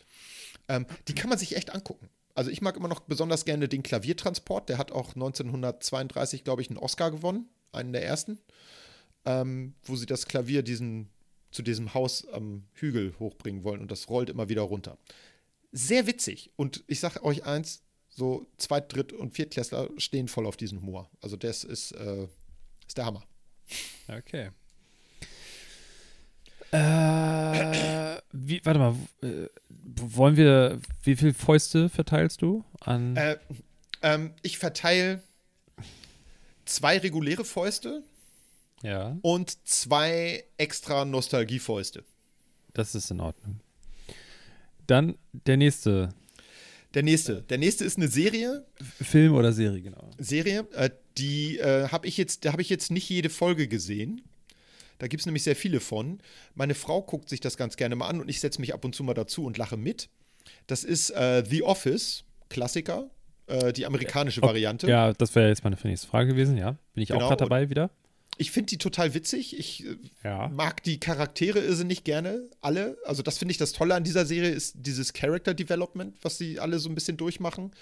Ähm, 0.69 0.85
die 1.09 1.15
kann 1.15 1.31
man 1.31 1.39
sich 1.39 1.57
echt 1.57 1.75
angucken. 1.75 2.11
Also 2.35 2.51
ich 2.51 2.61
mag 2.61 2.77
immer 2.77 2.89
noch 2.89 3.01
besonders 3.01 3.47
gerne 3.47 3.67
den 3.67 3.83
Klaviertransport. 3.83 4.69
Der 4.69 4.77
hat 4.77 4.93
auch 4.93 5.15
1932, 5.15 6.45
glaube 6.45 6.61
ich, 6.61 6.69
einen 6.69 6.77
Oscar 6.77 7.13
gewonnen, 7.13 7.49
einen 7.73 7.95
der 7.95 8.05
ersten, 8.05 8.39
ähm, 9.25 9.73
wo 9.85 9.97
sie 9.97 10.05
das 10.05 10.27
Klavier 10.27 10.63
diesen, 10.63 11.09
zu 11.51 11.63
diesem 11.63 11.95
Haus 11.95 12.29
am 12.29 12.65
Hügel 12.75 13.15
hochbringen 13.19 13.65
wollen 13.65 13.81
und 13.81 13.91
das 13.91 14.11
rollt 14.11 14.29
immer 14.29 14.51
wieder 14.51 14.61
runter. 14.61 14.99
Sehr 15.73 16.07
witzig. 16.07 16.51
Und 16.57 16.85
ich 16.89 17.01
sage 17.01 17.25
euch 17.25 17.47
eins, 17.47 17.85
so 18.19 18.47
Zweit-, 18.59 18.93
Dritt- 18.93 19.13
und 19.13 19.35
Viertklässler 19.35 19.89
stehen 19.97 20.29
voll 20.29 20.47
auf 20.47 20.57
diesen 20.57 20.81
Humor. 20.81 21.09
Also 21.23 21.37
das 21.37 21.63
ist, 21.65 21.93
äh, 21.93 22.27
ist 22.87 22.99
der 22.99 23.07
Hammer. 23.07 23.23
Okay. 24.09 24.51
Äh, 26.73 28.21
wie, 28.33 28.61
warte 28.65 28.79
mal, 28.79 28.97
äh, 29.23 29.47
wollen 29.69 30.37
wir, 30.37 30.81
wie 31.03 31.17
viel 31.17 31.33
Fäuste 31.33 31.89
verteilst 31.89 32.43
du 32.43 32.65
an? 32.81 33.17
Äh, 33.17 33.39
ähm, 34.03 34.35
ich 34.43 34.59
verteile 34.59 35.23
zwei 36.65 36.99
reguläre 36.99 37.45
Fäuste 37.45 38.03
ja, 38.83 39.17
und 39.23 39.67
zwei 39.67 40.45
extra 40.59 41.05
Nostalgiefäuste. 41.05 42.05
das 42.75 42.95
ist 42.95 43.11
in 43.11 43.21
Ordnung. 43.21 43.61
Dann 44.87 45.17
der 45.33 45.57
nächste 45.57 46.11
Der 46.95 47.03
nächste. 47.03 47.43
Der 47.43 47.59
nächste 47.59 47.85
ist 47.85 47.99
eine 47.99 48.09
Serie. 48.09 48.65
Film 49.03 49.35
oder 49.35 49.53
Serie, 49.53 49.83
genau. 49.83 50.11
Serie, 50.19 50.67
äh, 50.75 50.91
die 51.19 51.59
äh, 51.59 51.89
habe 51.89 52.07
ich 52.07 52.17
jetzt, 52.17 52.45
da 52.45 52.53
habe 52.53 52.63
ich 52.63 52.71
jetzt 52.71 52.91
nicht 52.91 53.09
jede 53.09 53.29
Folge 53.29 53.69
gesehen. 53.69 54.23
Da 54.99 55.07
gibt 55.07 55.21
es 55.21 55.27
nämlich 55.27 55.45
sehr 55.45 55.55
viele 55.55 55.81
von. 55.81 56.21
Meine 56.55 56.75
Frau 56.75 57.03
guckt 57.03 57.29
sich 57.29 57.41
das 57.41 57.57
ganz 57.57 57.77
gerne 57.77 57.95
mal 57.95 58.09
an 58.09 58.21
und 58.21 58.29
ich 58.29 58.41
setze 58.41 58.61
mich 58.61 58.75
ab 58.75 58.85
und 58.85 58.95
zu 58.95 59.05
mal 59.05 59.15
dazu 59.15 59.45
und 59.45 59.59
lache 59.59 59.77
mit. 59.77 60.09
Das 60.67 60.83
ist 60.83 61.11
äh, 61.11 61.45
The 61.49 61.63
Office, 61.63 62.25
Klassiker, 62.49 63.11
äh, 63.47 63.73
die 63.73 63.87
amerikanische 63.87 64.43
Variante. 64.43 64.89
Ja, 64.89 65.13
das 65.13 65.35
wäre 65.35 65.49
jetzt 65.49 65.63
meine 65.63 65.77
nächste 65.85 66.09
Frage 66.09 66.33
gewesen, 66.33 66.57
ja. 66.57 66.73
Bin 66.95 67.03
ich 67.03 67.13
auch 67.13 67.19
Genau, 67.19 67.29
gerade 67.29 67.45
dabei 67.45 67.71
wieder? 67.71 67.91
Ich 68.39 68.51
finde 68.53 68.69
die 68.69 68.79
total 68.79 69.15
witzig. 69.15 69.59
Ich 69.59 69.85
äh, 69.85 69.97
Ja. 70.25 70.49
mag 70.49 70.83
die 70.85 70.99
Charaktere 71.01 71.59
irrsinnig 71.61 72.05
gerne, 72.05 72.49
alle. 72.61 72.97
Also 73.05 73.23
das 73.23 73.37
finde 73.39 73.53
ich 73.53 73.59
das 73.59 73.73
Tolle 73.73 73.95
an 73.95 74.05
dieser 74.05 74.25
Serie, 74.25 74.51
ist 74.51 74.75
dieses 74.79 75.13
Character 75.13 75.55
Development, 75.55 76.17
was 76.23 76.39
sie 76.39 76.59
alle 76.61 76.79
so 76.79 76.89
ein 76.89 76.95
bisschen 76.95 77.17
durchmachen. 77.17 77.73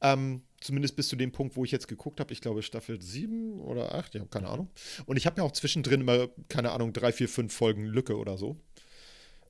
Ähm, 0.00 0.42
zumindest 0.60 0.96
bis 0.96 1.08
zu 1.08 1.16
dem 1.16 1.30
Punkt, 1.32 1.56
wo 1.56 1.64
ich 1.64 1.70
jetzt 1.70 1.88
geguckt 1.88 2.20
habe. 2.20 2.32
Ich 2.32 2.40
glaube 2.40 2.62
Staffel 2.62 3.00
7 3.00 3.60
oder 3.60 3.94
8, 3.94 4.14
ja, 4.16 4.24
keine 4.26 4.48
Ahnung. 4.48 4.68
Und 5.06 5.16
ich 5.16 5.26
habe 5.26 5.40
ja 5.40 5.44
auch 5.44 5.52
zwischendrin 5.52 6.00
immer, 6.02 6.28
keine 6.48 6.72
Ahnung, 6.72 6.92
drei, 6.92 7.12
vier, 7.12 7.28
fünf 7.28 7.54
Folgen 7.54 7.86
Lücke 7.86 8.16
oder 8.18 8.36
so. 8.36 8.56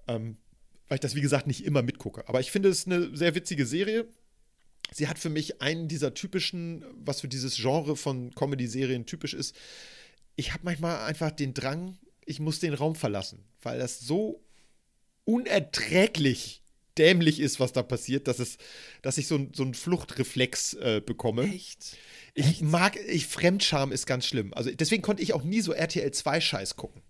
Ähm, 0.07 0.37
weil 0.89 0.97
ich 0.97 1.01
das, 1.01 1.15
wie 1.15 1.23
gesagt, 1.23 1.47
nicht 1.47 1.65
immer 1.65 1.83
mitgucke. 1.83 2.29
Aber 2.29 2.41
ich 2.41 2.51
finde 2.51 2.69
es 2.69 2.87
eine 2.87 3.17
sehr 3.17 3.35
witzige 3.35 3.65
Serie. 3.65 4.07
Sie 4.93 5.09
hat 5.09 5.19
für 5.19 5.31
mich 5.31 5.63
einen 5.63 5.89
dieser 5.89 6.13
typischen, 6.13 6.85
was 6.95 7.23
für 7.23 7.29
dieses 7.29 7.57
Genre 7.57 7.97
von 7.97 8.35
Comedy-Serien 8.35 9.07
typisch 9.07 9.33
ist. 9.35 9.57
Ich 10.37 10.53
habe 10.53 10.65
manchmal 10.65 11.05
einfach 11.07 11.31
den 11.31 11.55
Drang, 11.55 11.97
ich 12.25 12.41
muss 12.41 12.59
den 12.61 12.75
Raum 12.75 12.95
verlassen, 12.97 13.45
weil 13.63 13.79
das 13.79 14.01
so 14.01 14.43
unerträglich 15.25 16.63
dämlich 16.99 17.41
ist, 17.41 17.59
was 17.59 17.73
da 17.73 17.83
passiert, 17.83 18.29
dass 18.29 18.39
es, 18.39 18.57
dass 19.03 19.19
ich 19.19 19.27
so, 19.27 19.37
ein- 19.37 19.53
so 19.55 19.65
einen 19.65 19.75
Fluchtreflex 19.75 20.75
äh, 20.75 21.03
bekomme. 21.05 21.43
Echt? 21.45 21.97
Ich 22.35 22.61
mag, 22.63 22.97
ich, 23.09 23.27
Fremdscham 23.27 23.91
ist 23.91 24.07
ganz 24.07 24.27
schlimm. 24.27 24.53
Also 24.55 24.71
deswegen 24.71 25.03
konnte 25.03 25.23
ich 25.23 25.33
auch 25.33 25.43
nie 25.43 25.61
so 25.61 25.73
RTL 25.73 26.11
2 26.13 26.41
Scheiß 26.41 26.77
gucken. 26.77 27.03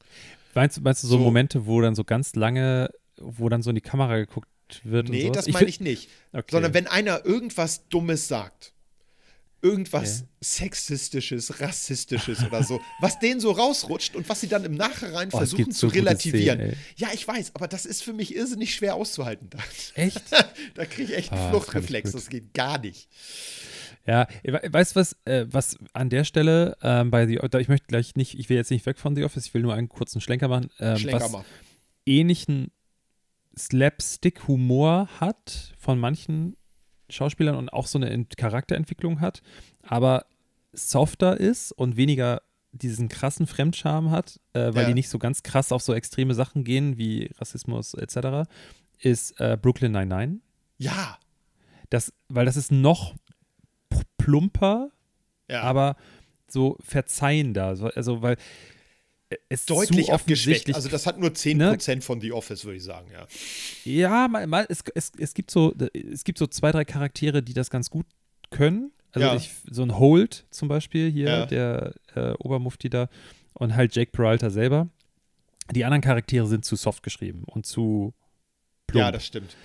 Meinst, 0.54 0.76
du- 0.76 0.80
meinst 0.80 1.02
du 1.02 1.08
so, 1.08 1.18
So. 1.18 1.24
Momente, 1.24 1.66
wo 1.66 1.80
dann 1.80 1.94
so 1.94 2.04
ganz 2.04 2.34
lange, 2.34 2.90
wo 3.18 3.48
dann 3.48 3.62
so 3.62 3.70
in 3.70 3.74
die 3.76 3.82
Kamera 3.82 4.16
geguckt 4.16 4.48
wird? 4.84 5.08
Nee, 5.10 5.26
und 5.26 5.34
sowas? 5.34 5.44
das 5.46 5.52
meine 5.54 5.68
ich 5.68 5.80
nicht. 5.80 6.08
Okay. 6.32 6.44
Sondern 6.50 6.72
wenn 6.72 6.86
einer 6.86 7.24
irgendwas 7.26 7.88
Dummes 7.88 8.26
sagt, 8.28 8.72
irgendwas 9.64 10.20
Okay. 10.20 10.28
Sexistisches, 10.44 11.60
Rassistisches 11.60 12.44
oder 12.44 12.62
so, 12.62 12.80
was 13.00 13.18
denen 13.18 13.40
so 13.40 13.50
rausrutscht 13.50 14.14
und 14.14 14.28
was 14.28 14.40
sie 14.42 14.46
dann 14.48 14.64
im 14.64 14.74
Nachhinein 14.74 15.30
Oh, 15.32 15.38
versuchen 15.38 15.72
zu 15.72 15.88
so 15.88 15.94
relativieren. 15.94 16.58
Szenen, 16.58 16.76
ja, 16.96 17.08
ich 17.14 17.26
weiß, 17.26 17.52
aber 17.54 17.66
das 17.66 17.86
ist 17.86 18.02
für 18.02 18.12
mich 18.12 18.34
irrsinnig 18.36 18.74
schwer 18.74 18.94
auszuhalten. 18.94 19.48
Da, 19.96 20.02
Echt? 20.02 20.22
da 20.74 20.84
kriege 20.84 21.12
ich 21.12 21.16
echt 21.18 21.32
einen 21.32 21.40
Ah, 21.40 21.50
Fluchtreflex, 21.50 22.10
ich 22.10 22.14
das 22.14 22.28
geht 22.28 22.52
gar 22.54 22.78
nicht. 22.78 23.08
Ja, 24.06 24.26
we- 24.42 24.60
weißt 24.70 24.94
du 24.94 25.00
was, 25.00 25.16
äh, 25.24 25.46
was 25.48 25.78
an 25.94 26.10
der 26.10 26.24
Stelle 26.24 26.76
ähm, 26.82 27.10
bei 27.10 27.26
The 27.26 27.40
da 27.50 27.58
ich 27.58 27.68
möchte 27.68 27.86
gleich 27.86 28.14
nicht, 28.16 28.38
ich 28.38 28.50
will 28.50 28.56
jetzt 28.58 28.70
nicht 28.70 28.84
weg 28.84 28.98
von 28.98 29.16
The 29.16 29.24
Office, 29.24 29.46
ich 29.46 29.54
will 29.54 29.62
nur 29.62 29.72
einen 29.72 29.88
kurzen 29.88 30.20
Schlenker 30.20 30.48
machen, 30.48 30.68
ähm, 30.78 30.98
Schlenker 30.98 31.24
was 31.24 31.32
mal. 31.32 31.44
ähnlichen 32.04 32.70
Slapstick-Humor 33.56 35.08
hat 35.20 35.72
von 35.78 35.98
manchen 35.98 36.56
Schauspielern 37.10 37.56
und 37.56 37.68
auch 37.72 37.86
so 37.86 37.98
eine 37.98 38.10
Ent 38.10 38.36
Charakterentwicklung 38.36 39.20
hat, 39.20 39.42
aber 39.82 40.26
softer 40.72 41.38
ist 41.38 41.72
und 41.72 41.96
weniger 41.96 42.42
diesen 42.72 43.08
krassen 43.08 43.46
Fremdscham 43.46 44.10
hat, 44.10 44.40
äh, 44.52 44.74
weil 44.74 44.82
Ja. 44.82 44.88
die 44.88 44.94
nicht 44.94 45.08
so 45.08 45.18
ganz 45.18 45.42
krass 45.44 45.70
auf 45.70 45.82
so 45.82 45.94
extreme 45.94 46.34
Sachen 46.34 46.64
gehen 46.64 46.98
wie 46.98 47.30
Rassismus 47.38 47.94
etc., 47.94 48.48
ist 48.98 49.38
äh, 49.40 49.56
Brooklyn 49.60 49.92
99. 49.92 50.40
Ja. 50.78 51.18
Das, 51.90 52.12
weil 52.28 52.46
das 52.46 52.56
ist 52.56 52.72
noch 52.72 53.14
plumper, 54.18 54.90
Ja. 55.48 55.62
aber 55.62 55.96
so 56.48 56.76
verzeihender. 56.80 57.76
So, 57.76 57.86
also, 57.88 58.22
weil 58.22 58.36
es 59.48 59.66
deutlich 59.66 60.06
zu 60.06 60.12
abgeschwächt. 60.12 60.74
Also 60.74 60.88
das 60.88 61.06
hat 61.06 61.18
nur 61.18 61.30
10% 61.30 62.02
von 62.02 62.20
The 62.20 62.32
Office, 62.32 62.64
würde 62.64 62.76
ich 62.76 62.84
sagen, 62.84 63.08
ja. 63.12 63.26
Ja, 63.84 64.28
mal, 64.28 64.46
mal 64.46 64.66
es, 64.68 64.82
es, 64.94 65.12
es, 65.18 65.34
gibt 65.34 65.50
so, 65.50 65.74
es 65.92 66.24
gibt 66.24 66.38
so 66.38 66.46
zwei, 66.46 66.72
drei 66.72 66.84
Charaktere, 66.84 67.42
die 67.42 67.54
das 67.54 67.70
ganz 67.70 67.90
gut 67.90 68.06
können. 68.50 68.92
Also 69.12 69.26
Ja. 69.28 69.36
ich, 69.36 69.50
so 69.70 69.82
ein 69.82 69.98
Holt 69.98 70.46
zum 70.50 70.68
Beispiel 70.68 71.10
hier, 71.10 71.28
Ja. 71.28 71.46
der 71.46 71.94
äh, 72.14 72.32
Obermufti 72.38 72.90
da 72.90 73.08
und 73.54 73.74
halt 73.76 73.94
Jake 73.94 74.10
Peralta 74.10 74.50
selber. 74.50 74.88
Die 75.72 75.84
anderen 75.84 76.02
Charaktere 76.02 76.46
sind 76.46 76.64
zu 76.64 76.76
soft 76.76 77.02
geschrieben 77.02 77.44
und 77.46 77.64
zu 77.66 78.12
plump. 78.86 79.00
Ja, 79.04 79.12
das 79.12 79.24
stimmt. 79.24 79.56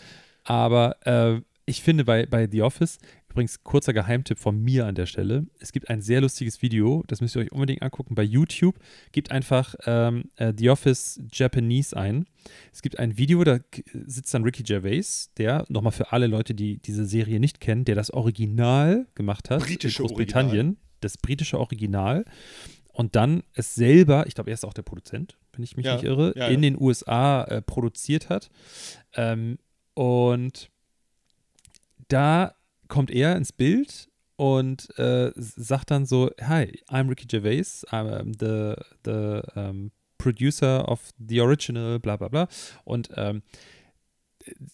Aber 0.43 0.95
äh, 1.05 1.41
ich 1.65 1.82
finde 1.84 2.05
bei, 2.05 2.26
bei 2.26 2.47
The 2.49 2.61
Office, 2.61 2.99
übrigens 3.30 3.63
kurzer 3.63 3.93
Geheimtipp 3.93 4.39
von 4.39 4.59
mir 4.59 4.86
an 4.86 4.95
der 4.95 5.05
Stelle, 5.05 5.45
es 5.59 5.71
gibt 5.71 5.89
ein 5.89 6.01
sehr 6.01 6.21
lustiges 6.21 6.61
Video, 6.61 7.03
das 7.07 7.21
müsst 7.21 7.36
ihr 7.36 7.41
euch 7.41 7.51
unbedingt 7.51 7.82
angucken, 7.82 8.15
bei 8.15 8.23
YouTube. 8.23 8.80
Gebt 9.11 9.32
einfach 9.32 9.75
ähm, 9.86 10.25
äh, 10.36 10.53
The 10.57 10.69
Office 10.69 11.21
Japanese 11.32 11.95
ein. 11.95 12.25
Es 12.73 12.82
gibt 12.82 12.99
ein 12.99 13.17
Video, 13.17 13.43
da 13.43 13.59
sitzt 13.93 14.34
dann 14.34 14.43
Ricky 14.43 14.63
Gervais, 14.63 15.32
der, 15.38 15.65
nochmal 15.69 15.91
für 15.91 16.11
alle 16.11 16.27
Leute, 16.27 16.53
die 16.53 16.77
diese 16.77 17.05
Serie 17.05 17.39
nicht 17.39 17.59
kennen, 17.59 17.86
der 17.86 17.95
das 17.95 18.11
Original 18.11 19.07
gemacht 19.15 19.49
hat 19.49 19.61
Britische 19.61 20.01
in 20.01 20.07
Großbritannien, 20.07 20.77
das 21.01 21.17
britische 21.17 21.59
Original. 21.59 22.25
Und 22.91 23.15
dann 23.15 23.43
es 23.53 23.75
selber, 23.75 24.27
ich 24.27 24.36
glaube, 24.36 24.49
er 24.49 24.55
ist 24.55 24.65
auch 24.65 24.73
der 24.73 24.82
Produzent, 24.82 25.38
wenn 25.53 25.63
ich 25.63 25.77
mich 25.77 25.86
Ja, 25.86 25.95
nicht 25.95 26.03
irre, 26.03 26.34
ja, 26.36 26.47
in 26.47 26.63
ja. 26.63 26.69
den 26.69 26.82
USA 26.82 27.43
äh, 27.43 27.61
produziert 27.61 28.30
hat. 28.30 28.49
Ähm, 29.13 29.59
und 29.93 30.69
da 32.09 32.55
kommt 32.90 33.10
er 33.12 33.38
ins 33.38 33.54
Bild 33.54 34.10
und 34.36 34.90
äh, 35.00 35.32
sagt 35.36 35.92
dann 35.92 36.06
so: 36.06 36.30
Hi, 36.42 36.66
I'm 36.90 37.08
Ricky 37.10 37.26
Gervais, 37.28 37.86
I'm 37.92 38.34
the, 38.40 38.76
the 39.06 39.42
um, 39.58 39.92
producer 40.18 40.88
of 40.90 41.12
the 41.18 41.40
original, 41.40 41.98
bla 42.00 42.18
bla 42.18 42.28
bla. 42.28 42.48
Und 42.84 43.10
ähm, 43.16 43.42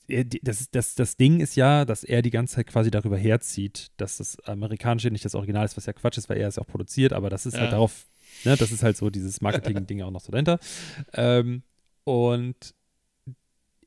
die- 0.08 0.40
das, 0.44 0.70
das, 0.72 0.96
das 0.96 1.18
Ding 1.18 1.40
ist 1.40 1.56
ja, 1.56 1.86
dass 1.86 2.04
er 2.04 2.22
die 2.22 2.30
ganze 2.30 2.56
Zeit 2.56 2.68
quasi 2.68 2.92
darüber 2.92 3.18
herzieht, 3.18 3.92
dass 3.98 4.18
das 4.18 4.40
amerikanische 4.42 5.10
nicht 5.10 5.26
das 5.26 5.36
Original 5.36 5.66
ist, 5.66 5.76
was 5.76 5.86
ja 5.86 5.94
Quatsch 5.94 6.18
ist, 6.18 6.30
weil 6.30 6.38
er 6.38 6.48
es 6.48 6.58
auch 6.58 6.68
produziert, 6.68 7.14
aber 7.14 7.30
das 7.30 7.46
ist 7.46 7.56
Ja. 7.56 7.62
halt 7.62 7.74
darauf, 7.74 8.06
ne, 8.46 8.56
das 8.56 8.72
ist 8.72 8.84
halt 8.84 8.96
so 8.98 9.10
dieses 9.10 9.42
Marketing-Ding 9.42 10.02
auch 10.02 10.12
noch 10.12 10.22
so 10.22 10.32
dahinter. 10.32 10.60
Ähm, 11.14 11.64
und 12.06 12.74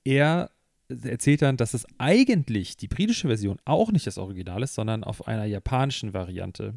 er 0.05 0.51
erzählt 0.89 1.43
dann, 1.43 1.57
dass 1.57 1.75
es 1.75 1.87
eigentlich 1.99 2.77
die 2.77 2.89
britische 2.89 3.29
Version 3.29 3.59
auch 3.65 3.93
nicht 3.93 4.07
das 4.07 4.19
Original 4.19 4.63
ist, 4.63 4.75
sondern 4.75 5.05
auf 5.05 5.27
einer 5.29 5.45
japanischen 5.45 6.15
Variante 6.15 6.75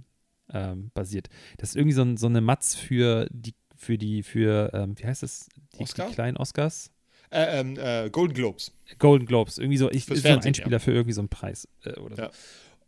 ähm, 0.53 0.91
basiert. 0.93 1.29
Das 1.57 1.69
ist 1.69 1.75
irgendwie 1.75 1.95
so, 1.95 2.01
ein, 2.01 2.17
so 2.17 2.27
eine 2.27 2.41
Matz 2.41 2.75
für 2.75 3.27
die, 3.31 3.53
für 3.75 3.97
die, 3.97 4.23
für, 4.23 4.71
ähm, 4.73 4.97
wie 4.97 5.05
heißt 5.05 5.23
das? 5.23 5.47
Die, 5.77 5.83
Oscar? 5.83 6.07
die 6.07 6.13
kleinen 6.13 6.37
Oscars? 6.37 6.91
Äh, 7.29 7.59
ähm, 7.59 7.77
äh, 7.79 8.09
Golden 8.09 8.33
Globes. 8.33 8.73
Golden 8.99 9.25
Globes, 9.25 9.57
irgendwie 9.57 9.77
so, 9.77 9.89
ich 9.89 10.05
Fürs 10.05 10.19
ist 10.19 10.23
so 10.25 10.33
ein 10.33 10.41
Einspieler 10.41 10.79
für 10.81 10.91
irgendwie 10.91 11.13
so 11.13 11.21
einen 11.21 11.29
Preis 11.29 11.67
äh, 11.85 11.97
oder 11.99 12.15
so. 12.15 12.21
Ja. 12.23 12.31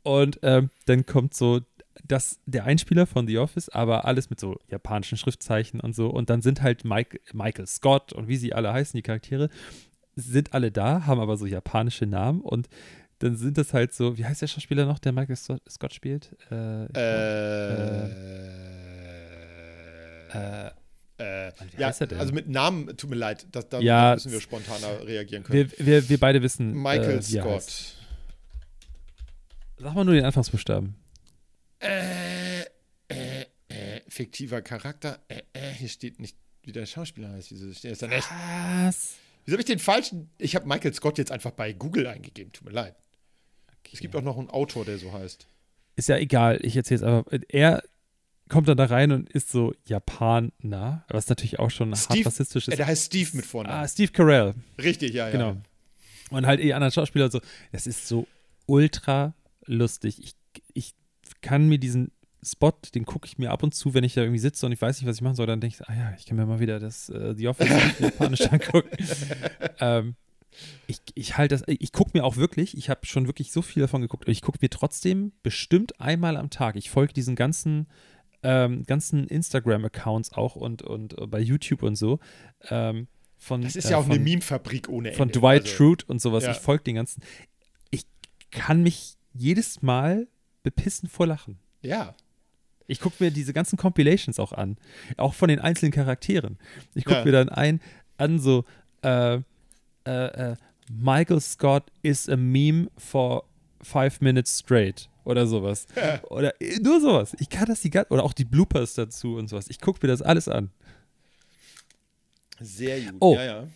Und 0.03 0.39
ähm, 0.43 0.69
dann 0.86 1.05
kommt 1.05 1.34
so 1.34 1.61
das, 2.03 2.39
der 2.45 2.65
Einspieler 2.65 3.05
von 3.05 3.28
The 3.28 3.38
Office, 3.38 3.69
aber 3.69 4.05
alles 4.05 4.30
mit 4.30 4.39
so 4.39 4.59
japanischen 4.69 5.17
Schriftzeichen 5.17 5.80
und 5.80 5.95
so. 5.95 6.09
Und 6.09 6.30
dann 6.30 6.41
sind 6.41 6.61
halt 6.61 6.84
Mike, 6.84 7.21
Michael 7.32 7.67
Scott 7.67 8.11
und 8.11 8.28
wie 8.28 8.36
sie 8.36 8.53
alle 8.53 8.74
heißen, 8.74 8.97
die 8.97 9.01
Charaktere, 9.01 9.49
sind 10.16 10.53
alle 10.53 10.72
da, 10.72 11.05
haben 11.05 11.20
aber 11.20 11.38
so 11.38 11.45
japanische 11.45 12.05
Namen 12.05 12.41
und 12.41 12.70
dann 13.20 13.38
sind 13.38 13.57
das 13.57 13.74
halt 13.74 13.93
so, 13.93 14.18
wie 14.18 14.26
heißt 14.26 14.41
der 14.41 14.47
Schauspieler 14.47 14.86
noch, 14.86 14.99
der 14.99 15.11
Michael 15.14 15.36
Scott, 15.36 15.93
spielt? 15.93 16.36
Äh, 16.51 16.86
Äh, 16.93 18.07
äh, 20.34 20.68
äh, 21.18 21.51
wie 21.76 21.82
ja, 21.82 21.88
heißt 21.88 22.01
er 22.01 22.07
denn? 22.07 22.20
also 22.20 22.34
mit 22.34 22.49
Namen, 22.49 22.97
tut 22.97 23.09
mir 23.09 23.16
leid, 23.16 23.45
da 23.51 23.80
Ja, 23.80 24.14
müssen 24.16 24.32
wir 24.32 24.41
spontaner 24.41 25.05
reagieren 25.05 25.43
können. 25.43 25.72
wir, 25.78 25.86
wir, 25.86 26.09
wir 26.09 26.20
beide 26.20 26.41
wissen. 26.41 26.74
Michael 26.74 27.11
äh, 27.11 27.16
er 27.16 27.22
Scott. 27.22 27.95
Sag 29.78 29.93
mal 29.95 30.03
nur 30.05 30.16
den 30.16 30.26
Anfangsbuchstaben. 30.26 30.95
Äh, 31.80 32.61
äh, 33.09 33.41
äh, 33.68 34.01
fiktiver 34.07 34.61
Charakter. 34.61 35.20
Äh, 35.28 35.41
äh, 35.53 35.72
hier 35.74 35.89
steht 35.89 36.20
nicht, 36.20 36.38
wie 36.64 36.72
der 36.72 36.86
Schauspieler 36.86 37.30
heißt. 37.32 37.51
Wieso 37.51 37.72
steht 37.74 37.91
das 37.91 37.99
dann 37.99 38.11
echt? 38.11 38.30
Was? 38.86 39.16
Wieso 39.45 39.55
habe 39.55 39.61
ich 39.61 39.67
den 39.67 39.79
falschen? 39.79 40.29
Ich 40.37 40.55
habe 40.55 40.67
Michael 40.67 40.93
Scott 40.93 41.17
jetzt 41.17 41.31
einfach 41.31 41.51
bei 41.51 41.73
Google 41.73 42.07
eingegeben. 42.07 42.51
Tut 42.53 42.65
mir 42.65 42.71
leid. 42.73 42.95
Es 43.91 43.99
gibt 43.99 44.15
auch 44.15 44.21
noch 44.21 44.37
einen 44.39 44.49
Autor, 44.49 44.85
der 44.85 44.97
so 44.97 45.11
heißt. 45.13 45.45
ist 45.97 46.09
ja 46.09 46.17
egal, 46.17 46.59
ich 46.63 46.75
erzähle 46.75 46.97
es 46.97 47.03
aber. 47.03 47.25
Er 47.49 47.83
kommt 48.49 48.67
dann 48.67 48.77
da 48.77 48.85
rein 48.85 49.11
und 49.11 49.29
ist 49.29 49.51
so 49.51 49.73
Japaner, 49.85 51.05
was 51.09 51.27
natürlich 51.29 51.59
auch 51.59 51.69
schon 51.71 51.91
hart 51.91 51.99
Steve- 52.03 52.25
rassistisch 52.25 52.67
Äh, 52.67 52.71
ist. 52.71 52.77
der 52.79 52.87
heißt 52.87 53.05
Steve 53.05 53.29
mit 53.33 53.45
Vornamen. 53.45 53.83
ah, 53.83 53.87
Steve 53.87 54.11
Carell, 54.11 54.53
Richtig, 54.81 55.13
ja, 55.13 55.25
ja. 55.27 55.31
genau. 55.31 55.57
Und 56.29 56.45
halt 56.47 56.59
eh 56.61 56.73
anderen 56.73 56.91
Schauspieler 56.91 57.25
und 57.25 57.31
so. 57.31 57.41
Das 57.71 57.85
ist 57.85 58.07
so 58.07 58.27
ultra 58.65 59.33
lustig. 59.65 60.19
Ich, 60.19 60.35
ich 60.73 60.93
kann 61.41 61.67
mir 61.67 61.77
diesen 61.77 62.11
Spot, 62.45 62.73
den 62.93 63.05
gucke 63.05 63.25
ich 63.27 63.37
mir 63.37 63.51
ab 63.51 63.63
und 63.63 63.73
zu, 63.73 63.93
wenn 63.93 64.03
ich 64.03 64.13
da 64.13 64.21
irgendwie 64.21 64.39
sitze 64.39 64.65
und 64.65 64.71
ich 64.71 64.81
weiß 64.81 64.99
nicht, 64.99 65.07
was 65.09 65.17
ich 65.17 65.21
machen 65.21 65.35
soll, 65.35 65.47
dann 65.47 65.61
denke 65.61 65.77
ich, 65.79 65.87
ah 65.89 65.93
ja, 65.93 66.13
ich 66.17 66.25
kann 66.25 66.37
mir 66.37 66.45
mal 66.45 66.59
wieder 66.59 66.79
das 66.79 67.09
äh, 67.09 67.33
The 67.35 67.47
Office 67.49 67.69
Japanisch 67.99 68.41
angucken. 68.51 68.89
ähm, 69.79 70.15
ich, 70.87 70.99
ich 71.15 71.37
halte 71.37 71.55
das, 71.55 71.63
ich 71.67 71.91
gucke 71.91 72.11
mir 72.13 72.23
auch 72.23 72.35
wirklich, 72.37 72.77
ich 72.77 72.89
habe 72.89 73.05
schon 73.05 73.25
wirklich 73.27 73.51
so 73.51 73.61
viel 73.61 73.81
davon 73.81 74.01
geguckt, 74.01 74.27
ich 74.29 74.41
gucke 74.41 74.59
mir 74.61 74.69
trotzdem 74.69 75.31
bestimmt 75.41 75.99
einmal 75.99 76.37
am 76.37 76.49
Tag. 76.49 76.75
Ich 76.75 76.89
folge 76.91 77.13
diesen 77.13 77.35
ganzen, 77.35 77.87
ähm, 78.43 78.83
ganzen 78.83 79.27
Instagram-Accounts 79.27 80.33
auch 80.33 80.55
und, 80.55 80.81
und 80.83 81.17
äh, 81.17 81.25
bei 81.27 81.39
YouTube 81.39 81.81
und 81.83 81.95
so. 81.95 82.19
Ähm, 82.69 83.07
von, 83.37 83.61
Das 83.61 83.75
ist 83.75 83.85
äh, 83.85 83.91
ja 83.91 83.97
auch 83.97 84.03
von, 84.03 84.11
eine 84.13 84.23
Meme-Fabrik 84.23 84.89
ohne 84.89 85.09
Ende. 85.09 85.17
von 85.17 85.29
Dwight 85.29 85.63
Also, 85.63 85.75
Schrute 85.75 86.05
und 86.07 86.21
sowas. 86.21 86.43
ja. 86.43 86.51
Ich 86.51 86.57
folge 86.59 86.83
den 86.83 86.95
ganzen. 86.95 87.23
Ich 87.89 88.05
kann 88.51 88.83
mich 88.83 89.15
jedes 89.33 89.81
Mal 89.81 90.27
bepissen 90.61 91.09
vor 91.09 91.25
Lachen. 91.27 91.57
Ja. 91.81 92.15
Ich 92.88 92.99
gucke 92.99 93.23
mir 93.23 93.31
diese 93.31 93.53
ganzen 93.53 93.77
Compilations 93.77 94.39
auch 94.39 94.51
an, 94.53 94.77
auch 95.17 95.34
von 95.34 95.47
den 95.49 95.59
einzelnen 95.59 95.91
Charakteren. 95.91 96.57
Ich 96.95 97.05
gucke 97.05 97.19
Ja. 97.19 97.25
mir 97.25 97.31
dann 97.31 97.49
ein, 97.49 97.79
an 98.17 98.39
so, 98.39 98.65
äh, 99.03 99.36
äh, 99.36 99.41
äh, 100.05 100.55
Michael 100.91 101.39
Scott 101.39 101.91
is 102.01 102.27
a 102.29 102.36
meme 102.36 102.89
for 102.97 103.45
five 103.81 104.19
minutes 104.21 104.59
straight 104.59 105.09
oder 105.23 105.47
sowas. 105.47 105.88
Oder 106.29 106.59
äh, 106.61 106.77
nur 106.81 106.99
sowas. 106.99 107.36
Ich 107.39 107.49
kann 107.49 107.65
das 107.67 107.79
die 107.81 107.89
ganze, 107.89 108.11
oder 108.11 108.23
auch 108.23 108.34
die 108.34 108.43
Bloopers 108.43 108.93
dazu 108.95 109.36
und 109.38 109.47
sowas. 109.47 109.67
Ich 109.69 109.79
gucke 109.79 109.99
mir 110.05 110.09
das 110.11 110.21
alles 110.21 110.49
an. 110.49 110.71
Sehr 112.59 112.99
gut. 113.01 113.15
Oh. 113.21 113.36
Ja, 113.36 113.43
ja. 113.45 113.67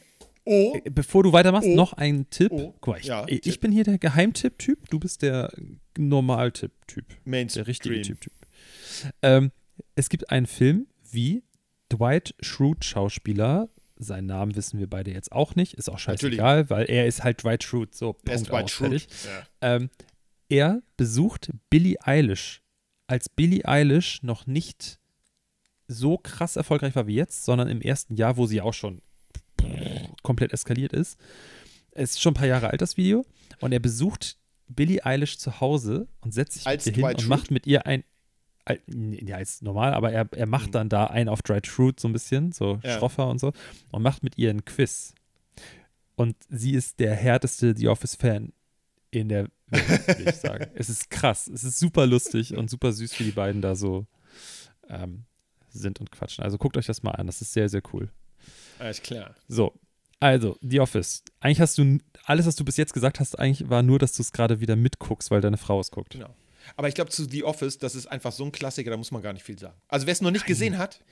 Oh. 0.45 0.76
Äh, 0.84 0.89
Bevor 0.89 1.24
du 1.24 1.34
weitermachst, 1.34 1.68
Oh. 1.72 1.76
noch 1.76 1.93
ein 1.93 2.30
Tipp. 2.30 2.51
Oh. 2.51 2.74
Guck 2.80 2.88
mal, 2.95 2.99
ich, 2.99 3.05
Ja, 3.08 3.26
ich 3.28 3.41
Tipp. 3.41 3.62
bin 3.62 3.72
hier 3.72 3.84
der 3.84 3.97
Geheimtipp-Typ, 3.97 4.89
du 4.89 4.99
bist 4.99 5.22
der 5.22 5.51
Normaltipp-Typ. 5.97 7.05
Mainstream. 7.26 7.64
Der 7.64 7.68
richtige 7.68 8.01
Typ-Typ. 8.01 8.34
Ähm, 9.22 9.52
es 9.95 10.10
gibt 10.10 10.30
einen 10.30 10.45
Film, 10.45 10.88
wie 11.10 11.43
Dwight 11.91 12.36
Schrute 12.41 12.86
Schauspieler, 12.88 13.70
seinen 13.98 14.28
Namen 14.28 14.56
wissen 14.56 14.80
wir 14.80 14.88
beide 14.88 15.12
jetzt 15.12 15.32
auch 15.32 15.56
nicht, 15.56 15.74
ist 15.74 15.89
auch 15.89 16.00
scheißegal, 16.00 16.70
weil 16.70 16.86
er 16.89 17.08
ist 17.08 17.24
halt 17.24 17.43
Dwight 17.43 17.64
Schrute, 17.64 17.95
so 17.95 18.16
Er 18.26 18.34
ist 18.36 18.41
Punkt 18.41 18.50
Dwight 18.52 18.70
Schrute. 18.70 19.00
fertig. 19.00 19.08
Ja. 19.26 19.76
Ähm, 19.76 19.89
er 20.50 20.82
besucht 20.98 21.50
Billie 21.70 21.98
Eilish, 22.02 22.62
als 23.08 23.28
Billie 23.30 23.66
Eilish 23.66 24.22
noch 24.24 24.45
nicht 24.48 25.00
so 25.88 26.18
krass 26.18 26.56
erfolgreich 26.58 26.95
war 26.95 27.08
wie 27.08 27.16
jetzt, 27.16 27.45
sondern 27.45 27.70
im 27.70 27.82
ersten 27.82 28.16
Jahr, 28.16 28.38
wo 28.38 28.45
sie 28.45 28.62
auch 28.62 28.74
schon 28.74 29.02
komplett 30.24 30.54
eskaliert 30.54 30.93
ist. 30.93 31.18
Es 31.91 32.12
ist 32.12 32.22
schon 32.22 32.32
ein 32.32 32.36
paar 32.38 32.48
Jahre 32.48 32.70
alt, 32.70 32.82
das 32.82 32.98
Video. 32.98 33.26
Und 33.60 33.72
er 33.72 33.80
besucht 33.80 34.38
Billie 34.68 35.04
Eilish 35.06 35.38
zu 35.38 35.60
Hause 35.62 36.08
und 36.22 36.34
setzt 36.34 36.54
sich 36.56 36.68
Als 36.68 36.86
mit 36.86 36.93
ihr 36.93 36.95
hin 36.95 37.02
Dwight 37.04 37.16
und 37.16 37.22
Schrute? 37.22 37.30
macht 37.30 37.52
mit 37.52 37.68
ihr 37.68 37.86
ein. 37.88 38.04
Ja, 38.88 39.38
als 39.38 39.61
normal, 39.61 39.93
aber 39.93 40.11
er, 40.11 40.28
er 40.34 40.45
macht 40.45 40.68
Mhm. 40.68 40.72
dann 40.72 40.89
da 40.89 41.05
einen 41.05 41.30
auf 41.30 41.41
Dwight 41.41 41.68
Schrute 41.68 42.01
so 42.01 42.07
ein 42.07 42.13
bisschen, 42.13 42.51
so 42.51 42.80
Ja. 42.84 42.97
schroffer 42.97 43.28
und 43.28 43.39
so, 43.39 43.53
und 43.91 44.01
macht 44.01 44.24
mit 44.24 44.38
ihr 44.38 44.49
ein 44.49 44.65
Quiz. 44.65 45.13
Und 46.15 46.36
sie 46.49 46.74
ist 46.74 46.99
der 46.99 47.15
härteste 47.15 47.76
The 47.78 47.88
Office-Fan 47.89 48.51
in 49.11 49.30
der 49.30 49.47
Welt, 49.68 50.07
würde 50.07 50.24
ich 50.30 50.36
sagen. 50.36 50.68
Es 50.76 50.89
ist 50.89 51.09
krass. 51.09 51.47
Es 51.47 51.63
ist 51.63 51.80
super 51.80 52.05
lustig 52.07 52.55
und 52.57 52.70
super 52.70 52.91
süß, 52.91 53.20
wie 53.20 53.26
die 53.26 53.32
beiden 53.32 53.61
da 53.61 53.76
so 53.76 54.05
ähm, 54.89 55.26
sind 55.70 55.99
und 55.99 56.11
quatschen. 56.11 56.43
Also 56.43 56.57
guckt 56.57 56.76
euch 56.78 56.88
das 56.88 57.03
mal 57.03 57.11
an. 57.11 57.28
Das 57.28 57.41
ist 57.41 57.53
sehr, 57.53 57.70
sehr 57.70 57.82
cool. 57.93 58.09
Alles 58.80 59.01
klar. 59.01 59.36
So, 59.47 59.74
Also, 60.20 60.57
The 60.61 60.80
Office. 60.80 61.24
Eigentlich 61.39 61.61
hast 61.61 61.78
du, 61.78 61.99
alles, 62.24 62.47
was 62.47 62.55
du 62.55 62.65
bis 62.65 62.78
jetzt 62.78 62.93
gesagt 62.93 63.20
hast, 63.20 63.38
eigentlich 63.38 63.70
war 63.70 63.84
nur, 63.84 63.99
dass 63.99 64.13
du 64.13 64.24
es 64.24 64.32
gerade 64.32 64.59
wieder 64.59 64.76
mitguckst, 64.76 65.30
weil 65.30 65.41
deine 65.41 65.57
Frau 65.57 65.80
es 65.80 65.91
guckt. 65.91 66.13
Genau. 66.13 66.34
Aber 66.76 66.88
ich 66.88 66.95
glaube, 66.95 67.09
zu 67.11 67.26
The 67.30 67.43
Office, 67.43 67.78
das 67.78 67.95
ist 67.95 68.07
einfach 68.07 68.32
so 68.32 68.43
ein 68.45 68.51
Klassiker, 68.51 68.91
da 68.91 68.97
muss 68.97 69.11
man 69.11 69.22
gar 69.22 69.34
nicht 69.34 69.43
viel 69.43 69.57
sagen. 69.57 69.80
Also, 69.88 70.05
wer 70.05 70.11
es 70.13 70.22
noch 70.22 70.32
nicht 70.32 70.45
gesehen 70.45 70.78
hat, 70.78 71.03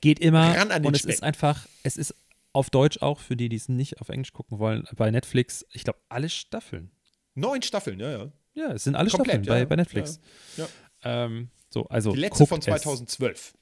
Geht 0.00 0.18
immer. 0.18 0.56
Ran 0.56 0.70
an 0.72 0.82
den 0.82 0.88
und 0.88 0.94
es 0.96 1.02
Speck. 1.02 1.14
ist 1.14 1.22
einfach, 1.22 1.66
es 1.84 1.96
ist 1.96 2.14
auf 2.52 2.70
Deutsch 2.70 3.00
auch, 3.02 3.20
für 3.20 3.36
die, 3.36 3.48
die 3.48 3.56
es 3.56 3.68
nicht 3.68 4.00
auf 4.00 4.08
Englisch 4.08 4.32
gucken 4.32 4.58
wollen, 4.58 4.84
bei 4.96 5.10
Netflix, 5.10 5.64
ich 5.72 5.84
glaube, 5.84 6.00
alle 6.08 6.28
Staffeln. 6.28 6.90
neun 7.34 7.62
Staffeln, 7.62 8.00
ja, 8.00 8.10
ja. 8.10 8.32
Ja, 8.54 8.72
es 8.72 8.84
sind 8.84 8.96
alle 8.96 9.08
Komplett, 9.10 9.44
Staffeln 9.44 9.46
bei, 9.46 9.58
ja. 9.60 9.64
bei 9.64 9.76
Netflix. 9.76 10.20
Ja, 10.56 10.68
Ähm, 11.04 11.50
so, 11.70 11.86
also 11.86 12.12
Die 12.12 12.18
letzte 12.20 12.46
von 12.46 12.58
es. 12.58 12.64
2012. 12.66 13.54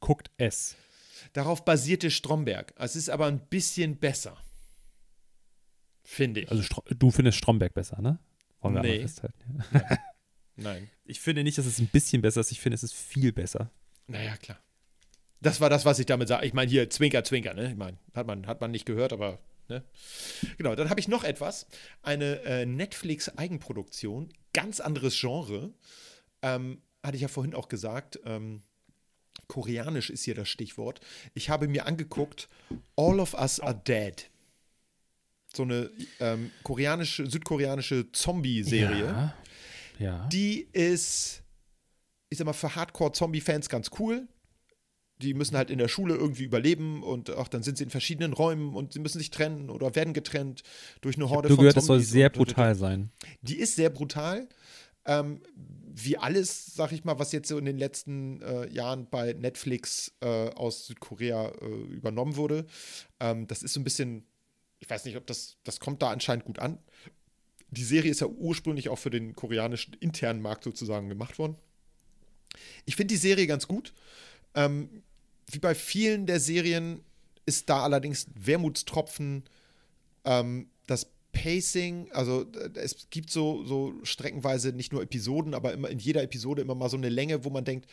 Guckt 0.00 0.30
es. 0.38 0.74
Darauf 1.34 1.64
basierte 1.64 2.10
Stromberg. 2.10 2.72
Es 2.76 2.96
ist 2.96 3.08
aber 3.10 3.26
ein 3.26 3.38
bisschen 3.48 3.96
besser. 3.98 4.36
Finde 6.02 6.40
ich. 6.40 6.50
Also 6.50 6.64
du 6.90 7.10
findest 7.10 7.38
Stromberg 7.38 7.74
besser, 7.74 8.00
ne? 8.02 8.18
Wollen 8.60 8.74
wir 8.74 8.82
Nee. 8.82 9.00
festhalten. 9.00 9.62
Ja. 9.72 9.98
Nein. 10.62 10.88
Ich 11.04 11.20
finde 11.20 11.42
nicht, 11.42 11.58
dass 11.58 11.66
es 11.66 11.78
ein 11.78 11.88
bisschen 11.88 12.22
besser 12.22 12.40
ist, 12.40 12.52
ich 12.52 12.60
finde, 12.60 12.74
es 12.74 12.82
ist 12.82 12.94
viel 12.94 13.32
besser. 13.32 13.70
Naja, 14.06 14.36
klar. 14.36 14.58
Das 15.40 15.60
war 15.60 15.68
das, 15.68 15.84
was 15.84 15.98
ich 15.98 16.06
damit 16.06 16.28
sage. 16.28 16.46
Ich 16.46 16.54
meine, 16.54 16.70
hier 16.70 16.88
Zwinker, 16.88 17.24
Zwinker, 17.24 17.54
ne? 17.54 17.70
Ich 17.70 17.76
meine, 17.76 17.98
hat 18.14 18.26
man, 18.26 18.46
hat 18.46 18.60
man 18.60 18.70
nicht 18.70 18.86
gehört, 18.86 19.12
aber, 19.12 19.38
ne? 19.68 19.82
Genau, 20.56 20.74
dann 20.76 20.88
habe 20.88 21.00
ich 21.00 21.08
noch 21.08 21.24
etwas. 21.24 21.66
Eine 22.02 22.42
äh, 22.44 22.64
Netflix-Eigenproduktion, 22.64 24.32
ganz 24.52 24.80
anderes 24.80 25.18
Genre. 25.18 25.72
Ähm, 26.42 26.80
hatte 27.02 27.16
ich 27.16 27.22
ja 27.22 27.28
vorhin 27.28 27.54
auch 27.54 27.68
gesagt. 27.68 28.20
Ähm, 28.24 28.62
Koreanisch 29.48 30.10
ist 30.10 30.24
hier 30.24 30.34
das 30.34 30.48
Stichwort. 30.48 31.00
Ich 31.34 31.50
habe 31.50 31.68
mir 31.68 31.86
angeguckt, 31.86 32.48
All 32.96 33.18
of 33.20 33.34
Us 33.34 33.60
Are 33.60 33.74
Dead. 33.74 34.30
So 35.54 35.64
eine 35.64 35.90
ähm, 36.20 36.50
koreanische, 36.62 37.28
südkoreanische 37.28 38.10
Zombie-Serie. 38.12 39.04
Ja. 39.04 39.36
Ja. 40.02 40.26
Die 40.32 40.68
ist, 40.72 41.42
ich 42.28 42.38
sag 42.38 42.44
mal, 42.44 42.52
für 42.52 42.74
Hardcore-Zombie-Fans 42.74 43.68
ganz 43.68 43.90
cool. 43.98 44.28
Die 45.18 45.34
müssen 45.34 45.56
halt 45.56 45.70
in 45.70 45.78
der 45.78 45.88
Schule 45.88 46.14
irgendwie 46.14 46.42
überleben 46.44 47.02
und 47.02 47.30
auch 47.30 47.46
dann 47.46 47.62
sind 47.62 47.78
sie 47.78 47.84
in 47.84 47.90
verschiedenen 47.90 48.32
Räumen 48.32 48.74
und 48.74 48.92
sie 48.92 48.98
müssen 48.98 49.18
sich 49.18 49.30
trennen 49.30 49.70
oder 49.70 49.94
werden 49.94 50.14
getrennt 50.14 50.62
durch 51.00 51.16
eine 51.16 51.30
Horde 51.30 51.48
du 51.48 51.54
von 51.54 51.62
gehört, 51.62 51.76
es 51.76 51.86
soll 51.86 51.98
Zombies. 51.98 52.10
sehr 52.10 52.28
brutal 52.28 52.74
sein. 52.74 53.12
Die 53.40 53.56
ist 53.56 53.76
sehr 53.76 53.90
brutal. 53.90 54.48
Ähm, 55.04 55.40
wie 55.94 56.16
alles, 56.16 56.74
sag 56.74 56.92
ich 56.92 57.04
mal, 57.04 57.18
was 57.18 57.32
jetzt 57.32 57.48
so 57.48 57.58
in 57.58 57.64
den 57.64 57.78
letzten 57.78 58.40
äh, 58.42 58.68
Jahren 58.68 59.08
bei 59.10 59.32
Netflix 59.32 60.12
äh, 60.20 60.48
aus 60.50 60.86
Südkorea 60.86 61.48
äh, 61.60 61.66
übernommen 61.66 62.36
wurde. 62.36 62.66
Ähm, 63.20 63.46
das 63.46 63.62
ist 63.62 63.74
so 63.74 63.80
ein 63.80 63.84
bisschen, 63.84 64.26
ich 64.78 64.88
weiß 64.88 65.04
nicht, 65.04 65.16
ob 65.16 65.26
das, 65.26 65.58
das 65.64 65.80
kommt 65.80 66.02
da 66.02 66.10
anscheinend 66.10 66.44
gut 66.44 66.58
an. 66.58 66.78
Die 67.72 67.84
Serie 67.84 68.10
ist 68.10 68.20
ja 68.20 68.26
ursprünglich 68.26 68.88
auch 68.88 68.98
für 68.98 69.10
den 69.10 69.34
koreanischen 69.34 69.94
internen 69.94 70.42
Markt 70.42 70.62
sozusagen 70.64 71.08
gemacht 71.08 71.38
worden. 71.38 71.56
Ich 72.84 72.96
finde 72.96 73.14
die 73.14 73.18
Serie 73.18 73.46
ganz 73.46 73.66
gut. 73.66 73.94
Ähm, 74.54 75.02
wie 75.50 75.58
bei 75.58 75.74
vielen 75.74 76.26
der 76.26 76.38
Serien 76.38 77.00
ist 77.46 77.68
da 77.68 77.82
allerdings 77.82 78.26
Wermutstropfen 78.34 79.44
ähm, 80.24 80.68
das 80.86 81.10
Pacing, 81.32 82.12
also 82.12 82.42
äh, 82.52 82.78
es 82.78 83.08
gibt 83.08 83.30
so, 83.30 83.64
so 83.64 83.94
streckenweise 84.02 84.72
nicht 84.72 84.92
nur 84.92 85.02
Episoden, 85.02 85.54
aber 85.54 85.72
immer 85.72 85.88
in 85.88 85.98
jeder 85.98 86.22
Episode 86.22 86.60
immer 86.62 86.74
mal 86.74 86.90
so 86.90 86.98
eine 86.98 87.08
Länge, 87.08 87.44
wo 87.44 87.50
man 87.50 87.64
denkt, 87.64 87.88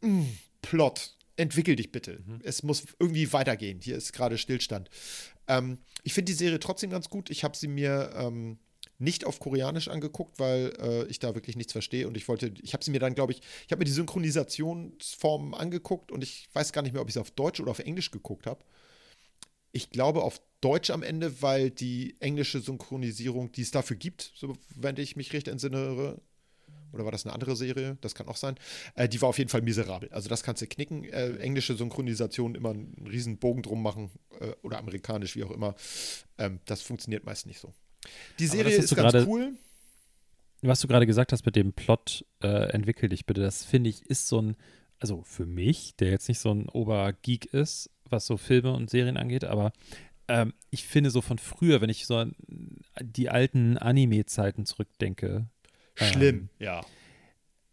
"Mm, 0.00 0.24
Plot, 0.62 1.16
entwickel 1.36 1.76
dich 1.76 1.92
bitte. 1.92 2.18
Es 2.42 2.62
muss 2.64 2.84
irgendwie 2.98 3.32
weitergehen. 3.32 3.80
Hier 3.80 3.96
ist 3.96 4.12
gerade 4.12 4.36
Stillstand. 4.36 4.90
Ähm, 5.46 5.78
ich 6.02 6.12
finde 6.14 6.32
die 6.32 6.38
Serie 6.38 6.58
trotzdem 6.58 6.90
ganz 6.90 7.08
gut. 7.08 7.30
Ich 7.30 7.44
habe 7.44 7.56
sie 7.56 7.68
mir 7.68 8.10
ähm, 8.16 8.58
nicht 8.98 9.24
auf 9.24 9.40
Koreanisch 9.40 9.88
angeguckt, 9.88 10.38
weil 10.38 10.72
äh, 10.80 11.04
ich 11.06 11.18
da 11.18 11.34
wirklich 11.34 11.56
nichts 11.56 11.72
verstehe 11.72 12.06
und 12.06 12.16
ich 12.16 12.28
wollte, 12.28 12.52
ich 12.62 12.72
habe 12.72 12.84
sie 12.84 12.90
mir 12.90 13.00
dann, 13.00 13.14
glaube 13.14 13.32
ich, 13.32 13.40
ich 13.66 13.72
habe 13.72 13.80
mir 13.80 13.84
die 13.84 13.92
Synchronisationsformen 13.92 15.54
angeguckt 15.54 16.10
und 16.12 16.22
ich 16.22 16.48
weiß 16.52 16.72
gar 16.72 16.82
nicht 16.82 16.92
mehr, 16.92 17.02
ob 17.02 17.08
ich 17.08 17.14
sie 17.14 17.20
auf 17.20 17.30
Deutsch 17.30 17.60
oder 17.60 17.70
auf 17.70 17.78
Englisch 17.78 18.10
geguckt 18.10 18.46
habe. 18.46 18.64
Ich 19.72 19.90
glaube 19.90 20.22
auf 20.22 20.40
Deutsch 20.60 20.90
am 20.90 21.02
Ende, 21.02 21.42
weil 21.42 21.70
die 21.70 22.16
englische 22.20 22.60
Synchronisierung, 22.60 23.52
die 23.52 23.62
es 23.62 23.70
dafür 23.70 23.96
gibt, 23.96 24.32
so 24.34 24.56
wenn 24.74 24.96
ich 24.96 25.16
mich 25.16 25.32
recht 25.32 25.48
entsinnere, 25.48 26.20
oder 26.92 27.04
war 27.04 27.12
das 27.12 27.26
eine 27.26 27.34
andere 27.34 27.56
Serie? 27.56 27.98
Das 28.00 28.14
kann 28.14 28.26
auch 28.28 28.36
sein. 28.36 28.56
Äh, 28.94 29.08
die 29.08 29.20
war 29.20 29.28
auf 29.28 29.38
jeden 29.38 29.50
Fall 29.50 29.60
miserabel. 29.60 30.08
Also 30.10 30.28
das 30.28 30.42
kannst 30.42 30.62
du 30.62 30.66
knicken. 30.66 31.04
Äh, 31.04 31.36
englische 31.36 31.76
Synchronisation 31.76 32.54
immer 32.54 32.70
einen 32.70 33.06
riesen 33.06 33.36
Bogen 33.36 33.62
drum 33.62 33.82
machen 33.82 34.10
äh, 34.40 34.52
oder 34.62 34.78
amerikanisch, 34.78 35.36
wie 35.36 35.44
auch 35.44 35.50
immer. 35.50 35.74
Ähm, 36.38 36.60
das 36.64 36.80
funktioniert 36.80 37.24
meist 37.24 37.46
nicht 37.46 37.60
so. 37.60 37.74
Die 38.38 38.46
Serie 38.46 38.76
ist 38.76 38.94
ganz 38.94 39.12
gerade- 39.12 39.26
cool. 39.28 39.52
Was 40.62 40.80
du 40.80 40.88
gerade 40.88 41.06
gesagt 41.06 41.32
hast 41.32 41.44
mit 41.44 41.54
dem 41.54 41.72
Plot, 41.74 42.24
äh, 42.42 42.70
entwickel 42.70 43.08
dich 43.08 43.26
bitte, 43.26 43.42
das 43.42 43.64
finde 43.64 43.90
ich 43.90 44.06
ist 44.06 44.26
so 44.26 44.40
ein, 44.40 44.56
also 44.98 45.22
für 45.22 45.44
mich, 45.46 45.94
der 45.96 46.10
jetzt 46.10 46.28
nicht 46.28 46.38
so 46.40 46.50
ein 46.50 46.68
Obergeek 46.68 47.46
ist, 47.46 47.90
was 48.08 48.26
so 48.26 48.36
Filme 48.36 48.72
und 48.72 48.88
Serien 48.88 49.16
angeht, 49.18 49.44
aber 49.44 49.72
ähm, 50.28 50.54
ich 50.70 50.84
finde 50.86 51.10
so 51.10 51.20
von 51.20 51.38
früher, 51.38 51.80
wenn 51.82 51.90
ich 51.90 52.06
so 52.06 52.16
an 52.16 52.34
die 53.00 53.28
alten 53.28 53.76
Anime-Zeiten 53.78 54.64
zurückdenke, 54.64 55.46
Schlimm, 55.94 56.48
ja. 56.58 56.84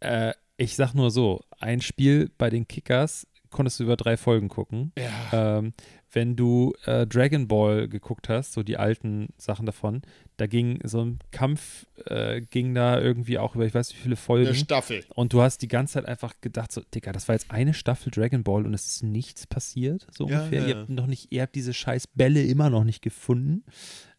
äh, 0.02 0.34
ich 0.58 0.76
sag 0.76 0.94
nur 0.94 1.10
so, 1.10 1.44
ein 1.60 1.82
Spiel 1.82 2.30
bei 2.38 2.50
den 2.50 2.68
Kickers 2.68 3.28
konntest 3.54 3.80
du 3.80 3.84
über 3.86 3.96
drei 3.96 4.18
Folgen 4.18 4.50
gucken. 4.50 4.92
Ja. 4.98 5.58
Ähm, 5.60 5.74
wenn 6.12 6.36
du 6.36 6.74
äh, 6.86 7.08
Dragon 7.08 7.48
Ball 7.48 7.88
geguckt 7.88 8.30
hast, 8.30 8.54
so 8.54 8.62
die 8.62 8.78
alten 8.78 9.30
Sachen 9.38 9.66
davon, 9.66 10.04
da 10.38 10.46
ging 10.46 10.80
so 10.84 11.02
ein 11.04 11.20
Kampf, 11.32 11.88
äh, 12.06 12.42
ging 12.42 12.76
da 12.76 13.00
irgendwie 13.00 13.40
auch 13.40 13.56
über, 13.56 13.66
ich 13.66 13.74
weiß 13.74 13.90
nicht 13.90 13.98
wie 14.00 14.04
viele 14.04 14.16
Folgen. 14.16 14.48
Eine 14.48 14.56
Staffel. 14.56 15.04
Und 15.16 15.34
du 15.34 15.42
hast 15.42 15.60
die 15.64 15.68
ganze 15.68 15.94
Zeit 15.96 16.06
einfach 16.06 16.36
gedacht, 16.42 16.72
so, 16.72 16.82
Digga, 16.94 17.14
das 17.14 17.28
war 17.28 17.34
jetzt 17.36 17.50
eine 17.50 17.74
Staffel 17.74 18.12
Dragon 18.12 18.44
Ball 18.44 18.66
und 18.66 18.74
es 18.76 18.86
ist 18.86 19.04
nichts 19.04 19.48
passiert, 19.48 20.06
so 20.12 20.28
Ja, 20.28 20.40
ungefähr. 20.44 20.62
ja, 20.62 20.68
Ihr 20.68 20.78
habt 20.82 20.90
noch 20.90 21.08
nicht, 21.08 21.32
ihr 21.32 21.42
habt 21.42 21.56
diese 21.56 21.74
scheiß 21.74 22.08
Bälle 22.08 22.44
immer 22.44 22.70
noch 22.70 22.84
nicht 22.84 23.02
gefunden. 23.02 23.64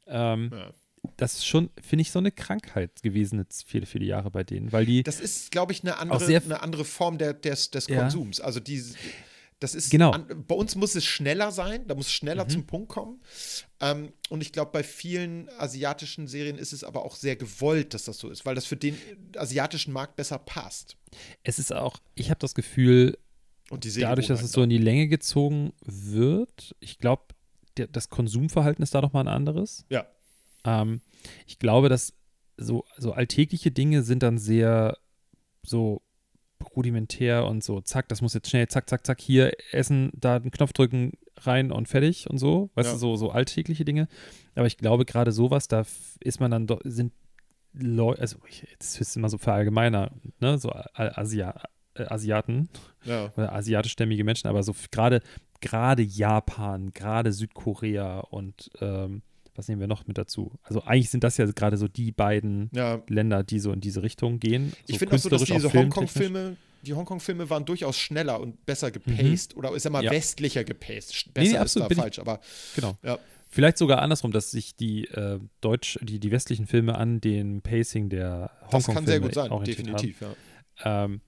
Ähm, 0.07 0.51
Ja. 0.53 0.71
Das 1.17 1.35
ist 1.35 1.47
schon, 1.47 1.71
finde 1.81 2.03
ich, 2.03 2.11
so 2.11 2.19
eine 2.19 2.31
Krankheit 2.33 3.03
gewesen 3.03 3.39
jetzt 3.39 3.65
viele, 3.69 3.87
viele 3.87 4.05
Jahre 4.05 4.31
bei 4.31 4.45
denen, 4.45 4.73
weil 4.73 4.87
die, 4.87 5.03
Das 5.03 5.21
ist, 5.21 5.51
glaube 5.51 5.73
ich, 5.73 5.83
eine 5.83 5.99
andere, 5.99 6.25
sehr- 6.25 6.43
eine 6.43 6.63
andere 6.63 6.85
Form 6.85 7.19
der, 7.19 7.35
des, 7.35 7.71
des 7.71 7.87
Ja. 7.89 8.01
Konsums. 8.01 8.41
Also 8.41 8.61
die, 8.61 8.83
das 9.61 9.75
ist 9.75 9.91
Genau. 9.91 10.11
An, 10.11 10.45
bei 10.47 10.55
uns 10.55 10.75
muss 10.77 10.95
es 10.95 11.05
schneller 11.05 11.51
sein, 11.53 11.87
da 11.87 11.95
muss 11.95 12.11
schneller 12.11 12.49
zum 12.49 12.67
Punkt 12.67 12.89
kommen. 12.89 13.21
Ähm, 13.81 14.13
und 14.29 14.41
ich 14.43 14.53
glaube, 14.53 14.73
bei 14.73 14.83
vielen 14.83 15.49
asiatischen 15.59 16.27
Serien 16.27 16.59
ist 16.59 16.73
es 16.73 16.85
aber 16.85 17.05
auch 17.05 17.17
sehr 17.17 17.37
gewollt, 17.37 17.95
dass 17.95 18.05
das 18.05 18.19
so 18.19 18.29
ist, 18.31 18.45
weil 18.47 18.55
das 18.55 18.67
für 18.67 18.77
den 18.77 18.97
asiatischen 19.37 19.93
Markt 19.93 20.17
besser 20.17 20.39
passt. 20.39 20.97
es 21.45 21.59
ist 21.59 21.73
auch, 21.73 21.99
ich 22.15 22.31
habe 22.31 22.41
das 22.41 22.55
Gefühl, 22.55 23.17
Und 23.71 23.85
die 23.85 23.93
dadurch, 24.01 24.27
dass 24.27 24.43
es 24.43 24.53
so 24.53 24.63
in 24.63 24.71
die 24.71 24.79
Länge 24.79 25.09
gezogen 25.09 25.73
wird, 25.85 26.75
ich 26.81 26.99
glaube, 26.99 27.23
das 27.75 28.09
Konsumverhalten 28.09 28.83
ist 28.83 28.95
da 28.95 29.01
doch 29.01 29.13
mal 29.13 29.21
ein 29.23 29.29
anderes. 29.29 29.85
Ja. 29.89 30.07
Ähm, 30.65 31.01
ich 31.47 31.59
glaube, 31.59 31.89
dass 31.89 32.13
so, 32.57 32.85
so 32.97 33.13
alltägliche 33.13 33.71
Dinge 33.71 34.03
sind 34.03 34.23
dann 34.23 34.39
sehr 34.39 34.97
so 35.63 36.03
rudimentär 36.77 37.47
und 37.47 37.63
so, 37.63 37.81
zack, 37.81 38.09
das 38.09 38.23
muss 38.23 38.35
jetzt 38.35 38.49
schnell, 38.49 38.69
zack, 38.69 38.89
zack, 38.89 39.05
zack, 39.07 39.21
hier 39.21 39.53
essen, 39.73 40.11
da 40.15 40.39
den 40.39 40.51
Knopf 40.51 40.73
drücken, 40.73 41.13
rein 41.39 41.71
und 41.73 41.89
fertig 41.89 42.29
und 42.31 42.39
so. 42.39 42.71
Weißt 42.75 42.89
Ja. 42.89 42.93
du, 42.95 42.99
so, 42.99 43.17
so 43.17 43.31
alltägliche 43.31 43.85
Dinge. 43.85 44.09
Aber 44.55 44.67
ich 44.67 44.77
glaube, 44.79 45.05
gerade 45.05 45.33
sowas, 45.33 45.69
da 45.69 45.85
ist 46.21 46.41
man 46.41 46.51
dann 46.51 46.67
doch, 46.67 46.81
sind 46.85 47.13
Leute, 47.73 48.21
also 48.21 48.39
ich, 48.49 48.67
das 48.79 49.01
ist 49.01 49.17
immer 49.17 49.29
so 49.29 49.37
verallgemeiner, 49.39 50.13
ne, 50.41 50.59
so 50.59 50.71
Asia, 50.95 51.61
äh, 51.95 52.05
Asiaten 52.05 52.69
Ja. 53.05 53.33
oder 53.37 53.53
asiatischstämmige 53.53 54.23
Menschen, 54.25 54.47
aber 54.47 54.63
so 54.63 54.75
gerade 54.93 55.21
gerade 55.61 56.03
Japan, 56.03 56.93
gerade 56.93 57.33
Südkorea 57.33 58.21
und 58.21 58.71
ähm, 58.81 59.23
was 59.55 59.69
nehmen 59.69 59.81
wir 59.81 59.87
noch 59.89 60.07
mit 60.07 60.19
dazu? 60.19 60.53
Also 60.63 60.83
eigentlich 60.83 61.11
sind 61.11 61.25
das 61.25 61.37
ja 61.37 61.47
gerade 61.47 61.77
so 61.77 61.89
die 61.89 62.13
beiden 62.13 62.71
ja. 62.73 63.03
Länder, 63.09 63.43
die 63.45 63.59
so 63.61 63.73
in 63.73 63.81
diese 63.81 64.03
Richtung 64.03 64.41
gehen. 64.41 64.71
So 64.71 64.77
Ich 64.95 64.99
finde 64.99 65.15
auch 65.15 65.19
so, 65.19 65.29
dass 65.29 65.45
diese. 65.45 65.73
Hongkong-Filme, 65.73 66.57
die 66.83 66.93
Hongkong-Filme 66.95 67.49
waren 67.51 67.65
durchaus 67.65 67.97
schneller 67.99 68.41
und 68.41 68.67
besser 68.67 68.91
gepaced 68.91 69.57
oder 69.57 69.75
ich 69.75 69.83
sag 69.83 69.93
mal 69.93 70.01
Mhm. 70.01 70.07
Ja. 70.07 70.11
westlicher 70.13 70.65
gepaced. 70.65 71.27
Nee, 71.27 71.33
Besser 71.35 71.47
nee, 71.51 71.55
ist 71.55 71.61
absolut, 71.61 71.85
da 71.85 71.89
bin 71.89 71.99
ich- 71.99 72.03
falsch, 72.03 72.19
aber 72.19 72.41
Genau. 72.75 72.97
ja. 73.03 73.19
Vielleicht 73.49 73.79
sogar 73.79 74.03
andersrum, 74.03 74.33
dass 74.33 74.51
sich 74.51 74.75
die 74.75 75.05
äh, 75.07 75.39
Deutsch, 75.61 75.97
die, 76.03 76.19
die 76.19 76.31
westlichen 76.33 76.67
Filme 76.67 76.97
an 76.99 77.21
dem 77.21 77.63
Pacing 77.63 78.09
der 78.09 78.51
das 78.71 78.87
kann 78.87 79.07
sehr 79.07 79.21
Hongkong-Filme 79.21 79.21
gut 79.27 79.35
sein, 79.35 79.65
definitiv. 79.65 80.21
Ja. 80.21 80.35
Haben. 80.85 81.13
Ähm, 81.15 81.21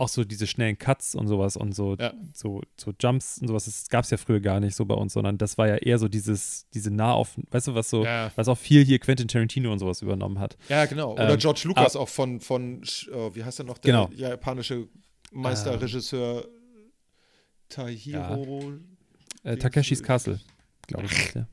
auch 0.00 0.08
so 0.08 0.24
diese 0.24 0.46
schnellen 0.46 0.78
Cuts 0.78 1.14
und 1.14 1.28
sowas 1.28 1.56
und 1.56 1.74
so, 1.74 1.96
Ja. 1.96 2.12
so, 2.34 2.62
so 2.76 2.92
Jumps 2.98 3.38
und 3.38 3.48
sowas, 3.48 3.66
das 3.66 3.88
gab 3.88 4.04
es 4.04 4.10
ja 4.10 4.16
früher 4.16 4.40
gar 4.40 4.58
nicht 4.60 4.74
so 4.74 4.84
bei 4.84 4.94
uns, 4.94 5.12
sondern 5.12 5.38
das 5.38 5.58
war 5.58 5.68
ja 5.68 5.76
eher 5.76 5.98
so 5.98 6.08
dieses, 6.08 6.66
diese 6.74 6.90
Nahauf, 6.90 7.38
weißt 7.50 7.68
du, 7.68 7.74
was 7.74 7.90
so, 7.90 8.04
Ja. 8.04 8.32
was 8.34 8.48
auch 8.48 8.58
viel 8.58 8.84
hier 8.84 8.98
Quentin 8.98 9.28
Tarantino 9.28 9.70
und 9.72 9.78
sowas 9.78 10.02
übernommen 10.02 10.38
hat. 10.38 10.56
Ja, 10.68 10.86
genau. 10.86 11.12
Oder 11.12 11.30
Ähm, 11.34 11.38
George 11.38 11.62
Lucas 11.64 11.96
auch 11.96 12.08
von, 12.08 12.40
von 12.40 12.82
äh, 12.82 13.34
wie 13.34 13.44
heißt 13.44 13.60
er 13.60 13.64
noch, 13.66 13.78
der 13.78 13.92
Genau. 13.92 14.10
japanische 14.14 14.88
Meisterregisseur 15.32 16.44
Taihiro. 17.68 18.72
Äh, 19.44 19.56
Takeshis 19.56 20.02
Castle, 20.02 20.40
glaube 20.86 21.04
ich. 21.06 21.32
der. 21.32 21.46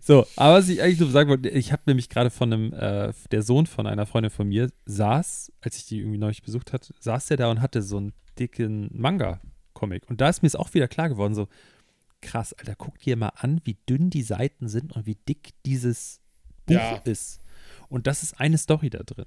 So, 0.00 0.26
aber 0.36 0.54
was 0.58 0.68
ich 0.68 0.82
eigentlich 0.82 1.00
nur 1.00 1.10
sagen 1.10 1.30
wollte, 1.30 1.48
ich 1.48 1.72
habe 1.72 1.82
nämlich 1.86 2.08
gerade 2.08 2.30
von 2.30 2.52
einem, 2.52 2.72
äh, 2.72 3.12
der 3.30 3.42
Sohn 3.42 3.66
von 3.66 3.86
einer 3.86 4.06
Freundin 4.06 4.30
von 4.30 4.48
mir 4.48 4.70
saß, 4.86 5.52
als 5.60 5.76
ich 5.76 5.86
die 5.86 5.98
irgendwie 5.98 6.18
neulich 6.18 6.42
besucht 6.42 6.72
hat, 6.72 6.92
saß 7.00 7.26
der 7.26 7.36
da 7.36 7.50
und 7.50 7.60
hatte 7.60 7.82
so 7.82 7.96
einen 7.98 8.12
dicken 8.38 8.90
Manga-Comic. 8.92 10.08
Und 10.08 10.20
da 10.20 10.28
ist 10.28 10.42
mir 10.42 10.46
es 10.48 10.56
auch 10.56 10.72
wieder 10.74 10.88
klar 10.88 11.08
geworden, 11.08 11.34
so 11.34 11.48
krass, 12.20 12.52
Alter, 12.54 12.74
guck 12.76 12.98
dir 12.98 13.16
mal 13.16 13.32
an, 13.36 13.60
wie 13.64 13.76
dünn 13.88 14.08
die 14.10 14.22
Seiten 14.22 14.68
sind 14.68 14.92
und 14.94 15.06
wie 15.06 15.16
dick 15.28 15.50
dieses 15.66 16.20
Buch 16.66 16.74
Ja. 16.76 16.96
ist. 17.04 17.40
Und 17.88 18.06
das 18.06 18.22
ist 18.22 18.38
eine 18.40 18.58
Story 18.58 18.90
da 18.90 19.00
drin. 19.02 19.26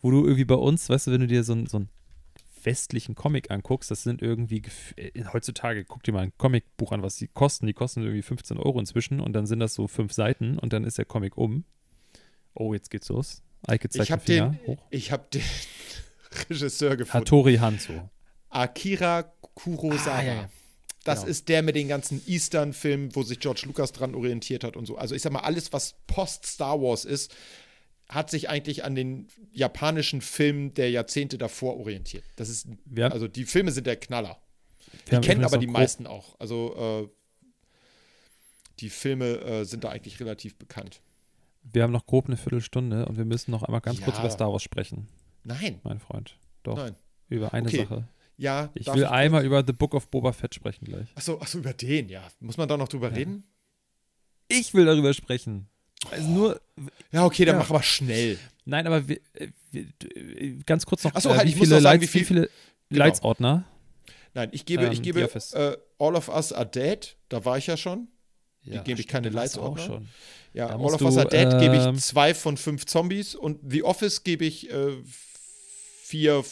Wo 0.00 0.10
du 0.10 0.24
irgendwie 0.24 0.44
bei 0.44 0.56
uns, 0.56 0.88
weißt 0.88 1.06
du, 1.06 1.10
wenn 1.12 1.20
du 1.20 1.26
dir 1.28 1.44
so, 1.44 1.52
ein- 1.54 1.66
so 1.66 1.76
einen 1.78 1.88
westlichen 2.64 3.14
Comic 3.14 3.50
anguckst, 3.50 3.90
das 3.90 4.02
sind 4.02 4.22
irgendwie, 4.22 4.62
äh, 4.96 5.24
heutzutage, 5.32 5.84
guck 5.84 6.02
dir 6.02 6.12
mal 6.12 6.20
ein 6.20 6.32
Comicbuch 6.38 6.92
an, 6.92 7.02
was 7.02 7.16
die 7.16 7.28
kosten. 7.28 7.66
Die 7.66 7.72
kosten 7.72 8.02
irgendwie 8.02 8.22
15 8.22 8.58
Euro 8.58 8.78
inzwischen 8.78 9.20
und 9.20 9.32
dann 9.32 9.46
sind 9.46 9.60
das 9.60 9.74
so 9.74 9.88
fünf 9.88 10.12
Seiten 10.12 10.58
und 10.58 10.72
dann 10.72 10.84
ist 10.84 10.98
der 10.98 11.04
Comic 11.04 11.36
um. 11.36 11.64
Oh, 12.54 12.74
jetzt 12.74 12.90
geht's 12.90 13.08
los. 13.08 13.42
Eike 13.66 13.88
zeigt 13.88 14.04
Ich 14.04 14.12
habe 14.12 14.24
den 14.24 14.58
den, 14.66 14.78
ich 14.90 15.12
habe 15.12 15.26
den 15.32 15.42
Regisseur 16.50 16.96
gefunden. 16.96 17.24
Hattori 17.24 17.56
Hanzo. 17.56 18.10
Akira 18.48 19.22
Kurosawa. 19.54 20.16
Ah, 20.18 20.22
ja, 20.22 20.34
ja. 20.34 20.50
Das 21.04 21.20
Genau. 21.20 21.30
ist 21.30 21.48
der 21.48 21.62
mit 21.62 21.74
den 21.74 21.88
ganzen 21.88 22.22
Eastern-Filmen, 22.28 23.14
wo 23.16 23.22
sich 23.24 23.40
George 23.40 23.62
Lucas 23.66 23.90
dran 23.92 24.14
orientiert 24.14 24.62
hat 24.62 24.76
und 24.76 24.86
so. 24.86 24.96
Also 24.96 25.14
ich 25.14 25.22
sag 25.22 25.32
mal, 25.32 25.40
alles, 25.40 25.72
was 25.72 25.94
Post-Star 26.06 26.80
Wars 26.80 27.04
ist, 27.04 27.34
hat 28.14 28.30
sich 28.30 28.48
eigentlich 28.48 28.84
an 28.84 28.94
den 28.94 29.28
japanischen 29.52 30.20
Filmen 30.20 30.74
der 30.74 30.90
Jahrzehnte 30.90 31.38
davor 31.38 31.78
orientiert. 31.78 32.24
Das 32.36 32.48
ist, 32.48 32.66
haben- 32.66 33.12
also 33.12 33.28
die 33.28 33.44
Filme 33.44 33.70
sind 33.72 33.86
der 33.86 33.96
Knaller. 33.96 34.40
Wir 35.06 35.20
Die 35.20 35.26
kennen 35.26 35.44
aber 35.44 35.58
die 35.58 35.66
meisten 35.66 36.06
auch. 36.06 36.38
Also 36.40 37.08
äh, 37.08 37.08
die 38.80 38.90
Filme 38.90 39.38
äh, 39.40 39.64
sind 39.64 39.84
da 39.84 39.90
eigentlich 39.90 40.18
relativ 40.20 40.56
bekannt. 40.56 41.00
Wir 41.62 41.82
haben 41.84 41.92
noch 41.92 42.06
grob 42.06 42.26
eine 42.26 42.36
Viertelstunde 42.36 43.06
und 43.06 43.16
wir 43.16 43.24
müssen 43.24 43.50
noch 43.52 43.62
einmal 43.62 43.80
ganz 43.80 44.00
kurz 44.00 44.16
Ja. 44.16 44.22
über 44.24 44.30
Star 44.30 44.52
Wars 44.52 44.62
sprechen, 44.62 45.08
Nein, 45.44 45.80
mein 45.84 45.98
Freund. 46.00 46.36
Doch, 46.64 46.76
nein. 46.76 46.94
über 47.28 47.52
eine 47.52 47.68
Okay. 47.68 47.78
Sache. 47.84 48.08
Ja, 48.36 48.70
Ich 48.74 48.86
will 48.92 49.04
einmal 49.06 49.44
über 49.44 49.62
The 49.64 49.72
Book 49.72 49.94
of 49.94 50.08
Boba 50.08 50.32
Fett 50.32 50.54
sprechen 50.54 50.84
gleich. 50.86 51.08
Achso, 51.14 51.38
achso, 51.40 51.58
über 51.58 51.72
den, 51.72 52.08
ja. 52.08 52.26
Muss 52.40 52.56
man 52.56 52.68
da 52.68 52.76
noch 52.76 52.88
drüber 52.88 53.08
Ja. 53.10 53.14
reden? 53.14 53.44
Ich 54.48 54.74
will 54.74 54.84
darüber 54.84 55.14
sprechen. 55.14 55.68
Also 56.10 56.28
nur, 56.28 56.60
Ja, 57.12 57.24
okay, 57.24 57.44
dann 57.44 57.56
Ja. 57.56 57.60
mach 57.60 57.70
aber 57.70 57.82
schnell. 57.82 58.38
nein, 58.64 58.86
aber 58.86 59.06
wir, 59.08 59.18
äh, 59.34 59.48
wir, 59.70 59.86
äh, 60.16 60.58
ganz 60.66 60.84
kurz 60.86 61.04
noch, 61.04 61.12
Ach 61.14 61.20
so, 61.20 61.30
äh, 61.30 61.36
halt, 61.36 61.46
wie, 61.46 61.50
ich 61.50 61.56
muss 61.56 61.66
viele 61.68 61.76
noch 61.76 61.82
sagen, 61.82 62.00
Lights, 62.00 62.14
wie 62.14 62.18
viel- 62.18 62.20
wie 62.22 62.24
viele 62.26 62.50
Genau. 62.90 63.04
Leitsordner? 63.04 63.64
Nein, 64.34 64.48
ich 64.52 64.64
gebe, 64.66 64.86
ich 64.88 64.98
Ähm, 64.98 65.02
gebe 65.02 65.18
The 65.20 65.24
Office. 65.26 65.52
äh, 65.52 65.76
All 65.98 66.16
of 66.16 66.28
Us 66.28 66.52
are 66.52 66.66
Dead, 66.66 67.16
da 67.28 67.44
war 67.44 67.58
ich 67.58 67.66
ja 67.66 67.76
schon. 67.76 68.08
Ja, 68.64 68.82
gebe 68.82 69.00
ich 69.00 69.08
keine 69.08 69.30
du 69.30 69.38
auch 69.38 69.76
schon. 69.78 70.08
Ja, 70.54 70.68
All 70.68 70.80
of 70.94 71.00
Us 71.02 71.16
are 71.16 71.28
Dead 71.28 71.48
gebe 71.58 71.76
ähm, 71.76 71.94
ich 71.96 72.02
zwei 72.02 72.32
von 72.34 72.56
fünf 72.56 72.86
Zombies 72.86 73.34
und 73.34 73.58
The 73.68 73.82
Office 73.82 74.22
gebe 74.24 74.44
ich 74.44 74.70
äh, 74.70 74.92
vier, 76.02 76.44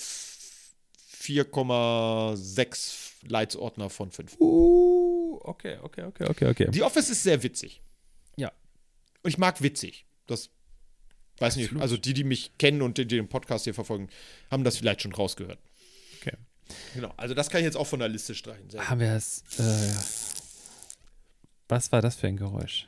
4,6 1.22 3.12
Leitsordner 3.28 3.90
von 3.90 4.10
fünf. 4.10 4.36
Uh, 4.40 5.38
okay, 5.42 5.78
okay, 5.82 6.04
okay, 6.04 6.24
okay, 6.28 6.46
okay. 6.48 6.68
The 6.72 6.82
Office 6.82 7.10
ist 7.10 7.22
sehr 7.22 7.42
witzig. 7.42 7.80
Ja. 9.20 9.24
Und 9.24 9.30
ich 9.30 9.38
mag 9.38 9.60
witzig. 9.62 10.06
Das 10.26 10.50
weiß 11.38 11.56
nicht, 11.56 11.66
Absolut. 11.66 11.82
also 11.82 11.96
die, 11.96 12.14
die 12.14 12.24
mich 12.24 12.56
kennen 12.58 12.82
und 12.82 12.98
die, 12.98 13.06
die 13.06 13.16
den 13.16 13.28
Podcast 13.28 13.64
hier 13.64 13.74
verfolgen, 13.74 14.08
haben 14.50 14.64
das 14.64 14.76
vielleicht 14.76 15.02
schon 15.02 15.12
rausgehört. 15.12 15.58
Okay. 16.20 16.36
Genau, 16.94 17.12
also 17.16 17.34
das 17.34 17.50
kann 17.50 17.60
ich 17.60 17.64
jetzt 17.64 17.76
auch 17.76 17.86
von 17.86 17.98
der 18.00 18.08
Liste 18.08 18.34
streichen. 18.34 18.68
Haben 18.78 19.00
wir 19.00 19.12
es. 19.14 19.42
Äh, 19.58 19.94
was 21.68 21.90
war 21.92 22.02
das 22.02 22.16
für 22.16 22.26
ein 22.28 22.36
Geräusch? 22.36 22.86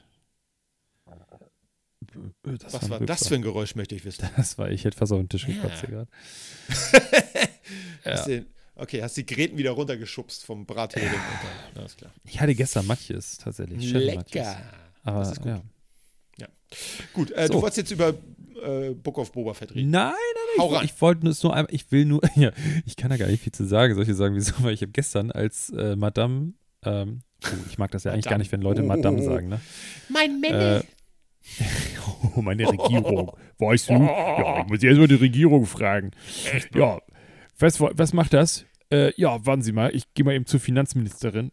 Das 2.42 2.74
Was 2.74 2.82
ein 2.84 2.90
war 2.90 3.00
das 3.00 3.28
für 3.28 3.34
ein 3.36 3.42
Geräusch, 3.42 3.74
möchte 3.74 3.94
ich 3.94 4.04
wissen. 4.04 4.28
Das 4.36 4.58
war, 4.58 4.70
ich 4.70 4.84
hätte 4.84 4.98
fast 4.98 5.12
auf 5.12 5.18
den 5.18 5.28
Tisch 5.28 5.46
Ja. 5.48 5.54
gekotzt 5.54 5.80
hier 5.80 5.88
gerade. 5.88 6.08
Den, 8.26 8.46
okay, 8.74 9.02
hast 9.02 9.16
die 9.16 9.24
Gräten 9.24 9.56
wieder 9.56 9.70
runtergeschupst 9.70 10.44
vom 10.44 10.66
Brathering. 10.66 11.08
dann- 11.10 11.80
Alles 11.82 11.96
klar. 11.96 12.12
Ich 12.24 12.40
hatte 12.40 12.54
gestern 12.54 12.86
Matjes 12.86 13.38
tatsächlich. 13.38 13.92
Matjes. 13.92 14.04
Lecker. 14.04 14.62
Aber 15.04 15.20
Das 15.20 15.32
ist 15.32 15.38
gut. 15.38 15.46
ja. 15.46 15.62
Gut, 17.12 17.30
äh, 17.32 17.46
So. 17.46 17.54
du 17.54 17.62
wolltest 17.62 17.78
jetzt 17.78 17.90
über 17.90 18.14
äh, 18.62 18.90
Book 18.94 19.18
of 19.18 19.32
Boba 19.32 19.54
Fett 19.54 19.74
reden. 19.74 19.90
Nein, 19.90 20.12
nein, 20.12 20.58
Hau 20.64 20.72
nein. 20.72 20.84
Ich, 20.84 20.92
ich 20.92 21.00
wollte 21.00 21.24
nur, 21.24 21.32
es 21.32 21.42
nur 21.42 21.54
einmal, 21.54 21.74
ich 21.74 21.90
will 21.90 22.04
nur, 22.04 22.20
ja, 22.36 22.52
ich 22.86 22.96
kann 22.96 23.10
da 23.10 23.16
gar 23.16 23.26
nicht 23.28 23.42
viel 23.42 23.52
zu 23.52 23.64
sagen. 23.64 23.94
Soll 23.94 24.02
ich 24.02 24.08
dir 24.08 24.14
sagen, 24.14 24.34
wieso? 24.34 24.52
Weil 24.60 24.74
ich 24.74 24.82
habe 24.82 24.92
gestern 24.92 25.30
als 25.30 25.70
äh, 25.70 25.96
Madame, 25.96 26.54
ähm, 26.84 27.20
oh, 27.44 27.48
ich 27.68 27.78
mag 27.78 27.90
das 27.90 28.04
ja 28.04 28.12
eigentlich 28.12 28.26
gar 28.26 28.38
nicht, 28.38 28.52
wenn 28.52 28.62
Leute 28.62 28.82
Madame 28.82 29.22
sagen, 29.22 29.48
ne? 29.48 29.60
Mein 30.08 30.42
Äh, 30.44 30.82
oh, 32.36 32.40
meine 32.40 32.68
Regierung. 32.68 33.32
Weißt 33.58 33.88
du? 33.90 33.94
Ja, 33.94 34.60
ich 34.62 34.68
muss 34.68 34.82
erstmal 34.82 35.08
die 35.08 35.14
Regierung 35.16 35.66
fragen. 35.66 36.12
Ja, 36.74 37.00
was, 37.58 37.80
was 37.80 38.12
macht 38.12 38.32
das? 38.32 38.64
Äh, 38.90 39.12
ja, 39.16 39.44
warten 39.44 39.62
Sie 39.62 39.72
mal, 39.72 39.94
ich 39.94 40.12
gehe 40.14 40.24
mal 40.24 40.34
eben 40.34 40.46
zur 40.46 40.60
Finanzministerin. 40.60 41.50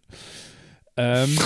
Ähm, 0.98 1.38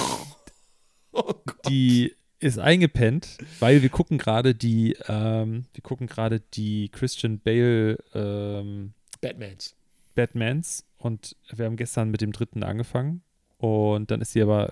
Oh 1.13 1.31
die 1.69 2.15
ist 2.43 2.59
eingepennt, 2.59 3.37
weil 3.59 3.81
wir 3.81 3.89
gucken 3.89 4.17
gerade 4.17 4.53
die, 4.53 4.95
ähm, 5.07 5.65
wir 5.73 5.81
gucken 5.81 6.07
gerade 6.07 6.39
die 6.39 6.89
Christian 6.89 7.39
Bale 7.39 7.97
ähm, 8.13 8.93
Batmans. 9.21 9.75
Batmans 10.15 10.85
und 10.97 11.35
wir 11.51 11.65
haben 11.65 11.77
gestern 11.77 12.09
mit 12.11 12.21
dem 12.21 12.31
dritten 12.31 12.63
angefangen 12.63 13.23
und 13.57 14.11
dann 14.11 14.21
ist 14.21 14.33
sie 14.33 14.41
aber 14.41 14.71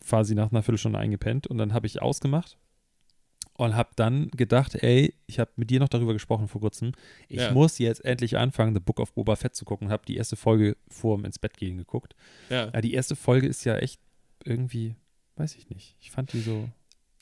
quasi 0.00 0.34
nach 0.34 0.50
einer 0.50 0.62
Viertelstunde 0.62 0.98
eingepennt 0.98 1.46
und 1.46 1.58
dann 1.58 1.72
habe 1.74 1.86
ich 1.86 2.00
ausgemacht 2.00 2.56
und 3.54 3.74
habe 3.74 3.90
dann 3.96 4.28
gedacht, 4.30 4.74
ey, 4.76 5.14
ich 5.26 5.38
habe 5.38 5.50
mit 5.56 5.70
dir 5.70 5.80
noch 5.80 5.88
darüber 5.88 6.12
gesprochen 6.12 6.46
vor 6.48 6.60
kurzem, 6.60 6.92
ich 7.28 7.38
Ja. 7.40 7.52
muss 7.52 7.78
jetzt 7.78 8.04
endlich 8.04 8.36
anfangen, 8.36 8.74
The 8.74 8.80
Book 8.80 9.00
of 9.00 9.12
Boba 9.14 9.34
Fett 9.36 9.54
zu 9.56 9.64
gucken, 9.64 9.88
habe 9.90 10.04
die 10.06 10.16
erste 10.16 10.36
Folge 10.36 10.76
vor 10.88 11.16
dem 11.16 11.24
ins 11.24 11.38
Bett 11.38 11.56
gehen 11.56 11.76
geguckt. 11.78 12.14
Ja. 12.50 12.70
Ja, 12.72 12.80
die 12.80 12.94
erste 12.94 13.16
Folge 13.16 13.46
ist 13.46 13.64
ja 13.64 13.76
echt 13.76 14.00
irgendwie, 14.44 14.94
weiß 15.36 15.54
ich 15.56 15.68
nicht, 15.70 15.96
ich 16.00 16.10
fand 16.10 16.32
die 16.32 16.40
so, 16.40 16.68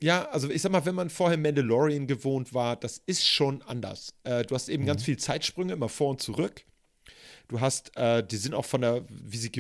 ja, 0.01 0.29
also 0.31 0.51
ich 0.51 0.61
sag 0.61 0.73
mal, 0.73 0.85
wenn 0.85 0.95
man 0.95 1.09
vorher 1.09 1.39
Mandalorian 1.39 2.07
gewohnt 2.07 2.53
war, 2.53 2.77
das 2.77 2.99
ist 3.07 3.27
schon 3.27 3.63
anders. 3.63 4.15
Äh, 4.25 4.45
du 4.45 4.55
hast 4.55 4.69
eben 4.69 4.85
ganz 4.87 5.03
viel 5.03 5.17
Zeitsprünge, 5.17 5.73
immer 5.73 5.89
vor 5.89 6.11
und 6.11 6.21
zurück. 6.21 6.65
Du 7.49 7.61
hast, 7.61 7.97
äh, 7.97 8.27
die 8.27 8.37
sind 8.37 8.55
auch 8.55 8.65
von 8.65 8.81
der, 8.81 9.05
wie 9.09 9.37
sie 9.37 9.51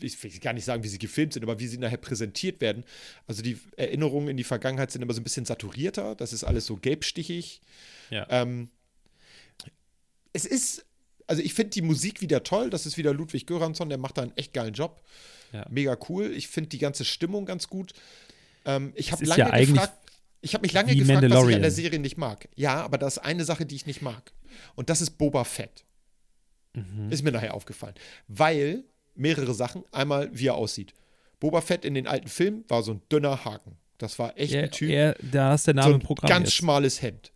ich 0.00 0.22
will 0.22 0.30
gar 0.40 0.52
nicht 0.52 0.64
sagen, 0.64 0.82
wie 0.82 0.88
sie 0.88 0.98
gefilmt 0.98 1.32
sind, 1.32 1.42
aber 1.42 1.58
wie 1.60 1.66
sie 1.66 1.78
nachher 1.78 1.96
präsentiert 1.98 2.60
werden. 2.60 2.84
Also 3.26 3.42
die 3.42 3.58
Erinnerungen 3.76 4.28
in 4.28 4.36
die 4.36 4.44
Vergangenheit 4.44 4.90
sind 4.90 5.02
immer 5.02 5.14
so 5.14 5.20
ein 5.20 5.24
bisschen 5.24 5.44
saturierter. 5.44 6.14
Das 6.14 6.32
ist 6.32 6.44
alles 6.44 6.66
so 6.66 6.76
gelbstichig. 6.76 7.60
ja. 8.10 8.26
Ähm, 8.30 8.70
es 10.32 10.44
ist, 10.44 10.84
also 11.26 11.42
ich 11.42 11.54
finde 11.54 11.70
die 11.70 11.82
Musik 11.82 12.20
wieder 12.20 12.42
toll. 12.42 12.70
Das 12.70 12.86
ist 12.86 12.98
wieder 12.98 13.14
Ludwig 13.14 13.46
Göransson, 13.46 13.88
der 13.88 13.98
macht 13.98 14.18
da 14.18 14.22
einen 14.22 14.36
echt 14.36 14.52
geilen 14.52 14.74
Job. 14.74 15.02
Ja. 15.52 15.66
Mega 15.70 15.96
cool. 16.08 16.32
Ich 16.32 16.48
finde 16.48 16.68
die 16.70 16.78
ganze 16.78 17.04
Stimmung 17.04 17.46
ganz 17.46 17.68
gut. 17.68 17.92
Ähm, 18.64 18.92
ich 18.94 19.12
habe 19.12 19.24
lange 19.24 19.38
ja 19.40 19.50
gefragt, 19.58 19.92
ich 20.40 20.54
habe 20.54 20.62
mich 20.62 20.72
lange 20.72 20.94
gefragt, 20.94 21.22
was 21.30 21.48
ich 21.48 21.54
an 21.56 21.62
der 21.62 21.70
Serie 21.70 21.98
nicht 21.98 22.18
mag. 22.18 22.48
Ja, 22.54 22.82
aber 22.82 22.98
da 22.98 23.06
ist 23.06 23.18
eine 23.18 23.44
Sache, 23.44 23.66
die 23.66 23.74
ich 23.76 23.86
nicht 23.86 24.02
mag. 24.02 24.32
Und 24.74 24.90
das 24.90 25.00
ist 25.00 25.10
Boba 25.18 25.44
Fett. 25.44 25.84
Mhm. 26.74 27.10
Ist 27.10 27.22
mir 27.22 27.32
nachher 27.32 27.54
aufgefallen. 27.54 27.94
Weil 28.28 28.84
mehrere 29.14 29.54
Sachen. 29.54 29.84
Einmal, 29.92 30.30
wie 30.32 30.46
er 30.48 30.54
aussieht. 30.54 30.94
Boba 31.40 31.60
Fett 31.60 31.84
in 31.84 31.94
den 31.94 32.06
alten 32.06 32.28
Filmen 32.28 32.64
war 32.68 32.82
so 32.82 32.92
ein 32.92 33.02
dünner 33.10 33.44
Haken. 33.44 33.76
Das 33.98 34.18
war 34.18 34.36
echt 34.38 34.52
Er, 34.54 34.64
ein 34.64 34.70
Typ 34.70 34.90
er, 34.90 35.16
da 35.20 35.54
ist 35.54 35.66
der 35.66 35.74
so 35.74 35.80
Name 35.80 35.94
ein 35.94 36.00
im 36.00 36.06
Programm 36.06 36.28
ganz 36.28 36.48
jetzt. 36.48 36.54
schmales 36.56 37.02
Hemd. 37.02 37.32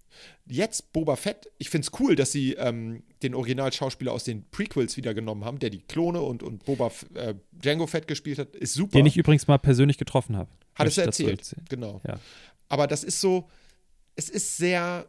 Jetzt 0.47 0.93
Boba 0.93 1.17
Fett. 1.17 1.51
Ich 1.59 1.71
finde 1.71 1.87
es 1.91 2.01
cool, 2.01 2.17
dass 2.17 2.33
sie 2.33 2.55
ähm, 2.55 3.03
den 3.23 3.35
Originalschauspieler 3.35 4.13
aus 4.13 4.25
den 4.25 4.49
Prequels 4.51 4.97
wieder 4.97 5.15
genommen 5.15 5.45
haben, 5.45 5.59
der 5.59 5.71
die 5.71 5.81
Klone 5.81 6.21
und, 6.21 6.43
und 6.43 6.65
Boba 6.65 6.89
F- 6.89 7.07
äh, 7.15 7.35
Django 7.53 7.87
Fett 7.87 8.07
gespielt 8.09 8.39
hat. 8.39 8.55
Ist 8.57 8.75
super. 8.75 8.99
Den 8.99 9.07
ich 9.07 9.17
übrigens 9.17 9.47
mal 9.47 9.59
persönlich 9.59 9.99
getroffen 9.99 10.37
habe. 10.37 10.51
hat 10.75 10.87
es 10.89 10.97
Möchte 10.97 11.01
ich 11.01 11.07
dazu 11.07 11.23
erzählt. 11.23 11.39
erzählen. 11.41 11.65
Genau. 11.69 12.01
Ja. 12.07 12.19
Aber 12.69 12.87
das 12.87 13.05
ist 13.05 13.21
so, 13.21 13.49
es 14.17 14.29
ist 14.29 14.57
sehr. 14.57 15.07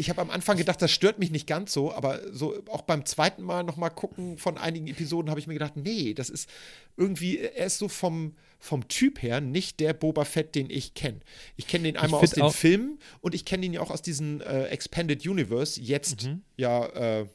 Ich 0.00 0.08
habe 0.10 0.20
am 0.22 0.30
Anfang 0.30 0.56
gedacht, 0.56 0.80
das 0.80 0.92
stört 0.92 1.18
mich 1.18 1.30
nicht 1.32 1.46
ganz 1.48 1.72
so, 1.72 1.92
aber 1.92 2.20
so 2.32 2.62
auch 2.68 2.82
beim 2.82 3.04
zweiten 3.04 3.42
Mal 3.42 3.64
nochmal 3.64 3.90
gucken 3.90 4.38
von 4.38 4.56
einigen 4.56 4.86
Episoden 4.86 5.28
habe 5.28 5.40
ich 5.40 5.48
mir 5.48 5.54
gedacht, 5.54 5.76
nee, 5.76 6.14
das 6.14 6.30
ist 6.30 6.48
irgendwie, 6.96 7.38
er 7.38 7.66
ist 7.66 7.78
so 7.78 7.88
vom, 7.88 8.36
vom 8.60 8.86
Typ 8.86 9.20
her 9.22 9.40
nicht 9.40 9.80
der 9.80 9.92
Boba 9.94 10.24
Fett, 10.24 10.54
den 10.54 10.70
ich 10.70 10.94
kenne. 10.94 11.18
Ich 11.56 11.66
kenne 11.66 11.84
den 11.84 11.96
einmal 11.96 12.22
aus 12.22 12.30
den 12.30 12.48
Filmen 12.52 13.00
und 13.20 13.34
ich 13.34 13.44
kenne 13.44 13.66
ihn 13.66 13.72
ja 13.72 13.80
auch 13.80 13.90
aus 13.90 14.00
diesem 14.00 14.40
äh, 14.40 14.66
Expanded 14.66 15.26
Universe. 15.26 15.80
Jetzt 15.80 16.24
Mhm. 16.24 16.42
ja, 16.56 16.86
äh, 17.20 17.26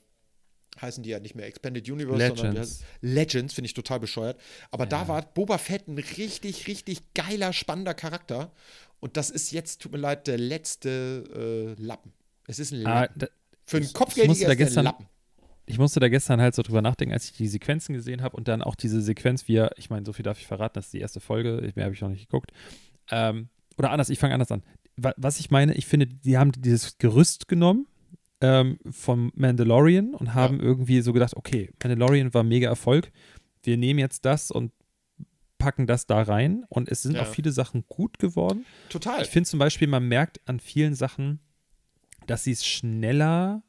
heißen 0.81 1.03
die 1.03 1.09
ja 1.11 1.19
nicht 1.19 1.35
mehr 1.35 1.45
Expanded 1.47 1.87
Universe, 1.89 2.27
sondern 2.27 2.53
Legends. 2.53 2.79
heißt- 2.79 2.83
Legends, 3.01 3.53
finde 3.53 3.65
ich 3.67 3.73
total 3.73 3.99
bescheuert. 3.99 4.39
Aber 4.71 4.85
da 4.85 5.01
Ja. 5.01 5.07
war 5.09 5.21
Boba 5.21 5.57
Fett 5.57 5.87
ein 5.89 5.97
richtig, 5.97 6.65
richtig 6.67 7.13
geiler, 7.13 7.51
spannender 7.53 7.93
Charakter. 7.93 8.51
Und 9.01 9.17
das 9.17 9.29
ist 9.29 9.51
jetzt, 9.51 9.81
tut 9.81 9.91
mir 9.91 9.97
leid, 9.97 10.27
der 10.27 10.37
letzte 10.37 11.75
äh, 11.77 11.81
Lappen. 11.81 12.13
Es 12.47 12.59
ist 12.59 12.71
ein 12.73 12.85
Ah, 12.85 13.01
Lappen. 13.01 13.19
da, 13.19 13.27
Für 13.65 13.79
musste 13.79 13.93
da 14.03 14.23
ist 14.31 14.41
der 14.41 14.49
ein 14.49 14.57
gestern- 14.57 14.85
Lappen. 14.85 15.07
ich 15.65 15.77
musste 15.77 15.99
da 15.99 16.09
gestern 16.09 16.41
halt 16.41 16.55
so 16.55 16.61
drüber 16.61 16.81
nachdenken, 16.81 17.13
als 17.13 17.25
ich 17.25 17.37
die 17.37 17.47
Sequenzen 17.47 17.93
gesehen 17.93 18.21
habe 18.21 18.35
und 18.35 18.47
dann 18.47 18.61
auch 18.61 18.75
diese 18.75 19.01
Sequenz, 19.01 19.47
wie 19.47 19.55
er, 19.57 19.71
ich 19.77 19.89
meine, 19.89 20.05
so 20.05 20.13
viel 20.13 20.23
darf 20.23 20.39
ich 20.39 20.47
verraten, 20.47 20.73
das 20.75 20.85
ist 20.85 20.93
die 20.93 20.99
erste 20.99 21.19
Folge, 21.19 21.71
mehr 21.75 21.85
habe 21.85 21.95
ich 21.95 22.01
noch 22.01 22.09
nicht 22.09 22.27
geguckt. 22.29 22.51
Ähm, 23.09 23.49
oder 23.77 23.91
anders, 23.91 24.09
ich 24.09 24.19
fange 24.19 24.33
anders 24.33 24.51
an. 24.51 24.63
Was 24.95 25.39
ich 25.39 25.49
meine, 25.49 25.73
ich 25.73 25.87
finde, 25.87 26.05
die 26.05 26.37
haben 26.37 26.51
dieses 26.51 26.97
Gerüst 26.99 27.47
genommen 27.47 27.87
ähm, 28.41 28.77
vom 28.91 29.31
Mandalorian 29.35 30.13
und 30.13 30.33
haben 30.35 30.57
ja. 30.57 30.63
irgendwie 30.63 31.01
so 31.01 31.13
gedacht, 31.13 31.35
okay, 31.35 31.71
Mandalorian 31.81 32.33
war 32.33 32.43
mega 32.43 32.67
Erfolg, 32.69 33.11
wir 33.63 33.77
nehmen 33.77 33.99
jetzt 33.99 34.25
das 34.25 34.51
und 34.51 34.71
packen 35.57 35.87
das 35.87 36.05
da 36.05 36.21
rein 36.21 36.65
und 36.67 36.89
es 36.89 37.01
sind 37.03 37.15
ja. 37.15 37.21
auch 37.21 37.27
viele 37.27 37.51
Sachen 37.53 37.85
gut 37.87 38.19
geworden. 38.19 38.65
Total. 38.89 39.21
Ich 39.21 39.29
finde 39.29 39.49
zum 39.49 39.59
Beispiel, 39.59 39.87
man 39.87 40.05
merkt 40.07 40.41
an 40.45 40.59
vielen 40.59 40.93
Sachen, 40.93 41.39
dass 42.27 42.43
sie 42.43 42.51
es 42.51 42.65
schneller 42.65 43.63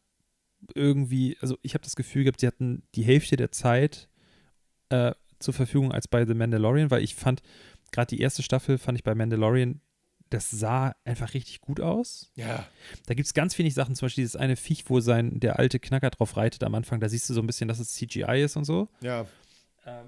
irgendwie, 0.74 1.36
also 1.40 1.58
ich 1.62 1.74
habe 1.74 1.84
das 1.84 1.96
Gefühl 1.96 2.24
gehabt, 2.24 2.40
sie 2.40 2.46
hatten 2.46 2.82
die 2.94 3.02
Hälfte 3.02 3.36
der 3.36 3.52
Zeit 3.52 4.08
äh, 4.88 5.12
zur 5.38 5.54
Verfügung 5.54 5.92
als 5.92 6.08
bei 6.08 6.24
The 6.24 6.34
Mandalorian, 6.34 6.90
weil 6.90 7.02
ich 7.02 7.14
fand, 7.14 7.42
gerade 7.92 8.14
die 8.14 8.22
erste 8.22 8.42
Staffel 8.42 8.78
fand 8.78 8.98
ich 8.98 9.04
bei 9.04 9.14
Mandalorian, 9.14 9.80
das 10.30 10.50
sah 10.50 10.94
einfach 11.04 11.34
richtig 11.34 11.60
gut 11.60 11.80
aus. 11.80 12.32
Ja. 12.34 12.66
Da 13.06 13.14
gibt 13.14 13.26
es 13.26 13.34
ganz 13.34 13.56
wenig 13.58 13.74
Sachen, 13.74 13.94
zum 13.94 14.06
Beispiel 14.06 14.22
dieses 14.22 14.36
eine 14.36 14.56
Viech, 14.56 14.84
wo 14.88 15.00
sein, 15.00 15.38
der 15.38 15.58
alte 15.58 15.78
Knacker 15.78 16.10
drauf 16.10 16.36
reitet 16.36 16.64
am 16.64 16.74
Anfang, 16.74 17.00
da 17.00 17.08
siehst 17.08 17.28
du 17.28 17.34
so 17.34 17.40
ein 17.40 17.46
bisschen, 17.46 17.68
dass 17.68 17.78
es 17.78 17.92
CGI 17.92 18.42
ist 18.42 18.56
und 18.56 18.64
so. 18.64 18.88
Ja. 19.02 19.26
Ähm, 19.86 20.06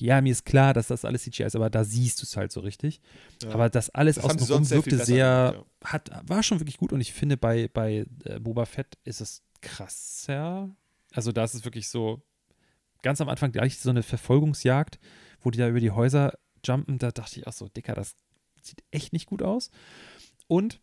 ja, 0.00 0.20
mir 0.20 0.32
ist 0.32 0.44
klar, 0.44 0.74
dass 0.74 0.88
das 0.88 1.04
alles 1.04 1.22
CGI 1.22 1.44
ist, 1.44 1.56
aber 1.56 1.70
da 1.70 1.84
siehst 1.84 2.20
du 2.20 2.24
es 2.24 2.36
halt 2.36 2.52
so 2.52 2.60
richtig. 2.60 3.00
Ja. 3.42 3.50
Aber 3.52 3.68
das 3.68 3.90
alles 3.90 4.16
das 4.16 4.24
außenrum 4.24 4.68
wirkte 4.70 4.96
sehr, 4.96 5.04
sehr 5.04 5.64
hat, 5.84 6.10
war 6.26 6.42
schon 6.42 6.60
wirklich 6.60 6.78
gut 6.78 6.92
und 6.92 7.00
ich 7.00 7.12
finde, 7.12 7.36
bei, 7.36 7.68
bei 7.68 8.06
äh, 8.24 8.40
Boba 8.40 8.64
Fett 8.64 8.98
ist 9.04 9.20
es 9.20 9.42
krasser. 9.60 10.70
Also 11.12 11.32
da 11.32 11.44
ist 11.44 11.54
es 11.54 11.64
wirklich 11.64 11.88
so, 11.88 12.22
ganz 13.02 13.20
am 13.20 13.28
Anfang 13.28 13.52
gleich 13.52 13.78
so 13.78 13.90
eine 13.90 14.02
Verfolgungsjagd, 14.02 14.98
wo 15.40 15.50
die 15.50 15.58
da 15.58 15.68
über 15.68 15.80
die 15.80 15.90
Häuser 15.90 16.38
jumpen, 16.64 16.98
da 16.98 17.10
dachte 17.10 17.40
ich 17.40 17.46
auch 17.46 17.52
so, 17.52 17.68
Dicker, 17.68 17.94
das 17.94 18.14
sieht 18.62 18.82
echt 18.90 19.12
nicht 19.12 19.26
gut 19.26 19.42
aus. 19.42 19.70
Und 20.46 20.80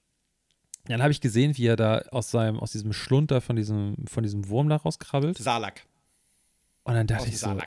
dann 0.85 1.01
habe 1.01 1.11
ich 1.11 1.21
gesehen, 1.21 1.57
wie 1.57 1.67
er 1.67 1.75
da 1.75 1.99
aus 2.11 2.31
seinem, 2.31 2.59
aus 2.59 2.71
diesem 2.71 2.93
Schlunter 2.93 3.41
von 3.41 3.55
diesem, 3.55 4.07
von 4.07 4.23
diesem 4.23 4.47
Wurm 4.49 4.69
da 4.69 4.77
rauskrabbelt. 4.77 5.37
Salak. 5.37 5.85
Und 6.83 6.93
dann 6.93 7.07
dachte 7.07 7.27
ich 7.27 7.37
so, 7.37 7.57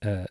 äh, 0.00 0.26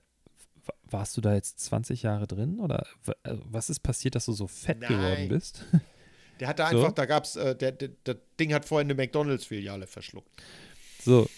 warst 0.89 1.17
du 1.17 1.21
da 1.21 1.33
jetzt 1.33 1.59
20 1.59 2.03
Jahre 2.03 2.27
drin? 2.27 2.59
Oder 2.59 2.86
also 3.23 3.41
was 3.49 3.69
ist 3.69 3.79
passiert, 3.79 4.15
dass 4.15 4.25
du 4.25 4.33
so 4.33 4.47
fett 4.47 4.81
Nein. 4.81 4.89
geworden 4.89 5.27
bist? 5.29 5.65
Der 6.39 6.49
hatte 6.49 6.65
einfach, 6.65 6.89
so. 6.89 6.91
da 6.91 7.05
gab's, 7.05 7.38
äh, 7.38 7.55
der, 7.55 7.71
der, 7.71 7.91
das 8.03 8.17
Ding 8.38 8.53
hat 8.53 8.65
vorhin 8.65 8.88
eine 8.88 8.95
McDonalds-Filiale 8.95 9.88
verschluckt. 9.88 10.29
So, 11.01 11.29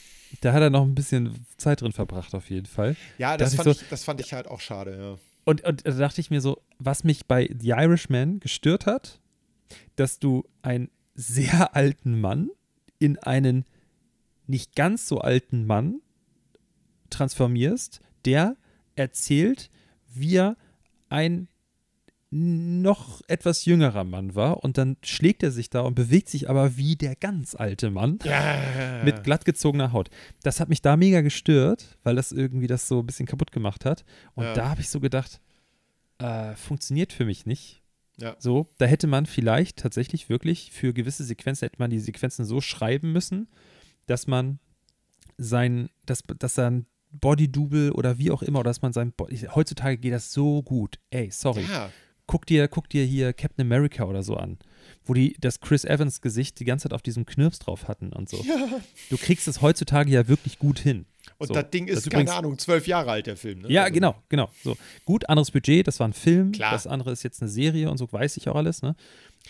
da 0.41 0.53
hat 0.53 0.61
er 0.63 0.69
noch 0.71 0.81
ein 0.81 0.95
bisschen 0.95 1.45
Zeit 1.57 1.81
drin 1.81 1.91
verbracht, 1.91 2.33
auf 2.33 2.49
jeden 2.49 2.65
Fall. 2.65 2.95
Ja, 3.19 3.37
das, 3.37 3.53
fand, 3.53 3.67
ich, 3.67 3.77
so, 3.77 3.83
ich, 3.83 3.89
das 3.89 4.03
fand 4.03 4.19
ich 4.21 4.33
halt 4.33 4.47
auch 4.47 4.59
schade, 4.59 4.97
ja. 4.97 5.17
Und, 5.45 5.63
und 5.63 5.85
da 5.85 5.91
dachte 5.91 6.19
ich 6.19 6.29
mir 6.29 6.41
so, 6.41 6.61
was 6.79 7.03
mich 7.03 7.25
bei 7.27 7.47
The 7.57 7.69
Irishman 7.69 8.39
gestört 8.39 8.85
hat, 8.85 9.21
dass 9.95 10.19
du 10.19 10.43
einen 10.61 10.89
sehr 11.13 11.75
alten 11.75 12.19
Mann 12.19 12.49
in 12.99 13.17
einen 13.19 13.65
nicht 14.47 14.75
ganz 14.75 15.07
so 15.07 15.19
alten 15.19 15.65
Mann 15.65 16.01
transformierst, 17.09 18.01
der 18.25 18.57
erzählt, 18.97 19.69
wie 20.13 20.35
er 20.35 20.57
ein 21.09 21.47
noch 22.29 23.21
etwas 23.27 23.63
jüngerer 23.63 24.03
Mann 24.03 24.35
war 24.35 24.63
und 24.63 24.77
dann 24.77 24.97
schlägt 25.01 25.43
er 25.43 25.51
sich 25.51 25.69
da 25.69 25.81
und 25.81 25.95
bewegt 25.95 26.27
sich 26.27 26.49
aber 26.49 26.75
wie 26.75 26.97
der 26.97 27.15
ganz 27.15 27.55
alte 27.55 27.89
Mann 27.89 28.19
ja. 28.25 29.01
mit 29.05 29.23
glattgezogener 29.23 29.93
Haut. 29.93 30.09
Das 30.43 30.59
hat 30.59 30.67
mich 30.67 30.81
da 30.81 30.97
mega 30.97 31.21
gestört, 31.21 31.97
weil 32.03 32.15
das 32.15 32.33
irgendwie 32.33 32.67
das 32.67 32.89
so 32.89 32.99
ein 32.99 33.05
bisschen 33.05 33.27
kaputt 33.27 33.53
gemacht 33.53 33.85
hat. 33.85 34.03
Und 34.35 34.43
ja. 34.43 34.53
da 34.53 34.69
habe 34.69 34.81
ich 34.81 34.89
so 34.89 34.99
gedacht, 34.99 35.39
äh, 36.19 36.53
funktioniert 36.55 37.13
für 37.13 37.23
mich 37.23 37.45
nicht. 37.45 37.81
Ja. 38.17 38.35
So, 38.39 38.67
da 38.77 38.85
hätte 38.85 39.07
man 39.07 39.25
vielleicht 39.25 39.77
tatsächlich 39.77 40.27
wirklich 40.27 40.71
für 40.71 40.93
gewisse 40.93 41.23
Sequenzen 41.23 41.67
hätte 41.67 41.79
man 41.79 41.91
die 41.91 41.99
Sequenzen 41.99 42.43
so 42.43 42.59
schreiben 42.59 43.13
müssen, 43.13 43.47
dass 44.05 44.27
man 44.27 44.59
sein, 45.37 45.89
dass, 46.05 46.23
dass 46.39 46.57
er 46.57 46.71
ein 46.71 46.87
Body-Double 47.11 47.91
oder 47.91 48.17
wie 48.17 48.31
auch 48.31 48.41
immer, 48.41 48.59
oder 48.59 48.69
dass 48.69 48.81
man 48.81 48.93
sein 48.93 49.11
Body, 49.11 49.37
heutzutage 49.53 49.97
geht 49.97 50.13
das 50.13 50.31
so 50.31 50.61
gut. 50.63 50.99
Ey, 51.09 51.29
sorry. 51.31 51.63
Ja. 51.69 51.89
Guck 52.25 52.45
dir, 52.45 52.67
guck 52.67 52.89
dir 52.89 53.05
hier 53.05 53.31
Captain 53.31 53.65
America 53.65 54.03
oder 54.03 54.21
so 54.21 54.35
an, 54.35 54.57
wo 55.05 55.13
die 55.13 55.37
das 55.39 55.61
Chris 55.61 55.85
Evans 55.85 56.21
Gesicht 56.21 56.59
die 56.59 56.65
ganze 56.65 56.83
Zeit 56.83 56.93
auf 56.93 57.01
diesem 57.01 57.25
Knirps 57.25 57.59
drauf 57.59 57.87
hatten 57.87 58.11
und 58.11 58.27
so. 58.27 58.43
Ja. 58.43 58.81
Du 59.09 59.17
kriegst 59.17 59.47
es 59.47 59.61
heutzutage 59.61 60.11
ja 60.11 60.27
wirklich 60.27 60.59
gut 60.59 60.79
hin. 60.79 61.05
Und 61.37 61.47
so. 61.47 61.53
das 61.53 61.69
Ding 61.69 61.87
ist, 61.87 61.97
das 61.97 62.03
keine 62.05 62.23
übrigens, 62.23 62.37
Ahnung, 62.37 62.57
zwölf 62.57 62.87
Jahre 62.87 63.11
alt, 63.11 63.27
der 63.27 63.37
Film. 63.37 63.59
Ne? 63.59 63.71
Ja, 63.71 63.83
also. 63.83 63.93
genau, 63.93 64.15
genau. 64.27 64.49
So. 64.63 64.75
Gut, 65.05 65.29
anderes 65.29 65.51
Budget, 65.51 65.87
das 65.87 65.99
war 65.99 66.07
ein 66.07 66.13
Film. 66.13 66.51
Klar. 66.51 66.71
Das 66.71 66.87
andere 66.87 67.11
ist 67.11 67.23
jetzt 67.23 67.41
eine 67.41 67.49
Serie 67.49 67.89
und 67.89 67.97
so, 67.97 68.11
weiß 68.11 68.37
ich 68.37 68.49
auch 68.49 68.55
alles, 68.55 68.81
ne? 68.81 68.95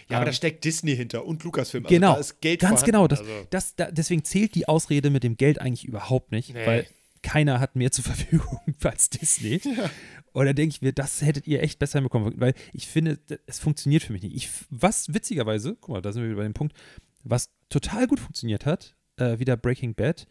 Ja, 0.10 0.18
aber 0.18 0.26
da 0.26 0.32
ähm, 0.32 0.36
steckt 0.36 0.64
Disney 0.64 0.96
hinter 0.96 1.26
und 1.26 1.44
Lucasfilm. 1.44 1.86
Also 1.86 1.96
genau, 1.96 2.14
da 2.14 2.20
ist 2.20 2.42
Geld 2.42 2.60
ganz 2.60 2.84
genau. 2.84 3.08
Das, 3.08 3.20
also. 3.20 3.32
das, 3.50 3.76
da, 3.76 3.90
deswegen 3.90 4.24
zählt 4.24 4.54
die 4.54 4.68
Ausrede 4.68 5.10
mit 5.10 5.24
dem 5.24 5.38
Geld 5.38 5.60
eigentlich 5.60 5.86
überhaupt 5.86 6.32
nicht, 6.32 6.54
nee. 6.54 6.66
weil 6.66 6.88
keiner 7.22 7.60
hat 7.60 7.76
mehr 7.76 7.92
zur 7.92 8.04
Verfügung 8.04 8.60
als 8.84 9.10
Disney. 9.10 9.62
Ja. 9.64 9.90
Und 10.34 10.46
da 10.46 10.54
denke 10.54 10.76
ich 10.76 10.82
mir, 10.82 10.94
das 10.94 11.22
hättet 11.22 11.48
ihr 11.48 11.64
echt 11.64 11.80
besser 11.80 12.00
hinbekommen, 12.00 12.40
weil 12.40 12.54
ich 12.74 12.88
finde, 12.88 13.20
es 13.48 13.60
funktioniert 13.60 14.04
für 14.04 14.14
mich 14.14 14.22
nicht. 14.22 14.36
Ich, 14.36 14.50
was 14.70 15.14
witzigerweise, 15.14 15.76
guck 15.80 15.90
mal, 15.90 16.02
da 16.02 16.12
sind 16.12 16.22
wir 16.22 16.30
wieder 16.30 16.38
bei 16.38 16.44
dem 16.44 16.54
Punkt, 16.54 16.76
was 17.24 17.50
total 17.70 18.08
gut 18.08 18.20
funktioniert 18.20 18.66
hat, 18.66 18.96
äh, 19.18 19.40
wieder 19.40 19.58
Breaking 19.58 19.96
Bad, 19.96 20.28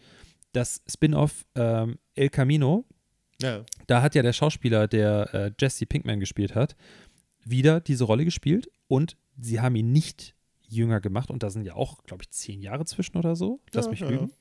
das 0.52 0.82
Spin-off 0.88 1.44
ähm, 1.54 1.98
El 2.14 2.30
Camino. 2.30 2.86
Ja. 3.42 3.64
Da 3.86 4.00
hat 4.00 4.14
ja 4.14 4.22
der 4.22 4.32
Schauspieler, 4.32 4.88
der 4.88 5.34
äh, 5.34 5.52
Jesse 5.60 5.86
Pinkman 5.86 6.20
gespielt 6.20 6.54
hat, 6.54 6.76
wieder 7.44 7.80
diese 7.80 8.04
Rolle 8.04 8.24
gespielt 8.24 8.70
und 8.88 9.16
sie 9.36 9.60
haben 9.60 9.76
ihn 9.76 9.92
nicht 9.92 10.34
jünger 10.68 11.00
gemacht 11.00 11.30
und 11.30 11.42
da 11.42 11.50
sind 11.50 11.64
ja 11.64 11.74
auch, 11.74 12.02
glaube 12.04 12.22
ich, 12.22 12.30
zehn 12.30 12.62
Jahre 12.62 12.84
zwischen 12.84 13.16
oder 13.16 13.36
so. 13.36 13.60
Lass 13.72 13.86
ja, 13.86 13.90
mich 13.90 14.00
ja, 14.00 14.08
lügen. 14.08 14.32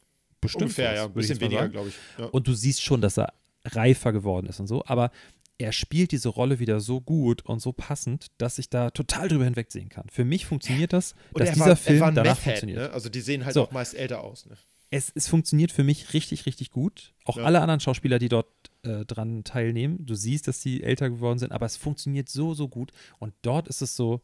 Bestimmt. 0.41 0.63
Ungefähr, 0.63 0.93
ja. 0.95 1.05
Ein 1.05 1.13
bisschen 1.13 1.39
weniger, 1.41 1.67
glaube 1.69 1.89
ich. 1.89 1.95
Ja. 2.17 2.25
Und 2.25 2.47
du 2.47 2.53
siehst 2.53 2.81
schon, 2.83 3.01
dass 3.01 3.17
er 3.17 3.33
reifer 3.65 4.11
geworden 4.13 4.47
ist 4.47 4.59
und 4.59 4.67
so, 4.67 4.85
aber 4.85 5.11
er 5.57 5.71
spielt 5.71 6.11
diese 6.11 6.29
Rolle 6.29 6.59
wieder 6.59 6.79
so 6.81 6.99
gut 7.01 7.43
und 7.45 7.59
so 7.61 7.71
passend, 7.71 8.27
dass 8.37 8.59
ich 8.59 8.69
da 8.69 8.91
total 8.91 9.29
drüber 9.29 9.45
hinwegsehen 9.45 9.87
kann. 9.89 10.07
Für 10.11 10.25
mich 10.25 10.45
funktioniert 10.45 10.91
das, 10.93 11.13
und 11.33 11.39
dass 11.39 11.53
dieser 11.53 11.67
war, 11.67 11.75
Film 11.77 11.99
danach 11.99 12.23
Method, 12.23 12.41
funktioniert. 12.41 12.77
Ne? 12.79 12.89
Also 12.91 13.09
die 13.09 13.21
sehen 13.21 13.45
halt 13.45 13.53
so. 13.53 13.63
auch 13.63 13.71
meist 13.71 13.95
älter 13.95 14.21
aus. 14.23 14.45
Ne? 14.45 14.57
Es, 14.91 15.11
es 15.15 15.27
funktioniert 15.29 15.71
für 15.71 15.83
mich 15.83 16.13
richtig, 16.13 16.45
richtig 16.45 16.71
gut. 16.71 17.13
Auch 17.23 17.37
Ja. 17.37 17.43
alle 17.45 17.61
anderen 17.61 17.79
Schauspieler, 17.79 18.19
die 18.19 18.27
dort 18.29 18.47
äh, 18.83 19.05
dran 19.05 19.43
teilnehmen, 19.45 20.05
du 20.05 20.13
siehst, 20.13 20.47
dass 20.49 20.61
sie 20.61 20.83
älter 20.83 21.09
geworden 21.09 21.39
sind, 21.39 21.53
aber 21.53 21.65
es 21.65 21.77
funktioniert 21.77 22.27
so, 22.29 22.53
so 22.53 22.67
gut. 22.67 22.91
Und 23.19 23.33
dort 23.41 23.67
ist 23.69 23.81
es 23.81 23.95
so, 23.95 24.21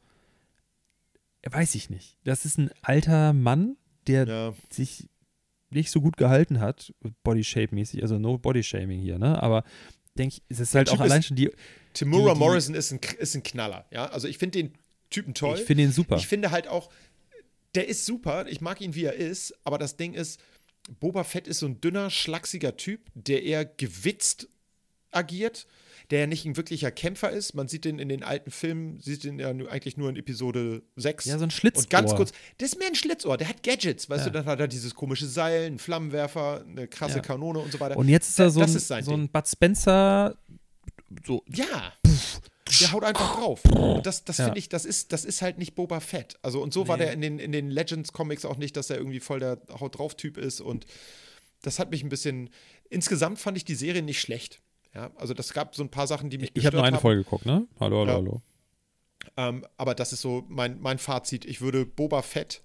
weiß 1.50 1.76
ich 1.76 1.90
nicht. 1.90 2.18
Das 2.26 2.46
ist 2.46 2.58
ein 2.58 2.70
alter 2.82 3.34
Mann, 3.34 3.78
der 4.08 4.28
Ja. 4.28 4.54
sich 4.70 5.08
nicht 5.72 5.92
so 5.92 6.02
gut 6.02 6.18
gehalten 6.18 6.60
hat, 6.60 6.94
Body-Shape-mäßig, 7.24 8.02
also 8.02 8.20
no 8.20 8.38
Body-Shaming 8.38 9.00
hier, 9.00 9.18
ne? 9.18 9.42
Aber 9.42 9.64
denke 10.18 10.36
ich, 10.36 10.44
es 10.50 10.60
ist 10.60 10.76
halt 10.76 10.90
auch 10.90 10.96
ist- 10.96 11.02
allein 11.02 11.24
schon 11.24 11.36
die. 11.38 11.50
Timura 11.94 12.34
die- 12.34 12.40
Morrison 12.40 12.76
ist 12.76 12.92
ein, 12.92 13.00
ist 13.20 13.36
ein 13.36 13.44
Knaller. 13.44 13.86
Ja? 13.92 14.06
Also 14.08 14.28
ich 14.28 14.38
finde 14.38 14.60
den 14.64 14.74
Typen 15.10 15.34
toll. 15.34 15.58
Ich 15.58 15.66
finde 15.66 15.84
ihn 15.84 15.92
super. 15.92 16.16
Ich 16.18 16.28
finde 16.28 16.52
halt 16.52 16.68
auch, 16.68 16.90
der 17.76 17.88
ist 17.88 18.06
super. 18.06 18.46
Ich 18.48 18.62
mag 18.62 18.80
ihn, 18.82 18.96
wie 18.96 19.04
er 19.06 19.16
ist. 19.16 19.54
Aber 19.64 19.78
das 19.78 19.98
Ding 19.98 20.14
ist, 20.14 20.40
Boba 21.00 21.24
Fett 21.24 21.48
ist 21.48 21.60
so 21.60 21.66
ein 21.68 21.80
dünner, 21.82 22.10
schlachsiger 22.10 22.76
Typ, 22.78 23.02
der 23.14 23.44
eher 23.44 23.66
gewitzt 23.66 24.48
agiert, 25.12 25.68
der 26.12 26.28
nicht 26.28 26.46
ein 26.46 26.58
wirklicher 26.58 26.92
Kämpfer 26.92 27.30
ist. 27.32 27.54
Man 27.56 27.68
sieht 27.68 27.86
den 27.86 27.98
in 27.98 28.10
den 28.10 28.22
alten 28.24 28.52
Filmen, 28.52 29.00
sieht 29.00 29.24
den 29.24 29.40
ja 29.40 29.50
eigentlich 29.50 29.98
nur 29.98 30.10
in 30.10 30.16
Episode 30.18 30.84
6. 30.98 31.26
ja, 31.26 31.38
so 31.38 31.46
ein 31.46 31.52
Schlitzohr. 31.52 31.84
Und 31.84 31.90
ganz 31.90 32.14
kurz, 32.16 32.32
das 32.58 32.70
ist 32.74 32.78
mehr 32.80 32.88
ein 32.90 32.96
Schlitzohr, 32.96 33.38
der 33.38 33.48
hat 33.50 33.64
Gadgets, 33.64 34.10
weißt 34.10 34.26
Ja. 34.26 34.30
du, 34.30 34.32
dann 34.40 34.46
hat 34.46 34.60
er 34.60 34.68
dieses 34.68 34.94
komische 34.94 35.26
Seil, 35.26 35.66
einen 35.66 35.80
Flammenwerfer, 35.80 36.64
eine 36.68 36.88
krasse 36.88 37.16
Ja. 37.18 37.22
Kanone 37.22 37.60
und 37.60 37.72
so 37.72 37.80
weiter. 37.80 37.98
Und 37.98 38.10
jetzt 38.10 38.30
ist 38.30 38.40
er 38.40 38.50
so, 38.52 38.60
Das 38.60 38.72
ein, 38.92 39.00
ist 39.00 39.06
so 39.06 39.14
ein 39.14 39.30
Bud 39.30 39.48
Spencer. 39.48 40.38
So, 41.26 41.44
Ja. 41.48 41.94
Der 42.80 42.92
haut 42.94 43.04
einfach 43.04 43.36
drauf. 43.36 43.66
Und 43.66 44.06
das, 44.06 44.24
das 44.24 44.38
Ja. 44.38 44.46
finde 44.46 44.60
ich, 44.60 44.70
das 44.70 44.86
ist, 44.86 45.12
das 45.12 45.26
ist 45.26 45.42
halt 45.42 45.58
nicht 45.58 45.76
Boba 45.76 46.00
Fett. 46.00 46.38
Also, 46.42 46.62
und 46.62 46.74
so 46.74 46.88
war 46.88 46.96
Nee. 46.98 47.04
der 47.04 47.14
in 47.14 47.20
den, 47.22 47.38
in 47.40 47.52
den 47.52 47.70
Legends-Comics 47.70 48.46
auch 48.46 48.58
nicht, 48.58 48.78
dass 48.78 48.90
er 48.90 48.98
irgendwie 48.98 49.20
voll 49.20 49.40
der 49.42 49.60
Haut 49.80 49.98
drauf-Typ 49.98 50.38
ist. 50.38 50.62
Und 50.62 50.86
das 51.64 51.80
hat 51.80 51.92
mich 51.92 52.02
ein 52.04 52.08
bisschen. 52.10 52.50
Insgesamt 52.90 53.40
fand 53.40 53.58
ich 53.58 53.66
die 53.66 53.76
Serie 53.76 54.02
nicht 54.04 54.22
schlecht. 54.22 54.62
Ja, 54.94 55.10
also 55.16 55.34
das 55.34 55.54
gab 55.54 55.74
so 55.76 55.84
ein 55.84 55.90
paar 55.90 56.08
Sachen, 56.08 56.30
die 56.30 56.38
mich 56.38 56.52
ich 56.54 56.66
habe 56.66 56.78
nur 56.78 56.86
eine 56.86 56.98
haben. 56.98 57.02
Folge 57.02 57.24
geguckt, 57.24 57.46
ne? 57.46 57.66
Hallo, 57.80 58.00
hallo, 58.00 58.08
Ja. 58.10 58.16
hallo. 58.16 58.42
Ähm, 59.38 59.66
aber 59.78 59.96
das 59.96 60.14
ist 60.14 60.22
so 60.22 60.44
mein, 60.50 60.82
mein 60.82 60.98
Fazit. 60.98 61.46
Ich 61.46 61.62
würde 61.62 61.86
Boba 61.86 62.22
Fett 62.24 62.62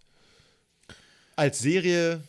als 1.37 1.59
Serie 1.59 2.23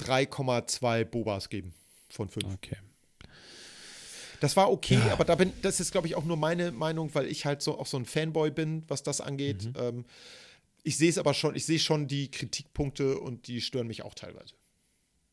3,2 0.00 1.04
Bobas 1.04 1.48
geben 1.48 1.72
von 2.10 2.28
5. 2.28 2.44
Okay. 2.54 2.76
Das 4.40 4.54
war 4.56 4.70
okay, 4.70 5.00
aber 5.10 5.24
da 5.24 5.34
bin, 5.34 5.50
das 5.62 5.80
ist, 5.80 5.92
glaube 5.92 6.06
ich, 6.06 6.14
auch 6.14 6.24
nur 6.24 6.36
meine 6.36 6.70
Meinung, 6.70 7.14
weil 7.14 7.26
ich 7.26 7.46
halt 7.46 7.62
so 7.62 7.78
auch 7.78 7.86
so 7.86 7.96
ein 7.96 8.04
Fanboy 8.04 8.50
bin, 8.50 8.84
was 8.86 9.02
das 9.02 9.22
angeht. 9.22 9.64
Mhm. 9.64 9.74
Ähm, 9.78 10.04
ich 10.82 10.98
sehe 10.98 11.08
es 11.08 11.16
aber 11.16 11.32
schon, 11.32 11.56
ich 11.56 11.64
sehe 11.64 11.78
schon 11.78 12.06
die 12.06 12.30
Kritikpunkte 12.30 13.18
und 13.18 13.46
die 13.48 13.62
stören 13.62 13.86
mich 13.86 14.02
auch 14.02 14.14
teilweise. 14.14 14.54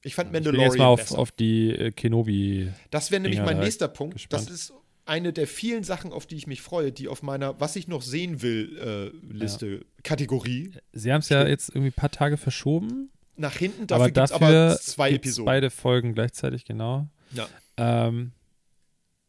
Ich 0.03 0.15
fand 0.15 0.29
Ich 0.29 0.33
Mandalorian 0.33 0.69
jetzt 0.69 0.77
mal 0.77 0.85
auf, 0.85 0.99
besser. 0.99 1.17
auf 1.19 1.31
die 1.31 1.71
äh, 1.71 1.91
Kenobi. 1.91 2.69
das 2.91 3.11
wäre 3.11 3.21
nämlich 3.21 3.41
mein 3.41 3.59
nächster 3.59 3.87
Punkt. 3.87 4.15
gespannt. 4.15 4.47
Das 4.47 4.53
ist 4.53 4.73
eine 5.05 5.33
der 5.33 5.47
vielen 5.47 5.83
Sachen, 5.83 6.11
auf 6.13 6.25
die 6.25 6.35
ich 6.35 6.47
mich 6.47 6.61
freue, 6.61 6.91
die 6.91 7.07
auf 7.07 7.23
meiner 7.23 7.59
Was 7.59 7.75
ich 7.75 7.87
noch 7.87 8.01
sehen 8.01 8.41
will 8.41 9.11
äh, 9.31 9.33
Liste, 9.33 9.85
Kategorie 10.03 10.71
Sie 10.91 11.11
haben 11.11 11.19
es 11.19 11.29
ja 11.29 11.45
jetzt 11.45 11.69
irgendwie 11.69 11.89
ein 11.89 11.93
paar 11.93 12.11
Tage 12.11 12.37
verschoben, 12.37 13.09
nach 13.35 13.55
hinten. 13.55 13.87
Dafür 13.87 14.05
gibt 14.07 14.17
es 14.17 14.31
aber 14.31 14.77
zwei 14.79 15.11
Episoden. 15.11 15.45
beide 15.45 15.69
Folgen 15.69 16.13
gleichzeitig, 16.13 16.65
genau. 16.65 17.07
Ja. 17.31 17.47
Ähm, 17.77 18.31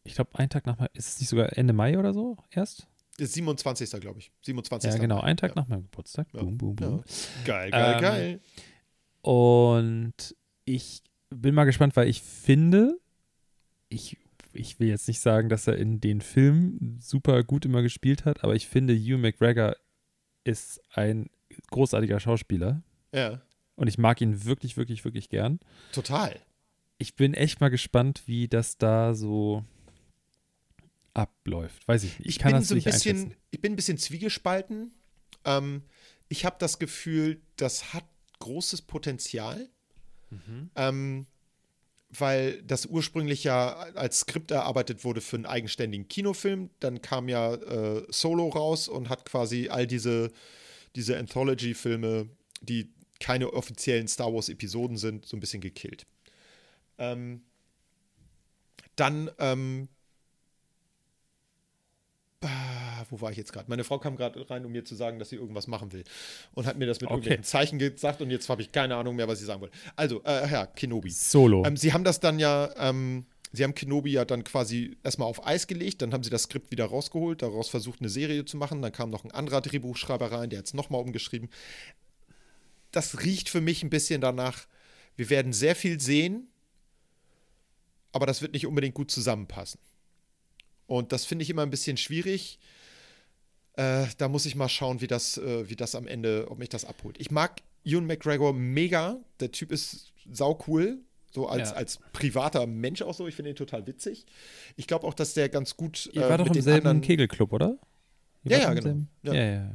ich 0.04 0.14
glaube, 0.14 0.30
einen 0.38 0.50
Tag 0.50 0.66
nach 0.66 0.78
meinem, 0.78 0.90
ist 0.92 1.08
es 1.08 1.20
nicht 1.20 1.28
sogar 1.30 1.56
Ende 1.56 1.72
Mai 1.72 1.98
oder 1.98 2.12
so 2.12 2.36
erst? 2.50 2.86
Das 3.16 3.28
ist 3.28 3.34
27. 3.34 4.00
glaube 4.00 4.18
ich. 4.18 4.30
27. 4.42 4.92
Ja, 4.92 4.98
genau, 4.98 5.20
einen 5.20 5.36
Tag 5.36 5.52
ja. 5.54 5.62
nach 5.62 5.68
meinem 5.68 5.84
Geburtstag. 5.84 6.26
Ja. 6.32 6.40
Boom, 6.40 6.58
boom, 6.58 6.76
boom. 6.76 7.04
Geil, 7.44 7.70
geil, 7.70 7.94
Ähm, 7.94 8.00
geil. 8.02 8.40
Und 9.22 10.36
ich 10.64 11.02
bin 11.30 11.54
mal 11.54 11.64
gespannt, 11.64 11.96
weil 11.96 12.08
ich 12.08 12.22
finde, 12.22 12.98
ich, 13.88 14.16
ich 14.52 14.78
will 14.80 14.88
jetzt 14.88 15.08
nicht 15.08 15.20
sagen, 15.20 15.48
dass 15.48 15.66
er 15.66 15.76
in 15.76 16.00
den 16.00 16.20
Filmen 16.20 16.98
super 17.00 17.42
gut 17.44 17.64
immer 17.64 17.82
gespielt 17.82 18.24
hat, 18.24 18.44
aber 18.44 18.54
ich 18.54 18.66
finde, 18.68 18.94
Hugh 18.94 19.18
McGregor 19.18 19.76
ist 20.44 20.80
ein 20.94 21.30
großartiger 21.70 22.20
Schauspieler 22.20 22.82
Ja, 23.12 23.40
und 23.76 23.88
ich 23.88 23.98
mag 23.98 24.20
ihn 24.20 24.44
wirklich, 24.44 24.76
wirklich, 24.76 25.04
wirklich 25.04 25.28
gern. 25.28 25.60
total. 25.92 26.40
Ich 26.98 27.16
bin 27.16 27.34
echt 27.34 27.60
mal 27.60 27.70
gespannt, 27.70 28.22
wie 28.26 28.46
das 28.48 28.78
da 28.78 29.14
so 29.14 29.64
abläuft. 31.12 31.86
Weiß 31.88 32.04
ich 32.04 32.18
nicht. 32.18 32.20
Ich, 32.20 32.36
Ich 32.36 32.38
kann 32.38 32.52
bin 32.52 32.60
das 32.60 32.68
so 32.68 32.74
ein 32.74 32.76
nicht 32.76 32.84
bisschen, 32.86 33.34
ich 33.50 33.60
bin 33.60 33.72
ein 33.72 33.76
bisschen 33.76 33.98
zwiegespalten. 33.98 34.92
Ähm, 35.44 35.82
ich 36.28 36.44
habe 36.44 36.56
das 36.58 36.78
Gefühl, 36.78 37.40
das 37.56 37.92
hat 37.92 38.04
großes 38.40 38.82
Potenzial, 38.82 39.68
Mhm. 40.30 40.70
ähm, 40.74 41.26
weil 42.18 42.62
das 42.62 42.86
ursprünglich 42.86 43.44
ja 43.44 43.72
als 43.94 44.20
Skript 44.20 44.50
erarbeitet 44.50 45.04
wurde 45.04 45.20
für 45.20 45.36
einen 45.36 45.46
eigenständigen 45.46 46.08
Kinofilm. 46.08 46.70
Dann 46.80 47.02
kam 47.02 47.28
ja 47.28 47.54
äh, 47.54 48.06
Solo 48.10 48.48
raus 48.48 48.88
und 48.88 49.08
hat 49.08 49.24
quasi 49.24 49.68
all 49.68 49.86
diese, 49.86 50.30
diese 50.94 51.18
Anthology-Filme, 51.18 52.28
die 52.60 52.92
keine 53.20 53.52
offiziellen 53.52 54.08
Star 54.08 54.32
Wars-Episoden 54.32 54.96
sind, 54.96 55.26
so 55.26 55.36
ein 55.36 55.40
bisschen 55.40 55.60
gekillt. 55.60 56.06
Ähm, 56.98 57.42
dann 58.96 59.30
ähm, 59.38 59.88
wo 63.10 63.20
war 63.20 63.30
ich 63.30 63.36
jetzt 63.36 63.52
gerade? 63.52 63.68
Meine 63.68 63.84
Frau 63.84 63.98
kam 63.98 64.16
gerade 64.16 64.48
rein, 64.50 64.64
um 64.64 64.72
mir 64.72 64.84
zu 64.84 64.94
sagen, 64.94 65.18
dass 65.18 65.28
sie 65.30 65.36
irgendwas 65.36 65.66
machen 65.66 65.92
will. 65.92 66.04
Und 66.54 66.66
hat 66.66 66.76
mir 66.78 66.86
das 66.86 67.00
mit 67.00 67.08
Okay. 67.08 67.14
irgendwelchen 67.16 67.44
Zeichen 67.44 67.78
gesagt 67.78 68.20
und 68.22 68.30
jetzt 68.30 68.48
habe 68.48 68.62
ich 68.62 68.72
keine 68.72 68.96
Ahnung 68.96 69.16
mehr, 69.16 69.28
was 69.28 69.38
sie 69.38 69.44
sagen 69.44 69.60
wollte. 69.60 69.76
Also, 69.96 70.22
äh, 70.24 70.50
ja, 70.50 70.66
Kenobi. 70.66 71.10
Solo. 71.10 71.64
Ähm, 71.64 71.76
sie 71.76 71.92
haben 71.92 72.04
das 72.04 72.20
dann 72.20 72.38
ja, 72.38 72.70
ähm, 72.76 73.26
sie 73.52 73.64
haben 73.64 73.74
Kenobi 73.74 74.12
ja 74.12 74.24
dann 74.24 74.44
quasi 74.44 74.96
erstmal 75.02 75.28
auf 75.28 75.46
Eis 75.46 75.66
gelegt, 75.66 76.02
dann 76.02 76.12
haben 76.12 76.24
sie 76.24 76.30
das 76.30 76.44
Skript 76.44 76.70
wieder 76.70 76.86
rausgeholt, 76.86 77.42
daraus 77.42 77.68
versucht, 77.68 78.00
eine 78.00 78.08
Serie 78.08 78.44
zu 78.44 78.56
machen. 78.56 78.82
Dann 78.82 78.92
kam 78.92 79.10
noch 79.10 79.24
ein 79.24 79.30
anderer 79.30 79.60
Drehbuchschreiber 79.60 80.32
rein, 80.32 80.50
der 80.50 80.60
hat 80.60 80.66
es 80.66 80.74
nochmal 80.74 81.00
umgeschrieben. 81.00 81.48
Das 82.90 83.22
riecht 83.22 83.48
für 83.48 83.60
mich 83.60 83.82
ein 83.82 83.90
bisschen 83.90 84.20
danach, 84.20 84.66
wir 85.16 85.30
werden 85.30 85.52
sehr 85.52 85.76
viel 85.76 86.00
sehen, 86.00 86.48
aber 88.12 88.26
das 88.26 88.42
wird 88.42 88.52
nicht 88.52 88.66
unbedingt 88.66 88.94
gut 88.94 89.10
zusammenpassen. 89.10 89.80
Und 90.86 91.12
das 91.12 91.24
finde 91.24 91.42
ich 91.42 91.50
immer 91.50 91.62
ein 91.62 91.70
bisschen 91.70 91.96
schwierig. 91.96 92.58
Äh, 93.76 94.06
da 94.18 94.28
muss 94.28 94.46
ich 94.46 94.54
mal 94.54 94.68
schauen, 94.68 95.00
wie 95.00 95.06
das, 95.06 95.38
äh, 95.38 95.68
wie 95.68 95.76
das 95.76 95.94
am 95.94 96.06
Ende, 96.06 96.46
ob 96.48 96.58
mich 96.58 96.68
das 96.68 96.84
abholt. 96.84 97.16
Ich 97.18 97.30
mag 97.30 97.60
Ewan 97.84 98.06
McGregor 98.06 98.52
mega. 98.52 99.18
Der 99.40 99.50
Typ 99.50 99.72
ist 99.72 100.12
saucool. 100.30 100.98
So 101.32 101.48
als, 101.48 101.70
Ja. 101.70 101.76
als 101.76 101.98
privater 102.12 102.66
Mensch 102.66 103.02
auch 103.02 103.14
so. 103.14 103.26
Ich 103.26 103.34
finde 103.34 103.50
ihn 103.50 103.56
total 103.56 103.86
witzig. 103.88 104.24
Ich 104.76 104.86
glaube 104.86 105.04
auch, 105.06 105.14
dass 105.14 105.34
der 105.34 105.48
ganz 105.48 105.76
gut. 105.76 106.08
Ihr 106.12 106.22
äh, 106.22 106.28
war 106.30 106.38
doch 106.38 106.44
mit 106.46 106.54
im 106.56 106.62
selben 106.62 106.86
anderen, 106.86 107.00
Kegelclub, 107.00 107.52
oder? 107.52 107.76
Ihr 108.44 108.58
Ja, 108.58 108.68
wart 108.68 108.76
ja, 108.76 108.80
genau. 108.80 109.06
Ja. 109.24 109.34
Ja, 109.34 109.44
ja, 109.44 109.52
ja. 109.54 109.70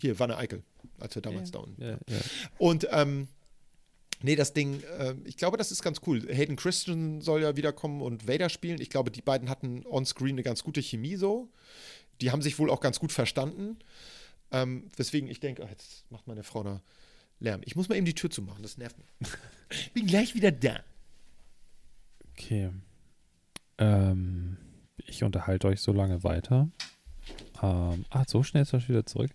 Hier, 0.00 0.18
Wanne 0.20 0.36
Eickel, 0.36 0.62
als 1.00 1.14
wir 1.16 1.22
damals 1.22 1.50
da 1.50 1.58
unten. 1.58 1.98
Und 2.58 2.86
ähm, 2.92 3.26
nee, 4.22 4.36
das 4.36 4.52
Ding, 4.52 4.82
äh, 4.98 5.14
ich 5.24 5.36
glaube, 5.36 5.56
das 5.56 5.70
ist 5.70 5.82
ganz 5.82 6.00
cool. 6.06 6.26
Hayden 6.28 6.56
Christensen 6.56 7.20
soll 7.20 7.42
ja 7.42 7.56
wiederkommen 7.56 8.02
und 8.02 8.28
Vader 8.28 8.48
spielen. 8.48 8.80
Ich 8.80 8.90
glaube, 8.90 9.10
die 9.10 9.22
beiden 9.22 9.48
hatten 9.48 9.84
on-screen 9.86 10.34
eine 10.34 10.42
ganz 10.42 10.62
gute 10.64 10.80
Chemie 10.82 11.16
so. 11.16 11.48
Die 12.20 12.30
haben 12.30 12.42
sich 12.42 12.58
wohl 12.58 12.70
auch 12.70 12.80
ganz 12.80 12.98
gut 13.00 13.12
verstanden. 13.12 13.78
Ähm, 14.52 14.88
weswegen 14.96 15.28
ich 15.30 15.40
denke, 15.40 15.64
ah, 15.64 15.68
jetzt 15.70 16.10
macht 16.10 16.26
meine 16.26 16.42
Frau 16.42 16.62
da 16.62 16.82
Lärm. 17.38 17.62
Ich 17.64 17.76
muss 17.76 17.88
mal 17.88 17.94
eben 17.96 18.04
die 18.04 18.14
Tür 18.14 18.30
zumachen, 18.30 18.62
das 18.62 18.76
nervt 18.76 18.96
mich. 18.98 19.30
Bin 19.94 20.06
gleich 20.06 20.34
wieder 20.34 20.52
da. 20.52 20.80
Okay. 22.32 22.70
Ähm, 23.78 24.56
ich 25.06 25.24
unterhalte 25.24 25.68
euch 25.68 25.80
so 25.80 25.92
lange 25.92 26.22
weiter. 26.22 26.68
Ähm, 27.62 28.04
ah, 28.10 28.24
so 28.26 28.42
schnell 28.42 28.62
ist 28.62 28.72
er 28.72 28.80
schon 28.80 28.90
wieder 28.90 29.06
zurück. 29.06 29.30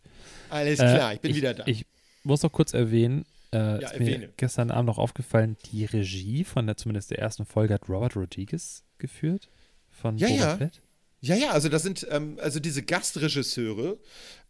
Alles 0.49 0.79
Äh, 0.79 0.93
klar, 0.95 1.13
ich 1.13 1.21
bin 1.21 1.36
wieder 1.36 1.53
da. 1.53 1.63
Ich 1.65 1.86
muss 2.23 2.43
noch 2.43 2.51
kurz 2.51 2.73
erwähnen, 2.73 3.25
äh, 3.56 3.82
Ja, 3.82 3.89
ist 3.89 3.99
mir 3.99 4.30
gestern 4.38 4.72
Abend 4.72 4.88
noch 4.88 4.97
aufgefallen, 4.97 5.58
die 5.72 5.86
Regie 5.86 6.43
von 6.43 6.66
der 6.68 6.78
zumindest 6.78 7.12
der 7.12 7.20
ersten 7.20 7.45
Folge 7.45 7.74
hat 7.74 7.88
Robert 7.89 8.16
Rodriguez 8.16 8.84
geführt. 8.97 9.49
Von 9.89 10.18
Ja, 10.18 10.28
Boba 10.28 10.39
ja. 10.41 10.58
Fett. 10.58 10.82
Ja, 11.22 11.36
ja, 11.36 11.51
also 11.51 11.70
das 11.70 11.82
sind, 11.82 12.06
ähm, 12.12 12.38
also 12.41 12.60
diese 12.60 12.84
Gastregisseure, 12.84 13.97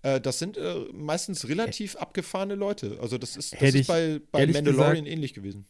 äh, 0.02 0.20
das 0.20 0.40
sind 0.40 0.58
äh, 0.58 0.76
meistens 0.92 1.48
relativ 1.48 1.96
abgefahrene 1.96 2.56
Leute. 2.56 2.98
Also 3.02 3.18
das 3.18 3.38
ist, 3.38 3.54
das 3.54 3.62
Hätte 3.62 3.78
ist 3.78 3.88
bei, 3.88 4.20
bei 4.32 4.46
Mandalorian 4.48 5.06
ähnlich 5.06 5.34
gewesen. 5.34 5.66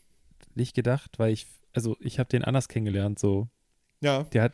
Nicht 0.55 0.73
gedacht, 0.75 1.19
weil 1.19 1.33
ich, 1.33 1.45
also 1.73 1.95
ich 1.99 2.17
habe 2.17 2.29
den 2.29 2.43
anders 2.43 2.69
kennengelernt, 2.69 3.19
so. 3.19 3.49
Ja. 4.01 4.23
Der 4.23 4.43
hat, 4.43 4.53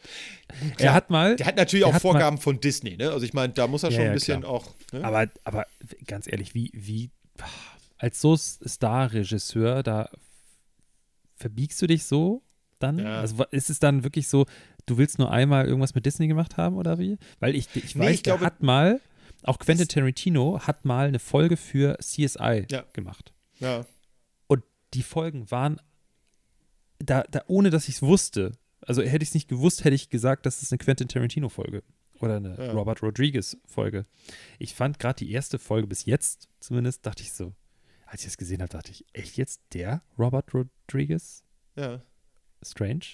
Klar. 0.78 0.90
er 0.90 0.94
hat 0.94 1.10
mal, 1.10 1.36
Der 1.36 1.46
hat 1.46 1.56
natürlich 1.56 1.84
Der 1.84 1.90
auch 1.90 1.94
hat 1.94 2.04
mal- 2.04 2.12
Vorgaben 2.12 2.38
von 2.38 2.60
Disney, 2.60 2.98
ne? 2.98 3.12
Also 3.12 3.26
ich 3.26 3.34
meine, 3.34 3.54
da 3.54 3.68
muss 3.68 3.84
er 3.84 3.90
Ja, 3.92 3.96
schon 3.96 4.06
ja, 4.06 4.12
ein 4.12 4.16
bisschen 4.16 4.42
klar. 4.42 4.52
auch. 4.52 4.68
Ne? 4.92 5.04
aber, 5.04 5.28
aber 5.46 5.66
ganz 6.08 6.28
ehrlich, 6.28 6.54
wie, 6.54 6.70
wie, 6.74 7.12
als 8.02 8.20
so 8.20 8.36
Star-Regisseur, 8.36 9.84
da 9.84 10.10
verbiegst 11.36 11.82
du 11.82 11.88
dich 11.88 12.04
so 12.06 12.41
dann? 12.80 12.99
Ja. 12.99 13.20
Also 13.22 13.43
ist 13.52 13.70
es 13.70 13.80
dann 13.80 14.04
wirklich 14.04 14.28
so, 14.28 14.45
du 14.86 14.97
willst 14.97 15.20
nur 15.20 15.32
einmal 15.32 15.66
irgendwas 15.68 15.95
mit 15.95 16.06
Disney 16.06 16.28
gemacht 16.28 16.58
haben 16.58 16.76
oder 16.78 16.97
wie? 16.99 17.18
Weil 17.39 17.56
ich, 17.56 17.68
ich 17.76 17.95
Nee, 17.95 18.06
weiß, 18.06 18.16
ich 18.16 18.24
glaube- 18.24 18.45
hat 18.45 18.62
mal, 18.64 18.99
auch 19.43 19.60
Quentin 19.60 19.88
Tarantino 19.88 20.60
hat 20.62 20.86
mal 20.86 21.08
eine 21.08 21.20
Folge 21.20 21.58
für 21.58 21.97
CSI 21.99 22.66
Ja. 22.70 22.84
gemacht. 22.93 23.34
ja. 23.60 23.86
Und 24.47 24.64
die 24.93 25.04
Folgen 25.04 25.49
waren 25.52 25.80
da, 26.99 27.24
da 27.30 27.41
ohne 27.47 27.70
dass 27.70 27.88
ich 27.88 27.95
es 27.95 28.02
wusste. 28.02 28.52
Also 28.82 29.02
hätte 29.04 29.24
ich 29.24 29.30
es 29.30 29.34
nicht 29.36 29.47
gewusst, 29.47 29.84
hätte 29.84 29.95
ich 29.95 30.10
gesagt, 30.10 30.45
das 30.45 30.62
ist 30.64 30.72
eine 30.72 30.80
Quentin 30.80 31.08
Tarantino-Folge. 31.08 31.84
Oder 32.20 32.36
eine 32.38 32.56
Ja. 32.58 32.72
Robert 32.74 33.02
Rodriguez-Folge. 33.02 34.06
Ich 34.60 34.76
fand 34.76 34.99
gerade 34.99 35.24
die 35.26 35.32
erste 35.32 35.58
Folge 35.58 35.88
bis 35.88 36.06
jetzt, 36.06 36.49
zumindest, 36.60 37.04
dachte 37.06 37.24
ich 37.24 37.32
so, 37.34 37.54
als 38.12 38.22
ich 38.24 38.28
es 38.28 38.38
gesehen 38.38 38.62
habe, 38.62 38.70
dachte 38.70 38.91
ich, 38.91 39.05
echt 39.14 39.38
jetzt 39.38 39.62
der 39.74 40.03
Robert 40.20 40.53
Rodriguez? 40.53 41.43
ja. 41.76 42.01
Strange? 42.64 43.05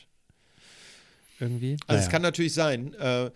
Irgendwie? 1.40 1.78
Also 1.86 2.00
es 2.00 2.06
Naja. 2.08 2.12
kann 2.12 2.22
natürlich 2.24 2.54
sein. 2.54 2.94
Äh, 2.96 3.32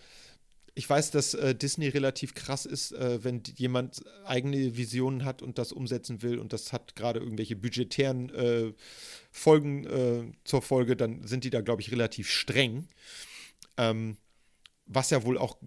ich 0.74 0.89
weiß, 0.89 1.12
dass 1.12 1.36
äh, 1.36 1.53
Disney 1.55 1.88
relativ 1.88 2.34
krass 2.34 2.66
ist, 2.66 2.91
äh, 2.91 3.24
wenn 3.24 3.43
jemand 3.55 4.01
eigene 4.26 4.76
Visionen 4.76 5.24
hat 5.24 5.41
und 5.41 5.57
das 5.57 5.72
umsetzen 5.72 6.22
will 6.22 6.39
und 6.39 6.51
das 6.51 6.74
hat 6.74 6.95
gerade 6.95 7.20
irgendwelche 7.20 7.55
budgetären 7.55 8.30
äh, 8.34 8.74
Folgen 9.32 9.86
äh, 9.86 10.32
zur 10.43 10.62
Folge, 10.62 10.97
dann 10.97 11.26
sind 11.26 11.45
die 11.45 11.49
da, 11.49 11.62
glaube 11.62 11.82
ich, 11.82 11.91
relativ 11.91 12.30
streng. 12.30 12.89
Ähm, 13.78 14.18
was 14.88 15.12
ja 15.12 15.24
wohl 15.24 15.38
auch 15.38 15.57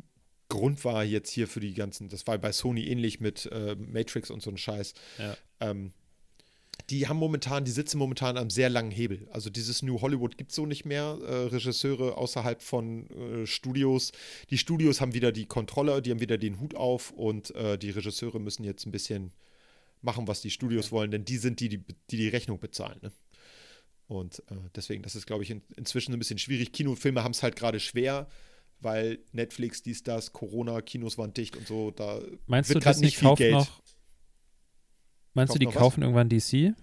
Grund 0.48 0.84
war 0.84 1.04
jetzt 1.04 1.30
hier 1.30 1.48
für 1.48 1.60
die 1.60 1.72
ganzen, 1.72 2.08
das 2.10 2.26
war 2.26 2.36
bei 2.36 2.52
Sony 2.52 2.86
ähnlich 2.86 3.20
mit 3.20 3.46
äh, 3.46 3.76
Matrix 3.76 4.30
und 4.30 4.42
so 4.42 4.50
ein 4.50 4.58
Scheiß. 4.58 4.92
Ja. 5.18 5.36
Ähm, 5.70 5.92
die 6.90 7.08
haben 7.08 7.16
momentan, 7.16 7.64
die 7.64 7.70
sitzen 7.70 7.98
momentan 7.98 8.36
am 8.36 8.50
sehr 8.50 8.68
langen 8.68 8.90
Hebel. 8.90 9.26
Also 9.30 9.48
dieses 9.48 9.82
New 9.82 10.00
Hollywood 10.00 10.36
gibt 10.36 10.50
es 10.50 10.56
so 10.56 10.66
nicht 10.66 10.84
mehr. 10.84 11.18
Äh, 11.22 11.34
Regisseure 11.46 12.16
außerhalb 12.16 12.60
von 12.60 13.08
äh, 13.10 13.46
Studios. 13.46 14.12
Die 14.50 14.58
Studios 14.58 15.00
haben 15.00 15.14
wieder 15.14 15.32
die 15.32 15.46
Kontrolle, 15.46 16.02
die 16.02 16.10
haben 16.10 16.20
wieder 16.20 16.36
den 16.36 16.60
Hut 16.60 16.74
auf 16.74 17.10
und 17.12 17.54
äh, 17.54 17.78
die 17.78 17.90
Regisseure 17.90 18.38
müssen 18.38 18.64
jetzt 18.64 18.86
ein 18.86 18.92
bisschen 18.92 19.32
machen, 20.02 20.28
was 20.28 20.42
die 20.42 20.50
Studios 20.50 20.92
wollen, 20.92 21.10
denn 21.10 21.24
die 21.24 21.38
sind 21.38 21.60
die, 21.60 21.70
die 21.70 21.78
die, 21.78 22.16
die 22.16 22.28
Rechnung 22.28 22.58
bezahlen. 22.60 22.98
Ne? 23.00 23.12
Und 24.06 24.40
äh, 24.50 24.56
deswegen, 24.76 25.02
das 25.02 25.14
ist, 25.14 25.26
glaube 25.26 25.42
ich, 25.42 25.50
in, 25.50 25.62
inzwischen 25.76 26.12
ein 26.12 26.18
bisschen 26.18 26.38
schwierig. 26.38 26.72
Kinofilme 26.72 27.24
haben 27.24 27.32
es 27.32 27.42
halt 27.42 27.56
gerade 27.56 27.80
schwer, 27.80 28.28
weil 28.80 29.18
Netflix, 29.32 29.82
dies, 29.82 30.02
das, 30.02 30.32
Corona, 30.32 30.82
Kinos 30.82 31.16
waren 31.16 31.32
dicht 31.32 31.56
und 31.56 31.66
so. 31.66 31.90
Da 31.90 32.20
Meinst 32.46 32.68
wird 32.68 32.84
Disney 32.84 33.06
nicht 33.06 33.18
viel 33.18 33.34
Geld. 33.36 33.54
noch. 33.54 33.80
Meinst 35.34 35.54
du, 35.54 35.58
die 35.58 35.66
noch 35.66 35.74
was? 35.74 35.80
kaufen 35.80 36.02
irgendwann 36.02 36.28
DC? 36.28 36.74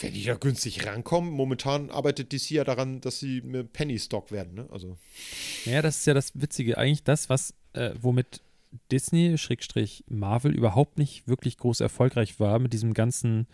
Wenn 0.00 0.12
die 0.12 0.24
da 0.24 0.34
günstig 0.34 0.84
rankommen, 0.84 1.30
momentan 1.30 1.88
arbeitet 1.90 2.30
DC 2.32 2.50
ja 2.50 2.64
daran, 2.64 3.00
dass 3.00 3.20
sie 3.20 3.40
mit 3.40 3.72
Penny 3.72 3.98
Stock 3.98 4.30
werden, 4.30 4.54
ne? 4.54 4.68
Also, 4.70 4.98
Ja, 5.64 5.80
das 5.80 5.98
ist 5.98 6.06
ja 6.06 6.12
das 6.12 6.32
Witzige. 6.34 6.76
Eigentlich 6.76 7.04
das, 7.04 7.30
was, 7.30 7.54
äh, 7.72 7.92
womit 7.98 8.42
Disney, 8.92 9.38
Schrägstrich 9.38 10.04
Marvel, 10.08 10.54
überhaupt 10.54 10.98
nicht 10.98 11.26
wirklich 11.26 11.56
groß 11.56 11.80
erfolgreich 11.80 12.38
war 12.38 12.58
mit 12.58 12.74
diesem 12.74 12.92
ganzen 12.92 13.46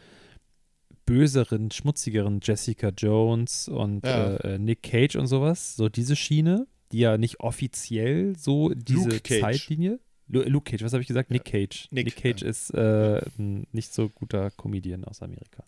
böseren, 1.07 1.71
schmutzigeren 1.71 2.41
Jessica 2.43 2.89
Jones 2.89 3.69
und 3.69 4.05
Ja. 4.05 4.35
äh, 4.39 4.59
Nick 4.59 4.83
Cage 4.83 5.15
und 5.17 5.29
sowas. 5.29 5.77
So 5.77 5.89
diese 5.89 6.17
Schiene, 6.17 6.67
die 6.91 6.99
ja 7.01 7.19
nicht 7.19 7.39
offiziell 7.39 8.35
so 8.37 8.71
diese. 8.71 9.23
Zeitlinie. 9.23 10.01
Lu 10.33 10.43
Luke 10.43 10.71
Cage, 10.71 10.83
was 10.83 10.93
habe 10.93 11.03
ich 11.03 11.07
gesagt? 11.09 11.31
Nick 11.31 11.45
Cage. 11.45 11.89
Nick, 11.91 12.07
Nick, 12.07 12.17
Cage 12.17 12.43
ja. 12.43 12.49
ist 12.49 12.71
äh, 12.75 13.21
ein 13.39 13.67
nicht 13.73 13.93
so 13.95 14.09
guter 14.09 14.51
Comedian 14.51 15.05
aus 15.05 15.23
Amerika. 15.23 15.63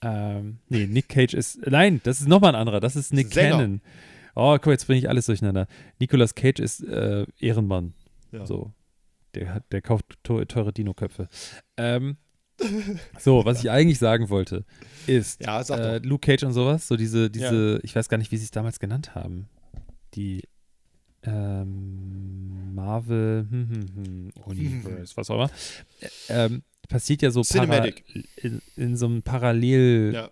Ähm, 0.00 0.58
nee, 0.68 0.86
Nick 0.86 1.08
Cage 1.08 1.34
ist. 1.34 1.66
Nein, 1.66 2.00
das 2.04 2.20
ist 2.20 2.28
nochmal 2.28 2.54
ein 2.54 2.60
anderer. 2.60 2.80
Das 2.80 2.94
ist 2.94 3.12
Nick 3.12 3.32
Sänger. 3.32 3.56
Cannon. 3.56 3.80
Oh, 4.36 4.56
guck, 4.60 4.72
jetzt 4.72 4.86
bringe 4.86 4.98
ich 4.98 5.08
alles 5.08 5.26
durcheinander. 5.26 5.66
Nicolas 5.98 6.34
Cage 6.34 6.60
ist 6.60 6.84
äh, 6.84 7.26
Ehrenmann. 7.38 7.94
Ja. 8.32 8.46
So. 8.46 8.72
Der, 9.34 9.60
der 9.72 9.82
kauft 9.82 10.06
te- 10.22 10.46
teure 10.46 10.72
Dino-Köpfe. 10.72 11.28
Ähm, 11.76 12.16
so, 13.18 13.44
was 13.44 13.58
ich 13.60 13.70
eigentlich 13.70 13.98
sagen 13.98 14.28
wollte, 14.30 14.64
ist 15.08 15.44
Ja, 15.44 15.60
äh. 15.62 15.98
Luke 15.98 16.24
Cage 16.24 16.44
und 16.44 16.52
sowas, 16.52 16.86
so 16.86 16.96
diese, 16.96 17.28
diese, 17.30 17.80
ich 17.82 17.96
weiß 17.96 18.08
gar 18.08 18.18
nicht, 18.18 18.30
wie 18.30 18.36
sie 18.36 18.44
es 18.44 18.52
damals 18.52 18.78
genannt 18.78 19.16
haben. 19.16 19.48
Die 20.14 20.44
ähm, 21.24 22.43
Marvel 22.74 23.46
hm, 23.48 23.68
hm, 23.70 23.94
hm, 23.94 24.30
Universe, 24.46 25.16
was 25.16 25.30
auch 25.30 25.36
immer. 25.36 25.50
Ähm, 26.28 26.62
passiert 26.88 27.22
ja 27.22 27.30
so 27.30 27.42
Cinematic. 27.42 28.04
in, 28.36 28.60
in 28.76 28.96
so 28.96 29.06
einem 29.06 29.22
Parallel 29.22 30.12
Ja. 30.14 30.30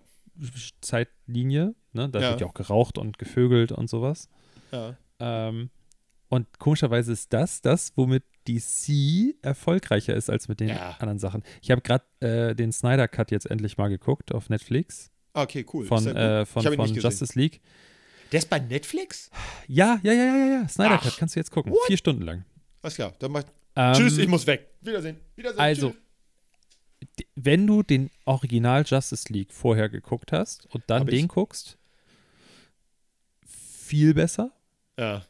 Zeitlinie, 0.80 1.74
ne? 1.92 2.08
Da 2.08 2.20
Ja. 2.20 2.30
wird 2.30 2.40
ja 2.40 2.46
auch 2.46 2.54
geraucht 2.54 2.98
und 2.98 3.18
gevögelt 3.18 3.72
und 3.72 3.88
sowas. 3.88 4.28
Ja. 4.72 4.96
Ähm, 5.20 5.70
und 6.28 6.58
komischerweise 6.58 7.12
ist 7.12 7.32
das 7.32 7.60
das, 7.60 7.92
womit 7.96 8.24
DC 8.48 9.36
erfolgreicher 9.42 10.14
ist 10.14 10.30
als 10.30 10.48
mit 10.48 10.60
den 10.60 10.68
Ja. 10.70 10.96
anderen 10.98 11.18
Sachen. 11.18 11.42
Ich 11.60 11.70
habe 11.70 11.80
gerade 11.82 12.04
äh, 12.20 12.54
den 12.54 12.72
Snyder 12.72 13.06
Cut 13.06 13.30
jetzt 13.30 13.50
endlich 13.50 13.76
mal 13.76 13.88
geguckt 13.88 14.34
auf 14.34 14.48
Netflix 14.48 15.10
Ah, 15.34 15.42
Okay, 15.42 15.64
cool. 15.72 15.86
von, 15.86 16.06
äh, 16.08 16.44
von, 16.44 16.62
von. 16.62 16.86
Justice 16.94 17.38
League. 17.38 17.60
Der 18.32 18.38
ist 18.38 18.48
bei 18.50 18.58
Netflix? 18.58 19.30
Ja, 19.68 20.00
ja, 20.02 20.12
ja, 20.12 20.24
ja, 20.24 20.46
ja. 20.46 20.68
Snyder 20.68 20.94
Ach. 20.98 21.02
Cut, 21.02 21.16
kannst 21.18 21.36
du 21.36 21.40
jetzt 21.40 21.50
gucken. 21.50 21.72
What? 21.72 21.80
Vier 21.86 21.96
Stunden 21.98 22.22
lang. 22.22 22.44
Alles 22.80 22.94
klar. 22.96 23.12
Dann 23.18 23.30
mach, 23.32 23.44
Ähm, 23.76 23.94
Tschüss, 23.94 24.18
ich 24.18 24.28
muss 24.28 24.46
weg. 24.46 24.68
Wiedersehen. 24.80 25.18
Wiedersehen. 25.36 25.60
Also, 25.60 25.90
Tschüss. 25.90 27.26
wenn 27.34 27.66
du 27.66 27.82
den 27.82 28.10
Original 28.24 28.84
Justice 28.86 29.32
League 29.32 29.52
vorher 29.52 29.88
geguckt 29.88 30.32
hast 30.32 30.66
und 30.74 30.82
dann 30.88 31.02
Hab 31.02 31.08
ich. 31.08 31.14
den 31.20 31.28
guckst, 31.28 31.78
viel 33.46 34.14
besser. 34.14 34.52
Ja. 34.98 35.24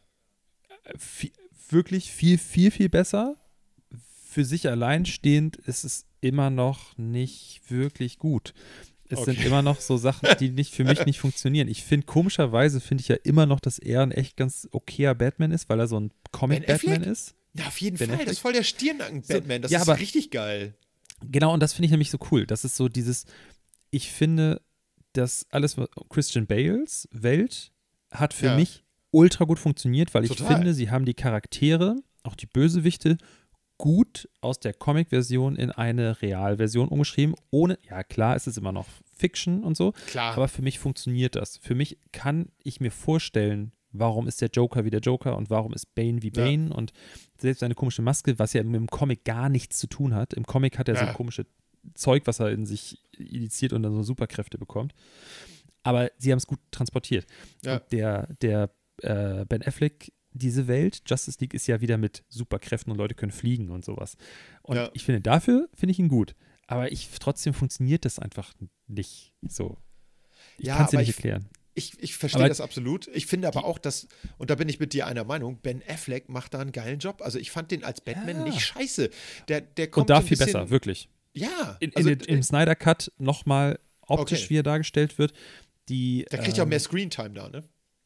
Viel, 0.98 1.32
wirklich 1.68 2.10
viel, 2.12 2.38
viel, 2.38 2.70
viel 2.70 2.88
besser. 2.88 3.36
Für 4.28 4.44
sich 4.44 4.68
allein 4.68 5.04
stehend 5.06 5.56
ist 5.56 5.84
es 5.84 6.06
immer 6.20 6.50
noch 6.50 6.96
nicht 6.96 7.60
wirklich 7.68 8.18
gut. 8.18 8.54
Es 9.12 9.24
sind 9.24 9.38
Okay. 9.38 9.46
immer 9.46 9.62
noch 9.62 9.80
so 9.80 9.96
Sachen, 9.96 10.28
die 10.40 10.50
nicht 10.50 10.74
für 10.74 10.84
mich 10.84 11.04
nicht 11.06 11.20
funktionieren. 11.20 11.68
Ich 11.68 11.84
finde, 11.84 12.06
komischerweise 12.06 12.80
finde 12.80 13.02
ich 13.02 13.08
ja 13.08 13.16
immer 13.24 13.46
noch, 13.46 13.60
dass 13.60 13.78
er 13.78 14.02
ein 14.02 14.10
echt 14.12 14.36
ganz 14.36 14.68
okayer 14.72 15.14
Batman 15.14 15.50
ist, 15.52 15.68
weil 15.68 15.78
er 15.80 15.86
so 15.86 15.98
ein 16.00 16.10
Comic-Batman 16.30 16.94
Affleck? 16.96 17.06
ist. 17.12 17.34
Ja, 17.54 17.66
auf 17.66 17.78
jeden 17.80 17.98
Ben 17.98 18.08
Fall. 18.08 18.16
Das 18.16 18.20
Affleck. 18.22 18.32
ist 18.32 18.38
voll 18.40 18.52
der 18.54 18.62
Stirnacken-Batman. 18.62 19.62
Das 19.62 19.70
ja, 19.70 19.80
ist 19.82 19.88
aber- 19.88 19.98
richtig 20.00 20.30
geil. 20.30 20.74
Genau, 21.30 21.52
und 21.54 21.60
das 21.60 21.72
finde 21.74 21.86
ich 21.86 21.90
nämlich 21.92 22.10
so 22.10 22.18
cool. 22.30 22.46
Das 22.46 22.64
ist 22.64 22.76
so 22.76 22.88
dieses, 22.88 23.26
ich 23.90 24.10
finde, 24.10 24.60
dass 25.12 25.46
alles, 25.50 25.76
was 25.78 25.88
Christian 26.08 26.46
Bales 26.46 27.08
Welt 27.12 27.70
hat 28.10 28.34
für 28.34 28.46
Ja. 28.46 28.56
mich 28.56 28.82
ultra 29.10 29.44
gut 29.44 29.58
funktioniert, 29.58 30.14
weil 30.14 30.24
ich 30.24 30.30
Total. 30.30 30.56
finde, 30.56 30.74
sie 30.74 30.90
haben 30.90 31.04
die 31.04 31.14
Charaktere, 31.14 31.96
auch 32.24 32.34
die 32.34 32.46
Bösewichte, 32.46 33.18
gut 33.82 34.28
aus 34.40 34.60
der 34.60 34.74
Comic-Version 34.74 35.56
in 35.56 35.72
eine 35.72 36.22
Realversion 36.22 36.86
umgeschrieben, 36.86 37.34
ohne, 37.50 37.80
ja 37.82 38.04
klar, 38.04 38.36
es 38.36 38.46
ist 38.46 38.56
immer 38.56 38.70
noch 38.70 38.86
Fiction 39.16 39.64
und 39.64 39.76
so, 39.76 39.90
Klar. 40.06 40.34
aber 40.34 40.46
für 40.46 40.62
mich 40.62 40.78
funktioniert 40.78 41.34
das. 41.34 41.56
Für 41.56 41.74
mich 41.74 41.98
kann 42.12 42.52
ich 42.62 42.78
mir 42.80 42.92
vorstellen, 42.92 43.72
warum 43.90 44.28
ist 44.28 44.40
der 44.40 44.50
Joker 44.50 44.84
wie 44.84 44.90
der 44.90 45.00
Joker 45.00 45.36
und 45.36 45.50
warum 45.50 45.72
ist 45.74 45.96
Bane 45.96 46.22
wie 46.22 46.28
Ja. 46.32 46.44
Bane 46.44 46.72
und 46.72 46.92
selbst 47.38 47.58
seine 47.58 47.74
komische 47.74 48.02
Maske, 48.02 48.38
was 48.38 48.52
ja 48.52 48.62
mit 48.62 48.76
dem 48.76 48.86
Comic 48.86 49.24
gar 49.24 49.48
nichts 49.48 49.78
zu 49.80 49.88
tun 49.88 50.14
hat. 50.14 50.32
Im 50.32 50.46
Comic 50.46 50.78
hat 50.78 50.88
er 50.88 50.94
so 50.94 51.04
Ja. 51.04 51.12
komische 51.12 51.44
Zeug, 51.94 52.22
was 52.26 52.38
er 52.38 52.50
in 52.52 52.64
sich 52.66 53.02
initiiert 53.18 53.72
und 53.72 53.82
dann 53.82 53.92
so 53.94 54.04
Superkräfte 54.04 54.58
bekommt. 54.58 54.94
Aber 55.82 56.08
sie 56.18 56.30
haben 56.30 56.38
es 56.38 56.46
gut 56.46 56.60
transportiert. 56.70 57.26
Ja. 57.64 57.80
Der, 57.90 58.28
der 58.40 58.70
äh, 59.02 59.44
Ben 59.46 59.62
Affleck, 59.66 60.12
diese 60.32 60.66
Welt, 60.68 61.02
Justice 61.06 61.38
League 61.40 61.54
ist 61.54 61.66
ja 61.66 61.80
wieder 61.80 61.98
mit 61.98 62.24
Superkräften 62.28 62.90
und 62.92 62.98
Leute 62.98 63.14
können 63.14 63.32
fliegen 63.32 63.70
und 63.70 63.84
sowas. 63.84 64.16
Und 64.62 64.76
Ja. 64.76 64.90
ich 64.94 65.04
finde, 65.04 65.20
dafür 65.20 65.68
finde 65.74 65.92
ich 65.92 65.98
ihn 65.98 66.08
gut. 66.08 66.34
Aber 66.66 66.90
ich, 66.92 67.08
trotzdem 67.20 67.52
funktioniert 67.54 68.04
das 68.04 68.18
einfach 68.18 68.52
nicht 68.86 69.32
so. 69.42 69.76
Ich 70.58 70.66
Ja, 70.66 70.76
kann 70.76 70.86
es 70.86 70.92
nicht 70.92 71.08
ich- 71.08 71.16
erklären. 71.16 71.48
Ich, 71.74 71.98
ich 72.02 72.16
verstehe 72.16 72.40
Aber 72.42 72.48
das 72.50 72.60
absolut. 72.60 73.08
Ich 73.14 73.24
finde 73.26 73.48
aber 73.48 73.64
auch, 73.64 73.78
dass, 73.78 74.06
und 74.36 74.50
da 74.50 74.56
bin 74.56 74.68
ich 74.68 74.78
mit 74.78 74.92
dir 74.92 75.06
einer 75.06 75.24
Meinung, 75.24 75.58
Ben 75.62 75.82
Affleck 75.88 76.28
macht 76.28 76.52
da 76.52 76.58
einen 76.60 76.70
geilen 76.72 76.98
Job. 76.98 77.22
Also 77.22 77.38
ich 77.38 77.50
fand 77.50 77.70
den 77.70 77.82
als 77.82 78.02
Batman 78.02 78.36
Ja. 78.36 78.44
nicht 78.44 78.60
scheiße. 78.60 79.08
Der, 79.48 79.62
der 79.62 79.88
kommt 79.90 80.02
Und 80.02 80.10
da 80.10 80.20
so 80.20 80.26
viel 80.26 80.36
besser, 80.36 80.68
wirklich. 80.68 81.08
Ja. 81.34 81.78
In, 81.80 81.90
in 81.92 81.96
also, 81.96 82.08
den, 82.14 82.20
Im 82.28 82.42
Snyder 82.42 82.74
Cut 82.76 83.10
nochmal 83.16 83.78
optisch, 84.02 84.40
Okay. 84.42 84.50
wie 84.50 84.58
er 84.58 84.62
dargestellt 84.62 85.16
wird. 85.18 85.32
Die, 85.88 86.26
der 86.30 86.40
kriegt 86.40 86.58
ja 86.58 86.62
auch 86.62 86.66
ähm, 86.66 86.70
mehr 86.70 86.80
Screentime 86.80 87.30
da, 87.30 87.48
ne? 87.48 87.64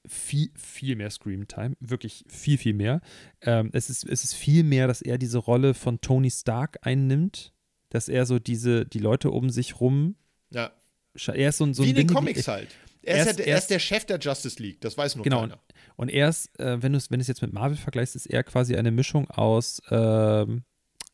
Viel, 0.09 0.50
viel 0.57 0.96
mehr 0.96 1.11
Scream-Time. 1.11 1.76
Wirklich 1.80 2.24
viel, 2.28 2.59
viel 2.59 2.74
mehr. 2.74 3.00
Ähm, 3.42 3.70
es, 3.72 3.90
ist, 3.90 4.04
es 4.09 4.24
ist 4.24 4.34
viel 4.34 4.64
mehr, 4.64 4.86
dass 4.86 5.02
er 5.02 5.18
diese 5.18 5.38
Rolle 5.38 5.74
von 5.74 6.00
Tony 6.00 6.30
Stark 6.30 6.78
einnimmt. 6.82 7.52
Dass 7.90 8.09
er 8.09 8.26
so 8.26 8.38
diese, 8.38 8.84
die 8.84 8.98
Leute 8.98 9.30
um 9.30 9.48
sich 9.50 9.80
rum. 9.80 10.16
Ja. 10.50 10.72
Er 11.28 11.48
ist 11.50 11.59
so, 11.59 11.64
ein- 11.64 11.72
so 11.74 11.84
Wie 11.84 11.90
in 11.90 11.94
den 11.96 12.07
Comics 12.09 12.46
halt. 12.48 12.68
Er 13.02 13.20
ist, 13.22 13.26
er 13.28 13.32
der, 13.34 13.46
er 13.46 13.52
er 13.52 13.59
ist- 13.59 13.70
der 13.70 13.78
Chef 13.78 14.04
der 14.04 14.18
Justice 14.18 14.61
League, 14.61 14.80
das 14.80 14.98
weiß 14.98 15.14
nur 15.14 15.22
Genau. 15.22 15.40
keiner. 15.42 15.61
Und 15.94 16.09
er 16.11 16.28
ist, 16.28 16.59
äh, 16.59 16.82
wenn 16.82 16.92
du 16.92 16.98
es 16.98 17.11
wenn 17.11 17.20
jetzt 17.20 17.40
mit 17.40 17.52
Marvel 17.52 17.76
vergleichst, 17.76 18.16
ist 18.16 18.26
er 18.26 18.42
quasi 18.42 18.74
eine 18.76 18.90
Mischung 18.90 19.30
aus 19.30 19.80
ähm, 19.90 20.64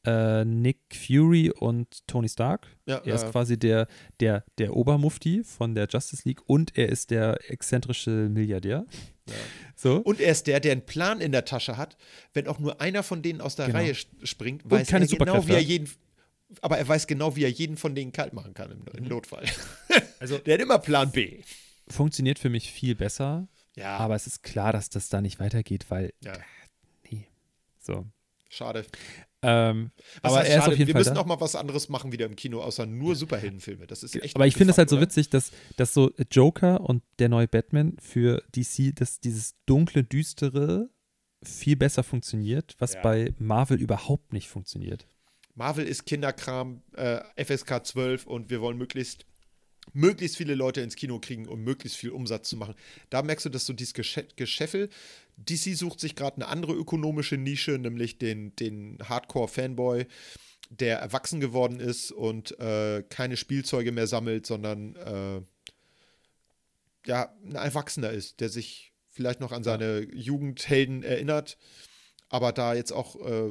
äh, 0.05 0.44
Nick 0.44 0.78
Fury 0.94 1.50
und 1.50 2.07
Tony 2.07 2.28
Stark. 2.28 2.66
Ja, 2.86 2.98
Er 3.05 3.14
ist 3.14 3.22
ja. 3.22 3.30
quasi 3.30 3.59
der, 3.59 3.86
der, 4.20 4.44
der 4.59 4.74
Obermufti 4.76 5.44
von 5.44 5.74
der 5.74 5.86
Justice 5.88 6.22
League 6.28 6.40
und 6.46 6.76
er 6.76 6.88
ist 6.88 7.11
der 7.11 7.38
exzentrische 7.50 8.11
Milliardär. 8.11 8.84
Ja. 9.28 9.34
So. 9.76 9.96
Und 9.98 10.20
er 10.20 10.32
ist 10.32 10.46
der, 10.48 10.59
der 10.61 10.72
einen 10.72 10.84
Plan 10.86 11.20
in 11.20 11.30
der 11.32 11.44
Tasche 11.44 11.76
hat. 11.76 11.96
Wenn 12.34 12.48
auch 12.48 12.59
nur 12.59 12.80
einer 12.80 13.03
von 13.03 13.22
denen 13.22 13.40
aus 13.40 13.55
der 13.57 13.66
Genau. 13.66 13.78
Reihe 13.78 13.94
springt, 13.94 14.68
weiß 14.68 14.90
er 14.92 15.07
genau, 15.07 15.46
wie 15.46 15.53
er 15.53 15.61
jeden. 15.62 15.88
Aber 16.61 16.76
er 16.78 16.86
weiß 16.86 17.07
genau, 17.07 17.34
wie 17.36 17.44
er 17.44 17.50
jeden 17.50 17.76
von 17.76 17.94
denen 17.94 18.12
kalt 18.12 18.32
machen 18.34 18.53
kann 18.55 18.70
im, 18.72 18.84
im 18.96 19.05
Notfall. 19.09 19.44
Also- 20.20 20.38
der 20.38 20.55
hat 20.55 20.61
immer 20.61 20.78
Plan 20.78 21.11
B. 21.11 21.40
Funktioniert 21.88 22.38
für 22.38 22.48
mich 22.48 22.70
viel 22.70 22.94
besser, 22.94 23.48
Ja, 23.76 23.96
aber 23.96 24.14
es 24.14 24.26
ist 24.28 24.42
klar, 24.44 24.72
dass 24.72 24.88
das 24.88 25.09
da 25.09 25.20
nicht 25.20 25.40
weitergeht, 25.40 25.86
weil, 25.88 26.12
ja, 26.22 26.32
nee. 27.11 27.26
So. 27.80 28.07
schade. 28.48 28.86
Ähm, 29.45 29.90
aber 30.22 30.36
heißt 30.38 30.49
er 30.51 30.57
ist 30.57 30.62
schade? 30.62 30.72
auf 30.72 30.78
jeden 30.78 30.86
Wir 30.88 30.93
Fall 30.95 31.01
müssen 31.01 31.14
da. 31.14 31.20
auch 31.20 31.26
mal 31.26 31.40
was 31.40 31.55
anderes 31.57 31.88
machen 31.88 32.12
wieder 32.12 32.26
im 32.26 32.36
Kino, 32.36 32.61
außer 32.62 32.86
nur 32.86 33.16
Superheldenfilme. 33.16 33.86
Das 33.86 34.03
ist 34.03 34.14
echt 34.22 34.36
Aber 34.36 34.47
ich 34.47 34.55
finde 34.55 34.70
es 34.72 34.78
halt 34.78 34.88
so 34.88 34.97
abgefuckt, 34.97 35.16
witzig, 35.16 35.30
dass, 35.30 35.51
dass 35.76 35.93
so 35.95 36.12
Joker 36.30 36.80
und 36.80 37.03
der 37.18 37.28
neue 37.28 37.49
Batman 37.49 37.97
für 38.01 38.43
DC, 38.55 38.95
dass 38.95 39.18
dieses 39.20 39.55
dunkle, 39.66 40.05
düstere 40.05 40.88
viel 41.43 41.74
besser 41.76 42.05
funktioniert, 42.05 42.76
was 42.78 42.95
Ja. 42.95 43.03
bei 43.03 43.34
Marvel 43.38 43.80
überhaupt 43.80 44.32
nicht 44.32 44.49
funktioniert. 44.49 45.03
oder? 45.05 45.12
Marvel 45.55 45.86
ist 45.86 46.07
Kinderkram, 46.07 46.82
äh, 46.97 47.20
FSK 47.36 47.84
12 47.84 48.26
und 48.26 48.49
wir 48.49 48.61
wollen 48.61 48.78
möglichst 48.78 49.26
möglichst 49.93 50.37
viele 50.37 50.55
Leute 50.55 50.80
ins 50.80 50.97
Kino 50.97 51.18
kriegen, 51.18 51.49
um 51.49 51.62
möglichst 51.62 51.99
viel 51.99 52.11
Umsatz 52.11 52.49
zu 52.49 52.57
machen. 52.57 52.74
Da 53.11 53.22
merkst 53.22 53.47
du, 53.47 53.51
dass 53.51 53.66
so 53.66 53.72
dieses 53.72 53.95
Gesche 53.95 54.26
Geschäffel, 54.37 54.89
DC 55.37 55.76
sucht 55.76 56.01
sich 56.01 56.14
gerade 56.14 56.37
eine 56.37 56.49
andere 56.49 56.72
ökonomische 56.72 57.37
Nische, 57.37 57.72
nämlich 57.72 58.18
den, 58.18 58.55
den 58.57 58.99
Hardcore-Fanboy, 59.03 60.07
der 60.70 60.99
erwachsen 60.99 61.41
geworden 61.41 61.80
ist 61.80 62.12
und 62.12 62.59
äh, 62.59 63.03
keine 63.09 63.37
Spielzeuge 63.37 63.93
mehr 63.93 64.07
sammelt, 64.07 64.47
sondern 64.47 64.97
äh, 64.97 65.43
ja, 67.07 67.35
ein 67.45 67.57
Erwachsener 67.57 68.11
ist, 68.11 68.41
der 68.41 68.49
sich 68.49 68.93
vielleicht 69.09 69.41
noch 69.41 69.53
an 69.53 69.64
seine 69.64 70.01
Jugendhelden 70.14 71.03
erinnert, 71.03 71.59
aber 72.28 72.53
da 72.53 72.74
jetzt 72.74 72.93
auch, 72.93 73.16
äh, 73.16 73.51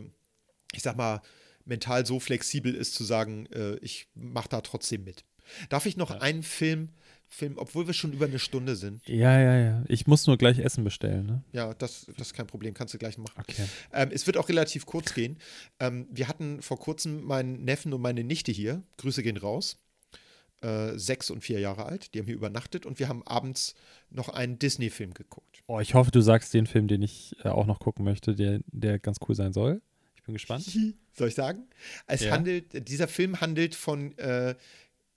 ich 0.73 0.81
sag 0.81 0.97
mal, 0.97 1.21
mental 1.65 2.05
so 2.05 2.19
flexibel 2.19 2.73
ist 2.73 2.95
zu 2.95 3.03
sagen, 3.03 3.45
äh, 3.47 3.75
ich 3.77 4.07
mach 4.15 4.47
da 4.47 4.61
trotzdem 4.61 5.03
mit. 5.03 5.23
Darf 5.69 5.85
ich 5.85 5.97
noch 5.97 6.11
einen 6.11 6.43
Film, 6.43 6.89
Film, 7.27 7.57
obwohl 7.57 7.87
wir 7.87 7.93
schon 7.93 8.11
über 8.11 8.25
eine 8.25 8.39
Stunde 8.39 8.75
sind? 8.75 9.07
Ja, 9.07 9.39
ja, 9.39 9.57
ja. 9.57 9.83
Ich 9.87 10.05
muss 10.05 10.27
nur 10.27 10.37
gleich 10.37 10.59
Essen 10.59 10.83
bestellen, 10.83 11.25
ne? 11.25 11.43
Ja, 11.53 11.73
das, 11.73 12.05
das 12.17 12.27
ist 12.27 12.33
kein 12.33 12.47
Problem, 12.47 12.73
kannst 12.73 12.93
du 12.93 12.97
gleich 12.97 13.17
machen. 13.17 13.33
Okay. 13.39 13.65
Ähm, 13.93 14.09
es 14.11 14.27
wird 14.27 14.35
auch 14.37 14.49
relativ 14.49 14.85
kurz 14.85 15.13
gehen. 15.13 15.37
Ähm, 15.79 16.07
wir 16.11 16.27
hatten 16.27 16.61
vor 16.61 16.77
kurzem 16.77 17.23
meinen 17.23 17.63
Neffen 17.63 17.93
und 17.93 18.01
meine 18.01 18.23
Nichte 18.25 18.51
hier. 18.51 18.83
Grüße 18.97 19.23
gehen 19.23 19.37
raus. 19.37 19.77
Äh, 20.61 20.97
sechs 20.99 21.31
und 21.31 21.41
vier 21.41 21.59
Jahre 21.59 21.85
alt. 21.85 22.13
Die 22.13 22.19
haben 22.19 22.25
hier 22.27 22.35
übernachtet 22.35 22.85
und 22.85 22.99
wir 22.99 23.07
haben 23.07 23.25
abends 23.25 23.73
noch 24.11 24.29
einen 24.29 24.59
Disney-Film 24.59 25.13
geguckt. 25.15 25.63
Oh, 25.67 25.79
ich 25.79 25.93
hoffe, 25.95 26.11
du 26.11 26.21
sagst 26.21 26.53
den 26.53 26.67
Film, 26.67 26.87
den 26.87 27.01
ich 27.01 27.35
äh, 27.43 27.47
auch 27.47 27.65
noch 27.65 27.79
gucken 27.79 28.03
möchte, 28.05 28.35
der, 28.35 28.59
der 28.67 28.99
ganz 28.99 29.17
cool 29.27 29.33
sein 29.35 29.53
soll. 29.53 29.81
Ich 30.17 30.23
bin 30.23 30.33
gespannt. 30.33 30.65
Soll 31.13 31.29
ich 31.29 31.35
sagen? 31.35 31.63
Es 32.07 32.21
Ja. 32.23 32.31
handelt, 32.31 32.87
dieser 32.87 33.07
Film 33.07 33.41
handelt 33.41 33.73
von 33.73 34.17
äh, 34.17 34.55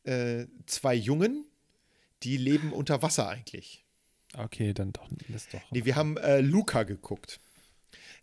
äh, 0.05 0.47
zwei 0.67 0.95
Jungen, 0.95 1.45
die 2.23 2.37
leben 2.37 2.73
unter 2.73 3.03
Wasser 3.03 3.29
eigentlich. 3.29 3.85
Okay, 4.37 4.75
dann 4.75 4.93
doch. 4.93 5.09
Das 5.29 5.49
doch. 5.49 5.61
Nee, 5.71 5.85
wir 5.85 5.97
haben 5.97 6.17
äh, 6.17 6.41
Luca 6.41 6.83
geguckt. 6.83 7.41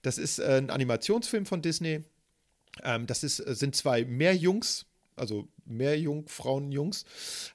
Das 0.02 0.18
ist 0.18 0.40
äh, 0.40 0.58
ein 0.58 0.70
Animationsfilm 0.70 1.46
von 1.46 1.62
Disney. 1.62 2.04
Ähm, 2.84 3.08
das 3.08 3.24
ist, 3.24 3.40
äh, 3.40 3.56
sind 3.56 3.76
zwei 3.76 4.06
Meerjungs, 4.06 4.86
also 5.16 5.48
Meerjungfrauen, 5.66 6.72
Jungs. 6.72 7.06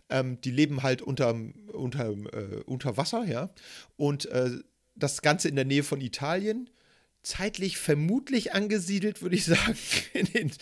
Ähm, 0.09 0.41
die 0.41 0.51
leben 0.51 0.83
halt 0.83 1.03
unterm, 1.03 1.53
unterm, 1.73 2.27
äh, 2.27 2.63
unter 2.67 2.97
Wasser, 2.97 3.25
ja. 3.25 3.51
Und 3.97 4.27
äh, 4.27 4.51
das 4.95 5.23
Ganze 5.23 5.49
in 5.49 5.57
der 5.57 5.65
Nähe 5.65 5.83
von 5.83 6.01
Italien. 6.01 6.71
Zeitlich 7.23 7.77
vermutlich 7.77 8.55
angesiedelt, 8.55 9.21
würde 9.21 9.35
ich 9.37 9.45
sagen, 9.47 9.77
in 10.13 10.27
den 10.27 10.53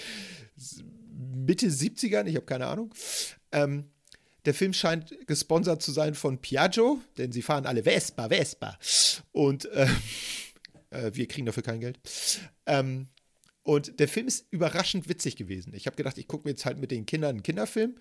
Mitte 1.35 1.67
70ern, 1.67 2.27
ich 2.27 2.37
habe 2.37 2.47
keine 2.47 2.67
Ahnung. 2.67 2.93
Ähm, 3.55 3.90
der 4.44 4.52
Film 4.52 4.74
scheint 4.74 5.14
gesponsert 5.26 5.80
zu 5.80 5.90
sein 5.92 6.14
von 6.14 6.38
Piaggio, 6.38 7.00
denn 7.16 7.32
sie 7.32 7.42
fahren 7.42 7.64
alle 7.64 7.84
Vespa, 7.84 8.28
Vespa. 8.28 8.78
Und 9.32 9.64
äh, 9.66 9.86
äh, 10.90 11.11
wir 11.14 11.26
kriegen 11.26 11.46
dafür 11.46 11.62
kein 11.62 11.80
Geld. 11.80 11.98
Ähm, 12.66 13.09
und 13.62 13.98
der 13.98 14.09
Film 14.09 14.26
ist 14.26 14.46
überraschend 14.50 15.09
witzig 15.09 15.36
gewesen. 15.36 15.72
Ich 15.74 15.86
habe 15.86 15.96
gedacht, 15.96 16.18
ich 16.18 16.28
gucke 16.28 16.46
mir 16.46 16.50
jetzt 16.50 16.66
halt 16.66 16.78
mit 16.78 16.90
den 16.90 17.07
Kindern 17.07 17.30
einen 17.30 17.42
Kinderfilm. 17.42 17.94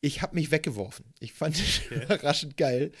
Ich 0.00 0.22
habe 0.22 0.34
mich 0.34 0.50
weggeworfen. 0.50 1.06
Ich 1.18 1.32
fand 1.32 1.56
es 1.56 1.80
überraschend 1.90 2.56
geil. 2.56 2.92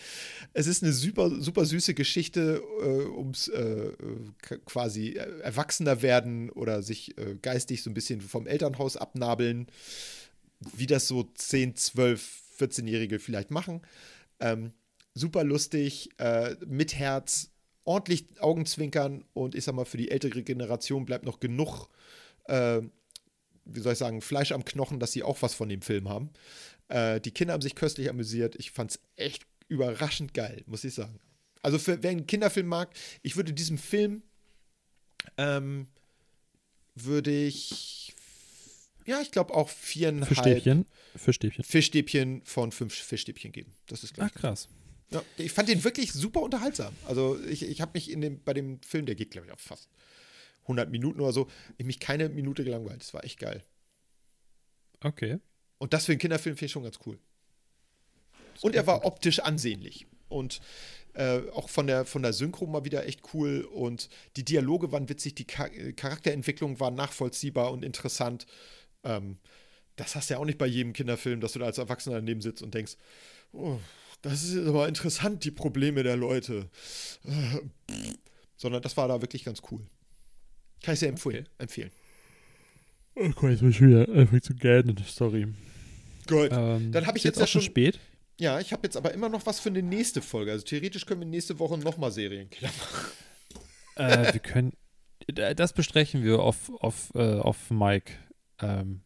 Es 0.54 0.66
ist 0.66 0.82
eine 0.82 0.92
super, 0.92 1.30
super 1.40 1.66
süße 1.66 1.94
Geschichte 1.94 2.62
äh, 2.80 3.16
ums 3.16 3.46
äh, 3.46 3.60
äh, 3.60 4.58
quasi 4.64 5.10
äh, 5.10 5.40
Erwachsener 5.42 6.02
werden 6.02 6.50
oder 6.50 6.82
sich 6.82 7.16
äh, 7.18 7.36
geistig 7.40 7.82
so 7.82 7.90
ein 7.90 7.94
bisschen 7.94 8.20
vom 8.20 8.48
Elternhaus 8.48 8.96
abnabeln, 8.96 9.68
wie 10.76 10.86
das 10.86 11.08
so 11.08 11.24
10, 11.34 11.76
12, 11.76 12.42
14-Jährige 12.58 13.18
vielleicht 13.18 13.50
machen. 13.50 13.82
Ähm, 14.40 14.72
super 15.14 15.44
lustig, 15.44 16.10
äh, 16.18 16.56
mit 16.66 16.94
Herz, 16.94 17.50
ordentlich 17.84 18.40
Augenzwinkern 18.40 19.24
und 19.32 19.54
ich 19.54 19.64
sag 19.64 19.74
mal, 19.74 19.84
für 19.84 19.96
die 19.96 20.10
ältere 20.10 20.42
Generation 20.42 21.04
bleibt 21.04 21.24
noch 21.24 21.40
genug, 21.40 21.88
äh, 22.44 22.80
wie 23.64 23.80
soll 23.80 23.92
ich 23.92 23.98
sagen, 23.98 24.20
Fleisch 24.20 24.52
am 24.52 24.64
Knochen, 24.64 25.00
dass 25.00 25.12
sie 25.12 25.22
auch 25.22 25.42
was 25.42 25.54
von 25.54 25.68
dem 25.68 25.82
Film 25.82 26.08
haben. 26.08 26.30
Äh, 26.88 27.20
die 27.20 27.30
Kinder 27.30 27.54
haben 27.54 27.62
sich 27.62 27.74
köstlich 27.74 28.10
amüsiert. 28.10 28.56
Ich 28.56 28.70
fand's 28.70 28.98
echt 29.16 29.46
überraschend 29.68 30.34
geil, 30.34 30.62
muss 30.66 30.84
ich 30.84 30.94
sagen. 30.94 31.18
Also, 31.62 31.78
für, 31.78 32.02
wer 32.02 32.10
einen 32.10 32.26
Kinderfilm 32.26 32.66
mag, 32.66 32.90
ich 33.22 33.36
würde 33.36 33.54
diesem 33.54 33.78
Film, 33.78 34.22
ähm, 35.38 35.88
würde 36.94 37.30
ich, 37.30 38.03
ja, 39.06 39.20
ich 39.20 39.30
glaube 39.30 39.54
auch 39.54 39.68
viereinhalb 39.68 40.28
Fischstäbchen. 40.28 40.86
Fischstäbchen. 41.16 41.64
Fischstäbchen 41.64 42.42
von 42.44 42.72
fünf 42.72 42.94
Fischstäbchen 42.94 43.52
geben. 43.52 43.72
Das 43.86 44.04
ist 44.04 44.12
Ach, 44.12 44.16
gleich. 44.16 44.34
krass. 44.34 44.68
Ja, 45.10 45.22
ich 45.36 45.52
fand 45.52 45.68
den 45.68 45.84
wirklich 45.84 46.12
super 46.12 46.40
unterhaltsam. 46.40 46.94
Also 47.06 47.38
ich, 47.48 47.62
ich 47.62 47.80
habe 47.80 47.92
mich 47.94 48.10
in 48.10 48.20
dem, 48.20 48.42
bei 48.42 48.54
dem 48.54 48.80
Film, 48.82 49.06
der 49.06 49.14
geht 49.14 49.30
glaube 49.30 49.46
ich 49.46 49.52
auf 49.52 49.60
fast 49.60 49.88
100 50.62 50.90
Minuten 50.90 51.20
oder 51.20 51.32
so, 51.32 51.48
ich 51.76 51.84
mich 51.84 52.00
keine 52.00 52.28
Minute 52.28 52.64
gelangweilt. 52.64 53.00
Das 53.00 53.14
war 53.14 53.24
echt 53.24 53.38
geil. 53.38 53.62
Okay. 55.00 55.38
Und 55.78 55.92
das 55.92 56.06
für 56.06 56.12
einen 56.12 56.18
Kinderfilm 56.18 56.56
finde 56.56 56.66
ich 56.66 56.72
schon 56.72 56.82
ganz 56.82 56.98
cool. 57.04 57.18
Und 58.62 58.74
er 58.74 58.86
war 58.86 59.04
optisch 59.04 59.40
ansehnlich. 59.40 60.06
Und 60.28 60.60
äh, 61.12 61.40
auch 61.52 61.68
von 61.68 61.86
der, 61.86 62.04
von 62.04 62.22
der 62.22 62.32
Synchro 62.32 62.66
mal 62.66 62.84
wieder 62.84 63.06
echt 63.06 63.20
cool. 63.34 63.68
Und 63.70 64.08
die 64.36 64.44
Dialoge 64.44 64.90
waren 64.92 65.08
witzig, 65.08 65.34
die 65.34 65.46
Char 65.48 65.68
Charakterentwicklung 65.68 66.80
war 66.80 66.90
nachvollziehbar 66.90 67.72
und 67.72 67.84
interessant. 67.84 68.46
Ähm, 69.04 69.38
das 69.96 70.16
hast 70.16 70.28
du 70.30 70.34
ja 70.34 70.40
auch 70.40 70.44
nicht 70.44 70.58
bei 70.58 70.66
jedem 70.66 70.92
Kinderfilm, 70.92 71.40
dass 71.40 71.52
du 71.52 71.58
da 71.60 71.66
als 71.66 71.78
Erwachsener 71.78 72.16
daneben 72.16 72.40
sitzt 72.40 72.62
und 72.62 72.74
denkst, 72.74 72.96
oh, 73.52 73.78
das 74.22 74.42
ist 74.42 74.66
aber 74.66 74.88
interessant, 74.88 75.44
die 75.44 75.50
Probleme 75.50 76.02
der 76.02 76.16
Leute. 76.16 76.68
Sondern 78.56 78.82
das 78.82 78.96
war 78.96 79.08
da 79.08 79.20
wirklich 79.20 79.44
ganz 79.44 79.62
cool. 79.70 79.86
Kann 80.82 80.94
ich 80.94 81.00
sehr 81.00 81.08
empfehlen. 81.10 81.48
empfehlen. 81.58 81.90
Oh 83.16 83.28
Gott, 83.30 83.50
jetzt 83.50 83.60
bin 83.60 83.70
ich 83.70 83.80
wieder 83.80 84.08
einfach 84.08 84.40
zu 84.40 84.54
gähnen. 84.54 84.96
Sorry. 85.06 85.46
Gut. 86.26 86.48
Ähm, 86.52 86.90
Dann 86.92 87.06
hab 87.06 87.14
ich 87.16 87.20
ist 87.20 87.24
jetzt 87.24 87.38
ja 87.38 87.44
auch 87.44 87.48
schon 87.48 87.62
schon- 87.62 87.70
spät. 87.70 88.00
Ja, 88.40 88.58
ich 88.58 88.72
habe 88.72 88.82
jetzt 88.84 88.96
aber 88.96 89.14
immer 89.14 89.28
noch 89.28 89.46
was 89.46 89.60
für 89.60 89.68
eine 89.68 89.82
nächste 89.82 90.20
Folge. 90.20 90.50
Also 90.50 90.64
theoretisch 90.64 91.06
können 91.06 91.20
wir 91.20 91.26
nächste 91.28 91.58
Woche 91.60 91.78
nochmal 91.78 92.10
Serienkiller 92.10 92.70
machen. 92.78 93.10
äh, 93.96 94.32
wir 94.32 94.40
können. 94.40 94.72
Das 95.54 95.72
besprechen 95.72 96.24
wir 96.24 96.40
auf, 96.40 96.70
auf, 96.80 97.12
äh, 97.14 97.38
auf 97.38 97.70
Mike. 97.70 98.12
Ähm, 98.60 99.00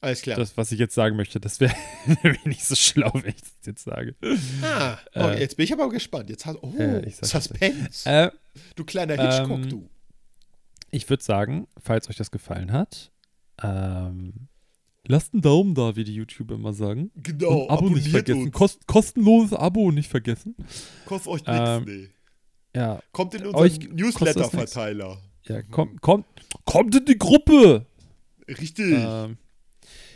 Alles 0.00 0.22
klar. 0.22 0.36
Das, 0.36 0.56
was 0.56 0.72
ich 0.72 0.78
jetzt 0.78 0.94
sagen 0.94 1.16
möchte, 1.16 1.40
das 1.40 1.60
wäre 1.60 1.74
nicht 2.44 2.64
so 2.64 2.74
schlau, 2.74 3.10
wenn 3.14 3.30
ich 3.30 3.40
das 3.42 3.52
jetzt 3.66 3.84
sage. 3.84 4.14
ah, 4.62 4.98
oh, 5.14 5.20
äh, 5.20 5.40
jetzt 5.40 5.56
bin 5.56 5.64
ich 5.64 5.72
aber 5.72 5.88
gespannt. 5.88 6.28
Jetzt 6.30 6.46
hast 6.46 6.58
oh, 6.62 6.72
Äh, 6.76 7.08
Suspense. 7.10 8.08
Äh, 8.08 8.30
du 8.76 8.84
kleiner 8.84 9.14
Hitchcock, 9.14 9.58
ähm, 9.62 9.68
du. 9.68 9.88
ich 10.90 11.08
würde 11.08 11.22
sagen, 11.22 11.68
falls 11.80 12.08
euch 12.10 12.16
das 12.16 12.30
gefallen 12.30 12.72
hat, 12.72 13.12
ähm, 13.62 14.48
lasst 15.06 15.32
einen 15.32 15.42
Daumen 15.42 15.74
da, 15.74 15.96
wie 15.96 16.04
die 16.04 16.14
YouTuber 16.14 16.54
immer 16.56 16.72
sagen. 16.72 17.10
Genau, 17.14 17.62
Und 17.62 17.70
Abo 17.70 17.88
nicht 17.90 18.08
vergessen. 18.08 18.50
Kost, 18.50 18.86
kostenloses 18.86 19.52
Abo 19.54 19.90
nicht 19.92 20.10
vergessen. 20.10 20.54
Kostet 21.06 21.28
euch 21.32 21.42
Ähm, 21.46 21.84
nichts, 21.84 21.86
nee. 22.02 22.08
Ja, 22.74 23.00
Kommt 23.12 23.34
in 23.34 23.46
euch 23.54 23.76
unseren. 23.78 23.96
Newsletter-Verteiler. 23.96 25.18
ja 25.44 25.62
kommt, 25.62 26.00
kommt, 26.00 26.24
kommt 26.64 26.94
in 26.96 27.04
die 27.04 27.18
Gruppe. 27.18 27.86
Richtig. 28.48 28.94
Ähm, 28.98 29.38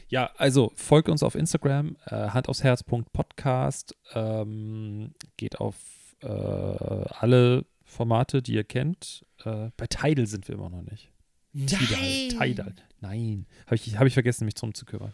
ja, 0.08 0.30
also 0.36 0.72
folgt 0.76 1.08
uns 1.08 1.22
auf 1.22 1.34
Instagram, 1.34 1.96
äh, 2.06 2.28
Hand 2.28 2.48
aufs 2.48 2.62
Herz 2.62 2.82
Podcast. 2.84 3.94
Ähm, 4.14 5.12
geht 5.36 5.58
auf 5.60 5.76
äh, 6.22 6.28
alle 6.28 7.66
Formate, 7.84 8.42
die 8.42 8.54
ihr 8.54 8.64
kennt. 8.64 9.24
Äh, 9.44 9.70
bei 9.76 9.86
Tidal 9.86 10.26
sind 10.26 10.48
wir 10.48 10.54
immer 10.54 10.70
noch 10.70 10.82
nicht. 10.82 11.10
Tidal. 11.52 12.28
Tidal. 12.28 12.74
Nein. 13.00 13.46
Habe 13.66 13.76
ich, 13.76 13.98
hab 13.98 14.06
ich 14.06 14.14
vergessen, 14.14 14.44
mich 14.44 14.54
drum 14.54 14.74
zu 14.74 14.84
kümmern. 14.84 15.12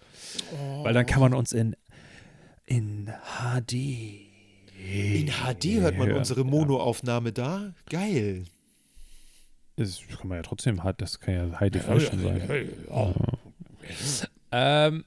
Oh. 0.53 0.85
Weil 0.85 0.95
dann 0.95 1.07
kann 1.07 1.21
man 1.21 1.35
uns 1.35 1.53
in, 1.53 1.77
in 2.67 3.13
HD. 3.51 3.73
In 3.73 5.29
HD 5.29 5.81
hört 5.81 5.97
man 5.97 6.09
hören. 6.09 6.19
unsere 6.19 6.45
Monoaufnahme 6.45 7.33
da. 7.33 7.75
Geil. 7.89 8.45
Das 9.77 10.01
kann 10.19 10.29
man 10.29 10.37
ja 10.39 10.43
trotzdem, 10.43 10.81
das 10.99 11.19
kann 11.21 11.35
ja 11.35 11.61
High 11.61 11.71
Definition 11.71 12.21
sein. 12.21 12.69
Ähm, 14.51 15.05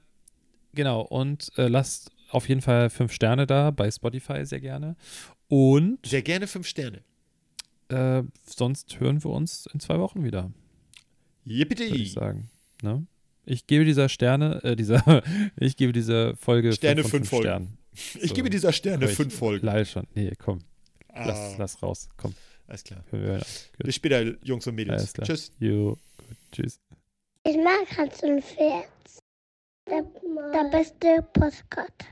genau, 0.74 1.02
und 1.02 1.50
äh, 1.56 1.68
lasst 1.68 2.10
auf 2.30 2.48
jeden 2.48 2.60
Fall 2.60 2.90
fünf 2.90 3.12
Sterne 3.12 3.46
da 3.46 3.70
bei 3.70 3.90
Spotify 3.90 4.44
sehr 4.44 4.60
gerne. 4.60 4.96
Und 5.48 6.04
Sehr 6.04 6.22
gerne 6.22 6.46
fünf 6.48 6.66
Sterne. 6.66 7.02
äh, 7.88 8.22
sonst 8.44 8.98
hören 8.98 9.22
wir 9.22 9.30
uns 9.30 9.66
in 9.72 9.78
zwei 9.80 9.98
Wochen 10.00 10.24
wieder, 10.24 10.50
würde 11.44 11.54
Yippity. 11.58 11.84
ich 12.02 12.12
sagen. 12.12 12.50
Ne? 12.82 13.06
Ich 13.44 13.68
gebe 13.68 13.84
dieser 13.84 14.08
Sterne, 14.08 14.62
äh, 14.64 14.74
dieser, 14.74 15.22
ich 15.60 15.76
gebe 15.76 15.92
dieser 15.92 16.34
Folge 16.36 16.72
Sterne 16.72 17.02
fünf 17.02 17.10
fünf 17.12 17.28
Folgen. 17.28 17.44
Sternen. 17.44 17.78
Ich 18.20 18.28
So. 18.30 18.34
gebe 18.34 18.50
dieser 18.50 18.72
Sterne 18.72 19.04
ich- 19.06 19.12
fünf 19.16 19.34
Folgen. 19.38 19.64
Leider 19.64 19.84
schon. 19.84 20.06
Nee, 20.14 20.32
komm, 20.36 20.58
Ah, 21.08 21.26
lass, 21.28 21.56
lass 21.58 21.82
raus. 21.82 22.08
Komm, 22.16 22.34
Alles 22.68 22.84
klar. 22.84 23.04
hören 23.10 23.24
wir 23.24 23.36
auf. 23.38 23.70
Bis 23.78 23.94
später, 23.94 24.22
Jungs 24.42 24.66
und 24.66 24.74
Mädels. 24.74 24.98
Alles 25.00 25.12
klar. 25.12 25.26
Tschüss. 25.26 25.52
Jo, 25.58 25.96
gut, 26.16 26.36
tschüss. 26.52 26.80
Ich 27.44 27.56
mag 27.56 27.96
Hans 27.96 28.22
und 28.22 28.42
Pferd. 28.42 28.88
Der, 29.88 30.02
der 30.52 30.70
beste 30.70 31.22
Postkarte. 31.32 32.06